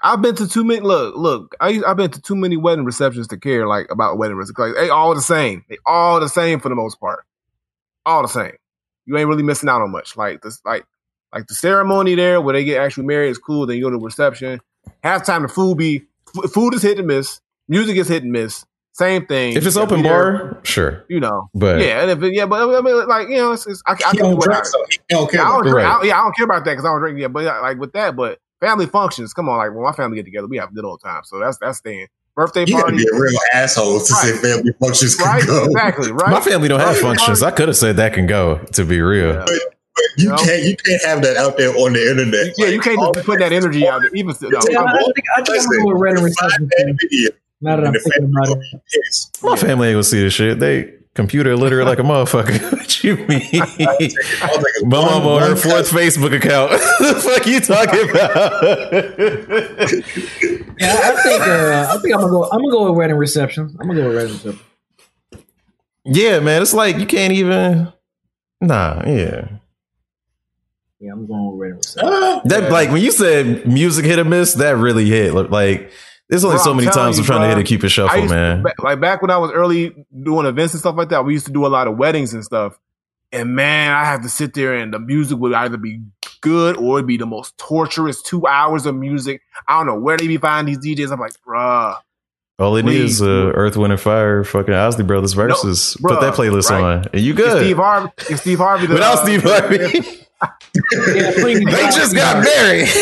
I've 0.03 0.21
been 0.21 0.35
to 0.35 0.47
too 0.47 0.63
many. 0.63 0.81
Look, 0.81 1.15
look. 1.15 1.55
I, 1.61 1.81
I've 1.87 1.95
been 1.95 2.11
to 2.11 2.21
too 2.21 2.35
many 2.35 2.57
wedding 2.57 2.83
receptions 2.85 3.27
to 3.29 3.37
care 3.37 3.65
like 3.67 3.89
about 3.91 4.17
wedding 4.17 4.35
receptions. 4.35 4.75
Like, 4.75 4.83
they 4.83 4.89
all 4.89 5.15
the 5.15 5.21
same. 5.21 5.63
They 5.69 5.77
all 5.85 6.19
the 6.19 6.27
same 6.27 6.59
for 6.59 6.69
the 6.69 6.75
most 6.75 6.99
part. 6.99 7.23
All 8.05 8.21
the 8.23 8.27
same. 8.27 8.53
You 9.05 9.17
ain't 9.17 9.27
really 9.29 9.43
missing 9.43 9.69
out 9.69 9.81
on 9.81 9.91
much. 9.91 10.17
Like 10.17 10.41
this, 10.41 10.59
like 10.65 10.85
like 11.33 11.47
the 11.47 11.53
ceremony 11.53 12.15
there 12.15 12.41
where 12.41 12.53
they 12.53 12.63
get 12.65 12.81
actually 12.81 13.05
married 13.05 13.29
is 13.29 13.37
cool. 13.37 13.65
Then 13.67 13.77
you 13.77 13.83
go 13.83 13.89
to 13.89 13.97
the 13.97 14.03
reception. 14.03 14.59
Halftime, 15.03 15.43
the 15.43 15.47
food 15.47 15.77
be 15.77 16.03
f- 16.43 16.51
food 16.51 16.73
is 16.73 16.81
hit 16.81 16.97
and 16.99 17.07
miss. 17.07 17.39
Music 17.67 17.95
is 17.97 18.07
hit 18.07 18.23
and 18.23 18.31
miss. 18.31 18.65
Same 18.93 19.25
thing. 19.25 19.55
If 19.55 19.65
it's 19.65 19.77
open 19.77 19.97
be 20.01 20.09
there, 20.09 20.33
bar, 20.33 20.59
sure. 20.63 21.05
you 21.07 21.19
know. 21.21 21.49
But 21.53 21.79
yeah, 21.79 22.01
and 22.01 22.11
if 22.11 22.21
it, 22.23 22.33
yeah, 22.33 22.45
but 22.45 22.61
I 22.77 22.81
mean, 22.81 23.07
like 23.07 23.29
you 23.29 23.37
know, 23.37 23.53
it's, 23.53 23.65
it's 23.65 23.81
I, 23.87 23.93
I 23.93 23.95
can 23.95 24.15
do 24.15 24.21
don't 24.23 24.41
drink, 24.41 24.59
it. 24.59 24.65
so 24.65 24.85
he 24.89 24.99
don't 25.09 25.31
care 25.31 25.41
Yeah, 25.41 25.47
I 25.49 25.61
don't. 25.63 25.73
Right. 25.73 25.85
I 25.85 25.89
don't- 25.93 26.05
yeah, 26.05 26.19
I 26.19 26.23
don't 26.23 26.35
care 26.35 26.43
about 26.45 26.65
that 26.65 26.71
because 26.71 26.83
I 26.85 26.89
don't 26.89 26.99
drink. 26.99 27.19
Yeah, 27.19 27.29
but 27.29 27.45
like 27.45 27.77
with 27.77 27.93
that, 27.93 28.15
but 28.17 28.39
family 28.59 28.85
functions. 28.87 29.33
Come 29.33 29.47
on, 29.47 29.57
like 29.59 29.71
when 29.73 29.83
my 29.83 29.93
family 29.93 30.17
get 30.17 30.25
together, 30.25 30.47
we 30.47 30.57
have 30.57 30.73
good 30.75 30.83
old 30.83 31.01
time. 31.01 31.21
So 31.23 31.39
that's 31.39 31.57
that's 31.59 31.77
staying. 31.77 32.07
Birthday 32.35 32.61
You 32.65 32.73
gotta 32.73 32.83
party, 32.91 32.97
be 32.97 33.07
a 33.13 33.19
real 33.19 33.37
asshole 33.53 33.99
to 33.99 34.05
say 34.05 34.31
family 34.37 34.71
functions 34.79 35.15
can 35.15 35.25
right? 35.25 35.45
go. 35.45 35.65
Exactly, 35.65 36.11
right. 36.11 36.29
my 36.31 36.39
family 36.41 36.67
don't 36.67 36.79
have 36.79 36.97
functions. 36.97 37.43
I 37.43 37.51
could 37.51 37.67
have 37.69 37.77
said 37.77 37.97
that 37.97 38.13
can 38.13 38.25
go, 38.27 38.57
to 38.73 38.85
be 38.85 39.01
real. 39.01 39.33
Yeah. 39.35 39.45
You 40.17 40.29
know? 40.29 40.35
can't 40.37 40.63
you 40.63 40.75
can't 40.77 41.03
have 41.05 41.21
that 41.23 41.37
out 41.37 41.57
there 41.57 41.69
on 41.75 41.93
the 41.93 42.09
internet. 42.11 42.53
Yeah, 42.57 42.67
you 42.67 42.79
can't 42.79 42.99
just 43.13 43.25
put 43.25 43.39
that 43.39 43.51
energy 43.53 43.87
out 43.87 44.01
there. 44.01 44.11
Even 44.13 44.33
still, 44.35 44.49
no, 44.51 44.59
Yeah, 44.69 44.79
I, 44.79 44.83
I'm- 44.83 44.95
I 44.95 44.99
think, 45.03 45.25
I 45.37 45.41
think 45.41 45.49
I'm 45.49 45.53
Listen, 45.55 45.77
gonna 45.77 45.93
with 45.93 46.01
wedding 46.01 46.17
you 46.19 46.25
reception. 46.25 46.69
that 46.77 46.97
video, 47.01 47.29
Now 47.61 47.75
that 47.77 47.87
I'm 47.87 47.93
thinking 47.93 48.33
about 48.35 48.57
it. 48.57 49.43
My 49.43 49.55
family 49.55 49.87
ain't 49.89 49.95
gonna 49.95 50.03
see 50.03 50.21
this 50.21 50.33
shit. 50.33 50.59
They 50.59 50.93
computer 51.13 51.51
illiterate 51.51 51.85
like 51.87 51.99
a 51.99 52.03
motherfucker. 52.03 52.71
what 52.71 53.03
you 53.03 53.17
mean? 53.27 53.41
I 53.53 53.97
was 53.99 54.83
My 54.83 54.97
mom 54.97 55.25
one- 55.25 55.33
on 55.33 55.41
her 55.41 55.47
one 55.49 55.55
fourth 55.57 55.91
Facebook 55.91 56.33
account. 56.35 56.71
What 56.99 57.15
the 57.15 57.21
fuck 57.21 57.45
you 57.47 57.59
talking 57.59 58.09
about? 58.09 58.63
Yeah, 60.79 60.99
I 61.03 61.11
I 61.11 61.21
think 61.23 61.41
uh, 61.41 61.87
I 61.89 61.97
think 62.01 62.13
I'm 62.15 62.21
gonna 62.21 62.31
go. 62.31 62.43
I'm 62.51 62.59
gonna 62.59 62.71
go 62.71 62.85
with 62.89 62.97
wedding 62.97 63.17
reception. 63.17 63.75
I'm 63.79 63.87
gonna 63.87 64.01
go 64.01 64.07
with 64.09 64.15
wedding 64.17 64.33
reception. 64.33 64.59
yeah, 66.05 66.39
man. 66.39 66.61
It's 66.61 66.73
like 66.73 66.97
you 66.97 67.05
can't 67.05 67.33
even. 67.33 67.91
Nah, 68.61 69.03
yeah. 69.07 69.47
Yeah, 71.01 71.13
I'm 71.13 71.25
going 71.25 71.45
with 71.51 71.59
wedding 71.59 71.75
reception. 71.77 72.09
Ah, 72.13 72.41
That 72.45 72.71
like 72.71 72.91
when 72.91 73.01
you 73.01 73.11
said 73.11 73.65
music 73.67 74.05
hit 74.05 74.19
or 74.19 74.23
miss, 74.23 74.53
that 74.55 74.77
really 74.77 75.05
hit. 75.09 75.33
Like 75.33 75.91
there's 76.29 76.43
only 76.45 76.57
Bro, 76.57 76.63
so 76.63 76.71
I'm 76.71 76.77
many 76.77 76.89
times 76.91 77.17
you, 77.17 77.23
I'm 77.23 77.25
trying 77.27 77.41
to 77.41 77.47
hit 77.49 77.57
a 77.57 77.63
Cupid 77.63 77.85
I 77.85 77.89
shuffle, 77.89 78.19
used 78.19 78.29
to- 78.29 78.35
man. 78.35 78.63
like 78.79 78.99
back 79.01 79.21
when 79.21 79.31
I 79.31 79.37
was 79.37 79.51
early 79.51 80.05
doing 80.23 80.45
events 80.45 80.73
and 80.73 80.79
stuff 80.79 80.95
like 80.95 81.09
that, 81.09 81.25
we 81.25 81.33
used 81.33 81.47
to 81.47 81.51
do 81.51 81.65
a 81.65 81.67
lot 81.69 81.87
of 81.87 81.97
weddings 81.97 82.33
and 82.33 82.43
stuff. 82.43 82.77
And 83.33 83.55
man, 83.55 83.93
I 83.93 84.05
have 84.05 84.21
to 84.23 84.29
sit 84.29 84.53
there 84.53 84.73
and 84.75 84.93
the 84.93 84.99
music 84.99 85.37
would 85.39 85.53
either 85.53 85.77
be 85.77 86.01
good 86.41 86.77
or 86.77 86.97
it'd 86.99 87.07
be 87.07 87.17
the 87.17 87.25
most 87.25 87.57
torturous 87.57 88.21
two 88.21 88.45
hours 88.45 88.85
of 88.85 88.93
music. 88.95 89.41
I 89.67 89.77
don't 89.79 89.87
know 89.87 89.99
where 89.99 90.17
they 90.17 90.27
be 90.27 90.37
finding 90.37 90.79
these 90.79 90.97
DJs. 90.97 91.11
I'm 91.11 91.19
like, 91.19 91.33
bruh. 91.47 91.97
All 92.59 92.75
it 92.75 92.83
needs 92.85 93.13
is 93.13 93.21
uh. 93.23 93.25
Earth, 93.55 93.75
Wind, 93.75 93.91
and 93.93 93.99
Fire, 94.01 94.43
fucking 94.43 94.73
Isley 94.73 95.03
Brothers 95.03 95.33
versus. 95.33 95.97
Put 95.99 96.11
bruh, 96.11 96.21
that 96.21 96.33
playlist 96.35 96.69
right. 96.69 96.83
on, 96.83 97.05
and 97.11 97.21
you 97.21 97.31
If 97.31 97.37
good. 97.37 97.63
Steve 97.63 97.77
Harvey, 97.77 98.11
if 98.29 98.39
Steve 98.41 98.57
Harvey, 98.59 98.85
the, 98.85 98.93
Without 98.95 99.17
uh, 99.17 99.23
Steve 99.23 99.41
Harvey. 99.43 100.17
Yeah, 101.13 101.31
please. 101.35 101.63
They 101.65 101.83
just 101.91 102.15
got 102.15 102.43
married. 102.43 102.87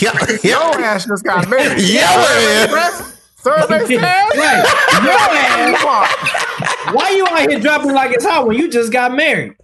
yeah, 0.00 0.26
Your 0.42 0.80
yeah. 0.80 0.86
ass 0.86 1.06
just 1.06 1.24
got 1.24 1.48
married. 1.48 1.82
Yeah, 1.82 2.68
man. 2.70 3.12
Survey 3.36 3.86
says. 3.86 4.00
Right. 4.00 4.64
Your 5.02 5.12
ass. 5.12 6.94
Why 6.94 7.10
you 7.10 7.26
out 7.26 7.50
here 7.50 7.60
dropping 7.60 7.92
like 7.92 8.12
it's 8.12 8.24
hot 8.24 8.46
when 8.46 8.56
you 8.56 8.70
just 8.70 8.92
got 8.92 9.14
married? 9.14 9.54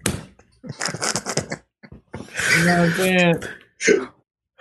You 2.58 2.64
know 2.64 2.80
what 2.80 2.90
I'm 2.90 2.92
saying? 2.92 3.42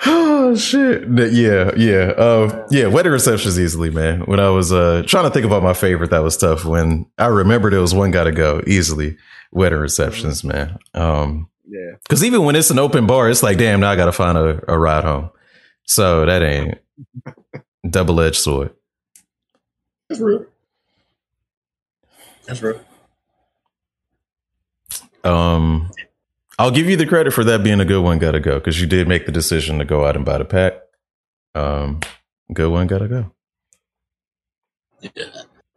Oh 0.05 0.55
shit! 0.55 1.07
Yeah, 1.33 1.71
yeah, 1.75 2.13
uh, 2.17 2.67
yeah. 2.69 2.87
Wedding 2.87 3.11
receptions 3.11 3.59
easily, 3.59 3.89
man. 3.89 4.21
When 4.21 4.39
I 4.39 4.49
was 4.49 4.71
uh, 4.71 5.03
trying 5.05 5.25
to 5.25 5.29
think 5.29 5.45
about 5.45 5.63
my 5.63 5.73
favorite, 5.73 6.11
that 6.11 6.23
was 6.23 6.37
tough. 6.37 6.63
When 6.63 7.05
I 7.17 7.27
remembered 7.27 7.73
it 7.73 7.79
was 7.79 7.93
one 7.93 8.11
got 8.11 8.25
to 8.25 8.31
go 8.31 8.61
easily. 8.65 9.17
Wedding 9.51 9.79
receptions, 9.79 10.43
man. 10.43 10.77
Um, 10.93 11.48
Yeah. 11.71 11.97
because 12.01 12.23
even 12.23 12.45
when 12.45 12.55
it's 12.55 12.71
an 12.71 12.79
open 12.79 13.05
bar, 13.05 13.29
it's 13.29 13.43
like, 13.43 13.59
damn, 13.59 13.79
now 13.79 13.91
I 13.91 13.95
got 13.95 14.05
to 14.05 14.11
find 14.11 14.37
a, 14.37 14.59
a 14.71 14.77
ride 14.77 15.03
home. 15.03 15.29
So 15.85 16.25
that 16.25 16.41
ain't 16.41 16.79
double 17.89 18.19
edged 18.21 18.37
sword. 18.37 18.73
That's 20.09 20.19
real. 20.19 20.45
That's 22.45 22.61
real. 22.63 22.81
Um, 25.23 25.91
I'll 26.57 26.71
give 26.71 26.89
you 26.89 26.97
the 26.97 27.05
credit 27.05 27.33
for 27.33 27.43
that 27.43 27.63
being 27.63 27.79
a 27.79 27.85
good 27.85 28.03
one. 28.03 28.17
Got 28.17 28.31
to 28.31 28.39
go 28.39 28.55
because 28.55 28.81
you 28.81 28.87
did 28.87 29.07
make 29.07 29.27
the 29.27 29.31
decision 29.31 29.77
to 29.79 29.85
go 29.85 30.05
out 30.05 30.15
and 30.15 30.25
buy 30.25 30.39
the 30.39 30.45
pack. 30.45 30.73
Um, 31.53 31.99
good 32.51 32.71
one. 32.71 32.87
Got 32.87 32.99
to 32.99 33.07
go. 33.07 33.31
Yeah. 35.01 35.25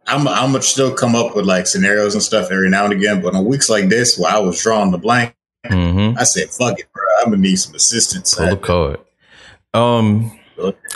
I'm 0.05 0.27
I'm 0.27 0.51
gonna 0.51 0.61
still 0.61 0.93
come 0.93 1.15
up 1.15 1.35
with 1.35 1.45
like 1.45 1.65
scenarios 1.65 2.13
and 2.13 2.21
stuff 2.21 2.51
every 2.51 2.69
now 2.69 2.83
and 2.83 2.93
again, 2.93 3.21
but 3.21 3.33
on 3.35 3.45
weeks 3.45 3.69
like 3.69 3.87
this 3.87 4.17
where 4.17 4.33
I 4.33 4.39
was 4.39 4.61
drawing 4.61 4.91
the 4.91 4.97
blank, 4.97 5.33
Mm-hmm. 5.65 6.17
I 6.17 6.23
said, 6.23 6.49
"Fuck 6.49 6.79
it, 6.79 6.91
bro. 6.93 7.03
I'm 7.21 7.31
gonna 7.31 7.37
need 7.37 7.55
some 7.55 7.73
assistance." 7.75 8.35
Pull 8.35 8.47
the 8.49 8.57
card. 8.57 8.99
Um, 9.73 10.37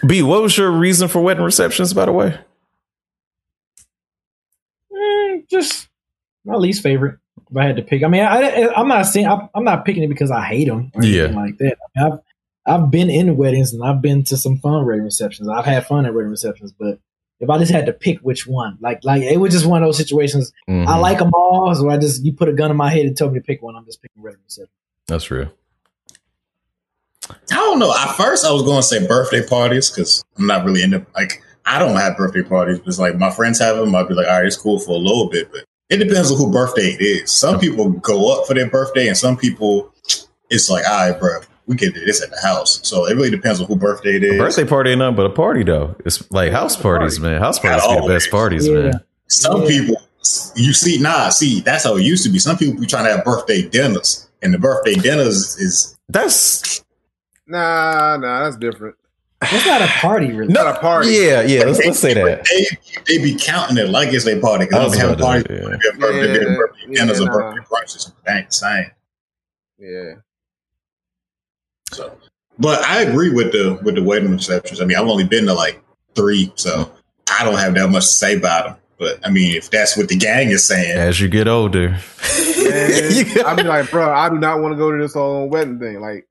B, 0.05 0.21
what 0.21 0.41
was 0.41 0.57
your 0.57 0.69
reason 0.71 1.07
for 1.07 1.21
wedding 1.21 1.43
receptions? 1.43 1.93
By 1.93 2.05
the 2.05 2.11
way, 2.11 2.37
Mm, 4.93 5.47
just 5.49 5.87
my 6.45 6.55
least 6.55 6.83
favorite. 6.83 7.17
If 7.49 7.55
I 7.55 7.65
had 7.65 7.75
to 7.77 7.81
pick, 7.81 8.03
I 8.03 8.07
mean, 8.07 8.23
I, 8.23 8.41
I, 8.65 8.81
am 8.81 8.87
not 8.89 9.03
saying 9.03 9.27
I'm, 9.27 9.47
I'm 9.55 9.63
not 9.63 9.85
picking 9.85 10.03
it 10.03 10.07
because 10.09 10.31
I 10.31 10.43
hate 10.43 10.67
them. 10.67 10.91
Or 10.95 11.03
Yeah. 11.03 11.23
anything 11.25 11.35
like 11.37 11.57
that. 11.59 11.77
I 11.95 12.03
mean, 12.03 12.11
I've 12.13 12.19
I've 12.83 12.91
been 12.91 13.09
in 13.09 13.37
weddings 13.37 13.73
and 13.73 13.83
I've 13.83 14.01
been 14.01 14.23
to 14.25 14.35
some 14.37 14.57
fun 14.57 14.85
wedding 14.85 15.03
receptions. 15.05 15.47
I've 15.47 15.65
had 15.65 15.85
fun 15.87 16.05
at 16.05 16.13
wedding 16.13 16.31
receptions, 16.31 16.73
but 16.73 16.99
if 17.39 17.49
I 17.49 17.57
just 17.59 17.71
had 17.71 17.85
to 17.85 17.93
pick 17.93 18.19
which 18.21 18.47
one, 18.47 18.77
like 18.81 19.03
like 19.03 19.21
it 19.21 19.37
was 19.37 19.53
just 19.53 19.65
one 19.65 19.81
of 19.83 19.87
those 19.87 19.97
situations. 19.97 20.51
I 20.67 20.71
Mhm. 20.71 21.01
like 21.01 21.19
them 21.19 21.31
all, 21.33 21.73
so 21.75 21.89
I 21.89 21.97
just 21.97 22.23
you 22.23 22.33
put 22.33 22.49
a 22.49 22.53
gun 22.53 22.71
in 22.71 22.77
my 22.77 22.89
head 22.89 23.05
and 23.05 23.15
tell 23.15 23.29
me 23.29 23.39
to 23.39 23.45
pick 23.45 23.61
one. 23.61 23.75
I'm 23.75 23.85
just 23.85 24.01
picking 24.01 24.21
wedding 24.23 24.39
reception. 24.45 24.71
that's 25.07 25.29
real. 25.31 25.49
I 27.29 27.55
don't 27.55 27.79
know. 27.79 27.93
At 27.93 28.15
first, 28.15 28.45
I 28.45 28.51
was 28.51 28.63
going 28.63 28.77
to 28.77 28.83
say 28.83 29.05
birthday 29.05 29.45
parties 29.45 29.89
because 29.89 30.23
I'm 30.37 30.47
not 30.47 30.63
really 30.65 30.81
into 30.83 31.05
like 31.15 31.41
I 31.65 31.79
don't 31.79 31.97
have 31.97 32.15
birthday 32.17 32.43
parties. 32.43 32.79
But 32.79 32.87
it's 32.87 32.99
like 32.99 33.17
my 33.17 33.29
friends 33.31 33.59
have 33.59 33.77
them. 33.77 33.93
I'd 33.95 34.07
be 34.07 34.13
like, 34.13 34.27
all 34.27 34.37
right, 34.37 34.45
it's 34.45 34.55
cool 34.57 34.79
for 34.79 34.91
a 34.91 34.97
little 34.97 35.29
bit, 35.29 35.51
but 35.51 35.65
it 35.89 35.97
depends 35.97 36.31
on 36.31 36.37
who 36.37 36.51
birthday 36.51 36.91
it 36.91 37.01
is. 37.01 37.31
Some 37.31 37.59
people 37.59 37.89
go 37.89 38.33
up 38.39 38.47
for 38.47 38.53
their 38.53 38.69
birthday, 38.69 39.07
and 39.07 39.17
some 39.17 39.35
people 39.37 39.93
it's 40.49 40.69
like, 40.69 40.87
all 40.87 41.09
right, 41.11 41.19
bro, 41.19 41.39
we 41.67 41.75
can 41.75 41.91
do 41.91 42.03
this 42.05 42.23
at 42.23 42.29
the 42.31 42.39
house. 42.41 42.79
So 42.87 43.05
it 43.07 43.15
really 43.15 43.29
depends 43.29 43.59
on 43.61 43.67
who 43.67 43.75
birthday 43.75 44.15
it 44.17 44.23
is. 44.23 44.35
A 44.35 44.37
birthday 44.37 44.65
party 44.65 44.91
ain't 44.91 44.99
nothing 44.99 45.15
but 45.15 45.25
a 45.25 45.29
party 45.29 45.63
though. 45.63 45.95
It's 46.05 46.29
like 46.31 46.51
house 46.51 46.75
parties, 46.75 47.19
man. 47.19 47.39
House 47.41 47.59
parties 47.59 47.83
At 47.83 47.95
be 48.01 48.07
the 48.07 48.13
best 48.13 48.31
parties, 48.31 48.67
Yeah. 48.67 48.73
man. 48.75 48.93
Some 49.27 49.61
Yeah. 49.63 49.67
people, 49.67 49.95
you 50.55 50.73
see, 50.73 50.97
nah, 50.97 51.29
see, 51.29 51.59
that's 51.61 51.83
how 51.83 51.95
it 51.97 52.03
used 52.03 52.23
to 52.23 52.29
be. 52.29 52.39
Some 52.39 52.57
people 52.57 52.79
be 52.79 52.87
trying 52.87 53.05
to 53.05 53.11
have 53.11 53.23
birthday 53.25 53.61
dinners, 53.61 54.27
and 54.41 54.53
the 54.53 54.57
birthday 54.57 54.95
dinners 54.95 55.57
is 55.59 55.95
That's 56.09 56.83
Nah, 57.45 58.17
nah, 58.17 58.43
that's 58.45 58.57
different. 58.57 58.95
It's 59.41 59.65
not 59.67 59.81
a 59.81 59.87
party, 59.87 60.31
really. 60.33 60.51
no 60.51 60.63
Not 60.63 60.77
a 60.77 60.79
party. 60.79 61.09
Yeah, 61.09 61.41
yeah. 61.41 61.63
Let's, 61.65 61.79
let's 61.85 61.99
say 61.99 62.13
that. 62.15 62.45
They, 62.45 62.65
they 63.17 63.23
be 63.23 63.35
counting 63.39 63.77
it 63.77 63.89
like 63.89 64.11
it's 64.13 64.25
their 64.25 64.39
party. 64.41 64.63
I 64.63 64.67
Because 64.67 64.83
was 64.85 64.93
they 64.93 64.99
have 64.99 65.11
about 65.11 65.21
parties, 65.21 65.43
to- 65.43 65.53
yeah. 65.53 65.59
they 65.59 65.89
have 65.91 65.99
birthday, 65.99 66.27
Yeah, 66.27 66.33
dinner, 66.39 66.57
birthday 66.57 66.79
yeah, 66.89 66.99
dinners, 67.01 67.21
or 67.21 67.25
nah. 67.25 67.31
birthday 67.33 67.61
brunches. 67.71 68.11
They 68.25 68.33
ain't 68.33 68.49
the 68.49 68.53
same. 68.55 68.91
Yeah. 69.79 70.13
So, 71.91 72.17
but 72.59 72.83
I 72.83 73.01
agree 73.01 73.29
with 73.29 73.51
the 73.51 73.79
with 73.83 73.95
the 73.95 74.03
wedding 74.03 74.31
receptions. 74.31 74.81
I 74.81 74.85
mean, 74.85 74.97
I've 74.97 75.07
only 75.07 75.25
been 75.25 75.45
to 75.45 75.53
like 75.53 75.81
three, 76.15 76.51
so 76.55 76.91
I 77.31 77.43
don't 77.43 77.57
have 77.57 77.73
that 77.75 77.89
much 77.89 78.05
to 78.05 78.11
say 78.11 78.35
about 78.35 78.65
them. 78.65 78.77
But 78.97 79.25
I 79.25 79.29
mean, 79.29 79.55
if 79.55 79.69
that's 79.69 79.95
what 79.95 80.09
the 80.09 80.15
gang 80.15 80.49
is 80.49 80.65
saying, 80.65 80.97
As 80.97 81.19
you 81.21 81.27
get 81.27 81.47
older, 81.47 81.99
I'd 83.45 83.57
be 83.57 83.63
like, 83.63 83.91
bro, 83.91 84.11
I 84.11 84.29
do 84.29 84.37
not 84.37 84.59
want 84.59 84.73
to 84.73 84.77
go 84.77 84.91
to 84.91 84.97
this 84.97 85.13
whole 85.13 85.47
wedding 85.47 85.79
thing. 85.79 85.99
Like, 85.99 86.27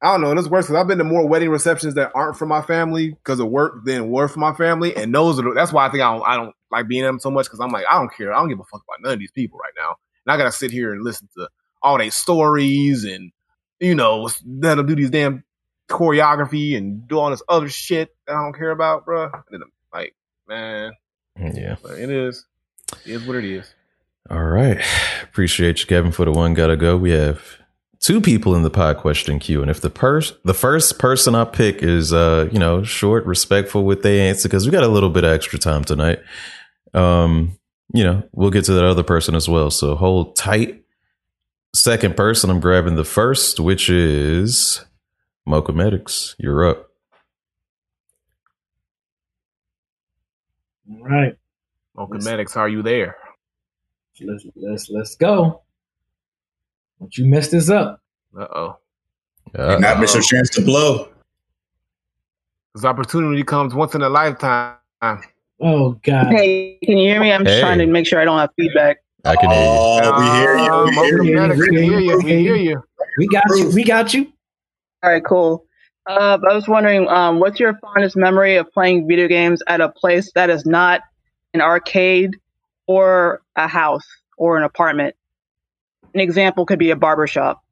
I 0.00 0.12
don't 0.12 0.20
know. 0.22 0.32
It's 0.32 0.48
worse 0.48 0.66
because 0.66 0.76
I've 0.80 0.86
been 0.86 0.98
to 0.98 1.04
more 1.04 1.26
wedding 1.26 1.50
receptions 1.50 1.94
that 1.94 2.12
aren't 2.14 2.36
for 2.36 2.46
my 2.46 2.62
family 2.62 3.10
because 3.10 3.40
of 3.40 3.48
work 3.48 3.84
than 3.84 4.10
were 4.10 4.28
for 4.28 4.38
my 4.38 4.54
family, 4.54 4.96
and 4.96 5.12
those 5.14 5.38
are 5.38 5.42
the, 5.42 5.52
that's 5.52 5.72
why 5.72 5.86
I 5.86 5.90
think 5.90 6.02
I 6.02 6.12
don't 6.12 6.26
I 6.26 6.36
don't 6.36 6.54
like 6.70 6.86
being 6.86 7.00
in 7.00 7.06
them 7.06 7.20
so 7.20 7.30
much 7.30 7.46
because 7.46 7.60
I'm 7.60 7.70
like 7.70 7.84
I 7.90 7.98
don't 7.98 8.14
care. 8.14 8.32
I 8.32 8.38
don't 8.38 8.48
give 8.48 8.60
a 8.60 8.64
fuck 8.64 8.82
about 8.88 9.02
none 9.02 9.14
of 9.14 9.18
these 9.18 9.32
people 9.32 9.58
right 9.58 9.72
now, 9.76 9.96
and 10.24 10.32
I 10.32 10.36
gotta 10.36 10.52
sit 10.52 10.70
here 10.70 10.92
and 10.92 11.02
listen 11.02 11.28
to 11.36 11.48
all 11.82 11.98
their 11.98 12.10
stories 12.10 13.04
and 13.04 13.32
you 13.80 13.94
know 13.94 14.28
let 14.46 14.76
them 14.76 14.86
do 14.86 14.94
these 14.94 15.10
damn 15.10 15.44
choreography 15.88 16.76
and 16.76 17.06
do 17.08 17.18
all 17.18 17.30
this 17.30 17.42
other 17.48 17.68
shit 17.68 18.14
that 18.26 18.36
I 18.36 18.42
don't 18.42 18.54
care 18.56 18.70
about, 18.70 19.04
bro. 19.04 19.24
And 19.24 19.42
then 19.50 19.60
I'm 19.62 19.72
like, 19.92 20.14
man, 20.48 20.92
yeah. 21.36 21.76
but 21.82 21.98
it 21.98 22.10
is, 22.10 22.46
it 23.04 23.10
is 23.10 23.26
what 23.26 23.36
it 23.36 23.44
is. 23.44 23.74
All 24.30 24.44
right. 24.44 24.80
Appreciate 25.24 25.80
you, 25.80 25.86
Kevin, 25.86 26.12
for 26.12 26.24
the 26.24 26.30
one 26.30 26.54
gotta 26.54 26.76
go. 26.76 26.96
We 26.96 27.10
have 27.10 27.42
two 27.98 28.20
people 28.20 28.54
in 28.54 28.62
the 28.62 28.70
pod 28.70 28.98
question 28.98 29.38
queue. 29.38 29.62
And 29.62 29.70
if 29.70 29.80
the 29.80 29.90
pers- 29.90 30.34
the 30.44 30.54
first 30.54 30.98
person 30.98 31.34
I 31.34 31.44
pick 31.44 31.82
is 31.82 32.12
uh, 32.12 32.48
you 32.52 32.58
know, 32.58 32.82
short, 32.82 33.26
respectful 33.26 33.84
with 33.84 34.02
their 34.02 34.28
answer, 34.28 34.48
because 34.48 34.66
we 34.66 34.72
got 34.72 34.84
a 34.84 34.88
little 34.88 35.10
bit 35.10 35.24
of 35.24 35.32
extra 35.32 35.58
time 35.58 35.84
tonight. 35.84 36.20
Um, 36.94 37.58
you 37.92 38.04
know, 38.04 38.22
we'll 38.32 38.50
get 38.50 38.64
to 38.66 38.72
that 38.74 38.84
other 38.84 39.02
person 39.02 39.34
as 39.34 39.48
well. 39.48 39.70
So 39.70 39.96
hold 39.96 40.36
tight. 40.36 40.79
Second 41.74 42.16
person, 42.16 42.50
I'm 42.50 42.60
grabbing 42.60 42.96
the 42.96 43.04
first, 43.04 43.60
which 43.60 43.88
is 43.88 44.84
Mocha 45.46 45.72
Medics. 45.72 46.34
You're 46.38 46.68
up. 46.68 46.88
All 50.92 51.04
right, 51.04 51.36
Mocha 51.96 52.18
Medics, 52.24 52.56
are 52.56 52.68
you 52.68 52.82
there? 52.82 53.16
let's 54.22 54.44
let's 54.56 54.90
let's 54.90 55.14
go. 55.14 55.62
Don't 56.98 57.16
you 57.16 57.24
mess 57.24 57.48
this 57.48 57.70
up? 57.70 58.00
Uh 58.38 58.46
oh. 58.54 58.76
Uh, 59.54 59.78
not 59.78 59.98
miss 60.00 60.12
your 60.14 60.22
chance 60.22 60.50
to 60.50 60.60
blow. 60.62 61.08
This 62.74 62.84
opportunity 62.84 63.42
comes 63.44 63.74
once 63.74 63.94
in 63.94 64.02
a 64.02 64.08
lifetime. 64.08 64.76
Oh 65.60 65.92
God. 66.02 66.26
Hey, 66.32 66.78
can 66.84 66.98
you 66.98 67.08
hear 67.08 67.20
me? 67.20 67.32
I'm 67.32 67.46
Hey. 67.46 67.60
trying 67.60 67.78
to 67.78 67.86
make 67.86 68.06
sure 68.06 68.20
I 68.20 68.24
don't 68.24 68.38
have 68.38 68.50
feedback. 68.56 68.98
I 69.24 69.36
can 69.36 69.50
hear 69.50 69.60
you. 69.60 69.68
Oh, 69.68 70.18
we 70.18 70.24
hear 70.30 70.56
you. 70.58 70.70
Uh, 70.72 70.84
We 70.86 70.92
hear 70.94 71.22
you. 71.22 71.54
We 71.70 71.82
hear 71.82 72.00
you. 72.00 72.16
We 72.18 72.30
hear 72.42 72.56
you. 72.56 72.82
We 73.18 73.28
got 73.28 73.44
you. 73.56 73.70
We 73.70 73.84
got 73.84 74.14
you. 74.14 74.32
All 75.02 75.10
right, 75.10 75.24
cool. 75.24 75.64
Uh, 76.06 76.38
I 76.48 76.54
was 76.54 76.66
wondering, 76.66 77.06
um, 77.08 77.38
what's 77.38 77.60
your 77.60 77.78
fondest 77.80 78.16
memory 78.16 78.56
of 78.56 78.70
playing 78.72 79.06
video 79.06 79.28
games 79.28 79.62
at 79.66 79.80
a 79.80 79.88
place 79.88 80.32
that 80.34 80.50
is 80.50 80.64
not 80.66 81.02
an 81.54 81.60
arcade 81.60 82.36
or 82.86 83.42
a 83.56 83.68
house 83.68 84.06
or 84.36 84.56
an 84.56 84.64
apartment? 84.64 85.14
An 86.14 86.20
example 86.20 86.66
could 86.66 86.78
be 86.78 86.90
a 86.90 86.96
barber 86.96 87.26
shop. 87.26 87.62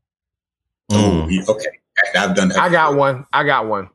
Oh, 0.90 1.26
Mm. 1.28 1.48
okay. 1.48 1.68
I've 2.16 2.34
done 2.36 2.48
that. 2.50 2.58
I 2.58 2.68
got 2.68 2.94
one. 2.94 3.26
I 3.32 3.42
got 3.44 3.66
one. 3.66 3.88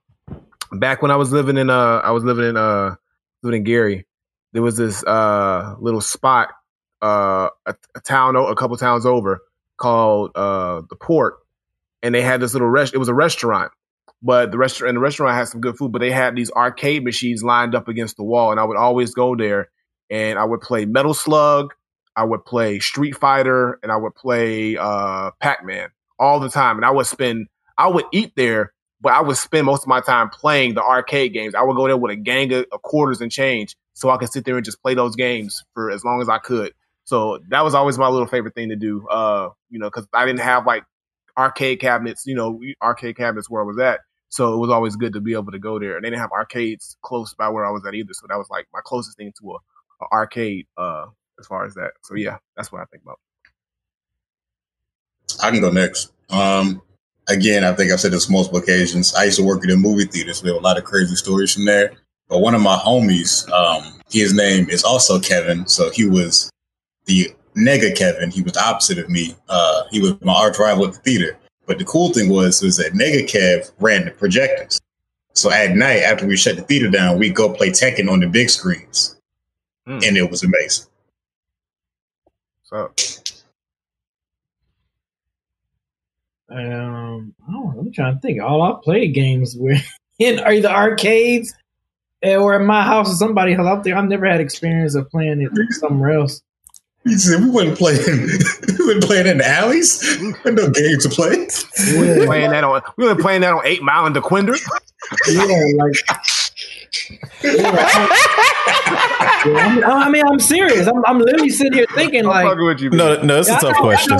Back 0.73 1.01
when 1.01 1.11
I 1.11 1.15
was 1.15 1.31
living 1.31 1.57
in 1.57 1.69
uh 1.69 2.01
I 2.03 2.11
was 2.11 2.23
living 2.23 2.45
in 2.45 2.57
uh 2.57 2.95
living 3.43 3.59
in 3.59 3.63
Gary, 3.63 4.05
there 4.51 4.61
was 4.61 4.75
this 4.75 5.03
uh 5.05 5.75
little 5.79 6.01
spot 6.01 6.49
uh 7.03 7.49
a, 7.65 7.75
a 7.95 7.99
town 8.01 8.35
a 8.35 8.55
couple 8.55 8.77
towns 8.77 9.05
over 9.05 9.41
called 9.77 10.31
uh 10.35 10.81
the 10.89 10.95
Port, 10.95 11.35
and 12.01 12.15
they 12.15 12.21
had 12.21 12.41
this 12.41 12.53
little 12.53 12.69
rest. 12.69 12.93
It 12.93 12.99
was 12.99 13.09
a 13.09 13.13
restaurant, 13.13 13.71
but 14.21 14.51
the 14.51 14.57
restaurant 14.57 14.89
and 14.89 14.97
the 14.97 15.01
restaurant 15.01 15.35
had 15.35 15.49
some 15.49 15.61
good 15.61 15.77
food, 15.77 15.91
but 15.91 15.99
they 15.99 16.11
had 16.11 16.35
these 16.35 16.51
arcade 16.51 17.03
machines 17.03 17.43
lined 17.43 17.75
up 17.75 17.87
against 17.87 18.17
the 18.17 18.23
wall, 18.23 18.51
and 18.51 18.59
I 18.59 18.63
would 18.63 18.77
always 18.77 19.13
go 19.13 19.35
there 19.35 19.69
and 20.09 20.39
I 20.39 20.45
would 20.45 20.61
play 20.61 20.85
Metal 20.85 21.13
Slug, 21.13 21.73
I 22.15 22.23
would 22.23 22.45
play 22.45 22.79
Street 22.79 23.15
Fighter, 23.15 23.79
and 23.83 23.91
I 23.91 23.97
would 23.97 24.15
play 24.15 24.77
uh 24.77 25.31
Pac 25.39 25.65
Man 25.65 25.89
all 26.19 26.39
the 26.39 26.49
time, 26.49 26.77
and 26.77 26.85
I 26.85 26.91
would 26.91 27.07
spend 27.07 27.47
I 27.77 27.87
would 27.87 28.05
eat 28.13 28.33
there, 28.35 28.73
but 29.01 29.13
I 29.13 29.21
would 29.21 29.37
spend 29.37 29.65
most 29.65 29.83
of 29.83 29.87
my 29.87 30.01
time 30.01 30.29
playing 30.29 30.75
the 30.75 30.83
arcade 30.83 31.33
games. 31.33 31.55
I 31.55 31.63
would 31.63 31.75
go 31.75 31.87
there 31.87 31.97
with 31.97 32.11
a 32.11 32.15
gang 32.15 32.53
of, 32.53 32.65
of 32.71 32.81
quarters 32.81 33.19
and 33.19 33.31
change 33.31 33.75
so 33.93 34.09
I 34.09 34.17
could 34.17 34.29
sit 34.29 34.45
there 34.45 34.55
and 34.55 34.65
just 34.65 34.81
play 34.81 34.93
those 34.95 35.15
games 35.15 35.63
for 35.73 35.91
as 35.91 36.03
long 36.03 36.21
as 36.21 36.29
I 36.29 36.37
could. 36.37 36.73
So 37.05 37.39
that 37.49 37.63
was 37.63 37.73
always 37.75 37.97
my 37.97 38.07
little 38.07 38.27
favorite 38.27 38.55
thing 38.55 38.69
to 38.69 38.75
do. 38.75 39.07
Uh, 39.07 39.49
you 39.69 39.79
know, 39.79 39.87
because 39.87 40.07
I 40.13 40.25
didn't 40.25 40.41
have 40.41 40.65
like 40.65 40.83
arcade 41.37 41.79
cabinets, 41.79 42.25
you 42.25 42.35
know, 42.35 42.59
arcade 42.81 43.17
cabinets 43.17 43.49
where 43.49 43.61
I 43.61 43.65
was 43.65 43.79
at. 43.79 44.01
So 44.29 44.53
it 44.53 44.57
was 44.57 44.71
always 44.71 44.95
good 44.95 45.13
to 45.13 45.21
be 45.21 45.33
able 45.33 45.51
to 45.51 45.59
go 45.59 45.79
there. 45.79 45.95
And 45.95 46.03
they 46.03 46.09
didn't 46.09 46.21
have 46.21 46.31
arcades 46.31 46.97
close 47.03 47.33
by 47.33 47.49
where 47.49 47.65
I 47.65 47.71
was 47.71 47.85
at 47.85 47.93
either. 47.93 48.13
So 48.13 48.25
that 48.29 48.37
was 48.37 48.47
like 48.49 48.67
my 48.73 48.79
closest 48.83 49.17
thing 49.17 49.31
to 49.39 49.51
a, 49.51 49.55
a 50.03 50.07
arcade 50.11 50.65
uh 50.77 51.05
as 51.39 51.47
far 51.47 51.65
as 51.65 51.73
that. 51.75 51.91
So 52.03 52.15
yeah, 52.15 52.37
that's 52.55 52.71
what 52.71 52.81
I 52.81 52.85
think 52.85 53.03
about. 53.03 53.19
I 55.41 55.51
can 55.51 55.61
go 55.61 55.71
next. 55.71 56.11
Um, 56.29 56.81
again, 57.27 57.63
I 57.63 57.73
think 57.73 57.91
I've 57.91 57.99
said 57.99 58.11
this 58.11 58.29
multiple 58.29 58.59
occasions. 58.59 59.13
I 59.15 59.25
used 59.25 59.37
to 59.37 59.43
work 59.43 59.63
in 59.63 59.71
a 59.71 59.77
movie 59.77 60.05
theater, 60.05 60.33
so 60.33 60.43
we 60.43 60.49
have 60.49 60.59
a 60.59 60.63
lot 60.63 60.77
of 60.77 60.83
crazy 60.83 61.15
stories 61.15 61.53
from 61.53 61.65
there. 61.65 61.93
But 62.27 62.39
one 62.39 62.55
of 62.55 62.61
my 62.61 62.75
homies, 62.77 63.49
um, 63.51 63.99
his 64.09 64.33
name 64.33 64.69
is 64.69 64.83
also 64.83 65.19
Kevin. 65.19 65.67
So 65.67 65.89
he 65.89 66.05
was 66.05 66.49
the 67.05 67.33
nega 67.55 67.95
Kevin. 67.95 68.31
He 68.31 68.41
was 68.41 68.53
the 68.53 68.63
opposite 68.65 68.97
of 68.99 69.09
me. 69.09 69.35
Uh, 69.49 69.83
he 69.91 69.99
was 70.01 70.19
my 70.21 70.33
arch 70.33 70.57
rival 70.59 70.87
at 70.87 70.93
the 70.93 70.99
theater. 70.99 71.37
But 71.65 71.77
the 71.79 71.85
cool 71.85 72.11
thing 72.11 72.29
was, 72.29 72.61
was 72.61 72.77
that 72.77 72.93
nega 72.93 73.23
Kev 73.29 73.71
ran 73.79 74.05
the 74.05 74.11
projectors. 74.11 74.79
So 75.33 75.51
at 75.51 75.75
night, 75.75 76.01
after 76.03 76.27
we 76.27 76.35
shut 76.37 76.57
the 76.57 76.61
theater 76.61 76.89
down, 76.89 77.17
we 77.17 77.29
go 77.29 77.51
play 77.53 77.69
Tekken 77.69 78.09
on 78.11 78.19
the 78.19 78.27
big 78.27 78.49
screens, 78.49 79.15
Hmm. 79.87 79.99
and 80.03 80.15
it 80.17 80.29
was 80.29 80.43
amazing. 80.43 80.85
So 82.63 82.91
Um, 86.49 87.33
I 87.47 87.51
don't 87.51 87.75
know, 87.75 87.79
I'm 87.79 87.91
trying 87.91 88.15
to 88.15 88.19
think. 88.21 88.41
All 88.41 88.61
I 88.61 88.75
played 88.83 89.13
games 89.15 89.55
were 89.57 89.75
in 90.19 90.39
are 90.39 90.53
either 90.53 90.67
arcades 90.69 91.53
or 92.21 92.55
in 92.55 92.65
my 92.67 92.83
house 92.83 93.11
or 93.11 93.15
somebody 93.15 93.53
else 93.53 93.65
out 93.67 93.83
there. 93.83 93.97
I've 93.97 94.07
never 94.07 94.27
had 94.27 94.39
experience 94.39 94.93
of 94.95 95.09
playing 95.09 95.41
it 95.41 95.51
somewhere 95.73 96.11
else. 96.11 96.41
He 97.05 97.17
said 97.17 97.41
we 97.41 97.49
wasn't 97.49 97.77
playing. 97.77 97.99
we 98.79 98.85
wasn't 98.85 99.03
playing 99.03 99.27
in 99.27 99.37
the 99.39 99.47
alleys. 99.47 99.99
There 100.43 100.53
no 100.53 100.69
game 100.69 100.97
to 100.99 101.09
play. 101.09 101.47
Yeah, 101.85 102.25
playing 102.25 102.51
that 102.51 102.63
on 102.63 102.81
we 102.97 103.05
were 103.05 103.15
playing 103.15 103.41
that 103.41 103.53
on 103.53 103.65
Eight 103.65 103.81
Mile 103.81 104.05
and 104.05 104.15
Dequindre. 104.15 104.59
yeah, 105.29 105.83
like. 105.83 105.95
Yeah, 107.43 107.69
I'm- 109.85 110.09
mean, 110.11 110.25
I'm 110.25 110.39
serious. 110.39 110.87
I'm, 110.87 111.03
I'm 111.05 111.19
literally 111.19 111.49
sitting 111.49 111.73
here 111.73 111.85
thinking, 111.93 112.21
I'm 112.21 112.27
like, 112.27 112.57
with 112.57 112.79
you. 112.79 112.89
No, 112.91 113.21
no, 113.21 113.39
it's 113.39 113.49
a 113.49 113.59
tough 113.59 113.75
question. 113.77 114.17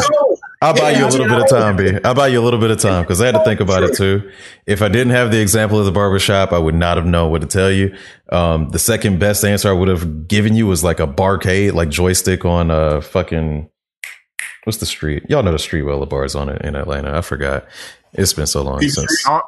Know. 0.63 0.67
I'll 0.69 0.73
buy 0.73 0.91
Yeah, 0.91 0.99
you 0.99 1.05
a 1.05 1.07
little 1.09 1.27
mean, 1.27 1.35
bit 1.35 1.43
of 1.43 1.49
time, 1.49 1.75
B. 1.77 1.99
I'll 2.03 2.13
buy 2.15 2.27
you 2.27 2.39
a 2.39 2.43
little 2.43 2.59
bit 2.59 2.71
of 2.71 2.79
time 2.79 3.03
because 3.03 3.21
I 3.21 3.25
had 3.27 3.35
to 3.35 3.43
think 3.43 3.59
about 3.59 3.83
it 3.83 3.95
too. 3.95 4.31
If 4.65 4.81
I 4.81 4.87
didn't 4.87 5.11
have 5.11 5.31
the 5.31 5.39
example 5.41 5.79
of 5.79 5.85
the 5.85 5.91
barbershop, 5.91 6.51
I 6.51 6.57
would 6.57 6.75
not 6.75 6.97
have 6.97 7.05
known 7.05 7.31
what 7.31 7.41
to 7.41 7.47
tell 7.47 7.71
you. 7.71 7.95
Um, 8.31 8.69
the 8.69 8.79
second 8.79 9.19
best 9.19 9.43
answer 9.43 9.69
I 9.69 9.73
would 9.73 9.87
have 9.89 10.27
given 10.27 10.55
you 10.55 10.65
was 10.67 10.83
like 10.83 10.99
a 10.99 11.07
barcade, 11.07 11.73
like 11.73 11.89
joystick 11.89 12.45
on 12.45 12.71
a 12.71 13.01
fucking 13.01 13.69
what's 14.63 14.77
the 14.77 14.85
street? 14.85 15.23
Y'all 15.29 15.43
know 15.43 15.51
the 15.51 15.59
street 15.59 15.81
where 15.83 15.97
the 15.99 16.05
bars 16.05 16.35
on 16.35 16.49
it 16.49 16.61
in 16.63 16.75
Atlanta. 16.75 17.17
I 17.17 17.21
forgot. 17.21 17.65
It's 18.13 18.33
been 18.33 18.47
so 18.47 18.61
long 18.61 18.79
Peach 18.79 18.91
since. 18.93 19.25
Ar- 19.27 19.43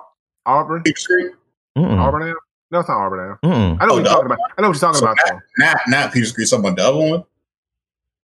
Auburn, 0.45 0.81
Big 0.83 0.97
screen. 0.97 1.31
Mm-mm, 1.77 1.97
Auburn 1.99 2.23
Ave? 2.23 2.33
No, 2.71 2.79
it's 2.79 2.89
not 2.89 2.97
Auburn 2.97 3.37
Ave. 3.43 3.53
mm-mm. 3.55 3.77
I 3.79 3.85
know 3.85 3.93
Oh, 3.93 3.95
what 3.95 3.95
you're 3.95 4.03
the- 4.03 4.09
talking 4.09 4.25
about. 4.25 4.37
I 4.57 4.61
know 4.61 4.67
what 4.69 4.73
you're 4.73 4.79
talking 4.81 4.99
So 4.99 5.05
about. 5.05 5.17
Though. 5.27 5.39
Not 5.59 5.77
not 5.87 6.13
Peter 6.13 6.25
Screen. 6.25 6.47
Something 6.47 6.71
about 6.73 6.81
the 6.81 6.87
other 6.89 6.97
one. 7.11 7.23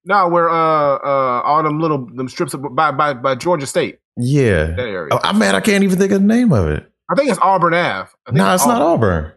No, 0.06 0.28
where 0.28 0.50
uh 0.50 0.54
uh 0.98 1.42
all 1.44 1.62
them 1.64 1.80
little 1.80 2.06
them 2.16 2.28
strips 2.28 2.54
of, 2.54 2.76
by 2.76 2.92
by 2.92 3.14
by 3.14 3.36
Georgia 3.36 3.68
State 3.68 4.00
Yeah. 4.18 4.66
that 4.66 4.80
area. 4.80 5.10
Oh, 5.12 5.20
I'm 5.24 5.38
mad. 5.38 5.54
I 5.56 5.60
can't 5.62 5.84
even 5.84 5.98
think 6.00 6.12
of 6.12 6.22
the 6.22 6.28
name 6.28 6.52
of 6.54 6.68
it. 6.70 6.90
I 7.12 7.16
think 7.16 7.30
it's 7.30 7.40
Auburn 7.42 7.74
Ave. 7.74 8.10
I 8.26 8.32
think 8.32 8.38
No, 8.38 8.54
it's 8.54 8.66
not 8.66 8.82
Auburn. 8.82 9.32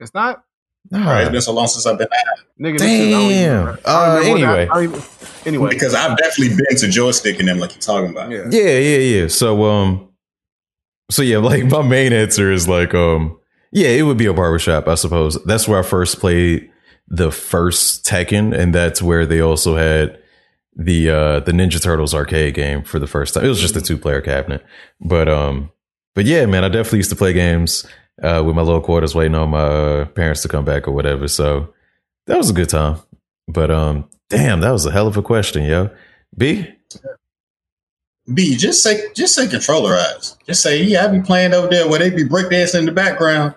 It's 0.00 0.14
not. 0.14 0.42
all 0.94 1.00
right 1.00 1.22
it's 1.22 1.30
been 1.32 1.40
so 1.42 1.52
long 1.52 1.66
since 1.66 1.84
I've 1.86 1.98
been 1.98 2.06
out 2.06 2.44
Nigga, 2.60 2.78
this 2.78 2.82
is- 2.82 2.88
I 2.88 3.10
don't 3.10 3.20
even 3.30 3.30
Damn. 3.30 3.58
remember. 3.60 3.80
I 3.84 3.90
Uh, 3.92 4.18
remember 4.18 4.18
what 4.18 4.22
that- 4.24 4.48
anyway. 4.48 4.68
I 4.70 4.74
don't 4.74 4.84
even- 4.84 5.02
anyway, 5.46 5.68
because 5.70 5.94
I've 5.94 6.16
definitely 6.16 6.56
been 6.56 6.76
to 6.78 6.88
joystick 6.88 7.38
and 7.38 7.48
them 7.48 7.58
like 7.58 7.72
you're 7.72 7.80
talking 7.80 8.10
about. 8.10 8.30
yeah. 8.30 8.44
Yeah, 8.50 8.78
yeah, 8.78 8.98
yeah. 9.22 9.28
So 9.28 9.64
um 9.64 10.08
so 11.10 11.22
yeah, 11.22 11.38
like 11.50 11.64
my 11.66 11.82
main 11.82 12.12
answer 12.14 12.50
is 12.50 12.66
like 12.68 12.94
um 12.94 13.38
yeah, 13.72 13.88
it 13.88 14.02
would 14.02 14.16
be 14.16 14.24
a 14.26 14.32
barbershop, 14.32 14.88
I 14.88 14.94
suppose. 14.94 15.36
That's 15.44 15.68
where 15.68 15.78
I 15.78 15.82
first 15.82 16.20
played 16.20 16.70
the 17.08 17.32
first 17.32 18.04
Tekken, 18.04 18.56
and 18.56 18.74
that's 18.74 19.00
where 19.02 19.26
they 19.26 19.40
also 19.40 19.76
had 19.76 20.18
the 20.76 21.10
uh 21.10 21.40
the 21.40 21.52
Ninja 21.52 21.82
Turtles 21.82 22.14
arcade 22.14 22.54
game 22.54 22.84
for 22.84 22.98
the 22.98 23.06
first 23.06 23.34
time. 23.34 23.44
It 23.44 23.48
was 23.48 23.60
just 23.60 23.76
a 23.76 23.80
two 23.80 23.98
player 23.98 24.20
cabinet. 24.20 24.64
But 25.00 25.28
um 25.28 25.70
but 26.14 26.24
yeah, 26.26 26.46
man, 26.46 26.64
I 26.64 26.68
definitely 26.68 27.00
used 27.00 27.10
to 27.10 27.16
play 27.16 27.32
games 27.32 27.86
uh 28.22 28.42
with 28.46 28.54
my 28.54 28.62
little 28.62 28.80
quarters 28.80 29.14
waiting 29.14 29.34
on 29.34 29.50
my 29.50 29.58
uh, 29.58 30.04
parents 30.06 30.42
to 30.42 30.48
come 30.48 30.64
back 30.64 30.86
or 30.86 30.92
whatever. 30.92 31.26
So 31.26 31.74
that 32.26 32.36
was 32.36 32.50
a 32.50 32.54
good 32.54 32.68
time. 32.68 32.98
But 33.48 33.70
um 33.70 34.08
damn, 34.28 34.60
that 34.60 34.70
was 34.70 34.86
a 34.86 34.92
hell 34.92 35.08
of 35.08 35.16
a 35.16 35.22
question, 35.22 35.64
yo. 35.64 35.90
B? 36.36 36.68
B, 38.32 38.56
just 38.56 38.82
say 38.82 39.08
just 39.14 39.34
say 39.34 39.48
controller 39.48 39.94
eyes. 39.94 40.36
Just 40.46 40.62
say, 40.62 40.82
yeah, 40.82 41.04
I 41.04 41.08
be 41.08 41.20
playing 41.20 41.54
over 41.54 41.68
there 41.68 41.88
where 41.88 41.98
they 41.98 42.10
be 42.10 42.24
breakdancing 42.24 42.80
in 42.80 42.86
the 42.86 42.92
background. 42.92 43.54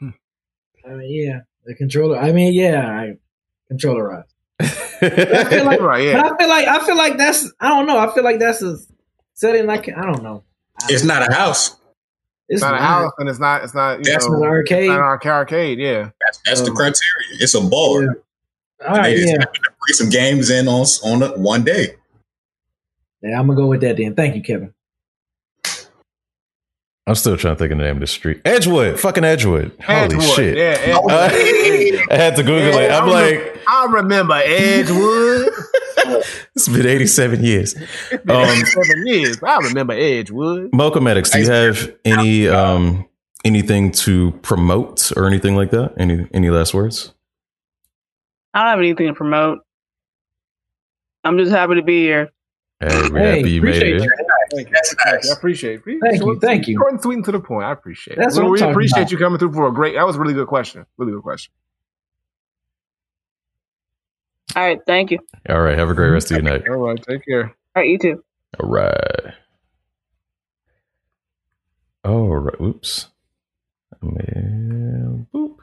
I 0.00 0.90
mean, 0.90 1.10
yeah, 1.10 1.40
the 1.66 1.74
controller. 1.74 2.18
I 2.18 2.32
mean, 2.32 2.52
yeah, 2.54 2.88
I 2.88 3.16
controllerized. 3.72 4.24
I 4.60 4.66
feel 5.44 5.64
like, 5.64 5.80
Right, 5.82 6.04
yeah. 6.04 6.22
but 6.22 6.32
I 6.32 6.36
feel 6.38 6.48
like 6.48 6.68
I 6.68 6.86
feel 6.86 6.96
like 6.96 7.16
that's 7.18 7.52
I 7.60 7.68
don't 7.68 7.86
know. 7.86 7.98
I 7.98 8.12
feel 8.14 8.24
like 8.24 8.38
that's 8.38 8.62
a 8.62 8.78
setting 9.34 9.66
like 9.66 9.88
I 9.88 10.02
don't 10.02 10.22
know. 10.22 10.42
It's 10.88 11.04
not 11.04 11.28
a 11.28 11.32
house. 11.34 11.70
It's 12.48 12.60
It's 12.60 12.62
not 12.62 12.74
a 12.74 12.78
house, 12.78 13.12
and 13.18 13.28
it's 13.28 13.38
not. 13.40 13.64
It's 13.64 13.74
not. 13.74 13.98
You 13.98 14.04
That's 14.04 14.28
know, 14.28 14.36
an 14.36 14.42
arcade. 14.44 14.84
it's 14.84 14.88
not 14.88 14.98
an 14.98 15.02
arcade. 15.02 15.32
arcade. 15.32 15.78
Yeah. 15.78 16.10
That's, 16.20 16.40
that's 16.46 16.60
the 16.60 16.70
Um, 16.70 16.76
criteria. 16.76 17.40
It's 17.40 17.54
a 17.54 17.60
bar. 17.60 18.02
Yeah. 18.02 18.08
All 18.88 18.96
right, 18.96 19.16
just 19.16 19.28
yeah, 19.28 19.38
to 19.38 19.46
bring 19.52 19.92
some 19.94 20.10
games 20.10 20.48
in 20.50 20.68
on 20.68 20.86
on 21.02 21.42
one 21.42 21.64
day. 21.64 21.96
yeah. 23.22 23.40
I'm 23.40 23.46
gonna 23.48 23.56
go 23.56 23.66
with 23.66 23.80
that 23.80 23.96
then. 23.96 24.14
Thank 24.14 24.36
you, 24.36 24.42
Kevin. 24.42 24.72
I'm 27.08 27.14
still 27.14 27.36
trying 27.36 27.54
to 27.54 27.58
think 27.58 27.70
of 27.72 27.78
the 27.78 27.84
name 27.84 27.96
of 27.96 28.00
the 28.00 28.06
street. 28.08 28.40
Edgewood, 28.44 28.98
fucking 28.98 29.22
Edgewood. 29.24 29.72
Holy 29.84 29.98
Edgewood. 29.98 30.24
shit! 30.24 30.56
Yeah. 30.56 30.96
Uh, 30.98 31.28
I 32.10 32.16
had 32.16 32.34
to 32.36 32.42
Google 32.42 32.78
it. 32.80 32.90
I'm 32.90 33.04
I 33.04 33.06
like, 33.06 33.60
I 33.68 33.86
remember 33.90 34.34
Edgewood. 34.34 35.48
it's 36.56 36.68
been 36.68 36.84
87 36.86 37.44
years. 37.44 37.76
Um, 37.76 38.56
Seven 38.66 39.06
years. 39.06 39.38
I 39.42 39.58
remember 39.58 39.92
Edgewood. 39.92 40.70
Mocha 40.72 41.00
Medics, 41.00 41.30
do 41.30 41.38
you 41.40 41.50
have 41.50 41.92
any 42.04 42.48
um 42.48 43.06
anything 43.44 43.92
to 43.92 44.32
promote 44.42 45.12
or 45.16 45.26
anything 45.26 45.54
like 45.54 45.70
that? 45.70 45.94
Any 45.98 46.26
any 46.34 46.50
last 46.50 46.74
words? 46.74 47.12
I 48.52 48.60
don't 48.62 48.68
have 48.70 48.78
anything 48.80 49.06
to 49.08 49.14
promote. 49.14 49.60
I'm 51.22 51.38
just 51.38 51.52
happy 51.52 51.76
to 51.76 51.82
be 51.82 52.00
here. 52.02 52.30
Hey, 52.80 52.88
we're 53.10 53.18
Hey, 53.18 53.36
happy 53.38 53.50
you 53.52 53.62
made 53.62 53.76
appreciate 53.76 53.96
it. 53.96 54.02
you. 54.02 54.10
Thank 54.56 54.68
you. 54.68 54.74
That's 54.74 54.94
Thank 55.04 55.24
you. 55.24 55.30
I 55.30 55.34
appreciate 55.34 55.82
it. 55.86 56.00
Thank 56.00 56.22
you, 56.22 56.40
thank 56.40 56.66
you. 56.68 56.78
Short 56.78 56.92
and 56.92 57.02
sweet 57.02 57.14
and 57.16 57.24
to 57.26 57.32
the 57.32 57.40
point. 57.40 57.66
I 57.66 57.72
appreciate 57.72 58.16
it. 58.16 58.20
That's 58.20 58.36
Well, 58.36 58.50
what 58.50 58.62
I'm 58.62 58.68
we 58.68 58.72
appreciate 58.72 59.02
about. 59.02 59.12
you 59.12 59.18
coming 59.18 59.38
through 59.38 59.52
for 59.52 59.68
a 59.68 59.72
great. 59.72 59.94
That 59.94 60.06
was 60.06 60.16
a 60.16 60.20
really 60.20 60.34
good 60.34 60.48
question. 60.48 60.86
Really 60.96 61.12
good 61.12 61.22
question. 61.22 61.52
All 64.54 64.62
right, 64.62 64.80
thank 64.86 65.10
you. 65.10 65.18
All 65.48 65.60
right, 65.60 65.76
have 65.78 65.90
a 65.90 65.94
great 65.94 66.08
rest 66.10 66.30
of 66.30 66.36
your 66.42 66.50
night. 66.50 66.66
All 66.68 66.76
right. 66.76 66.98
Take 67.06 67.24
care. 67.26 67.44
All 67.44 67.82
right, 67.82 67.88
you 67.88 67.98
too. 67.98 68.24
All 68.58 68.70
right. 68.70 69.34
All 72.04 72.36
right. 72.36 72.60
Oops. 72.60 73.08
Boop. 74.02 75.26
All 75.34 75.58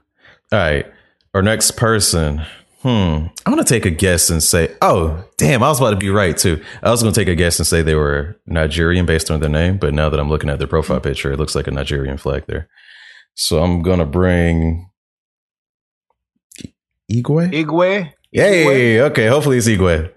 right. 0.51 0.85
Our 1.33 1.41
next 1.41 1.71
person. 1.71 2.45
Hmm. 2.83 3.27
I'm 3.45 3.53
gonna 3.53 3.63
take 3.63 3.85
a 3.85 3.89
guess 3.89 4.29
and 4.29 4.43
say, 4.43 4.75
oh, 4.81 5.23
damn, 5.37 5.63
I 5.63 5.69
was 5.69 5.79
about 5.79 5.91
to 5.91 5.95
be 5.95 6.09
right 6.09 6.37
too. 6.37 6.61
I 6.81 6.91
was 6.91 7.01
going 7.01 7.13
to 7.13 7.19
take 7.19 7.29
a 7.29 7.35
guess 7.35 7.57
and 7.57 7.65
say 7.65 7.81
they 7.81 7.95
were 7.95 8.37
Nigerian 8.45 9.05
based 9.05 9.31
on 9.31 9.39
their 9.39 9.49
name, 9.49 9.77
but 9.77 9.93
now 9.93 10.09
that 10.09 10.19
I'm 10.19 10.27
looking 10.27 10.49
at 10.49 10.59
their 10.59 10.67
profile 10.67 10.99
picture, 10.99 11.31
it 11.31 11.39
looks 11.39 11.55
like 11.55 11.67
a 11.67 11.71
Nigerian 11.71 12.17
flag 12.17 12.43
there. 12.47 12.67
So 13.35 13.63
I'm 13.63 13.83
going 13.83 13.99
to 13.99 14.05
bring 14.05 14.89
Igwe. 17.09 17.53
Igwe. 17.53 18.13
Yay. 18.31 19.01
Okay. 19.01 19.27
Hopefully 19.27 19.57
it's 19.57 19.67
Igwe. 19.67 20.11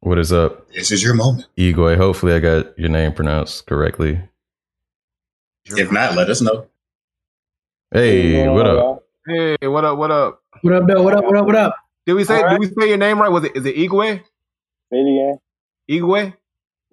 What 0.00 0.18
is 0.18 0.32
up? 0.32 0.70
This 0.72 0.90
is 0.90 1.02
your 1.02 1.14
moment. 1.14 1.46
Igwe, 1.58 1.96
hopefully 1.96 2.32
I 2.32 2.38
got 2.38 2.78
your 2.78 2.88
name 2.88 3.12
pronounced 3.12 3.66
correctly. 3.66 4.20
If 5.66 5.92
not, 5.92 6.14
let 6.14 6.30
us 6.30 6.40
know. 6.40 6.66
Hey, 7.92 8.48
what 8.48 8.68
up? 8.68 9.02
Hey, 9.26 9.56
what 9.62 9.84
up? 9.84 9.98
What 9.98 10.12
up? 10.12 10.42
What 10.62 10.74
up, 10.74 10.86
though? 10.86 11.02
What 11.02 11.12
up? 11.16 11.24
What 11.24 11.36
up? 11.36 11.46
What 11.46 11.56
up? 11.56 11.74
Did 12.06 12.14
we 12.14 12.22
say? 12.24 12.36
All 12.36 12.44
right. 12.44 12.50
Did 12.52 12.60
we 12.60 12.82
say 12.82 12.88
your 12.88 12.98
name 12.98 13.20
right? 13.20 13.28
Was 13.28 13.42
it? 13.42 13.56
Is 13.56 13.66
it 13.66 13.74
Igwe? 13.74 14.18
Say 14.92 14.96
it 14.96 15.00
again. 15.00 15.38
Igwe? 15.90 16.32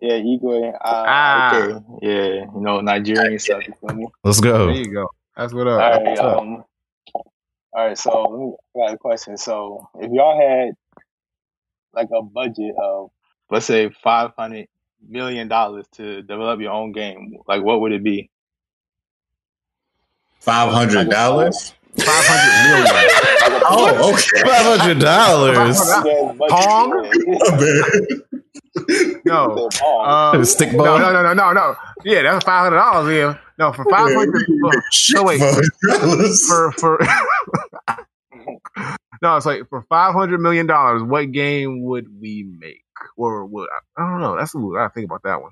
Yeah, 0.02 0.14
Igwe. 0.14 0.74
Uh, 0.74 0.78
Ah. 0.84 1.56
Okay. 1.56 1.86
Yeah, 2.02 2.46
you 2.52 2.62
know, 2.62 2.82
Nigerian 2.82 3.38
stuff. 3.40 3.68
You 3.68 3.76
feel 3.80 3.96
me? 3.96 4.08
Let's 4.24 4.40
go. 4.40 4.66
There 4.66 4.76
you 4.76 4.92
go. 4.92 5.08
That's 5.36 5.54
what 5.54 5.68
up. 5.68 5.78
right. 5.78 6.04
What's 6.04 6.20
up? 6.20 6.40
Um, 6.40 6.64
all 7.74 7.86
right. 7.86 7.98
So 7.98 8.58
I 8.76 8.80
got 8.80 8.94
a 8.96 8.98
question. 8.98 9.38
So 9.38 9.88
if 10.00 10.12
y'all 10.12 10.40
had 10.42 10.74
like 11.94 12.10
a 12.12 12.24
budget 12.24 12.74
of, 12.82 13.12
let's 13.52 13.68
say, 13.68 13.92
five 14.02 14.32
hundred 14.36 14.68
million 15.08 15.48
dollars 15.48 15.86
to 15.94 16.24
develop 16.24 16.60
your 16.60 16.72
own 16.72 16.92
game, 16.92 17.38
like 17.48 17.62
what 17.62 17.82
would 17.82 17.92
it 17.92 18.04
be? 18.04 18.32
Five 20.40 20.72
hundred 20.72 21.10
dollars. 21.10 21.74
Five 21.98 22.26
hundred 22.28 22.84
million. 22.84 23.64
Oh, 23.70 24.14
okay. 24.14 24.42
Five 24.50 24.80
hundred 24.80 25.00
dollars. 25.00 25.78
Pong? 26.50 26.90
No. 29.26 29.70
Um, 30.06 30.42
Stickball? 30.44 30.86
No, 30.86 30.98
no, 30.98 31.12
no, 31.12 31.22
no, 31.24 31.34
no, 31.34 31.52
no. 31.54 31.76
Yeah, 32.06 32.22
that's 32.22 32.46
five 32.46 32.64
hundred 32.64 32.78
dollars. 32.78 33.16
Yeah, 33.16 33.38
no, 33.58 33.74
for 33.74 33.84
five 33.90 34.14
hundred. 34.14 34.46
No, 35.14 35.24
wait. 35.24 35.42
For 36.48 36.72
for. 36.74 37.00
no, 39.22 39.36
it's 39.36 39.46
like 39.46 39.68
for 39.70 39.82
five 39.90 40.14
hundred 40.14 40.40
million 40.40 40.68
dollars. 40.68 41.02
What 41.02 41.32
game 41.32 41.82
would 41.84 42.22
we 42.22 42.44
make? 42.44 42.84
or 43.16 43.46
what? 43.46 43.70
I 43.98 44.10
don't 44.10 44.22
know. 44.22 44.36
That's 44.38 44.54
what 44.54 44.80
I 44.80 44.88
think 44.90 45.06
about 45.06 45.24
that 45.24 45.42
one. 45.42 45.52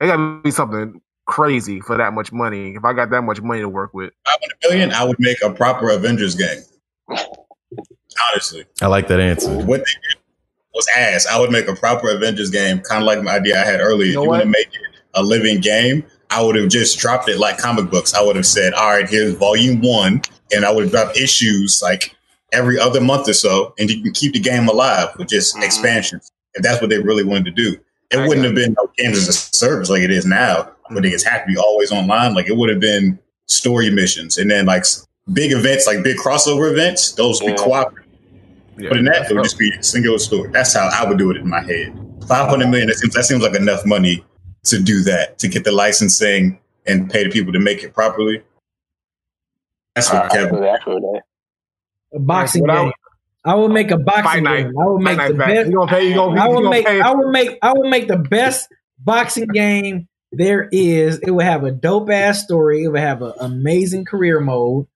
It 0.00 0.06
got 0.06 0.16
to 0.16 0.40
be 0.42 0.50
something 0.50 1.00
crazy 1.26 1.80
for 1.80 1.96
that 1.96 2.12
much 2.12 2.32
money. 2.32 2.74
If 2.74 2.84
I 2.84 2.92
got 2.92 3.10
that 3.10 3.22
much 3.22 3.40
money 3.40 3.60
to 3.60 3.68
work 3.68 3.94
with, 3.94 4.12
Five 4.26 4.38
hundred 4.40 4.56
million, 4.70 4.92
I 4.92 5.04
would 5.04 5.16
make 5.18 5.42
a 5.42 5.50
proper 5.50 5.90
Avengers 5.90 6.34
game. 6.34 6.62
Honestly, 8.32 8.64
I 8.80 8.86
like 8.86 9.08
that 9.08 9.20
answer. 9.20 9.50
what 9.64 9.78
they 9.80 9.84
did 9.84 10.18
was 10.72 10.86
ass. 10.96 11.26
I 11.26 11.38
would 11.38 11.50
make 11.50 11.68
a 11.68 11.74
proper 11.74 12.10
Avengers 12.10 12.50
game, 12.50 12.80
kind 12.80 13.02
of 13.02 13.06
like 13.06 13.22
my 13.22 13.36
idea 13.36 13.60
I 13.60 13.64
had 13.64 13.80
earlier. 13.80 14.06
You 14.06 14.14
know 14.14 14.20
if 14.22 14.24
you 14.24 14.30
want 14.30 14.42
to 14.42 14.48
make 14.48 14.68
it 14.68 14.80
a 15.14 15.22
living 15.22 15.60
game, 15.60 16.04
I 16.30 16.42
would 16.42 16.56
have 16.56 16.68
just 16.68 16.98
dropped 16.98 17.28
it 17.28 17.38
like 17.38 17.58
comic 17.58 17.90
books. 17.90 18.14
I 18.14 18.22
would 18.22 18.36
have 18.36 18.46
said, 18.46 18.72
"All 18.74 18.90
right, 18.90 19.08
here's 19.08 19.34
volume 19.34 19.80
one," 19.82 20.22
and 20.54 20.64
I 20.64 20.70
would 20.72 20.84
have 20.84 20.92
dropped 20.92 21.16
issues 21.16 21.80
like 21.82 22.14
every 22.52 22.78
other 22.78 23.00
month 23.00 23.28
or 23.28 23.32
so, 23.34 23.74
and 23.78 23.90
you 23.90 24.00
can 24.02 24.12
keep 24.12 24.32
the 24.32 24.40
game 24.40 24.68
alive 24.68 25.08
with 25.18 25.28
just 25.28 25.56
Mhm. 25.56 25.64
expansions. 25.64 26.30
If 26.54 26.62
that's 26.62 26.80
what 26.80 26.90
they 26.90 26.98
really 27.00 27.24
wanted 27.24 27.46
to 27.46 27.50
do, 27.50 27.76
it 28.10 28.18
I 28.18 28.28
wouldn't 28.28 28.46
have 28.46 28.54
been 28.54 28.74
no 28.78 28.90
games 28.96 29.18
as 29.18 29.28
a 29.28 29.32
service 29.32 29.90
like 29.90 30.02
it 30.02 30.10
is 30.12 30.24
now, 30.24 30.70
where 30.88 31.02
they 31.02 31.10
just 31.10 31.26
have 31.26 31.42
to 31.42 31.46
be 31.46 31.56
always 31.56 31.90
online. 31.92 32.34
Like 32.34 32.46
it 32.48 32.56
would 32.56 32.68
have 32.70 32.80
been 32.80 33.18
story 33.46 33.90
missions, 33.90 34.38
and 34.38 34.50
then 34.50 34.66
like 34.66 34.84
big 35.32 35.52
events, 35.52 35.86
like 35.86 36.02
big 36.02 36.16
crossover 36.16 36.70
events. 36.70 37.12
Those 37.12 37.40
would 37.42 37.48
be 37.48 37.52
Yeah. 37.52 37.64
cooperative. 37.64 38.04
yeah, 38.78 38.88
But 38.90 38.98
in 38.98 39.04
that, 39.06 39.30
it 39.30 39.34
would 39.34 39.44
just 39.44 39.58
be 39.58 39.70
a 39.70 39.82
singular 39.82 40.18
story. 40.18 40.50
That's 40.52 40.74
how 40.74 40.88
I 40.92 41.08
would 41.08 41.18
do 41.18 41.30
it 41.30 41.36
in 41.38 41.48
my 41.48 41.62
head. 41.62 41.92
Five 42.28 42.48
hundred 42.48 42.68
million. 42.68 42.88
That 42.88 42.96
seems 42.96 43.14
that 43.14 43.24
seems 43.24 43.42
like 43.42 43.54
enough 43.54 43.84
money 43.86 44.24
to 44.64 44.80
do 44.82 45.02
that 45.02 45.38
to 45.40 45.48
get 45.48 45.64
the 45.64 45.72
licensing 45.72 46.58
and 46.86 47.10
pay 47.10 47.24
the 47.24 47.30
people 47.30 47.52
to 47.52 47.58
make 47.60 47.82
it 47.84 47.92
properly. 47.94 48.42
That's 49.94 50.12
what 50.12 50.22
Alright. 50.22 50.32
I 50.32 50.36
Kevin. 50.36 50.60
that. 50.62 50.80
I. 50.86 52.16
A 52.16 52.18
boxing 52.20 52.62
What 52.62 52.70
I 52.70 52.74
game. 52.76 52.84
would- 52.86 52.94
I 53.46 53.54
will 53.56 53.68
make 53.68 53.90
a 53.90 53.98
boxing 53.98 54.44
game. 54.44 54.72
I 54.80 54.84
will 54.86 54.98
make 54.98 55.18
the 55.18 55.34
best. 55.34 55.68
You 55.68 55.76
gonna 55.76 55.90
pay? 55.90 56.08
You 56.08 56.14
gonna? 56.14 56.40
I 56.40 56.46
you 56.46 56.50
will 56.54 56.70
make. 56.70 56.86
I 56.88 57.12
will 57.14 57.30
make. 57.30 57.58
I 57.60 57.72
will 57.74 57.90
make 57.90 58.08
the 58.08 58.16
best 58.16 58.68
boxing 58.98 59.46
game 59.48 60.08
there 60.36 60.68
is. 60.70 61.18
It 61.18 61.30
would 61.30 61.44
have 61.44 61.64
a 61.64 61.70
dope 61.70 62.10
ass 62.10 62.42
story. 62.42 62.84
It 62.84 62.88
would 62.88 63.00
have 63.00 63.22
an 63.22 63.32
amazing 63.40 64.04
career 64.04 64.40
mode. 64.40 64.86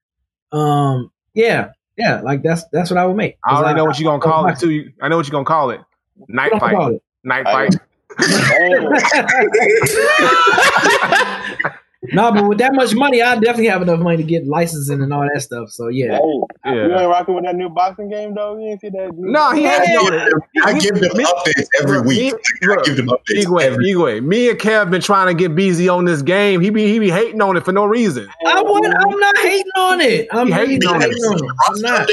Um. 0.53 1.11
Yeah. 1.35 1.71
Yeah. 1.97 2.21
Like 2.21 2.43
that's 2.43 2.65
that's 2.73 2.91
what 2.91 2.99
I 2.99 3.07
would 3.07 3.17
make. 3.17 3.39
I 3.45 3.57
already 3.57 3.77
know 3.77 3.85
what 3.85 3.99
you're 3.99 4.11
gonna 4.11 4.23
call 4.23 4.47
it 4.49 4.59
too. 4.59 4.93
I 5.03 5.09
know 5.09 5.17
what 5.17 5.27
you're 5.27 5.33
gonna 5.33 5.45
call 5.45 5.71
it. 5.71 5.81
Night 6.29 6.53
What 6.53 6.61
fight. 6.61 6.75
call 6.75 6.95
it? 6.95 7.03
Night 7.25 7.47
I- 7.47 7.69
fight. 7.69 7.77
no, 12.13 12.31
but 12.33 12.49
with 12.49 12.59
that 12.59 12.75
much 12.75 12.95
money, 12.95 13.21
I 13.23 13.35
definitely 13.35 13.67
have 13.67 13.83
enough 13.83 13.99
money 13.99 14.19
to 14.19 14.23
get 14.23 14.47
licensing 14.47 15.03
and 15.03 15.13
all 15.13 15.27
that 15.35 15.41
stuff. 15.43 15.71
So 15.71 15.89
yeah. 15.89 16.19
Hey, 16.19 16.21
Yeah. 16.67 16.73
you 16.87 16.97
ain't 16.99 17.09
rocking 17.09 17.35
with 17.35 17.45
that 17.45 17.57
new 17.57 17.69
boxing 17.69 18.09
game 18.09 18.35
though. 18.35 18.57
You 18.59 18.69
ain't 18.71 18.81
see 18.81 18.91
that? 18.91 19.11
No, 19.17 19.51
he 19.53 19.65
had 19.65 19.83
Yeah. 19.89 19.95
no. 20.03 20.41
I 20.65 20.79
give 20.79 20.95
them 20.95 21.11
updates 21.11 21.67
every 21.81 22.01
week. 22.03 22.35
me- 22.35 22.71
I 22.71 22.83
give 22.85 22.97
them 22.97 23.09
updates 23.09 23.45
Igwe, 23.45 23.63
every 23.63 23.87
Igwe, 23.87 24.23
me 24.25 24.49
and 24.51 24.59
Kev 24.59 24.91
been 24.91 25.01
trying 25.03 25.27
to 25.27 25.35
get 25.35 25.57
BZ 25.57 25.89
on 25.93 26.05
this 26.05 26.23
game. 26.23 26.61
He 26.61 26.71
be 26.71 26.87
he 26.87 26.99
be 27.01 27.11
hating 27.11 27.43
on 27.43 27.57
it 27.57 27.65
for 27.65 27.73
no 27.73 27.85
reason. 27.85 28.29
I 28.47 28.63
would, 28.63 28.87
I'm 28.87 29.19
not 29.19 29.39
hating 29.39 29.73
on 29.77 30.01
it. 30.01 30.29
I'm 30.31 30.49
You 30.49 30.55
hating 30.55 30.79
not 30.81 30.95
on 30.97 31.03
it. 31.03 31.09
hating 31.09 31.25
on 31.25 31.45
it. 31.45 31.51
I'm 31.69 31.81
not. 31.81 32.09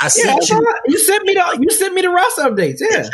I 0.00 0.06
Yeah, 0.06 0.08
sent 0.08 0.26
that's 0.28 0.50
you 0.50 0.56
all 0.56 0.62
right. 0.62 0.80
you 0.88 0.98
sent 0.98 1.24
me 1.24 1.34
the 1.34 1.58
you 1.62 1.70
sent 1.70 1.94
me 1.94 2.02
the 2.02 2.10
roster 2.10 2.42
updates. 2.42 2.78
Yeah. 2.80 3.04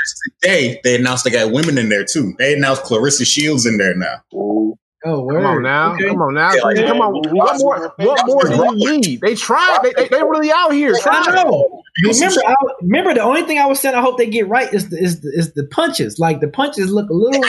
today. 0.40 0.80
They 0.82 0.96
announced 0.96 1.24
they 1.24 1.30
got 1.30 1.52
women 1.52 1.76
in 1.76 1.90
there 1.90 2.04
too. 2.06 2.32
They 2.38 2.54
announced 2.54 2.84
Claressa 2.84 3.26
Shields 3.26 3.66
in 3.66 3.76
there 3.76 3.94
now. 3.94 4.22
Ooh. 4.34 4.78
Oh, 5.04 5.22
word. 5.22 5.36
Come 5.42 5.46
on 5.46 5.62
now, 5.62 5.94
Okay. 5.94 6.08
come 6.08 6.20
on 6.22 6.34
now, 6.34 6.52
Yeah, 6.54 6.62
like, 6.62 6.76
come 6.86 7.00
on. 7.00 7.14
yeah, 7.24 7.30
What 7.32 7.58
more? 7.58 7.94
What 7.96 8.26
more 8.26 8.44
do 8.48 8.54
you 8.78 8.98
need? 8.98 9.20
They 9.22 9.34
tried. 9.34 9.80
They 9.82 9.92
they, 9.94 10.08
they 10.08 10.22
really 10.22 10.52
out 10.52 10.72
here. 10.72 10.94
I 10.94 11.00
Trying. 11.00 11.34
know. 11.36 11.82
Remember, 12.04 12.40
I, 12.46 12.54
remember 12.82 13.14
the 13.14 13.22
only 13.22 13.42
thing 13.42 13.58
I 13.58 13.66
was 13.66 13.80
saying 13.80 13.94
I 13.94 14.00
hope 14.02 14.18
they 14.18 14.26
get 14.28 14.46
right 14.48 14.72
is 14.72 14.90
the, 14.90 14.98
is 15.02 15.20
the, 15.22 15.30
is 15.34 15.52
the 15.54 15.64
punches. 15.64 16.18
Like 16.18 16.40
the 16.40 16.48
punches 16.48 16.90
look 16.92 17.08
a 17.10 17.14
little, 17.14 17.42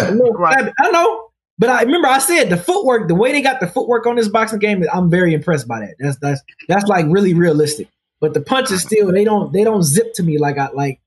a 0.00 0.12
little 0.12 0.32
Right. 0.32 0.54
flabby. 0.54 0.72
I 0.80 0.90
know, 0.90 1.28
but 1.58 1.70
I 1.70 1.82
remember 1.82 2.06
I 2.08 2.18
said 2.18 2.50
the 2.50 2.56
footwork, 2.56 3.08
the 3.08 3.14
way 3.16 3.32
they 3.32 3.42
got 3.42 3.60
the 3.60 3.66
footwork 3.66 4.06
on 4.06 4.16
this 4.16 4.28
boxing 4.28 4.58
game, 4.60 4.84
I'm 4.92 5.10
very 5.10 5.34
impressed 5.34 5.66
by 5.68 5.80
that. 5.80 5.94
That's 5.98 6.18
that's 6.18 6.40
that's 6.68 6.86
like 6.86 7.06
really 7.08 7.34
realistic. 7.34 7.88
But 8.20 8.34
the 8.34 8.40
punches 8.40 8.82
still 8.82 9.10
they 9.12 9.24
don't 9.24 9.52
they 9.52 9.64
don't 9.64 9.82
zip 9.82 10.14
to 10.14 10.22
me 10.22 10.38
like 10.38 10.56
I 10.56 10.68
like 10.70 11.00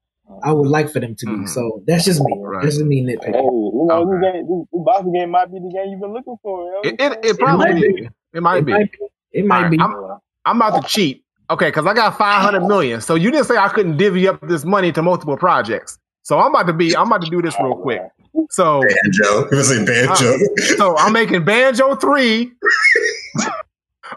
I 0.43 0.51
would 0.51 0.67
like 0.67 0.89
for 0.91 0.99
them 0.99 1.15
to 1.15 1.25
be. 1.25 1.31
Mhm. 1.31 1.49
So 1.49 1.83
that's 1.87 2.05
just 2.05 2.21
me. 2.21 2.37
Right. 2.39 2.63
That's 2.63 2.75
just 2.77 2.85
me 2.87 2.97
Hey, 3.05 3.17
you 3.25 3.31
know, 3.31 3.87
Okay. 3.91 4.11
this, 4.11 4.33
game, 4.33 4.47
this, 4.47 4.67
this 4.73 4.81
boxing 4.85 5.13
game 5.13 5.29
might 5.31 5.51
be 5.51 5.59
the 5.59 5.69
game 5.71 5.91
you've 5.91 6.01
been 6.01 6.13
looking 6.13 6.35
for. 6.41 6.63
Yo. 6.71 6.81
It, 6.89 6.95
it, 6.99 7.25
it 7.25 7.39
might 7.41 7.75
be. 7.75 7.81
be. 7.81 8.09
It 8.33 8.41
might 8.43 8.57
It 8.57 8.65
be. 8.65 8.71
might 8.73 8.91
be. 8.91 8.97
It 9.33 9.45
might 9.45 9.55
All 9.57 9.61
right, 9.63 9.71
be. 9.71 9.79
I'm- 9.79 10.19
I'm 10.47 10.61
about 10.61 10.81
to 10.81 10.87
cheat. 10.87 11.23
Okay, 11.49 11.67
because 11.67 11.85
I 11.85 11.93
got 11.93 12.17
500 12.17 12.61
million. 12.65 13.01
So 13.01 13.13
you 13.15 13.29
didn't 13.31 13.45
say 13.45 13.55
I 13.57 13.67
couldn't 13.69 13.97
divvy 13.97 14.27
up 14.27 14.39
this 14.47 14.65
money 14.65 14.91
to 14.91 15.01
multiple 15.03 15.37
projects. 15.37 15.97
So 16.23 16.39
I'm 16.39 16.49
about 16.51 16.65
to 16.67 16.73
be. 16.73 16.95
I'm 16.95 17.07
about 17.07 17.21
to 17.23 17.29
do 17.29 17.41
this 17.41 17.55
real 17.59 17.75
quick. 17.75 18.01
So 18.49 18.81
Banjo. 18.81 19.45
It 19.51 19.55
was 19.55 19.71
a 19.71 19.85
banjo. 19.85 20.33
so 20.77 20.97
I'm 20.97 21.13
making 21.13 21.45
Banjo 21.45 21.95
three 21.95 22.51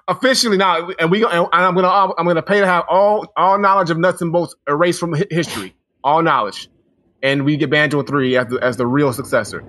officially 0.09 0.57
now, 0.57 0.89
and 0.99 1.11
we 1.11 1.25
and 1.25 1.49
I'm 1.53 1.75
gonna 1.75 2.13
I'm 2.19 2.27
gonna 2.27 2.43
pay 2.43 2.61
to 2.61 2.67
have 2.67 2.85
all 2.89 3.27
all 3.37 3.59
knowledge 3.59 3.91
of 3.91 3.99
nuts 3.99 4.21
and 4.23 4.33
bolts 4.33 4.55
erased 4.69 5.01
from 5.01 5.15
history, 5.31 5.75
all 6.05 6.23
knowledge, 6.23 6.69
and 7.23 7.45
we 7.45 7.57
get 7.57 7.71
Banjo 7.71 8.03
three 8.03 8.37
as 8.37 8.47
the 8.49 8.59
as 8.63 8.77
the 8.77 8.87
real 8.87 9.13
successor. 9.13 9.61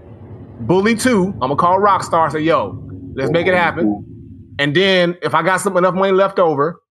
Bully 0.62 0.96
two, 0.96 1.28
I'm 1.34 1.40
gonna 1.40 1.56
call 1.56 1.80
Rockstar. 1.80 2.24
And 2.26 2.32
say 2.34 2.40
yo, 2.42 2.82
let's 3.16 3.32
make 3.32 3.48
it 3.48 3.54
happen. 3.54 4.06
And 4.60 4.76
then 4.76 5.18
if 5.22 5.34
I 5.34 5.42
got 5.44 5.58
some 5.62 5.78
enough 5.78 5.94
money 5.96 6.12
left 6.12 6.38
over, 6.40 6.82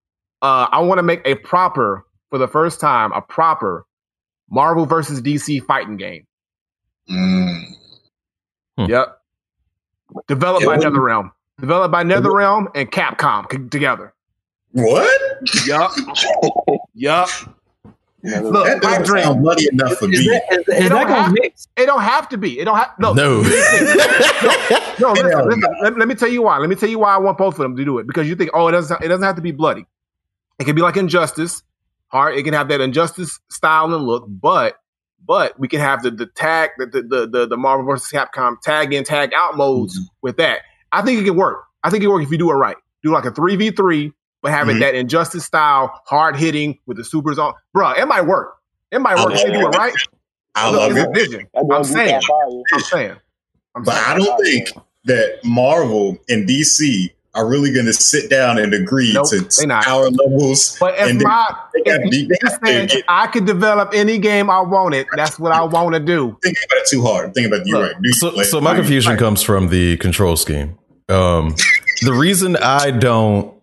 uh, 0.42 0.68
I 0.72 0.80
want 0.80 0.98
to 0.98 1.02
make 1.02 1.20
a 1.26 1.34
proper 1.36 2.04
for 2.30 2.38
the 2.38 2.48
first 2.48 2.80
time 2.80 3.12
a 3.12 3.20
proper 3.20 3.84
Marvel 4.50 4.86
versus 4.86 5.20
DC 5.20 5.62
fighting 5.64 5.96
game. 5.98 6.26
Mm. 7.10 7.62
Yep. 8.78 9.18
Developed 10.28 10.62
It 10.62 10.66
by 10.66 10.76
wouldn't- 10.76 10.94
NetherRealm. 10.94 11.30
Developed 11.60 11.90
by 11.92 12.04
NetherRealm 12.04 12.66
and 12.74 12.90
Capcom 12.90 13.50
c- 13.50 13.68
together. 13.68 14.14
What? 14.70 15.10
Yup. 15.66 15.90
yup. 16.94 17.28
Another- 18.22 18.50
Look, 18.50 18.66
That 18.66 18.82
pipe 18.82 18.90
doesn't 18.98 19.06
dream. 19.06 19.24
sound 19.24 19.42
bloody 19.42 19.68
enough 19.70 19.92
for 19.98 20.10
Is 20.10 20.18
me. 20.20 20.28
that, 20.28 20.42
is, 20.52 20.58
is 20.68 20.86
It 20.86 20.88
don't 20.88 21.08
have- 21.08 21.32
mix? 21.32 21.68
It 21.76 21.86
don't 21.86 22.02
have 22.02 22.28
to 22.30 22.36
be. 22.38 22.58
It 22.58 22.64
don't 22.64 22.76
have 22.76 22.90
no. 22.98 23.12
No. 23.12 23.40
No, 23.42 23.42
listen, 23.42 23.86
listen, 25.48 25.62
let, 25.82 25.96
let 25.96 26.08
me 26.08 26.14
tell 26.14 26.28
you 26.28 26.42
why. 26.42 26.58
Let 26.58 26.68
me 26.68 26.74
tell 26.74 26.88
you 26.88 26.98
why 26.98 27.14
I 27.14 27.18
want 27.18 27.38
both 27.38 27.54
of 27.54 27.58
them 27.58 27.76
to 27.76 27.84
do 27.84 27.98
it. 27.98 28.06
Because 28.06 28.28
you 28.28 28.34
think, 28.34 28.50
oh, 28.54 28.66
it 28.68 28.72
doesn't 28.72 29.02
it 29.02 29.08
doesn't 29.08 29.22
have 29.24 29.36
to 29.36 29.42
be 29.42 29.52
bloody. 29.52 29.86
It 30.58 30.64
can 30.64 30.74
be 30.74 30.82
like 30.82 30.96
Injustice. 30.96 31.62
Hard. 32.08 32.36
It 32.36 32.42
can 32.42 32.54
have 32.54 32.68
that 32.68 32.80
Injustice 32.80 33.38
style 33.48 33.94
and 33.94 34.04
look, 34.04 34.24
but 34.28 34.76
but 35.24 35.58
we 35.60 35.68
can 35.68 35.78
have 35.80 36.02
the 36.02 36.10
the 36.10 36.26
tag 36.26 36.70
the 36.78 36.86
the 36.86 37.28
the, 37.30 37.46
the 37.46 37.56
Marvel 37.56 37.86
versus 37.86 38.10
Capcom 38.10 38.60
tag 38.60 38.92
in 38.92 39.04
tag 39.04 39.32
out 39.34 39.56
modes 39.56 39.96
mm-hmm. 39.96 40.06
with 40.22 40.36
that. 40.38 40.62
I 40.90 41.02
think 41.02 41.20
it 41.20 41.24
can 41.24 41.36
work. 41.36 41.64
I 41.84 41.90
think 41.90 42.02
it 42.02 42.06
can 42.06 42.12
work 42.12 42.22
if 42.24 42.30
you 42.30 42.38
do 42.38 42.50
it 42.50 42.54
right. 42.54 42.76
Do 43.04 43.12
like 43.12 43.26
a 43.26 43.30
three 43.30 43.54
v 43.54 43.70
three, 43.70 44.12
but 44.42 44.50
having 44.52 44.76
it 44.76 44.78
Mhm. 44.78 44.82
that 44.82 44.94
Injustice 44.94 45.44
style, 45.44 46.00
hard 46.06 46.36
hitting 46.36 46.78
with 46.86 46.96
the 46.96 47.04
supers 47.04 47.38
on. 47.38 47.52
Bro, 47.74 47.92
it 47.92 48.06
might 48.06 48.26
work. 48.26 48.54
It 48.90 49.00
might 49.00 49.16
work 49.16 49.34
if 49.34 49.44
you 49.44 49.52
do 49.52 49.66
it 49.68 49.76
right. 49.76 49.92
I 50.54 50.70
Look, 50.70 50.80
love 50.80 50.96
it's 50.96 51.00
it. 51.06 51.14
vision. 51.14 51.46
That 51.54 51.64
I'm 51.72 51.84
saying. 51.84 52.20
I'm 52.74 52.80
saying. 52.80 53.16
I'm 53.76 53.82
But 53.84 53.94
saying. 53.94 54.04
I 54.06 54.18
don't 54.18 54.44
think 54.44 54.68
that 55.04 55.38
Marvel 55.44 56.18
and 56.28 56.48
DC 56.48 57.10
are 57.34 57.46
really 57.46 57.72
going 57.72 57.86
to 57.86 57.92
sit 57.92 58.28
down 58.30 58.58
and 58.58 58.74
agree 58.74 59.12
Nope, 59.12 59.28
to 59.30 59.48
they 59.60 59.66
not. 59.66 59.84
power 59.84 60.08
levels. 60.10 60.76
But 60.80 60.94
if 60.98 61.08
and 61.10 61.22
my 61.22 61.54
they 61.74 61.82
got 61.82 62.00
if 62.02 62.10
they 62.10 62.16
you 62.16 62.28
have 62.42 62.58
saying 62.64 62.86
get- 62.88 63.04
I 63.06 63.26
could 63.28 63.44
develop 63.46 63.90
any 63.94 64.18
game 64.18 64.50
I 64.50 64.60
wanted, 64.60 65.06
that's 65.14 65.38
what 65.38 65.52
I 65.52 65.62
want 65.62 65.94
to 65.94 66.00
do. 66.00 66.36
thinking 66.42 66.62
about 66.68 66.78
it 66.78 66.88
too 66.90 67.02
hard. 67.02 67.34
Thinking 67.34 67.52
about 67.52 67.60
it, 67.60 67.66
you're 67.68 67.78
Look, 67.80 67.92
right. 67.92 68.14
So, 68.14 68.28
like- 68.30 68.46
so 68.46 68.60
my 68.60 68.74
confusion 68.74 69.16
comes 69.16 69.42
from 69.42 69.68
the 69.68 69.96
control 69.98 70.36
scheme. 70.36 70.76
Um, 71.08 71.54
the 72.02 72.12
reason 72.14 72.56
I 72.56 72.90
don't 72.90 73.54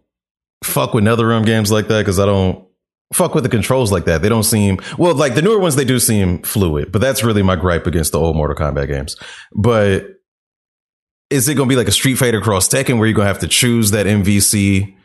fuck 0.65 0.93
with 0.93 1.03
NetherRealm 1.03 1.45
games 1.45 1.71
like 1.71 1.87
that 1.87 1.99
because 1.99 2.19
I 2.19 2.25
don't 2.25 2.67
fuck 3.13 3.35
with 3.35 3.43
the 3.43 3.49
controls 3.49 3.91
like 3.91 4.05
that. 4.05 4.21
They 4.21 4.29
don't 4.29 4.43
seem 4.43 4.79
well. 4.97 5.15
Like 5.15 5.35
the 5.35 5.41
newer 5.41 5.59
ones, 5.59 5.75
they 5.75 5.85
do 5.85 5.99
seem 5.99 6.41
fluid, 6.41 6.91
but 6.91 7.01
that's 7.01 7.23
really 7.23 7.43
my 7.43 7.55
gripe 7.55 7.87
against 7.87 8.11
the 8.11 8.19
old 8.19 8.35
Mortal 8.35 8.55
Kombat 8.55 8.87
games. 8.87 9.15
But 9.53 10.07
is 11.29 11.47
it 11.47 11.55
going 11.55 11.67
to 11.69 11.73
be 11.73 11.77
like 11.77 11.87
a 11.87 11.91
Street 11.91 12.15
Fighter 12.15 12.41
Cross 12.41 12.69
Tekken 12.69 12.97
where 12.97 13.07
you're 13.07 13.15
going 13.15 13.25
to 13.25 13.33
have 13.33 13.41
to 13.41 13.47
choose 13.47 13.91
that 13.91 14.05
MVC 14.05 14.95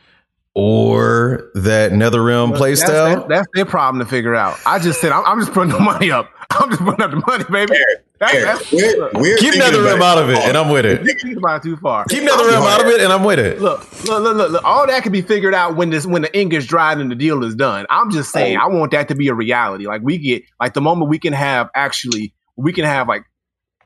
or 0.55 1.51
that 1.55 1.93
NetherRealm 1.93 2.51
That's, 2.51 2.63
playstyle? 2.63 3.15
that- 3.21 3.29
that's 3.29 3.47
their 3.55 3.65
problem 3.65 4.05
to 4.05 4.11
figure 4.11 4.35
out. 4.35 4.59
I 4.67 4.79
just 4.79 5.01
said 5.01 5.13
I'm, 5.13 5.25
I'm 5.27 5.41
just 5.41 5.53
putting 5.53 5.73
the 5.73 5.81
money 5.81 6.11
up. 6.11 6.31
I'm 6.51 6.69
just 6.69 6.83
putting 6.83 7.01
up 7.03 7.11
the 7.13 7.23
money, 7.27 7.45
baby. 7.51 7.81
That, 8.19 8.35
Eric, 8.35 8.45
that's, 8.45 8.73
we're, 8.73 9.11
we're 9.15 9.37
Keep 9.39 9.55
thinking 9.55 9.81
NetherRealm 9.81 10.01
out 10.03 10.19
of 10.19 10.29
it, 10.29 10.39
and 10.39 10.57
I'm 10.59 10.69
with 10.69 10.85
it. 10.85 11.03
think 11.05 11.39
about 11.39 11.65
it 11.65 11.69
too 11.69 11.77
far. 11.77 12.05
Keep 12.07 12.25
NetherRealm 12.25 12.67
out 12.67 12.81
of 12.83 12.87
it, 12.89 13.01
and 13.01 13.13
I'm 13.13 13.23
with 13.25 13.39
it. 13.39 13.61
Look, 13.63 13.81
look, 14.05 14.23
look, 14.23 14.37
look, 14.37 14.51
look. 14.51 14.65
All 14.65 14.87
that 14.87 15.03
can 15.05 15.13
be 15.13 15.23
figured 15.23 15.55
out 15.55 15.77
when 15.77 15.91
this 15.91 16.05
when 16.05 16.23
the 16.23 16.39
ink 16.39 16.53
is 16.53 16.67
dried 16.67 16.99
and 16.99 17.11
the 17.11 17.15
deal 17.15 17.45
is 17.45 17.55
done. 17.55 17.87
I'm 17.89 18.11
just 18.11 18.31
saying, 18.33 18.59
I 18.59 18.67
want 18.67 18.91
that 18.91 19.09
to 19.09 19.15
be 19.15 19.29
a 19.29 19.35
reality. 19.35 19.87
Like 19.87 20.03
we 20.03 20.19
get 20.19 20.43
like 20.61 20.75
the 20.75 20.81
moment 20.83 21.09
we 21.09 21.19
can 21.21 21.33
have 21.33 21.71
actually 21.75 22.35
we 22.57 22.73
can 22.73 22.85
have 22.85 23.07
like 23.09 23.23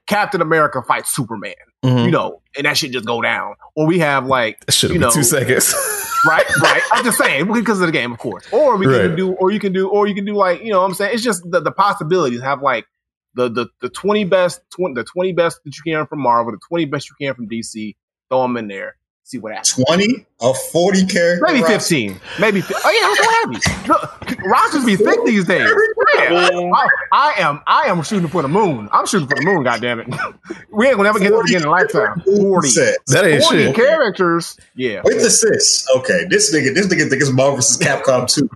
Captain 0.06 0.40
America 0.40 0.82
fight 0.82 1.06
Superman, 1.06 1.54
Mhm. 1.84 2.06
you 2.06 2.10
know, 2.10 2.40
and 2.56 2.64
that 2.66 2.76
shit 2.78 2.90
just 2.92 3.04
go 3.04 3.20
down. 3.22 3.54
Or 3.76 3.86
we 3.86 3.98
have 4.00 4.26
like 4.26 4.58
should 4.70 4.90
you 4.90 4.98
know, 4.98 5.10
two 5.10 5.22
seconds. 5.22 5.74
right, 6.26 6.44
right. 6.62 6.82
I'm 6.92 7.04
just 7.04 7.18
saying 7.18 7.52
because 7.52 7.80
of 7.80 7.86
the 7.86 7.92
game, 7.92 8.12
of 8.12 8.18
course. 8.18 8.46
Or 8.52 8.76
we 8.76 8.86
Right. 8.86 9.02
can 9.08 9.16
do, 9.16 9.32
or 9.34 9.50
you 9.50 9.60
can 9.60 9.72
do, 9.72 9.88
or 9.88 10.06
you 10.06 10.14
can 10.14 10.24
do 10.24 10.34
like 10.34 10.62
you 10.62 10.70
know. 10.72 10.80
what 10.80 10.86
I'm 10.86 10.94
saying 10.94 11.14
it's 11.14 11.22
just 11.22 11.42
the, 11.50 11.60
the 11.60 11.72
possibilities. 11.72 12.40
Have 12.42 12.62
like 12.62 12.86
the 13.34 13.48
the 13.48 13.66
the 13.80 13.88
20 13.88 14.24
best, 14.24 14.60
20, 14.76 14.94
the 14.94 15.04
20 15.04 15.32
best 15.32 15.60
that 15.64 15.74
you 15.76 15.82
can 15.92 16.06
from 16.06 16.20
Marvel, 16.20 16.52
the 16.52 16.58
20 16.68 16.84
best 16.86 17.08
you 17.10 17.16
can 17.26 17.34
from 17.34 17.48
DC. 17.48 17.96
Throw 18.30 18.42
them 18.42 18.56
in 18.56 18.68
there. 18.68 18.96
See 19.26 19.38
what 19.38 19.52
happens. 19.52 19.72
20 19.86 20.26
or 20.40 20.54
40 20.54 21.06
character 21.06 21.44
Maybe 21.46 21.60
roster? 21.60 21.78
15. 21.78 22.20
Maybe. 22.40 22.60
fi- 22.60 22.74
Oh 22.84 22.90
yeah, 22.90 23.08
I'm 23.08 23.16
so 23.16 23.30
happy. 23.30 23.88
Look, 24.36 24.44
rosters 24.44 24.84
be 24.84 24.96
thick 24.96 25.18
these 25.24 25.46
days. 25.46 25.66
Yeah. 26.14 26.30
Yeah. 26.30 26.70
I, 26.74 26.88
I 27.10 27.32
am. 27.38 27.60
I 27.66 27.84
am 27.84 28.02
shooting 28.02 28.28
for 28.28 28.42
the 28.42 28.48
moon. 28.48 28.88
I'm 28.92 29.06
shooting 29.06 29.26
for 29.26 29.34
the 29.36 29.42
moon. 29.42 29.64
God 29.64 29.80
damn 29.80 30.00
it. 30.00 30.08
We 30.70 30.86
ain't 30.88 30.96
gonna 30.96 31.08
ever 31.08 31.18
get 31.20 31.30
this 31.30 31.50
again 31.50 31.62
in 31.62 31.68
a 31.68 31.70
lifetime. 31.70 32.20
Forty. 32.26 32.68
Sets. 32.68 33.12
That 33.12 33.24
ain't 33.24 33.42
40 33.44 33.58
shit. 33.64 33.74
characters. 33.76 34.56
Yeah. 34.74 35.00
With 35.04 35.16
assists. 35.18 35.86
Okay, 35.98 36.24
this 36.28 36.54
nigga, 36.54 36.74
this 36.74 36.86
nigga 36.88 37.08
think 37.08 37.22
it's 37.22 37.30
Marvel 37.30 37.56
vs. 37.56 37.78
Capcom 37.78 38.28
2. 38.28 38.48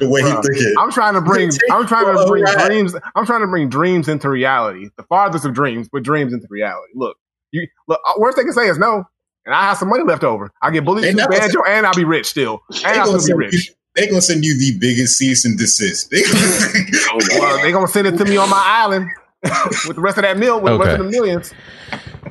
The 0.00 0.08
way 0.08 0.22
he 0.22 0.26
Bruh, 0.28 0.42
thinking. 0.44 0.74
I'm 0.78 0.90
trying 0.90 1.14
to 1.14 1.20
bring. 1.20 1.50
I'm 1.70 1.86
trying 1.86 2.16
to 2.16 2.26
bring 2.26 2.44
Alright. 2.44 2.66
dreams. 2.66 2.96
I'm 3.14 3.24
trying 3.26 3.42
to 3.42 3.46
bring 3.46 3.68
dreams 3.68 4.08
into 4.08 4.28
reality. 4.28 4.88
The 4.96 5.04
farthest 5.04 5.44
of 5.44 5.54
dreams, 5.54 5.88
but 5.92 6.02
dreams 6.02 6.32
into 6.32 6.46
reality. 6.50 6.92
Look, 6.96 7.16
you 7.52 7.68
look. 7.86 8.00
uh, 8.08 8.14
Worst 8.18 8.36
they 8.38 8.42
can 8.44 8.52
say 8.52 8.68
is 8.68 8.78
no, 8.78 9.04
and 9.48 9.54
I 9.56 9.62
have 9.62 9.78
some 9.78 9.88
money 9.88 10.04
left 10.04 10.22
over. 10.24 10.52
I 10.60 10.70
get 10.70 10.84
bullied 10.84 11.04
They 11.04 11.12
to 11.14 11.26
banjo, 11.28 11.62
and 11.66 11.86
I'll 11.86 11.94
be 11.94 12.04
rich 12.04 12.26
still, 12.26 12.60
They 12.70 12.84
and 12.84 13.00
I'll 13.00 13.06
gonna, 13.06 13.20
still 13.20 13.38
be 13.38 13.46
rich. 13.46 13.72
they 13.96 14.06
gonna 14.06 14.20
send 14.20 14.44
you 14.44 14.58
the 14.58 14.78
biggest 14.78 15.16
cease 15.16 15.44
and 15.46 15.56
desist. 15.58 16.10
They- 16.10 16.22
Well, 17.40 17.62
they 17.62 17.72
gonna 17.72 17.88
send 17.88 18.06
it 18.06 18.18
to 18.18 18.24
me 18.26 18.36
on 18.36 18.50
my 18.50 18.62
island 18.62 19.08
with 19.86 19.96
the 19.96 20.00
rest 20.02 20.18
of 20.18 20.22
that 20.24 20.36
meal, 20.36 20.60
with 20.60 20.74
the 20.74 20.78
rest 20.78 21.00
of 21.00 21.06
the 21.06 21.10
millions. 21.10 21.52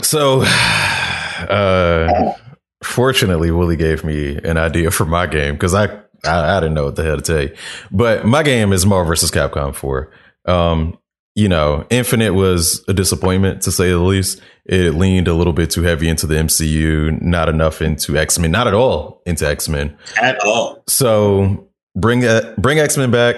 So, 0.03 0.41
uh, 1.49 2.34
fortunately, 2.84 3.52
Willie 3.52 3.76
gave 3.76 4.03
me 4.03 4.38
an 4.44 4.57
idea 4.57 4.91
for 4.91 5.06
my 5.06 5.26
game 5.27 5.56
because 5.56 5.73
I, 5.73 5.85
I 6.26 6.57
I 6.57 6.60
didn't 6.60 6.76
know 6.76 6.85
what 6.85 6.95
the 6.95 7.03
hell 7.03 7.18
to 7.18 7.22
tell 7.22 7.41
you. 7.44 7.56
But 7.91 8.26
my 8.26 8.44
game 8.44 8.72
is 8.73 8.85
Marvel 8.85 9.07
vs. 9.10 9.31
Capcom 9.31 9.73
4. 9.73 10.11
Um, 10.45 10.98
you 11.38 11.47
know, 11.47 11.85
Infinite 11.91 12.34
was 12.34 12.84
a 12.88 12.95
disappointment 12.95 13.61
to 13.61 13.72
say 13.72 13.89
the 13.91 13.99
least. 13.99 14.41
It 14.65 14.95
leaned 14.95 15.27
a 15.27 15.35
little 15.35 15.53
bit 15.53 15.69
too 15.69 15.84
heavy 15.84 16.09
into 16.09 16.26
the 16.26 16.34
MCU, 16.34 17.22
not 17.22 17.47
enough 17.47 17.80
into 17.80 18.18
X 18.18 18.39
Men, 18.39 18.49
not 18.49 18.65
at 18.65 18.73
all 18.73 19.22
into 19.27 19.47
X 19.47 19.69
Men. 19.69 19.95
At 20.19 20.43
all. 20.43 20.84
So 20.88 21.69
bring 21.95 22.22
that, 22.22 22.59
bring 22.59 22.80
X 22.80 22.97
Men 22.97 23.11
back. 23.11 23.35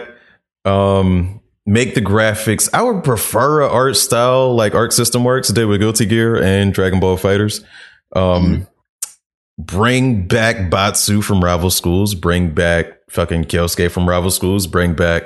Um, 0.63 1.41
make 1.65 1.93
the 1.93 2.01
graphics. 2.01 2.69
I 2.73 2.83
would 2.83 3.03
prefer 3.03 3.63
a 3.63 3.67
art 3.67 3.97
style 3.97 4.55
like 4.55 4.73
Arc 4.73 4.93
System 4.93 5.25
Works 5.25 5.49
did 5.49 5.65
with 5.65 5.81
Guilty 5.81 6.05
Gear 6.05 6.41
and 6.41 6.73
Dragon 6.73 7.01
Ball 7.01 7.17
FighterZ. 7.17 7.65
Um, 8.15 8.65
bring 9.57 10.25
back 10.25 10.71
Batsu 10.71 11.21
from 11.21 11.43
Rival 11.43 11.69
Schools. 11.69 12.15
Bring 12.15 12.51
back 12.51 12.93
fucking 13.09 13.43
Kyosuke 13.43 13.91
from 13.91 14.07
Rival 14.07 14.31
Schools. 14.31 14.67
Bring 14.67 14.93
back 14.93 15.25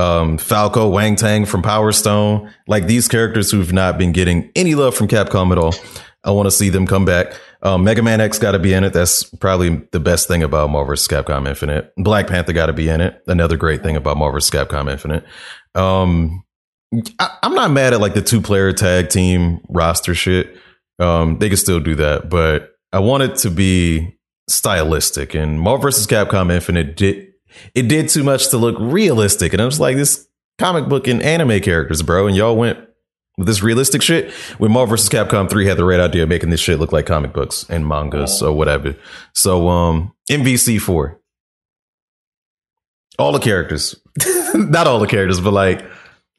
um, 0.00 0.38
Falcon, 0.38 0.90
Wang 0.90 1.16
Tang 1.16 1.44
from 1.44 1.62
Power 1.62 1.92
Stone. 1.92 2.52
Like 2.66 2.86
these 2.86 3.06
characters 3.06 3.50
who've 3.50 3.72
not 3.72 3.98
been 3.98 4.12
getting 4.12 4.50
any 4.56 4.74
love 4.74 4.94
from 4.96 5.08
Capcom 5.08 5.52
at 5.52 5.58
all. 5.58 5.74
I 6.24 6.32
want 6.32 6.46
to 6.46 6.50
see 6.50 6.68
them 6.68 6.86
come 6.86 7.04
back. 7.04 7.34
Um, 7.62 7.84
Mega 7.84 8.02
Man 8.02 8.20
X 8.20 8.38
got 8.38 8.52
to 8.52 8.58
be 8.58 8.72
in 8.72 8.84
it. 8.84 8.92
That's 8.92 9.24
probably 9.24 9.82
the 9.92 10.00
best 10.00 10.28
thing 10.28 10.42
about 10.42 10.70
Marvel 10.70 10.92
vs. 10.92 11.08
Capcom 11.08 11.46
Infinite. 11.46 11.92
Black 11.96 12.26
Panther 12.26 12.52
got 12.52 12.66
to 12.66 12.72
be 12.72 12.88
in 12.88 13.00
it. 13.00 13.22
Another 13.26 13.56
great 13.56 13.82
thing 13.82 13.96
about 13.96 14.16
Marvel 14.16 14.36
vs. 14.36 14.50
Capcom 14.50 14.90
Infinite. 14.90 15.24
Um, 15.74 16.44
I, 17.18 17.36
I'm 17.42 17.54
not 17.54 17.70
mad 17.70 17.92
at 17.92 18.00
like 18.00 18.14
the 18.14 18.22
two 18.22 18.40
player 18.40 18.72
tag 18.72 19.08
team 19.08 19.60
roster 19.68 20.14
shit. 20.14 20.56
Um, 20.98 21.38
they 21.38 21.48
can 21.48 21.56
still 21.56 21.80
do 21.80 21.94
that, 21.96 22.28
but 22.28 22.72
I 22.92 22.98
want 22.98 23.22
it 23.22 23.36
to 23.36 23.50
be 23.50 24.18
stylistic. 24.48 25.34
And 25.34 25.60
Marvel 25.60 25.82
vs. 25.82 26.06
Capcom 26.06 26.50
Infinite 26.50 26.96
did 26.96 27.29
it 27.74 27.88
did 27.88 28.08
too 28.08 28.22
much 28.24 28.48
to 28.50 28.56
look 28.58 28.76
realistic, 28.78 29.52
and 29.52 29.60
I 29.62 29.64
was 29.64 29.80
like, 29.80 29.96
this 29.96 30.26
comic 30.58 30.88
book 30.88 31.06
and 31.08 31.22
anime 31.22 31.60
characters, 31.60 32.02
bro, 32.02 32.26
and 32.26 32.36
y'all 32.36 32.56
went 32.56 32.78
with 33.38 33.46
this 33.46 33.62
realistic 33.62 34.02
shit. 34.02 34.30
When 34.58 34.70
Marvel 34.72 34.96
vs. 34.96 35.08
Capcom 35.08 35.48
3 35.48 35.66
had 35.66 35.78
the 35.78 35.84
right 35.84 36.00
idea 36.00 36.24
of 36.24 36.28
making 36.28 36.50
this 36.50 36.60
shit 36.60 36.78
look 36.78 36.92
like 36.92 37.06
comic 37.06 37.32
books 37.32 37.64
and 37.70 37.86
mangas 37.86 38.42
or 38.42 38.52
whatever. 38.52 38.94
So 39.34 39.68
um 39.68 40.12
MVC 40.30 40.78
4. 40.80 41.18
All 43.18 43.32
the 43.32 43.38
characters. 43.38 43.96
Not 44.54 44.86
all 44.86 44.98
the 44.98 45.06
characters, 45.06 45.40
but 45.40 45.52
like 45.52 45.84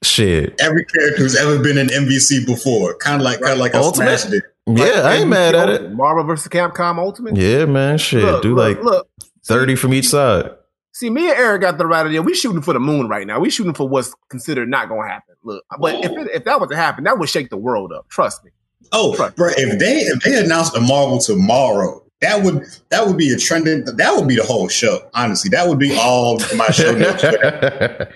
shit. 0.03 0.55
Every 0.61 0.85
character 0.85 1.23
who's 1.23 1.35
ever 1.35 1.59
been 1.61 1.77
in 1.77 1.87
MVC 1.87 2.45
before. 2.45 2.95
Kind 2.97 3.15
of 3.15 3.21
like, 3.23 3.39
kind 3.41 3.53
of 3.53 3.59
like 3.59 3.73
I 3.73 3.79
Ultimate? 3.79 4.19
smashed 4.19 4.33
it. 4.33 4.43
Yeah, 4.67 5.01
I 5.03 5.15
ain't 5.17 5.29
mad 5.29 5.55
at 5.55 5.69
it. 5.69 5.91
Marvel 5.93 6.23
vs. 6.23 6.47
Capcom 6.49 6.97
Ultimate. 6.99 7.35
Yeah, 7.35 7.65
man, 7.65 7.97
shit. 7.97 8.23
Look, 8.23 8.43
Do 8.43 8.53
look, 8.55 8.77
like 8.77 8.83
look. 8.85 9.07
30 9.45 9.75
from 9.75 9.93
each 9.93 10.07
side. 10.09 10.51
See, 10.93 11.09
me 11.09 11.29
and 11.29 11.37
Eric 11.37 11.61
got 11.61 11.77
the 11.77 11.87
right 11.87 12.05
idea. 12.05 12.21
We 12.21 12.33
shooting 12.33 12.61
for 12.61 12.73
the 12.73 12.79
moon 12.79 13.07
right 13.07 13.25
now. 13.25 13.39
We 13.39 13.49
shooting 13.49 13.73
for 13.73 13.87
what's 13.87 14.13
considered 14.29 14.69
not 14.69 14.89
going 14.89 15.03
to 15.07 15.13
happen. 15.13 15.35
Look, 15.43 15.63
but 15.79 15.95
if 16.03 16.11
it, 16.11 16.27
if 16.33 16.43
that 16.43 16.59
was 16.59 16.69
to 16.69 16.75
happen, 16.75 17.05
that 17.05 17.17
would 17.17 17.29
shake 17.29 17.49
the 17.49 17.57
world 17.57 17.91
up. 17.93 18.07
Trust 18.09 18.43
me. 18.43 18.51
Oh, 18.91 19.15
bro, 19.15 19.49
if 19.57 19.79
they 19.79 19.99
if 19.99 20.21
they 20.23 20.37
announced 20.43 20.75
a 20.75 20.81
Marvel 20.81 21.17
tomorrow, 21.19 22.03
that 22.19 22.43
would 22.43 22.65
that 22.89 23.07
would 23.07 23.17
be 23.17 23.31
a 23.31 23.37
trending. 23.37 23.85
That 23.85 24.13
would 24.15 24.27
be 24.27 24.35
the 24.35 24.43
whole 24.43 24.67
show. 24.67 24.99
Honestly, 25.13 25.49
that 25.49 25.67
would 25.67 25.79
be 25.79 25.95
all 25.97 26.39
my 26.57 26.67
show 26.71 26.91
notes. 26.97 27.21
for 27.23 27.31
that 27.31 28.11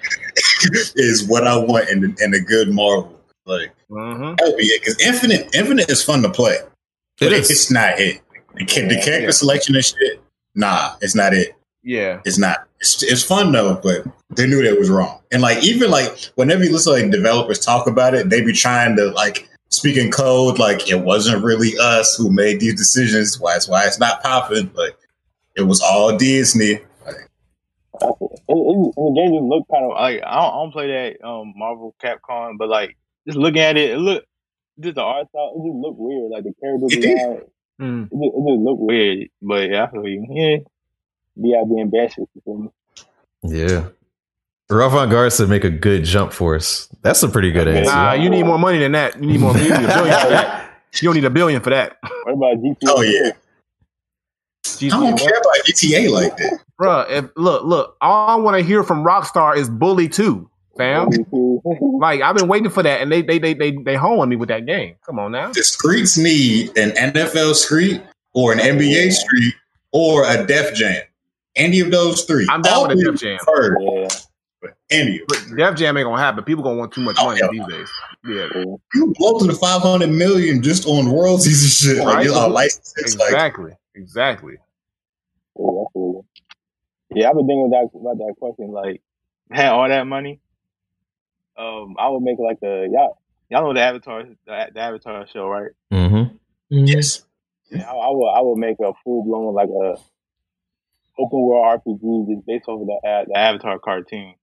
is 0.96 1.26
what 1.28 1.48
I 1.48 1.58
want 1.58 1.90
in 1.90 2.16
in 2.20 2.34
a 2.34 2.40
good 2.40 2.72
Marvel. 2.74 3.20
Like 3.46 3.72
Mm-hmm. 3.92 4.36
that 4.38 4.48
would 4.48 4.58
be 4.58 4.64
it. 4.66 4.82
Because 4.82 5.00
Infinite 5.00 5.56
Infinite 5.56 5.90
is 5.90 6.04
fun 6.04 6.24
to 6.24 6.30
play. 6.30 6.58
But 7.20 7.28
It 7.28 7.34
is. 7.34 7.52
it's 7.52 7.70
not 7.72 8.00
it. 8.00 8.20
The, 8.56 8.66
the 8.66 9.00
character 9.04 9.32
selection 9.32 9.76
and 9.76 9.86
shit. 9.86 10.22
Nah, 10.56 10.96
it's 11.02 11.14
not 11.16 11.34
it. 11.36 11.56
Yeah. 11.86 12.20
It's 12.26 12.40
not. 12.40 12.68
It's, 12.80 13.04
it's 13.04 13.24
fun 13.24 13.52
though, 13.52 13.80
but 13.82 14.06
they 14.36 14.48
knew 14.48 14.62
that 14.64 14.78
was 14.80 14.90
wrong. 14.90 15.22
And 15.32 15.42
like 15.42 15.64
even 15.64 15.92
like 15.92 16.18
whenever 16.36 16.64
you 16.64 16.72
listen 16.74 16.96
to 16.96 17.02
like 17.04 17.12
developers 17.12 17.60
talk 17.60 17.88
about 17.88 18.14
it, 18.16 18.30
they 18.30 18.42
be 18.42 18.54
trying 18.54 18.96
to 18.98 19.12
like 19.12 19.48
speak 19.70 19.96
in 19.98 20.10
code 20.12 20.58
like 20.60 20.90
it 20.90 21.02
wasn't 21.02 21.44
really 21.44 21.74
us 21.80 22.16
who 22.18 22.32
made 22.32 22.60
these 22.60 22.76
decisions. 22.76 23.40
Why 23.40 23.56
it's 23.56 23.68
why 23.70 23.86
it's 23.86 24.00
not 24.00 24.24
popping, 24.24 24.72
but 24.76 24.98
it 25.56 25.62
was 25.64 25.80
all 25.80 26.18
Disney. 26.18 26.72
It, 26.72 26.82
it, 28.02 28.96
the 28.96 29.14
game 29.16 29.32
just 29.34 29.44
look 29.44 29.66
kind 29.72 29.86
of 29.86 29.92
like 29.92 30.22
I 30.26 30.36
don't, 30.42 30.54
I 30.54 30.58
don't 30.58 30.72
play 30.72 30.88
that 30.88 31.26
um 31.28 31.54
Marvel 31.56 31.96
Capcom, 32.04 32.58
but 32.58 32.68
like 32.68 32.98
just 33.28 33.38
looking 33.38 33.62
at 33.62 33.78
it, 33.78 33.92
it 33.92 33.98
look 33.98 34.26
just 34.80 34.96
the 34.96 35.02
art 35.02 35.30
style, 35.30 35.54
it 35.56 35.68
just 35.70 35.78
look 35.78 35.96
weird. 35.98 36.32
Like 36.32 36.44
the 36.44 36.54
character 36.62 36.88
It 36.90 37.02
did. 37.02 37.16
design, 37.16 37.32
it 37.38 37.50
Mm. 37.82 38.04
just, 38.04 38.14
it 38.14 38.44
just 38.48 38.62
look 38.64 38.80
weird. 38.80 39.28
But 39.42 39.70
yeah, 39.70 39.84
I 39.86 39.92
feel 39.92 40.08
you. 40.08 40.26
Yeah, 40.30 40.58
be 41.42 41.56
out 41.56 41.66
being 41.70 41.90
bashful. 41.90 42.30
You 42.36 42.42
feel 42.44 42.58
me? 42.58 42.70
Yeah. 43.44 43.88
Ravon 44.70 45.12
Garza 45.12 45.46
make 45.48 45.64
a 45.64 45.70
good 45.70 46.04
jump 46.04 46.34
for 46.34 46.56
us. 46.56 46.90
That's 47.04 47.22
a 47.22 47.30
pretty 47.30 47.52
good 47.52 47.68
Okay. 47.68 47.80
answer. 47.82 47.92
Nah, 47.92 48.14
you 48.14 48.30
need 48.30 48.44
more 48.44 48.58
money 48.58 48.80
than 48.80 48.94
that. 48.94 49.16
You 49.22 49.28
need 49.28 49.40
more. 49.40 49.56
You 49.58 49.64
need 49.64 49.72
a 49.74 49.88
billion 49.88 50.20
for 50.20 50.30
that. 50.30 50.62
You 51.02 51.10
don't 51.10 51.16
need 51.16 51.26
a 51.26 51.30
billion 51.30 51.62
for 51.62 51.72
that, 51.72 51.98
What 52.24 52.34
about 52.36 52.58
GTA? 52.64 52.76
Oh 52.88 53.02
yeah, 53.02 53.32
GTA, 54.64 54.94
I 54.94 55.00
don't 55.10 55.20
care 55.20 55.28
about 55.38 55.66
GTA 55.68 56.10
like 56.10 56.38
that. 56.38 56.60
Bruh, 56.82 57.10
If 57.10 57.26
look, 57.36 57.66
look, 57.66 57.98
all 58.00 58.30
I 58.30 58.36
want 58.36 58.58
to 58.58 58.64
hear 58.64 58.82
from 58.82 59.04
Rockstar 59.04 59.58
is 59.58 59.70
Bully 59.70 60.08
Two, 60.08 60.50
fam. 60.78 61.10
Like 62.00 62.22
I've 62.22 62.36
been 62.38 62.48
waiting 62.48 62.70
for 62.70 62.82
that, 62.84 63.02
and 63.02 63.12
they 63.12 63.22
they 63.22 63.40
they 63.40 63.54
they 63.54 63.72
they 63.72 63.96
hoeing 63.98 64.30
me 64.30 64.36
with 64.38 64.48
that 64.50 64.66
game. 64.66 64.96
Come 65.06 65.20
on 65.20 65.32
now. 65.34 65.52
The 65.52 65.64
streets 65.64 66.18
need 66.18 66.78
an 66.78 66.92
NFL 66.92 67.56
street 67.56 68.02
or 68.34 68.54
an 68.54 68.60
NBA 68.60 69.12
street 69.12 69.54
or 69.92 70.24
a 70.30 70.46
Def 70.46 70.76
Jam. 70.76 71.04
Any 71.56 71.80
of 71.80 71.92
those 71.92 72.24
three. 72.26 72.48
I'm 72.50 72.62
down 72.62 72.74
All 72.74 72.88
with 72.88 72.98
a 73.00 73.12
Def 73.12 73.20
Jam. 73.22 73.38
preferred, 73.38 73.78
yeah, 73.82 74.08
Any 74.92 75.20
of. 75.22 75.28
But 75.28 75.40
Def 75.56 75.76
Jam 75.76 75.96
ain't 75.98 76.06
gonna 76.06 76.22
happen. 76.22 76.44
People 76.44 76.64
gonna 76.64 76.78
want 76.78 76.92
too 76.94 77.02
much 77.02 77.16
Oh, 77.20 77.26
money 77.28 77.40
hell 77.40 77.52
these 77.52 77.66
days. 77.68 77.90
Yeah, 78.26 78.48
You 78.94 79.14
blow 79.18 79.40
to 79.40 79.46
the 79.48 79.54
500 79.54 80.08
million 80.10 80.62
just 80.62 80.86
on 80.88 81.08
royalties 81.12 81.62
and 81.88 81.96
shit. 81.98 82.06
Like, 82.06 82.16
Right. 82.16 82.26
it's 82.26 82.36
all 82.36 82.50
licenses. 82.50 83.16
Like, 83.18 83.30
exactly, 83.30 83.72
exactly. 83.96 84.56
yeah, 85.58 85.84
yeah, 87.12 87.30
I've 87.30 87.36
been 87.36 87.48
thinking 87.48 87.68
about 87.72 87.92
that, 87.94 88.00
about 88.00 88.18
that 88.18 88.34
question. 88.40 88.72
Like, 88.72 89.02
had 89.52 89.70
all 89.72 89.88
that 89.88 90.06
money, 90.08 90.40
um, 91.58 91.96
I 91.98 92.10
would 92.10 92.22
make 92.24 92.38
like 92.40 92.58
a 92.64 92.88
y'all. 92.92 93.18
Y'all 93.50 93.62
know 93.62 93.74
the 93.74 93.80
Avatar, 93.82 94.24
the, 94.24 94.70
the 94.74 94.80
Avatar 94.82 95.28
show, 95.28 95.48
right? 95.48 95.70
Mm-hmm. 95.94 96.36
yes. 96.70 97.24
Yeah, 97.70 97.84
I, 97.90 97.94
I 97.94 98.10
would 98.10 98.28
I 98.30 98.42
would 98.42 98.58
make 98.58 98.78
a 98.80 98.92
full 99.04 99.24
blown 99.24 99.54
like 99.54 99.70
a 99.70 99.98
open 101.18 101.42
world 101.42 101.82
RPG 101.86 102.32
is 102.38 102.44
based 102.46 102.68
off 102.68 102.82
of 102.82 102.88
the, 102.88 103.00
a- 103.08 103.26
the 103.28 103.38
Avatar 103.38 103.80
cartoon. 103.80 104.36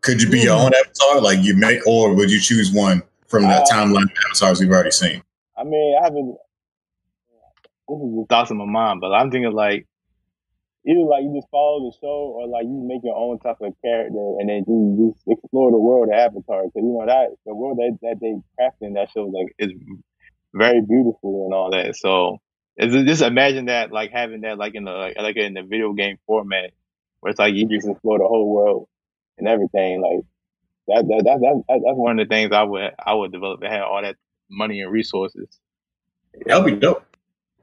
Could 0.00 0.22
you 0.22 0.30
be 0.30 0.40
your 0.40 0.54
own 0.58 0.72
avatar? 0.74 1.20
Like, 1.20 1.40
you 1.42 1.56
make, 1.56 1.84
or 1.86 2.14
would 2.14 2.30
you 2.30 2.40
choose 2.40 2.72
one 2.72 3.02
from 3.26 3.42
the 3.42 3.48
Uh, 3.48 3.64
timeline 3.70 4.04
of 4.04 4.10
avatars 4.30 4.60
we've 4.60 4.70
already 4.70 4.92
seen? 4.92 5.22
I 5.56 5.64
mean, 5.64 5.96
I 6.00 6.04
haven't. 6.04 6.36
This 7.88 7.98
is 7.98 8.14
just 8.18 8.28
thoughts 8.28 8.50
in 8.50 8.58
my 8.58 8.64
mind, 8.66 9.00
but 9.00 9.12
I'm 9.12 9.30
thinking 9.30 9.50
like 9.52 9.86
either 10.86 11.00
like 11.00 11.22
you 11.24 11.32
just 11.34 11.50
follow 11.50 11.80
the 11.90 11.96
show 12.00 12.36
or 12.36 12.46
like 12.46 12.64
you 12.64 12.84
make 12.86 13.00
your 13.02 13.16
own 13.16 13.38
type 13.40 13.56
of 13.60 13.72
character 13.82 14.36
and 14.38 14.48
then 14.48 14.64
you 14.68 15.12
just 15.14 15.26
explore 15.26 15.70
the 15.70 15.78
world 15.78 16.08
of 16.08 16.14
Avatar 16.14 16.64
because 16.64 16.84
you 16.84 16.92
know 16.96 17.06
that 17.06 17.28
the 17.46 17.54
world 17.54 17.78
that 17.78 17.98
that 18.02 18.16
they 18.20 18.36
crafted 18.60 18.88
in 18.88 18.92
that 18.94 19.10
show 19.10 19.24
like 19.24 19.54
is 19.58 19.72
very 20.54 20.80
beautiful 20.82 21.44
and 21.46 21.54
all 21.54 21.70
that. 21.70 21.96
So 21.96 22.38
just 22.78 23.22
imagine 23.22 23.66
that 23.66 23.92
like 23.92 24.10
having 24.12 24.42
that 24.42 24.58
like 24.58 24.74
in 24.74 24.84
the 24.84 24.92
like, 24.92 25.16
like 25.18 25.36
in 25.36 25.54
the 25.54 25.62
video 25.62 25.92
game 25.92 26.18
format 26.26 26.72
where 27.20 27.30
it's 27.30 27.38
like 27.38 27.54
you 27.54 27.68
just 27.68 27.88
explore 27.88 28.18
the 28.18 28.26
whole 28.26 28.48
world 28.48 28.88
and 29.38 29.48
everything. 29.48 30.00
Like 30.00 30.24
that 30.86 31.08
that, 31.08 31.24
that, 31.24 31.40
that, 31.40 31.62
that 31.68 31.80
that's 31.84 31.96
one 31.96 32.18
of 32.18 32.28
the 32.28 32.34
things 32.34 32.52
I 32.52 32.62
would 32.62 32.92
I 33.04 33.14
would 33.14 33.32
develop 33.32 33.60
to 33.62 33.68
have 33.68 33.82
all 33.82 34.02
that 34.02 34.16
money 34.50 34.80
and 34.80 34.92
resources. 34.92 35.58
That'll 36.46 36.64
be 36.64 36.72
dope. 36.72 37.04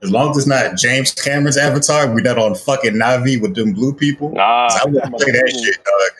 As 0.02 0.12
long 0.12 0.32
as 0.32 0.38
it's 0.38 0.48
not 0.48 0.78
James 0.78 1.14
Cameron's 1.14 1.58
Avatar, 1.58 2.14
we 2.14 2.22
not 2.22 2.38
on 2.38 2.54
fucking 2.54 2.94
Na'vi 2.94 3.42
with 3.42 3.56
them 3.56 3.74
blue 3.74 3.94
people. 3.94 4.32
Nah, 4.32 4.68
I 4.70 4.86
would 4.86 5.02
play 5.02 5.32
that 5.32 5.62
shit, 5.64 5.84
dog. 5.84 6.12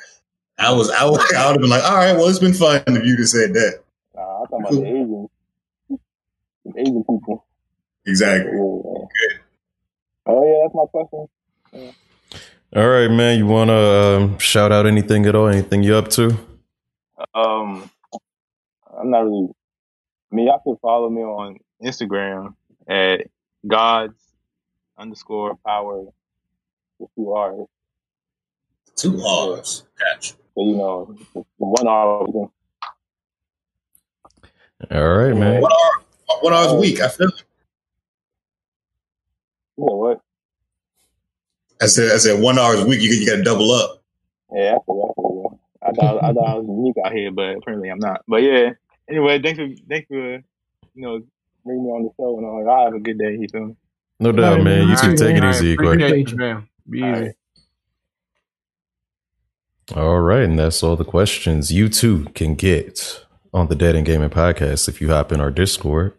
I 0.58 0.72
was, 0.72 0.90
I 0.90 1.04
would, 1.04 1.20
I 1.36 1.48
would 1.48 1.56
have 1.56 1.62
been 1.62 1.70
like, 1.70 1.84
all 1.84 1.98
right, 1.98 2.14
well, 2.14 2.28
it's 2.28 2.40
been 2.40 2.54
fun 2.54 2.82
if 2.88 3.04
you 3.06 3.18
just 3.18 3.34
said 3.34 3.54
that. 3.54 3.84
Nah, 4.16 4.42
I'm 4.42 4.48
talking 4.48 4.62
about 4.62 4.72
the 4.72 4.88
Asians. 4.88 5.30
The 6.64 6.80
Asian 6.80 7.04
people. 7.04 7.46
Exactly. 8.06 8.52
Yeah. 8.52 9.38
Oh 10.28 10.46
yeah, 10.46 10.64
that's 10.64 10.76
my 10.76 10.86
question. 10.92 11.28
All 12.76 12.90
right, 12.90 13.10
man. 13.10 13.38
You 13.38 13.46
want 13.46 13.70
to 13.70 13.76
um, 13.76 14.38
shout 14.40 14.72
out 14.72 14.86
anything 14.86 15.26
at 15.26 15.36
all? 15.36 15.48
Anything 15.48 15.84
you 15.84 15.96
up 15.96 16.10
to? 16.10 16.38
Um, 17.34 17.90
I'm 18.98 19.10
not 19.10 19.24
really. 19.24 19.50
I 20.32 20.36
mean, 20.36 20.48
y'all 20.48 20.60
can 20.60 20.76
follow 20.82 21.10
me 21.10 21.22
on 21.22 21.58
Instagram 21.82 22.56
at 22.88 23.28
God's 23.66 24.20
underscore 24.98 25.56
power 25.66 26.06
with 27.00 27.10
two 27.16 27.32
R's. 27.32 27.68
Two 28.96 29.22
R's. 29.22 29.84
Gotcha. 30.00 30.34
So 30.56 30.66
you 30.66 30.76
know, 30.76 31.16
one 31.58 31.88
R. 31.88 32.24
was 32.24 32.50
All 34.92 35.08
right, 35.16 35.36
man. 35.36 35.62
One 35.62 35.72
hour, 35.72 36.04
one 36.42 36.54
hour's 36.54 36.72
a 36.72 36.76
week. 36.76 37.00
I 37.00 37.10
feel 37.10 37.28
it. 37.28 37.44
You 39.78 39.86
know 39.86 39.96
what? 39.96 40.22
I 41.82 41.88
said, 41.88 42.12
I 42.14 42.18
said, 42.18 42.42
one 42.42 42.58
hour's 42.58 42.80
a 42.80 42.86
week. 42.86 43.02
You, 43.02 43.10
you 43.10 43.26
got 43.28 43.38
to 43.38 43.44
double 43.44 43.72
up. 43.72 44.02
Yeah, 44.54 44.76
I 44.76 44.78
forgot. 44.86 45.12
I 45.82 45.92
thought 45.92 46.24
I 46.24 46.34
thought 46.34 46.48
I 46.48 46.56
was 46.56 46.66
unique 46.68 46.96
out 47.06 47.14
here, 47.14 47.32
but 47.32 47.58
apparently 47.58 47.90
I'm 47.90 48.00
not. 48.00 48.22
But 48.28 48.38
yeah. 48.42 48.72
Anyway, 49.10 49.40
thanks 49.42 49.60
for 49.60 49.68
thanks 49.88 50.08
for 50.08 50.16
you 50.16 50.42
know 50.96 51.22
bringing 51.64 51.84
me 51.84 51.90
on 51.92 52.04
the 52.04 52.10
show 52.18 52.38
and 52.38 52.46
all. 52.46 52.64
Y'all 52.64 52.86
have 52.86 52.94
a 52.96 53.00
good 53.00 53.20
day. 53.20 53.38
You 53.40 53.48
feel 53.52 53.66
me? 53.68 53.76
No 54.20 54.32
doubt, 54.32 54.62
man. 54.64 54.88
You 54.88 54.96
All 54.96 54.96
two 54.96 55.10
right, 55.10 55.18
take 55.18 55.36
it 55.36 55.44
easy, 55.44 55.76
right, 55.76 55.78
Igwe. 55.78 55.94
appreciate 55.96 56.32
you, 56.32 56.38
man. 56.38 56.68
Be 56.90 57.04
all 57.04 57.22
easy. 57.22 57.34
All 59.96 60.20
right, 60.22 60.44
and 60.44 60.58
that's 60.58 60.82
all 60.82 60.96
the 60.96 61.06
questions 61.06 61.72
you 61.72 61.90
too 61.90 62.26
can 62.34 62.56
get 62.56 63.24
on 63.54 63.68
the 63.68 63.76
Dead 63.76 63.96
and 63.96 64.06
Gaming 64.06 64.30
podcast 64.30 64.90
if 64.90 65.00
you 65.02 65.10
hop 65.10 65.32
in 65.32 65.40
our 65.40 65.52
Discord 65.52 66.14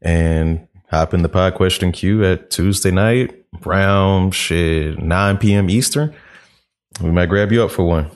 and 0.00 0.66
hop 0.90 1.12
in 1.12 1.22
the 1.22 1.28
pod 1.28 1.54
question 1.54 1.92
queue 1.92 2.24
at 2.24 2.50
Tuesday 2.50 2.90
night 2.90 3.41
around 3.66 4.34
shit 4.34 4.98
9 4.98 5.38
p.m. 5.38 5.70
Eastern. 5.70 6.14
We 7.00 7.10
might 7.10 7.26
grab 7.28 7.52
you 7.52 7.62
up 7.64 7.70
for 7.70 7.84
one. 7.84 8.10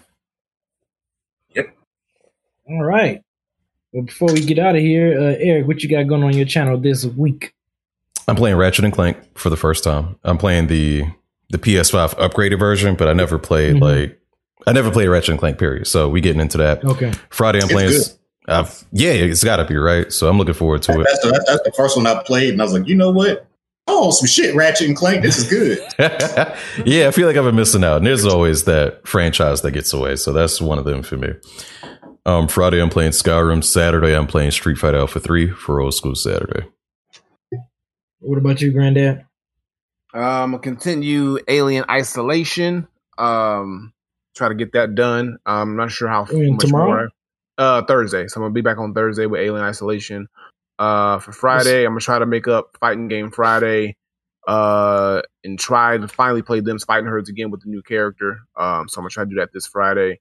Yep. 1.54 1.66
All 2.68 2.84
right. 2.84 3.22
But 3.92 4.06
before 4.06 4.32
we 4.32 4.40
get 4.44 4.58
out 4.58 4.76
of 4.76 4.82
here, 4.82 5.18
uh, 5.18 5.34
Eric, 5.38 5.66
what 5.66 5.82
you 5.82 5.88
got 5.88 6.02
going 6.04 6.22
on 6.22 6.34
your 6.34 6.46
channel 6.46 6.78
this 6.78 7.04
week? 7.04 7.54
I'm 8.28 8.36
playing 8.36 8.56
Ratchet 8.56 8.84
and 8.84 8.92
Clank 8.92 9.16
for 9.38 9.50
the 9.50 9.56
first 9.56 9.84
time. 9.84 10.16
I'm 10.24 10.38
playing 10.38 10.66
the 10.66 11.04
the 11.48 11.58
PS5 11.58 12.16
upgraded 12.16 12.58
version, 12.58 12.96
but 12.96 13.06
I 13.08 13.12
never 13.12 13.38
played 13.38 13.76
Mhm. 13.76 13.80
like 13.80 14.20
I 14.66 14.72
never 14.72 14.90
played 14.90 15.06
Ratchet 15.08 15.30
and 15.30 15.38
Clank. 15.38 15.58
Period. 15.58 15.86
So 15.86 16.08
we 16.08 16.20
getting 16.20 16.40
into 16.40 16.58
that 16.58 16.84
Okay. 16.84 17.12
Friday. 17.30 17.58
I'm 17.60 17.66
It's 17.70 17.72
playing. 17.72 17.92
I've, 18.48 18.84
yeah, 18.92 19.10
it's 19.12 19.42
got 19.44 19.56
to 19.56 19.64
be 19.64 19.76
right. 19.76 20.12
So 20.12 20.28
I'm 20.28 20.38
looking 20.38 20.54
forward 20.54 20.82
to 20.82 20.92
it. 21.00 21.04
The, 21.22 21.42
that's 21.46 21.62
the 21.64 21.72
first 21.76 21.96
one 21.96 22.06
I 22.06 22.20
played, 22.22 22.50
and 22.50 22.60
I 22.60 22.64
was 22.64 22.72
like, 22.72 22.86
you 22.88 22.94
know 22.96 23.10
what? 23.10 23.46
Oh, 23.88 24.10
some 24.10 24.26
shit, 24.26 24.54
Ratchet 24.54 24.88
and 24.88 24.96
Clank. 24.96 25.22
This 25.22 25.38
is 25.38 25.48
good. 25.48 25.78
yeah, 26.84 27.06
I 27.06 27.10
feel 27.12 27.28
like 27.28 27.36
I've 27.36 27.44
been 27.44 27.54
missing 27.54 27.84
out. 27.84 27.98
And 27.98 28.06
there's 28.06 28.24
always 28.24 28.64
that 28.64 29.06
franchise 29.06 29.62
that 29.62 29.70
gets 29.70 29.92
away. 29.92 30.16
So 30.16 30.32
that's 30.32 30.60
one 30.60 30.78
of 30.78 30.84
them 30.84 31.02
for 31.02 31.16
me. 31.16 31.28
Um, 32.24 32.48
Friday, 32.48 32.82
I'm 32.82 32.90
playing 32.90 33.12
Skyrim. 33.12 33.62
Saturday, 33.62 34.16
I'm 34.16 34.26
playing 34.26 34.50
Street 34.50 34.78
Fighter 34.78 34.98
Alpha 34.98 35.20
3 35.20 35.50
for 35.50 35.80
Old 35.80 35.94
School 35.94 36.16
Saturday. 36.16 36.66
What 38.18 38.38
about 38.38 38.60
you, 38.60 38.72
Granddad? 38.72 39.24
Um, 40.12 40.54
I'll 40.54 40.58
continue 40.58 41.38
Alien 41.46 41.84
Isolation. 41.88 42.88
Um, 43.18 43.92
try 44.34 44.48
to 44.48 44.54
get 44.54 44.72
that 44.72 44.94
done. 44.94 45.38
I'm 45.46 45.76
not 45.76 45.92
sure 45.92 46.08
how 46.08 46.26
much 46.30 46.60
tomorrow? 46.60 46.86
more. 46.86 47.08
Uh, 47.58 47.82
Thursday. 47.82 48.26
So 48.26 48.40
I'm 48.40 48.44
gonna 48.44 48.52
be 48.52 48.60
back 48.60 48.78
on 48.78 48.94
Thursday 48.94 49.26
with 49.26 49.40
Alien 49.40 49.64
Isolation. 49.64 50.28
Uh, 50.78 51.18
for 51.18 51.32
Friday, 51.32 51.84
I'm 51.84 51.92
gonna 51.92 52.00
try 52.00 52.18
to 52.18 52.26
make 52.26 52.48
up 52.48 52.76
Fighting 52.80 53.08
Game 53.08 53.30
Friday. 53.30 53.96
Uh, 54.46 55.22
and 55.42 55.58
try 55.58 55.98
to 55.98 56.06
finally 56.06 56.40
play 56.40 56.60
them 56.60 56.78
Fighting 56.78 57.06
Herds 57.06 57.28
again 57.28 57.50
with 57.50 57.62
the 57.62 57.68
new 57.68 57.82
character. 57.82 58.38
Um, 58.56 58.88
so 58.88 58.98
I'm 59.00 59.02
gonna 59.02 59.10
try 59.10 59.24
to 59.24 59.30
do 59.30 59.36
that 59.36 59.52
this 59.52 59.66
Friday. 59.66 60.20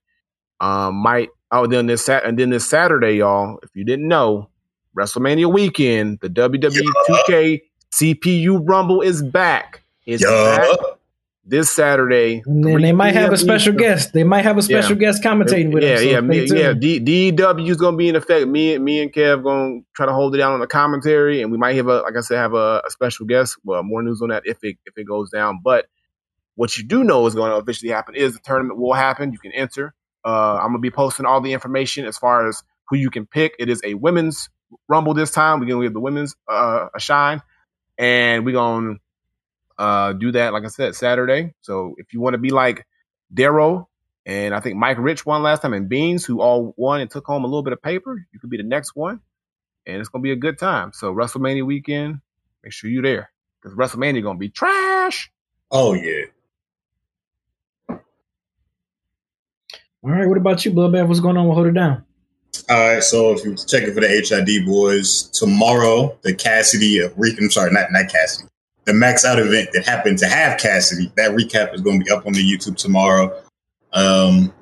Um, 0.60 0.96
might 0.96 1.28
oh 1.52 1.66
then 1.68 1.86
this 1.86 2.04
sat 2.04 2.24
and 2.24 2.36
then 2.38 2.50
this 2.50 2.68
Saturday, 2.68 3.18
y'all. 3.18 3.58
If 3.62 3.70
you 3.74 3.84
didn't 3.84 4.08
know, 4.08 4.48
WrestleMania 4.96 5.52
weekend, 5.52 6.18
the 6.22 6.28
WWE 6.28 6.88
2K 7.08 7.60
CPU 7.92 8.60
Rumble 8.68 9.00
is 9.00 9.22
back. 9.22 9.82
It's 10.06 10.24
Yeah. 10.24 10.56
back 10.56 10.78
this 11.46 11.70
Saturday. 11.70 12.42
And 12.44 12.84
they 12.84 12.92
might 12.92 13.14
have 13.14 13.32
a 13.32 13.36
special 13.36 13.72
Eastern. 13.72 13.76
guest. 13.76 14.12
They 14.12 14.24
might 14.24 14.42
have 14.42 14.58
a 14.58 14.62
special 14.62 14.96
guest 14.96 15.22
commentating 15.22 15.72
with 15.72 15.84
yeah, 15.84 15.90
us. 15.90 16.00
so 16.00 16.06
yeah, 16.06 16.18
stay 16.18 16.26
me, 16.26 16.46
yeah. 16.46 16.72
D, 16.72 17.32
DW 17.32 17.70
is 17.70 17.76
gonna 17.76 17.96
be 17.96 18.08
in 18.08 18.16
effect. 18.16 18.48
Me, 18.48 18.76
me 18.78 19.00
and 19.00 19.12
Kev 19.12 19.44
gonna 19.44 19.80
try 19.94 20.06
to 20.06 20.12
hold 20.12 20.34
it 20.34 20.38
down 20.38 20.52
on 20.52 20.60
the 20.60 20.66
commentary, 20.66 21.40
and 21.42 21.52
we 21.52 21.58
might 21.58 21.76
have 21.76 21.86
a, 21.86 22.00
like 22.00 22.16
I 22.16 22.20
said, 22.20 22.38
have 22.38 22.54
a, 22.54 22.82
a 22.86 22.90
special 22.90 23.26
guest. 23.26 23.56
Well, 23.64 23.82
more 23.84 24.02
news 24.02 24.20
on 24.20 24.30
that 24.30 24.42
if 24.44 24.58
it 24.62 24.76
if 24.84 24.98
it 24.98 25.04
goes 25.04 25.30
down. 25.30 25.60
But 25.62 25.86
what 26.56 26.76
you 26.76 26.84
do 26.84 27.04
know 27.04 27.26
is 27.26 27.34
going 27.34 27.50
to 27.50 27.56
officially 27.56 27.92
happen 27.92 28.16
is 28.16 28.34
the 28.34 28.40
tournament 28.40 28.78
will 28.78 28.94
happen. 28.94 29.32
You 29.32 29.38
can 29.38 29.52
enter. 29.52 29.94
Uh, 30.24 30.56
I'm 30.56 30.68
gonna 30.68 30.80
be 30.80 30.90
posting 30.90 31.26
all 31.26 31.40
the 31.40 31.52
information 31.52 32.06
as 32.06 32.18
far 32.18 32.48
as 32.48 32.62
who 32.88 32.96
you 32.96 33.10
can 33.10 33.26
pick. 33.26 33.54
It 33.60 33.68
is 33.68 33.80
a 33.84 33.94
women's 33.94 34.48
rumble 34.88 35.14
this 35.14 35.30
time. 35.30 35.60
We're 35.60 35.66
gonna 35.66 35.84
give 35.84 35.94
the 35.94 36.00
women's 36.00 36.34
uh, 36.50 36.88
a 36.94 36.98
shine, 36.98 37.40
and 37.98 38.44
we're 38.44 38.54
gonna 38.54 38.96
uh, 39.78 40.12
do 40.12 40.32
that. 40.32 40.52
Like 40.52 40.64
I 40.64 40.68
said, 40.68 40.94
Saturday. 40.94 41.54
So 41.60 41.94
if 41.98 42.12
you 42.12 42.20
want 42.20 42.34
to 42.34 42.38
be 42.38 42.50
like 42.50 42.86
Darrow 43.32 43.88
and 44.26 44.54
I 44.54 44.60
think 44.60 44.76
Mike 44.76 44.98
Rich 44.98 45.24
won 45.24 45.42
last 45.42 45.62
time, 45.62 45.72
and 45.72 45.88
Beans, 45.88 46.24
who 46.24 46.40
all 46.40 46.74
won 46.76 47.00
and 47.00 47.08
took 47.08 47.24
home 47.24 47.44
a 47.44 47.46
little 47.46 47.62
bit 47.62 47.72
of 47.72 47.80
paper. 47.80 48.26
You 48.32 48.40
could 48.40 48.50
be 48.50 48.56
the 48.56 48.64
next 48.64 48.96
one, 48.96 49.20
and 49.86 49.98
it's 49.98 50.08
gonna 50.08 50.22
be 50.22 50.32
a 50.32 50.36
good 50.36 50.58
time. 50.58 50.90
So 50.92 51.14
WrestleMania 51.14 51.64
weekend, 51.64 52.20
make 52.64 52.72
sure 52.72 52.90
you're 52.90 53.04
there 53.04 53.30
because 53.62 53.76
WrestleMania 53.76 54.22
gonna 54.24 54.38
be 54.38 54.48
trash. 54.48 55.30
Oh 55.70 55.94
yeah. 55.94 56.24
All 60.02 60.12
right. 60.12 60.28
What 60.28 60.38
about 60.38 60.64
you, 60.64 60.72
Bloodbath? 60.72 61.06
What's 61.06 61.20
going 61.20 61.36
on 61.36 61.46
with 61.46 61.54
Hold 61.54 61.68
It 61.68 61.74
Down? 61.74 62.04
All 62.68 62.94
right, 62.94 63.02
so 63.02 63.32
if 63.32 63.44
you're 63.44 63.54
checking 63.54 63.94
for 63.94 64.00
the 64.00 64.08
HID 64.08 64.66
boys, 64.66 65.24
tomorrow 65.30 66.18
the 66.22 66.34
Cassidy, 66.34 67.02
uh, 67.02 67.10
re- 67.16 67.36
I'm 67.38 67.50
sorry, 67.50 67.70
not 67.70 67.92
not 67.92 68.08
Cassidy, 68.08 68.48
the 68.86 68.94
Max 68.94 69.24
Out 69.24 69.38
event 69.38 69.70
that 69.72 69.84
happened 69.84 70.18
to 70.18 70.26
have 70.26 70.58
Cassidy. 70.58 71.12
That 71.16 71.32
recap 71.32 71.74
is 71.74 71.82
going 71.82 72.00
to 72.00 72.04
be 72.04 72.10
up 72.10 72.26
on 72.26 72.32
the 72.32 72.40
YouTube 72.40 72.76
tomorrow. 72.76 73.42
Um, 73.92 74.52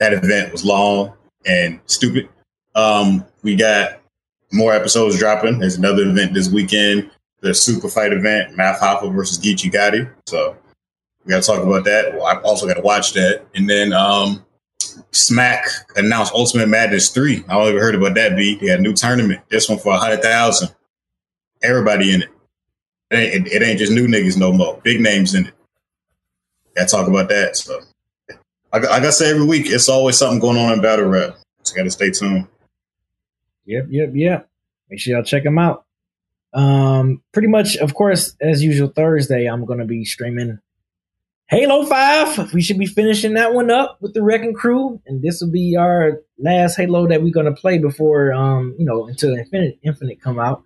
that 0.00 0.12
event 0.12 0.52
was 0.52 0.64
long 0.64 1.12
and 1.44 1.80
stupid. 1.86 2.28
Um, 2.74 3.24
we 3.42 3.56
got 3.56 4.00
more 4.52 4.72
episodes 4.72 5.18
dropping. 5.18 5.58
There's 5.58 5.76
another 5.76 6.08
event 6.08 6.34
this 6.34 6.48
weekend, 6.48 7.10
the 7.40 7.52
Super 7.52 7.88
Fight 7.88 8.12
event, 8.12 8.56
Math 8.56 8.80
Hoffa 8.80 9.12
versus 9.12 9.38
Geechi 9.38 9.72
Gotti. 9.72 10.08
So 10.28 10.56
we 11.24 11.30
got 11.30 11.42
to 11.42 11.46
talk 11.46 11.62
about 11.62 11.84
that. 11.84 12.14
Well, 12.14 12.26
I 12.26 12.36
also 12.42 12.66
got 12.66 12.74
to 12.74 12.82
watch 12.82 13.12
that, 13.14 13.44
and 13.54 13.68
then 13.68 13.92
um, 13.92 14.44
Smack 15.10 15.64
announced 15.96 16.32
Ultimate 16.32 16.68
Madness 16.68 17.10
3. 17.10 17.44
I 17.48 17.56
only 17.56 17.70
ever 17.70 17.80
heard 17.80 17.96
about 17.96 18.14
that, 18.14 18.36
B. 18.36 18.56
They 18.56 18.68
had 18.68 18.78
a 18.78 18.82
new 18.82 18.94
tournament. 18.94 19.40
This 19.48 19.68
one 19.68 19.78
for 19.78 19.90
100000 19.92 20.68
Everybody 21.60 22.14
in 22.14 22.22
it. 22.22 22.28
It 23.10 23.16
ain't, 23.16 23.48
it, 23.48 23.62
ain't 23.62 23.78
just 23.78 23.92
new 23.92 24.06
niggas 24.06 24.36
no 24.36 24.52
more. 24.52 24.80
Big 24.82 25.00
names 25.00 25.34
in 25.34 25.46
it. 25.46 25.54
Got 26.76 26.88
to 26.88 26.96
talk 26.96 27.08
about 27.08 27.28
that. 27.30 27.56
So, 27.56 27.80
like, 28.72 28.82
like 28.82 29.02
I 29.02 29.10
say 29.10 29.30
every 29.30 29.46
week, 29.46 29.66
it's 29.66 29.88
always 29.88 30.18
something 30.18 30.38
going 30.38 30.58
on 30.58 30.72
in 30.72 30.82
Battle 30.82 31.06
Rap. 31.06 31.36
So, 31.62 31.74
got 31.74 31.84
to 31.84 31.90
stay 31.90 32.10
tuned. 32.10 32.46
Yep, 33.64 33.86
yep, 33.90 34.10
yep. 34.12 34.48
Make 34.90 35.00
sure 35.00 35.14
y'all 35.14 35.24
check 35.24 35.44
them 35.44 35.58
out. 35.58 35.84
Um, 36.52 37.22
pretty 37.32 37.48
much, 37.48 37.76
of 37.76 37.94
course, 37.94 38.36
as 38.40 38.62
usual, 38.62 38.88
Thursday, 38.88 39.46
I'm 39.46 39.66
to 39.78 39.84
be 39.84 40.04
streaming 40.04 40.58
Halo 41.48 41.84
5. 41.84 42.52
We 42.52 42.60
should 42.60 42.78
be 42.78 42.86
finishing 42.86 43.34
that 43.34 43.54
one 43.54 43.70
up 43.70 43.98
with 44.02 44.12
the 44.12 44.22
Wrecking 44.22 44.54
Crew. 44.54 45.00
And 45.06 45.22
this 45.22 45.40
will 45.40 45.50
be 45.50 45.76
our 45.76 46.20
last 46.38 46.76
Halo 46.76 47.06
that 47.08 47.22
we're 47.22 47.32
to 47.46 47.58
play 47.58 47.78
before, 47.78 48.34
um, 48.34 48.74
you 48.78 48.84
know, 48.84 49.06
until 49.06 49.34
Infinite, 49.34 49.78
Infinite 49.82 50.20
come 50.20 50.38
out 50.38 50.62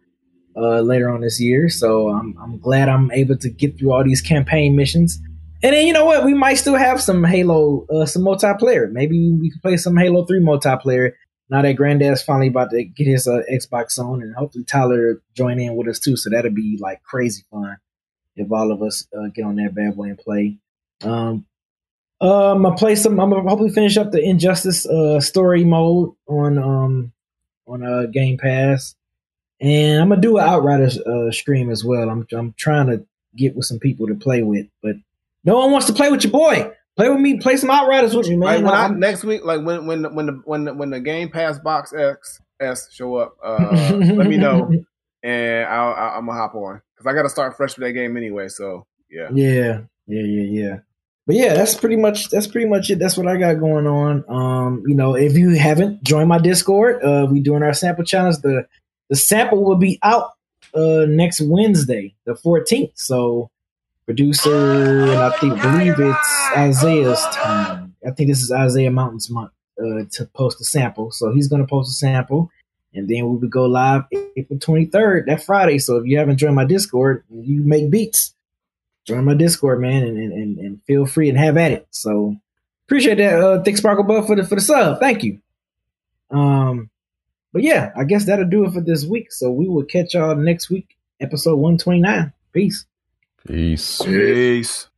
uh, 0.57 0.81
later 0.81 1.09
on 1.11 1.21
this 1.21 1.41
year. 1.41 1.69
So 1.69 2.09
I'm, 2.09 2.37
I'm 2.41 2.59
glad 2.59 2.89
I'm 2.89 3.11
able 3.13 3.37
to 3.39 3.51
get 3.51 3.79
through 3.79 3.93
all 3.93 4.05
these 4.05 4.21
campaign 4.21 4.77
missions. 4.77 5.21
And 5.63 5.75
then, 5.75 5.87
you 5.87 5.93
know 5.93 6.05
what? 6.05 6.25
We 6.25 6.35
might 6.35 6.55
still 6.55 6.77
have 6.77 7.01
some 7.01 7.23
Halo, 7.23 7.87
uh, 7.87 8.07
some 8.07 8.23
multiplayer. 8.23 8.91
Maybe 8.91 9.33
we 9.33 9.51
can 9.51 9.61
play 9.61 9.77
some 9.77 9.97
Halo 9.97 10.25
3 10.25 10.41
multiplayer 10.41 11.13
now 11.53 11.61
that 11.61 11.75
Granddad's 11.75 12.23
finally 12.23 12.49
about 12.49 12.71
to 12.71 12.83
get 12.83 13.07
his 13.07 13.29
uh, 13.29 13.43
Xbox 13.53 13.99
on, 13.99 14.23
and 14.23 14.35
hopefully 14.35 14.65
Tyler 14.65 15.21
join 15.35 15.61
in 15.61 15.77
with 15.77 15.87
us 15.87 15.99
too. 15.99 16.17
So 16.17 16.31
that'll 16.31 16.51
be 16.51 16.79
like 16.81 17.03
crazy 17.03 17.45
fun 17.51 17.77
if 18.35 18.51
all 18.51 18.73
of 18.73 18.83
us 18.83 19.07
uh, 19.15 19.29
get 19.35 19.45
on 19.45 19.57
that 19.57 19.75
bad 19.75 19.95
boy 19.95 20.05
and 20.05 20.19
play. 20.19 20.57
Um, 21.03 21.45
um, 22.23 22.65
I 22.65 22.75
play 22.75 22.97
some. 22.97 23.21
I'm 23.21 23.29
gonna 23.29 23.47
hopefully 23.47 23.71
finish 23.71 23.99
up 23.99 24.13
the 24.13 24.23
Injustice 24.23 24.87
uh, 24.87 25.21
story 25.21 25.65
mode 25.65 26.13
on 26.27 26.57
um 26.59 27.13
on 27.67 27.83
uh, 27.85 28.07
Game 28.07 28.39
Pass, 28.39 28.95
and 29.63 30.03
I'm 30.03 30.09
gonna 30.09 30.21
do 30.21 30.39
an 30.39 30.45
Outriders 30.45 30.99
uh, 30.99 31.31
stream 31.31 31.71
as 31.71 31.85
well. 31.85 32.11
I'm 32.11 32.27
I'm 32.33 32.53
trying 32.59 32.89
to 32.89 33.07
get 33.37 33.55
with 33.55 33.65
some 33.65 33.79
people 33.79 34.09
to 34.09 34.15
play 34.15 34.43
with, 34.43 34.67
but 34.83 34.97
no 35.45 35.59
one 35.59 35.71
wants 35.71 35.87
to 35.87 35.93
play 35.93 36.11
with 36.11 36.25
your 36.25 36.33
boy. 36.33 36.73
Play 36.97 37.09
with 37.09 37.21
me. 37.21 37.39
Play 37.39 37.57
some 37.57 37.71
Outriders 37.71 38.15
with 38.15 38.27
you, 38.27 38.37
man. 38.37 38.65
Like 38.65 38.65
when 38.65 38.75
I, 38.75 38.89
next 38.99 39.25
week, 39.25 39.45
like 39.45 39.65
when 39.65 39.87
when 39.87 40.03
the, 40.03 40.11
when 40.11 40.27
the 40.27 40.43
when 40.45 40.65
the, 40.65 40.75
when 40.75 40.91
the 40.91 41.01
Game 41.01 41.31
Pass 41.31 41.59
Box 41.61 41.95
X 41.95 42.41
S 42.61 42.93
show 42.93 43.17
up, 43.17 43.37
uh, 43.43 43.71
let 43.95 44.27
me 44.27 44.37
know, 44.37 44.71
and 45.23 45.67
I'll, 45.67 45.95
I'll, 45.95 46.19
I'm 46.19 46.27
gonna 46.27 46.39
hop 46.39 46.55
on 46.57 46.83
because 46.95 47.09
I 47.09 47.15
got 47.15 47.23
to 47.23 47.31
start 47.31 47.57
fresh 47.57 47.77
with 47.77 47.87
that 47.87 47.93
game 47.93 48.17
anyway. 48.17 48.49
So 48.49 48.87
yeah, 49.09 49.29
Yeah, 49.33 49.81
yeah, 50.07 50.23
yeah, 50.23 50.63
yeah. 50.63 50.77
But 51.25 51.37
yeah, 51.37 51.55
that's 51.55 51.77
pretty 51.77 51.97
much 51.97 52.31
that's 52.31 52.49
pretty 52.49 52.69
much 52.69 52.91
it. 52.91 52.99
That's 52.99 53.17
what 53.17 53.29
I 53.29 53.37
got 53.37 53.61
going 53.61 53.87
on. 53.87 54.25
Um, 54.29 54.83
you 54.87 54.97
know, 54.97 55.15
if 55.15 55.35
you 55.35 55.51
haven't 55.51 56.03
joined 56.03 56.29
my 56.29 56.39
Discord, 56.39 57.03
uh, 57.03 57.29
we 57.31 57.41
doing 57.41 57.63
our 57.63 57.73
sample 57.73 58.05
challenge. 58.05 58.39
The 58.39 58.67
the 59.13 59.17
sample 59.17 59.63
will 59.63 59.77
be 59.77 59.99
out 60.03 60.31
uh 60.75 61.05
next 61.07 61.43
Wednesday, 61.43 62.15
the 62.25 62.33
14th. 62.33 62.93
So 62.95 63.51
producer 64.07 65.03
and 65.03 65.21
I 65.21 65.31
think 65.37 65.61
believe 65.61 66.01
it's 66.01 66.49
Isaiah's 66.57 67.23
time. 67.27 67.95
I 68.07 68.13
think 68.13 68.31
this 68.31 68.41
is 68.41 68.51
Isaiah 68.51 68.91
Mountain's 68.91 69.29
month 69.29 69.53
uh 69.79 70.05
to 70.13 70.25
post 70.35 70.63
a 70.63 70.65
sample. 70.65 71.11
So 71.11 71.31
he's 71.31 71.47
gonna 71.47 71.67
post 71.67 71.91
a 71.91 71.95
sample 71.95 72.51
and 72.95 73.07
then 73.07 73.29
we 73.29 73.37
would 73.37 73.51
go 73.51 73.67
live 73.67 74.05
April 74.35 74.59
23rd, 74.59 75.27
that 75.27 75.43
Friday. 75.45 75.77
So 75.79 75.99
if 75.99 76.07
you 76.07 76.17
haven't 76.17 76.39
joined 76.39 76.57
my 76.57 76.65
Discord, 76.65 77.23
you 77.31 77.63
make 77.63 77.91
beats 77.91 78.35
join 79.05 79.27
my 79.27 79.35
Discord, 79.35 79.79
man, 79.83 80.05
and, 80.05 80.17
and, 80.17 80.33
and, 80.33 80.59
and 80.59 80.83
feel 80.85 81.05
free 81.05 81.29
and 81.29 81.37
have 81.37 81.59
at 81.59 81.73
it. 81.73 81.87
So 81.91 82.37
appreciate 82.87 83.17
that, 83.17 83.39
uh, 83.39 83.63
Thick 83.63 83.77
Sparkle 83.77 84.05
Buff 84.05 84.27
for 84.27 84.37
the 84.37 84.45
for 84.45 84.55
the 84.55 84.63
sub. 84.63 85.01
Thank 85.01 85.23
you. 85.23 85.39
Um, 86.31 86.89
but 87.53 87.63
yeah, 87.63 87.93
I 87.97 88.05
guess 88.05 88.27
that'll 88.27 88.49
do 88.49 88.65
it 88.65 88.73
for 88.73 88.81
this 88.81 89.05
week. 89.05 89.33
So 89.33 89.51
we 89.51 89.69
will 89.69 89.85
catch 89.85 90.15
y'all 90.15 90.35
next 90.37 90.71
week, 90.71 90.97
episode 91.21 91.57
one 91.57 91.79
twenty 91.79 92.01
nine. 92.01 92.33
Peace. 92.53 92.87
Peace. 93.47 94.01
peace. 94.03 94.89